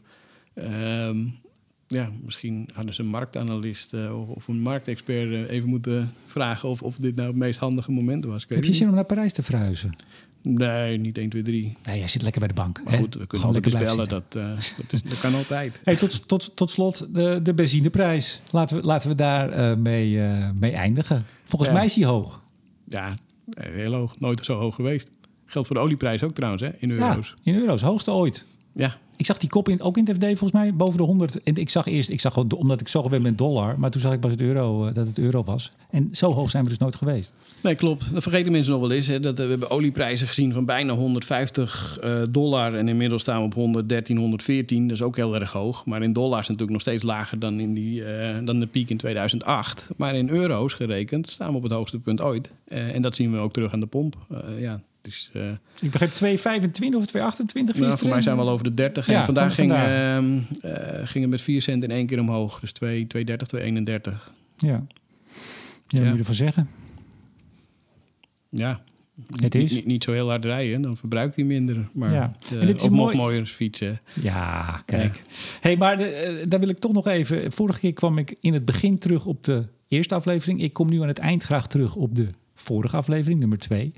Ehm 0.54 1.16
ja, 1.88 2.10
misschien 2.24 2.68
hadden 2.72 2.94
ze 2.94 3.00
een 3.00 3.06
marktanalist 3.08 3.94
eh, 3.94 4.28
of, 4.28 4.48
een 4.48 4.60
marktexpert 4.60 5.32
eh, 5.32 5.50
even 5.50 5.68
moeten 5.68 6.12
vragen 6.26 6.68
of, 6.68 6.82
of 6.82 6.96
dit 6.96 7.16
nou 7.16 7.28
het 7.28 7.36
meest 7.36 7.58
handige 7.58 7.90
moment 7.92 8.24
was. 8.24 8.44
Heb 8.48 8.64
je 8.64 8.74
zin 8.74 8.88
om 8.88 8.94
naar 8.94 9.04
Parijs 9.04 9.32
te 9.32 9.42
verhuizen? 9.42 9.96
Nee, 10.42 10.98
niet 10.98 11.18
1, 11.18 11.28
2, 11.28 11.42
3. 11.42 11.76
Nee, 11.84 11.98
jij 11.98 12.08
zit 12.08 12.22
lekker 12.22 12.40
bij 12.40 12.48
de 12.48 12.54
bank. 12.54 12.80
Maar 12.84 12.92
hè? 12.92 12.98
goed, 12.98 13.14
we 13.14 13.26
kunnen 13.26 13.46
Gewoon 13.48 13.54
altijd 13.54 13.74
lekker 13.74 13.96
bellen. 13.96 14.08
Dat, 14.08 14.34
eh, 14.36 14.76
dat, 14.76 14.92
is, 14.92 15.02
dat 15.02 15.20
kan 15.20 15.34
altijd. 15.34 15.80
Hey, 15.84 15.96
tot, 15.96 16.28
tot, 16.28 16.56
tot 16.56 16.70
slot 16.70 17.14
de, 17.14 17.40
de 17.42 17.54
benzineprijs. 17.54 18.40
Laten 18.50 18.76
we, 18.76 18.82
laten 18.82 19.08
we 19.08 19.14
daar 19.14 19.78
mee, 19.78 20.18
mee 20.54 20.72
eindigen. 20.72 21.26
Volgens 21.44 21.70
Ja. 21.70 21.76
mij 21.76 21.84
is 21.86 21.94
die 21.94 22.06
hoog. 22.06 22.42
Ja, 22.84 23.14
heel 23.60 23.92
hoog. 23.92 24.20
Nooit 24.20 24.44
zo 24.44 24.58
hoog 24.58 24.74
geweest. 24.74 25.10
Geldt 25.46 25.66
voor 25.66 25.76
de 25.76 25.82
olieprijs 25.82 26.22
ook 26.22 26.34
trouwens, 26.34 26.62
hè, 26.62 26.70
in 26.78 26.88
Ja, 26.88 27.08
euro's. 27.10 27.34
in 27.42 27.54
euro's. 27.54 27.80
Hoogste 27.82 28.10
ooit. 28.10 28.44
Ja, 28.72 28.96
Ik 29.18 29.26
zag 29.26 29.38
die 29.38 29.48
kop 29.48 29.68
in, 29.68 29.80
ook 29.80 29.96
in 29.96 30.04
het 30.06 30.16
FD 30.16 30.24
volgens 30.24 30.52
mij, 30.52 30.74
boven 30.74 30.96
de 30.96 31.02
100. 31.02 31.42
En 31.42 31.54
ik 31.54 31.70
zag 31.70 31.86
eerst, 31.86 32.10
ik 32.10 32.20
zag 32.20 32.36
omdat 32.36 32.80
ik 32.80 32.88
zag 32.88 33.08
weer 33.08 33.20
met 33.20 33.38
dollar. 33.38 33.78
Maar 33.78 33.90
toen 33.90 34.00
zag 34.00 34.12
ik 34.12 34.20
pas 34.20 34.30
het 34.30 34.40
euro, 34.40 34.86
eh, 34.86 34.94
dat 34.94 35.06
het 35.06 35.18
euro 35.18 35.44
was. 35.44 35.72
En 35.90 36.08
zo 36.12 36.32
hoog 36.32 36.50
zijn 36.50 36.62
we 36.62 36.68
dus 36.68 36.78
nooit 36.78 36.94
geweest. 36.94 37.32
Nee, 37.62 37.74
klopt. 37.74 38.12
Dat 38.12 38.22
vergeten 38.22 38.52
mensen 38.52 38.72
nog 38.72 38.80
wel 38.80 38.90
eens. 38.90 39.06
Hè, 39.06 39.20
dat, 39.20 39.38
eh, 39.38 39.44
we 39.44 39.50
hebben 39.50 39.70
olieprijzen 39.70 40.28
gezien 40.28 40.52
van 40.52 40.64
bijna 40.64 40.92
150 40.92 41.98
eh, 42.02 42.22
dollar. 42.30 42.74
En 42.74 42.88
inmiddels 42.88 43.22
staan 43.22 43.38
we 43.38 43.44
op 43.44 43.54
113, 43.54 44.16
114. 44.16 44.88
Dat 44.88 44.96
is 44.96 45.02
ook 45.02 45.16
heel 45.16 45.34
erg 45.34 45.52
hoog. 45.52 45.84
Maar 45.84 46.02
in 46.02 46.12
dollars 46.12 46.46
natuurlijk 46.46 46.72
nog 46.72 46.80
steeds 46.80 47.02
lager 47.02 47.38
dan, 47.38 47.60
in 47.60 47.74
die, 47.74 48.02
dan 48.44 48.60
de 48.60 48.66
piek 48.66 48.90
in 48.90 48.96
2008. 48.96 49.88
Maar 49.96 50.14
in 50.14 50.28
euro's 50.28 50.74
gerekend 50.74 51.28
staan 51.28 51.50
we 51.50 51.56
op 51.56 51.62
het 51.62 51.72
hoogste 51.72 51.98
punt 51.98 52.20
ooit. 52.20 52.50
En 52.66 53.02
dat 53.02 53.14
zien 53.14 53.32
we 53.32 53.38
ook 53.38 53.52
terug 53.52 53.72
aan 53.72 53.80
de 53.80 53.86
pomp. 53.86 54.16
Ja, 54.58 54.80
is, 55.06 55.30
eh, 55.32 55.50
Ik 55.80 55.90
begreep 55.90 56.10
2,25 56.10 56.96
of 56.96 57.06
2,28 57.06 57.78
nou, 57.80 57.98
voor 57.98 58.08
mij 58.08 58.22
zijn 58.22 58.36
we 58.36 58.42
al 58.42 58.48
over 58.48 58.64
de 58.64 58.74
30. 58.74 59.06
Ja, 59.06 59.18
en 59.18 59.24
vandaag 59.24 59.54
van 59.54 59.54
ging, 59.54 59.70
vandaag. 59.70 60.16
ehm, 60.16 60.38
eh, 60.74 61.06
ging 61.06 61.20
het 61.22 61.30
met 61.30 61.40
4 61.40 61.62
cent 61.62 61.82
in 61.82 61.90
één 61.90 62.06
keer 62.06 62.20
omhoog. 62.20 62.60
Dus 62.60 62.72
2, 62.72 63.06
2,30, 63.06 63.46
2,31. 63.48 64.32
Ja. 64.56 64.68
Ja, 64.68 64.86
Ja. 65.86 66.02
moet 66.04 66.12
je 66.12 66.18
ervan 66.18 66.34
zeggen. 66.34 66.68
Ja. 68.48 68.80
Het 69.36 69.54
is. 69.54 69.84
Niet, 69.84 70.04
zo 70.04 70.12
heel 70.12 70.28
hard 70.28 70.44
rijden, 70.44 70.82
dan 70.82 70.96
verbruikt 70.96 71.34
hij 71.36 71.44
minder. 71.44 71.88
Maar 71.92 72.12
Ja. 72.12 72.36
eh, 72.52 72.60
En 72.60 72.66
dit 72.66 72.76
is 72.76 72.82
of 72.82 72.90
nog 72.90 72.98
mooi- 72.98 73.16
mooier 73.16 73.46
fietsen. 73.46 74.00
Ja, 74.22 74.82
kijk. 74.86 75.22
hey, 75.60 75.76
maar 75.76 75.96
de, 75.96 76.44
daar 76.48 76.60
wil 76.60 76.68
ik 76.68 76.78
toch 76.78 76.92
nog 76.92 77.06
even... 77.06 77.52
Vorige 77.52 77.78
keer 77.78 77.92
kwam 77.92 78.18
ik 78.18 78.36
in 78.40 78.52
het 78.52 78.64
begin 78.64 78.98
terug 78.98 79.26
op 79.26 79.44
de 79.44 79.64
eerste 79.88 80.14
aflevering. 80.14 80.62
Ik 80.62 80.72
kom 80.72 80.90
nu 80.90 81.00
aan 81.02 81.08
het 81.08 81.18
eind 81.18 81.42
graag 81.42 81.66
terug 81.66 81.94
op 81.96 82.14
de 82.14 82.28
vorige 82.54 82.96
aflevering, 82.96 83.40
nummer 83.40 83.58
twee. 83.58 83.92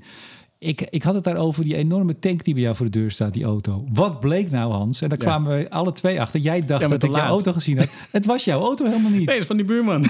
Ik, 0.63 0.81
ik 0.89 1.03
had 1.03 1.13
het 1.13 1.23
daarover, 1.23 1.63
die 1.63 1.75
enorme 1.75 2.19
tank 2.19 2.43
die 2.43 2.53
bij 2.53 2.63
jou 2.63 2.75
voor 2.75 2.85
de 2.85 2.99
deur 2.99 3.11
staat, 3.11 3.33
die 3.33 3.43
auto. 3.43 3.85
Wat 3.93 4.19
bleek 4.19 4.51
nou, 4.51 4.71
Hans? 4.73 5.01
En 5.01 5.09
daar 5.09 5.17
Ja. 5.17 5.23
kwamen 5.23 5.57
we 5.57 5.69
alle 5.69 5.91
twee 5.93 6.21
achter. 6.21 6.39
Jij 6.39 6.65
dacht 6.65 6.81
Ja, 6.81 6.87
dat 6.87 7.03
ik 7.03 7.09
jouw 7.09 7.19
laat. 7.19 7.29
auto 7.29 7.51
gezien 7.53 7.77
had. 7.77 7.93
Het 8.11 8.25
was 8.25 8.43
jouw 8.43 8.61
auto 8.61 8.85
helemaal 8.85 9.09
niet. 9.11 9.17
Nee, 9.17 9.25
dat 9.25 9.37
is 9.39 9.45
van 9.45 9.57
die 9.57 9.65
buurman. 9.65 10.05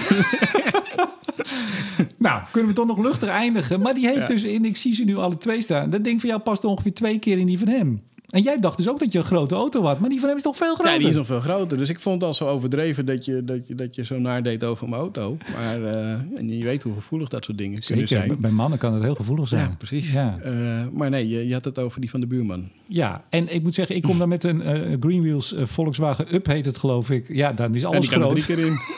Nou, 2.18 2.42
kunnen 2.50 2.70
we 2.70 2.76
toch 2.76 2.86
nog 2.86 2.98
luchtig 2.98 3.28
eindigen. 3.28 3.80
Maar 3.82 3.94
die 3.94 4.06
heeft 4.06 4.20
Ja. 4.20 4.26
dus, 4.26 4.42
en 4.42 4.64
ik 4.64 4.76
zie 4.76 4.94
ze 4.94 5.04
nu 5.04 5.16
alle 5.16 5.36
twee 5.38 5.62
staan. 5.62 5.90
Dat 5.90 6.04
ding 6.04 6.20
van 6.20 6.28
jou 6.28 6.40
past 6.42 6.64
ongeveer 6.64 6.92
twee 6.94 7.18
keer 7.18 7.38
in 7.38 7.46
die 7.46 7.58
van 7.58 7.68
hem. 7.68 8.00
En 8.30 8.42
jij 8.42 8.58
dacht 8.60 8.76
dus 8.76 8.88
ook 8.88 8.98
dat 8.98 9.12
je 9.12 9.18
een 9.18 9.24
grote 9.24 9.54
auto 9.54 9.82
had. 9.82 10.00
Maar 10.00 10.08
die 10.08 10.18
van 10.18 10.28
hem 10.28 10.36
is 10.36 10.42
toch 10.42 10.56
veel 10.56 10.74
groter? 10.74 10.92
Ja, 10.92 10.98
die 10.98 11.08
is 11.08 11.14
nog 11.14 11.26
veel 11.26 11.40
groter. 11.40 11.78
Dus 11.78 11.88
ik 11.88 12.00
vond 12.00 12.14
het 12.14 12.24
al 12.24 12.34
zo 12.34 12.46
overdreven 12.46 13.06
dat 13.06 13.24
je, 13.24 13.44
dat 13.44 13.66
je, 13.66 13.74
dat 13.74 13.94
je 13.94 14.04
zo 14.04 14.18
nadeed 14.18 14.64
over 14.64 14.88
mijn 14.88 15.00
auto. 15.00 15.36
Maar 15.56 15.82
eh, 15.82 16.12
en 16.12 16.58
je 16.58 16.64
weet 16.64 16.82
hoe 16.82 16.92
gevoelig 16.92 17.28
dat 17.28 17.44
soort 17.44 17.58
dingen 17.58 17.80
kunnen 17.80 18.08
zijn. 18.08 18.40
bij 18.40 18.50
mannen 18.50 18.78
kan 18.78 18.94
het 18.94 19.02
heel 19.02 19.14
gevoelig 19.14 19.48
zijn. 19.48 19.68
Ja, 19.68 19.74
precies. 19.76 20.12
Ja. 20.12 20.38
Eh, 20.42 20.52
maar 20.92 21.10
nee, 21.10 21.28
je, 21.28 21.46
je 21.46 21.52
had 21.52 21.64
het 21.64 21.78
over 21.78 22.00
die 22.00 22.10
van 22.10 22.20
de 22.20 22.26
buurman. 22.26 22.70
Ja, 22.86 23.24
en 23.30 23.54
ik 23.54 23.62
moet 23.62 23.74
zeggen, 23.74 23.96
ik 23.96 24.02
kom 24.02 24.18
dan 24.18 24.28
met 24.28 24.44
een 24.44 24.62
eh, 24.62 24.96
Greenwheels 25.00 25.54
Volkswagen 25.56 26.34
Up 26.34 26.46
heet 26.46 26.64
het 26.64 26.76
geloof 26.76 27.10
ik. 27.10 27.28
Ja, 27.28 27.52
dan 27.52 27.74
is 27.74 27.84
alles 27.84 28.06
er 28.06 28.12
groot. 28.12 28.30
drie 28.30 28.44
keer 28.44 28.66
in. 28.66 28.76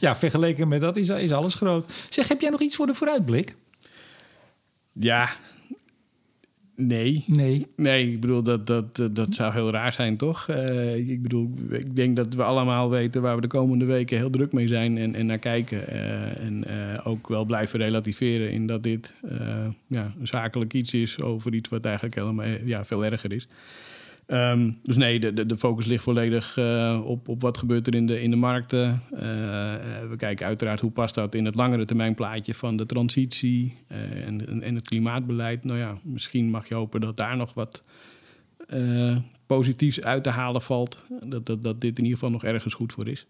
Ja, 0.00 0.16
vergeleken 0.16 0.68
met 0.68 0.80
dat 0.80 0.96
is, 0.96 1.08
is 1.08 1.32
alles 1.32 1.54
groot. 1.54 1.92
Zeg, 2.08 2.28
heb 2.28 2.40
jij 2.40 2.50
nog 2.50 2.60
iets 2.60 2.76
voor 2.76 2.86
de 2.86 2.94
vooruitblik? 2.94 3.54
ja, 4.92 5.30
nee. 6.76 7.24
Nee. 7.26 7.66
Nee, 7.76 8.12
ik 8.12 8.20
bedoel, 8.20 8.42
dat, 8.42 8.66
dat, 8.66 9.08
dat, 9.12 9.34
zou 9.34 9.52
heel 9.52 9.70
raar 9.70 9.92
zijn, 9.92 10.16
toch? 10.16 10.48
Eh, 10.48 10.96
ik 10.96 11.22
bedoel, 11.22 11.50
ik 11.70 11.96
denk 11.96 12.16
dat 12.16 12.34
we 12.34 12.42
allemaal 12.42 12.90
weten 12.90 13.22
waar 13.22 13.34
we 13.34 13.40
de 13.40 13.46
komende 13.46 13.84
weken 13.84 14.16
heel 14.16 14.30
druk 14.30 14.52
mee 14.52 14.68
zijn 14.68 14.98
en, 14.98 15.14
en 15.14 15.26
naar 15.26 15.38
kijken. 15.38 15.88
Eh, 15.88 16.44
en 16.44 16.64
eh, 16.64 17.06
ook 17.06 17.28
wel 17.28 17.44
blijven 17.44 17.78
relativeren 17.78 18.50
in 18.50 18.66
dat 18.66 18.82
dit 18.82 19.14
ja, 19.86 20.14
een 20.20 20.26
zakelijk 20.26 20.72
iets 20.72 20.92
is 20.92 21.20
over 21.20 21.54
iets 21.54 21.68
wat 21.68 21.84
eigenlijk 21.84 22.14
helemaal 22.14 22.46
ja, 22.64 22.84
veel 22.84 23.04
erger 23.04 23.32
is. 23.32 23.48
Ehm, 24.32 24.70
dus 24.82 24.96
nee, 24.96 25.20
de, 25.20 25.32
de, 25.32 25.46
de 25.46 25.56
focus 25.56 25.86
ligt 25.86 26.02
volledig 26.02 26.56
eh, 26.56 27.00
op, 27.04 27.28
op 27.28 27.42
wat 27.42 27.58
gebeurt 27.58 27.86
er 27.86 27.94
in 27.94 28.06
de, 28.06 28.22
in 28.22 28.30
de 28.30 28.36
markten. 28.36 29.02
Eh, 29.10 29.74
eh, 29.74 30.08
we 30.08 30.16
kijken 30.16 30.46
uiteraard 30.46 30.80
hoe 30.80 30.90
past 30.90 31.14
dat 31.14 31.34
in 31.34 31.44
het 31.44 31.54
langere 31.54 31.84
termijn 31.84 32.14
plaatje 32.14 32.54
van 32.54 32.76
de 32.76 32.86
transitie 32.86 33.72
en, 33.88 34.62
en, 34.62 34.74
het 34.74 34.88
klimaatbeleid. 34.88 35.64
Nou 35.64 35.78
ja, 35.78 35.98
misschien 36.02 36.50
mag 36.50 36.68
je 36.68 36.74
hopen 36.74 37.00
dat 37.00 37.16
daar 37.16 37.36
nog 37.36 37.54
wat 37.54 37.82
positiefs 39.46 40.00
uit 40.00 40.22
te 40.22 40.30
halen 40.30 40.62
valt. 40.62 41.06
Dat, 41.26 41.46
dat, 41.46 41.64
dat 41.64 41.80
dit 41.80 41.98
in 41.98 42.04
ieder 42.04 42.18
geval 42.18 42.32
nog 42.32 42.44
ergens 42.44 42.74
goed 42.74 42.92
voor 42.92 43.08
is. 43.08 43.26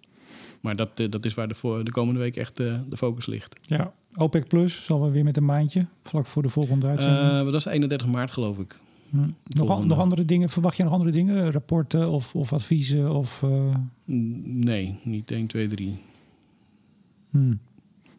Maar 0.61 0.77
dat, 0.77 0.97
dat 0.97 1.25
is 1.25 1.35
waar 1.35 1.49
de, 1.49 1.55
voor 1.55 1.85
de 1.85 1.91
komende 1.91 2.21
week 2.21 2.37
echt 2.37 2.57
de 2.57 2.97
focus 2.97 3.27
ligt. 3.27 3.61
Ja. 3.63 3.93
OPEC 4.15 4.49
Plus 4.49 4.85
zal 4.85 5.03
we 5.03 5.11
weer 5.11 5.25
met 5.25 5.37
een 5.37 5.45
maandje, 5.45 5.87
vlak 6.03 6.27
voor 6.27 6.43
de 6.43 6.49
volgende 6.49 6.87
uitzending. 6.87 7.45
Dat 7.45 7.55
is 7.55 7.65
31 7.65 8.07
maart, 8.07 8.31
geloof 8.31 8.59
ik. 8.59 8.79
Hm. 9.13 9.29
nog, 9.49 9.69
an- 9.71 9.87
nog 9.87 9.99
andere 9.99 10.25
dingen? 10.25 10.49
Verwacht 10.51 10.77
je 10.77 10.83
nog 10.85 10.93
andere 10.93 11.11
dingen? 11.11 11.51
Rapporten 11.53 12.11
of, 12.11 12.35
of 12.35 12.53
adviezen? 12.53 13.15
Of, 13.15 13.43
eh, 13.43 13.75
Nee, 14.45 14.99
niet 15.03 15.31
1, 15.31 15.47
2, 15.47 15.67
3. 15.67 15.99
hm. 17.31 17.55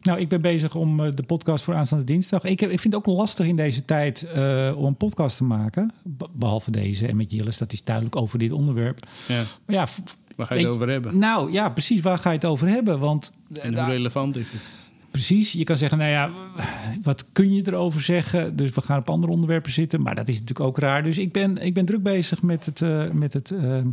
Nou, 0.00 0.18
ik 0.20 0.28
ben 0.28 0.40
bezig 0.40 0.74
om 0.74 1.00
eh, 1.00 1.10
de 1.14 1.22
podcast 1.22 1.64
voor 1.64 1.74
aanstaande 1.74 2.04
dinsdag. 2.04 2.44
Ik, 2.44 2.60
heb- 2.60 2.70
ik 2.70 2.80
vind 2.80 2.94
het 2.94 3.06
ook 3.08 3.16
lastig 3.16 3.46
in 3.46 3.56
deze 3.56 3.84
tijd 3.84 4.22
eh, 4.22 4.72
om 4.76 4.84
een 4.84 4.96
podcast 4.96 5.36
te 5.36 5.44
maken. 5.44 5.92
Be- 6.04 6.28
behalve 6.36 6.70
deze 6.70 7.06
en 7.06 7.16
met 7.16 7.30
Jillis, 7.30 7.58
dat 7.58 7.72
is 7.72 7.84
duidelijk 7.84 8.16
over 8.16 8.38
dit 8.38 8.52
onderwerp. 8.52 9.06
Ja, 9.28 9.42
Maar 9.66 9.76
ja, 9.76 9.86
waar 10.36 10.46
ga 10.46 10.54
je 10.54 10.60
het 10.64 10.70
over 10.72 10.88
hebben? 10.88 11.18
nou 11.18 11.52
ja, 11.52 11.68
precies 11.68 12.00
waar 12.00 12.18
ga 12.18 12.30
je 12.30 12.36
het 12.36 12.44
over 12.44 12.68
hebben? 12.68 12.98
Want 12.98 13.32
En 13.62 13.74
hoe 13.82 13.90
relevant 13.92 14.36
is 14.36 14.50
het? 14.50 14.60
Precies, 15.14 15.52
je 15.52 15.64
kan 15.64 15.76
zeggen, 15.76 15.98
nou 15.98 16.10
ja, 16.10 16.30
wat 17.02 17.26
kun 17.32 17.54
je 17.54 17.62
erover 17.66 18.00
zeggen? 18.00 18.56
Dus 18.56 18.70
we 18.70 18.80
gaan 18.80 18.98
op 18.98 19.10
andere 19.10 19.32
onderwerpen 19.32 19.72
zitten, 19.72 20.02
maar 20.02 20.14
dat 20.14 20.28
is 20.28 20.34
natuurlijk 20.34 20.66
ook 20.66 20.78
raar. 20.78 21.02
Dus 21.02 21.18
ik 21.18 21.32
ben, 21.32 21.56
ik 21.56 21.74
ben 21.74 21.84
druk 21.84 22.02
bezig 22.02 22.42
met 22.42 22.66
het, 22.66 22.82
eh, 22.82 23.10
met 23.10 23.32
het 23.32 23.50
eh, 23.50 23.78
eh, 23.78 23.84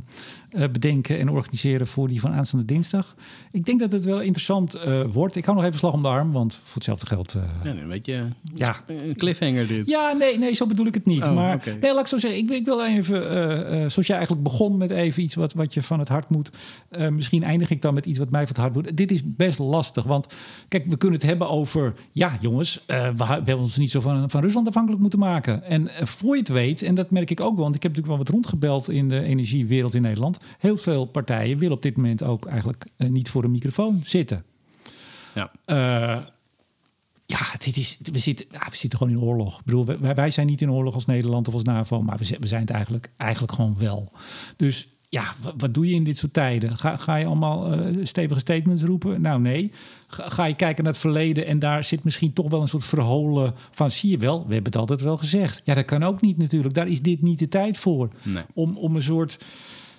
bedenken 0.51 1.19
en 1.19 1.29
organiseren 1.29 1.87
voor 1.87 2.07
die 2.07 2.21
van 2.21 2.31
aanstaande 2.31 2.65
dinsdag. 2.65 3.15
Ik 3.51 3.65
denk 3.65 3.79
dat 3.79 3.91
het 3.91 4.05
wel 4.05 4.19
interessant 4.19 4.79
wordt. 5.11 5.35
Ik 5.35 5.45
hou 5.45 5.57
nog 5.57 5.65
even 5.65 5.79
slag 5.79 5.93
om 5.93 6.01
de 6.01 6.07
arm, 6.07 6.31
want 6.31 6.55
voor 6.55 6.73
hetzelfde 6.73 7.05
geld... 7.05 7.35
Ja, 7.63 7.71
een 7.71 7.87
beetje 7.87 8.25
ja, 8.53 8.75
een 8.87 9.15
cliffhanger 9.15 9.67
dit. 9.67 9.87
ja, 9.87 10.11
nee, 10.11 10.39
nee, 10.39 10.53
zo 10.53 10.65
bedoel 10.65 10.85
ik 10.85 10.93
het 10.93 11.05
niet. 11.05 11.23
Oh, 11.23 11.35
maar 11.35 11.63
nee, 11.81 11.93
laat 11.93 11.99
ik 11.99 12.07
zo 12.07 12.17
zeggen. 12.17 12.39
Ik, 12.39 12.49
ik 12.49 12.65
wil 12.65 12.85
even, 12.85 13.91
zoals 13.91 14.07
jij 14.07 14.15
eigenlijk 14.17 14.43
begon 14.43 14.77
met 14.77 14.89
even 14.89 15.23
iets 15.23 15.35
wat, 15.35 15.53
wat 15.53 15.73
je 15.73 15.83
van 15.83 15.99
het 15.99 16.07
hart 16.07 16.29
moet. 16.29 16.49
misschien 17.11 17.43
eindig 17.43 17.69
ik 17.69 17.81
dan 17.81 17.93
met 17.93 18.05
iets 18.05 18.17
wat 18.17 18.31
mij 18.31 18.47
van 18.47 18.55
het 18.55 18.57
hart 18.57 18.73
moet. 18.73 18.97
Dit 18.97 19.11
is 19.11 19.21
best 19.23 19.59
lastig. 19.59 20.03
Want 20.03 20.27
kijk, 20.67 20.85
we 20.85 20.97
kunnen 20.97 21.10
het 21.11 21.23
hebben 21.23 21.49
over. 21.49 21.93
Ja, 22.11 22.37
jongens, 22.39 22.85
eh, 22.85 23.09
we, 23.09 23.25
hebben 23.25 23.57
ons 23.57 23.77
niet 23.77 23.91
zo 23.91 24.01
van, 24.01 24.29
van 24.29 24.41
Rusland 24.41 24.67
afhankelijk 24.67 25.01
moeten 25.01 25.19
maken. 25.19 25.63
En 25.63 25.87
eh, 25.87 26.05
voor 26.05 26.33
je 26.33 26.39
het 26.39 26.49
weet, 26.49 26.81
en 26.81 26.95
dat 26.95 27.11
merk 27.11 27.29
ik 27.29 27.39
ook 27.39 27.53
wel, 27.55 27.63
want 27.63 27.75
ik 27.75 27.83
heb 27.83 27.91
natuurlijk 27.95 28.17
wel 28.17 28.25
wat 28.25 28.35
rondgebeld 28.35 28.89
in 28.89 29.09
de 29.09 29.21
energiewereld 29.21 29.93
in 29.93 30.01
Nederland. 30.01 30.37
Heel 30.57 30.77
veel 30.77 31.05
partijen 31.05 31.57
willen 31.57 31.75
op 31.75 31.81
dit 31.81 31.95
moment 31.95 32.23
ook 32.23 32.45
eigenlijk 32.45 32.85
eh, 32.97 33.09
niet 33.09 33.29
voor 33.29 33.43
een 33.43 33.51
microfoon 33.51 34.01
zitten. 34.03 34.43
Ja. 35.35 35.51
Eh, 35.65 36.25
ja, 37.25 37.39
dit 37.57 37.77
is, 37.77 37.97
we, 38.11 38.19
zitten, 38.19 38.45
ja, 38.51 38.67
we 38.69 38.75
zitten 38.75 38.99
gewoon 38.99 39.13
in 39.13 39.21
oorlog. 39.21 39.59
Ik 39.59 39.65
bedoel, 39.65 39.85
wij, 39.85 40.15
wij 40.15 40.31
zijn 40.31 40.47
niet 40.47 40.61
in 40.61 40.71
oorlog 40.71 40.93
als 40.93 41.05
Nederland 41.05 41.47
of 41.47 41.53
als 41.53 41.63
NAVO, 41.63 42.01
maar 42.01 42.17
we, 42.17 42.23
zijn- 42.23 42.41
we 42.41 42.47
zijn 42.47 42.61
het 42.61 42.69
eigenlijk, 42.69 43.09
eigenlijk 43.17 43.53
gewoon 43.53 43.75
wel. 43.77 44.07
Dus 44.55 44.87
ja, 45.11 45.33
wat, 45.41 45.53
wat 45.57 45.73
doe 45.73 45.87
je 45.87 45.95
in 45.95 46.03
dit 46.03 46.17
soort 46.17 46.33
tijden? 46.33 46.77
Ga, 46.77 46.97
ga 46.97 47.15
je 47.15 47.25
allemaal 47.25 47.73
eh, 47.73 48.05
stevige 48.05 48.39
statements 48.39 48.83
roepen? 48.83 49.21
Nou, 49.21 49.41
nee. 49.41 49.71
Ga, 50.07 50.29
ga 50.29 50.45
je 50.45 50.55
kijken 50.55 50.83
naar 50.83 50.93
het 50.93 51.01
verleden 51.01 51.45
en 51.45 51.59
daar 51.59 51.83
zit 51.83 52.03
misschien 52.03 52.33
toch 52.33 52.49
wel 52.49 52.61
een 52.61 52.67
soort 52.67 52.83
verholen 52.83 53.53
van... 53.71 53.91
zie 53.91 54.09
je 54.09 54.17
wel, 54.17 54.37
we 54.37 54.53
hebben 54.53 54.71
het 54.71 54.81
altijd 54.81 55.01
wel 55.01 55.17
gezegd. 55.17 55.61
Ja, 55.63 55.73
dat 55.73 55.85
kan 55.85 56.03
ook 56.03 56.21
niet 56.21 56.37
natuurlijk. 56.37 56.73
Daar 56.73 56.87
is 56.87 57.01
dit 57.01 57.21
niet 57.21 57.39
de 57.39 57.47
tijd 57.47 57.77
voor. 57.77 58.09
Nee. 58.23 58.43
Om, 58.53 58.77
om 58.77 58.95
een 58.95 59.03
soort 59.03 59.37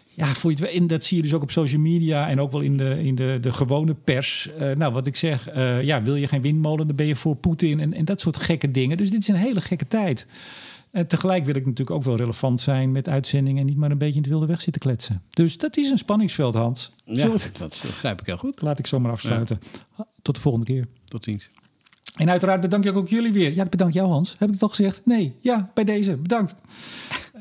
ja, 0.09 0.27
voor 0.27 0.51
je 0.51 0.57
het, 0.57 0.75
en 0.75 0.87
dat 0.87 1.05
zie 1.05 1.17
je 1.17 1.23
dus 1.23 1.35
ook 1.35 1.43
op 1.43 1.51
social 1.51 1.81
media 1.81 2.29
en 2.29 2.41
ook 2.41 2.53
wel 2.53 2.61
in 2.61 2.77
de, 2.77 3.05
in 3.05 3.15
de, 3.15 3.39
de 3.41 3.53
gewone 3.53 3.95
pers. 3.95 4.49
Uh, 4.61 4.75
nou, 4.75 4.93
wat 4.93 5.07
ik 5.07 5.17
zeg, 5.17 5.55
uh, 5.55 5.83
ja, 5.83 6.03
wil 6.03 6.15
je 6.15 6.27
geen 6.27 6.43
windmolen, 6.43 6.87
dan 6.87 6.97
ben 6.97 7.07
je 7.07 7.17
voor 7.17 7.37
Poetin 7.37 7.81
en, 7.81 7.93
en 7.93 8.05
dat 8.05 8.21
soort 8.21 8.37
gekke 8.37 8.71
dingen. 8.71 8.97
Dus 8.97 9.11
dit 9.11 9.21
is 9.21 9.29
een 9.29 9.35
hele 9.35 9.61
gekke 9.61 9.87
tijd. 9.87 10.27
En 10.93 11.07
tegelijk 11.07 11.45
wil 11.45 11.55
ik 11.55 11.67
natuurlijk 11.67 11.97
ook 11.97 12.05
wel 12.05 12.17
relevant 12.17 12.61
zijn 12.61 12.93
met 12.93 13.09
uitzendingen 13.09 13.61
en 13.61 13.67
niet 13.67 13.77
maar 13.77 13.91
een 13.91 13.99
beetje 13.99 14.15
in 14.15 14.21
het 14.21 14.31
wilde 14.31 14.47
weg 14.47 14.61
zitten 14.61 14.83
kletsen. 14.83 15.23
Dus 15.29 15.59
dat 15.59 15.77
is 15.77 15.91
een 15.91 15.99
spanningsveld, 15.99 16.55
Hans. 16.55 16.93
Ja, 17.05 17.29
dat 17.53 17.83
begrijp 17.87 18.21
ik 18.21 18.27
heel 18.27 18.37
goed. 18.37 18.63
Laat 18.63 18.79
ik 18.79 18.87
zomaar 18.87 19.13
afsluiten. 19.13 19.61
Ja. 19.97 20.07
Tot 20.23 20.35
de 20.35 20.41
volgende 20.41 20.67
keer. 20.67 20.87
Tot 21.05 21.25
ziens. 21.25 21.51
En 22.17 22.31
uiteraard 22.31 22.61
bedank 22.61 22.85
ik 22.85 22.97
ook 22.97 23.09
jullie 23.09 23.33
weer. 23.33 23.55
Ja, 23.55 23.65
bedank 23.65 23.93
jou, 23.93 24.09
Hans. 24.09 24.31
Heb 24.39 24.49
ik 24.49 24.55
het 24.55 24.63
al 24.63 24.69
gezegd? 24.69 25.07
Nee. 25.07 25.35
Ja, 25.41 25.71
bij 25.75 25.85
deze. 25.85 26.17
Bedankt. 26.17 26.55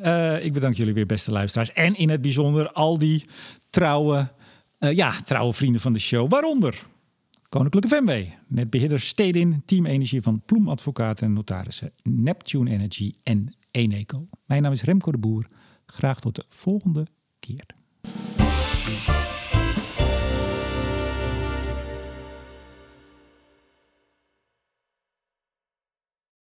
Uh, 0.04 0.44
ik 0.46 0.54
bedank 0.54 0.76
jullie 0.76 0.94
weer, 0.94 1.06
beste 1.06 1.32
luisteraars. 1.32 1.74
En 1.74 1.96
in 1.96 2.10
het 2.10 2.22
bijzonder 2.22 2.72
al 2.72 3.00
die 3.00 3.26
trouwe, 3.70 4.32
uh, 4.80 4.92
ja, 4.96 5.12
trouwe 5.26 5.54
vrienden 5.54 5.82
van 5.82 5.94
de 5.94 6.00
show. 6.00 6.30
Waaronder 6.30 6.86
Koninklijke 7.52 7.90
FMW, 7.90 8.24
netbeheerder 8.48 9.00
Stedin, 9.00 9.62
Team 9.66 9.86
Energie 9.86 10.22
van 10.22 10.42
Ploem 10.46 10.70
Advocaten 10.70 11.26
en 11.26 11.34
Notarissen, 11.34 11.92
Neptune 12.04 12.72
Energy 12.72 13.14
en 13.24 13.56
Eneco. 13.72 14.28
Mijn 14.46 14.62
naam 14.62 14.72
is 14.72 14.84
Remco 14.84 15.12
de 15.12 15.18
Boer. 15.18 15.48
Graag 15.86 16.20
tot 16.20 16.36
de 16.36 16.46
volgende 16.48 17.08
keer. 17.40 17.66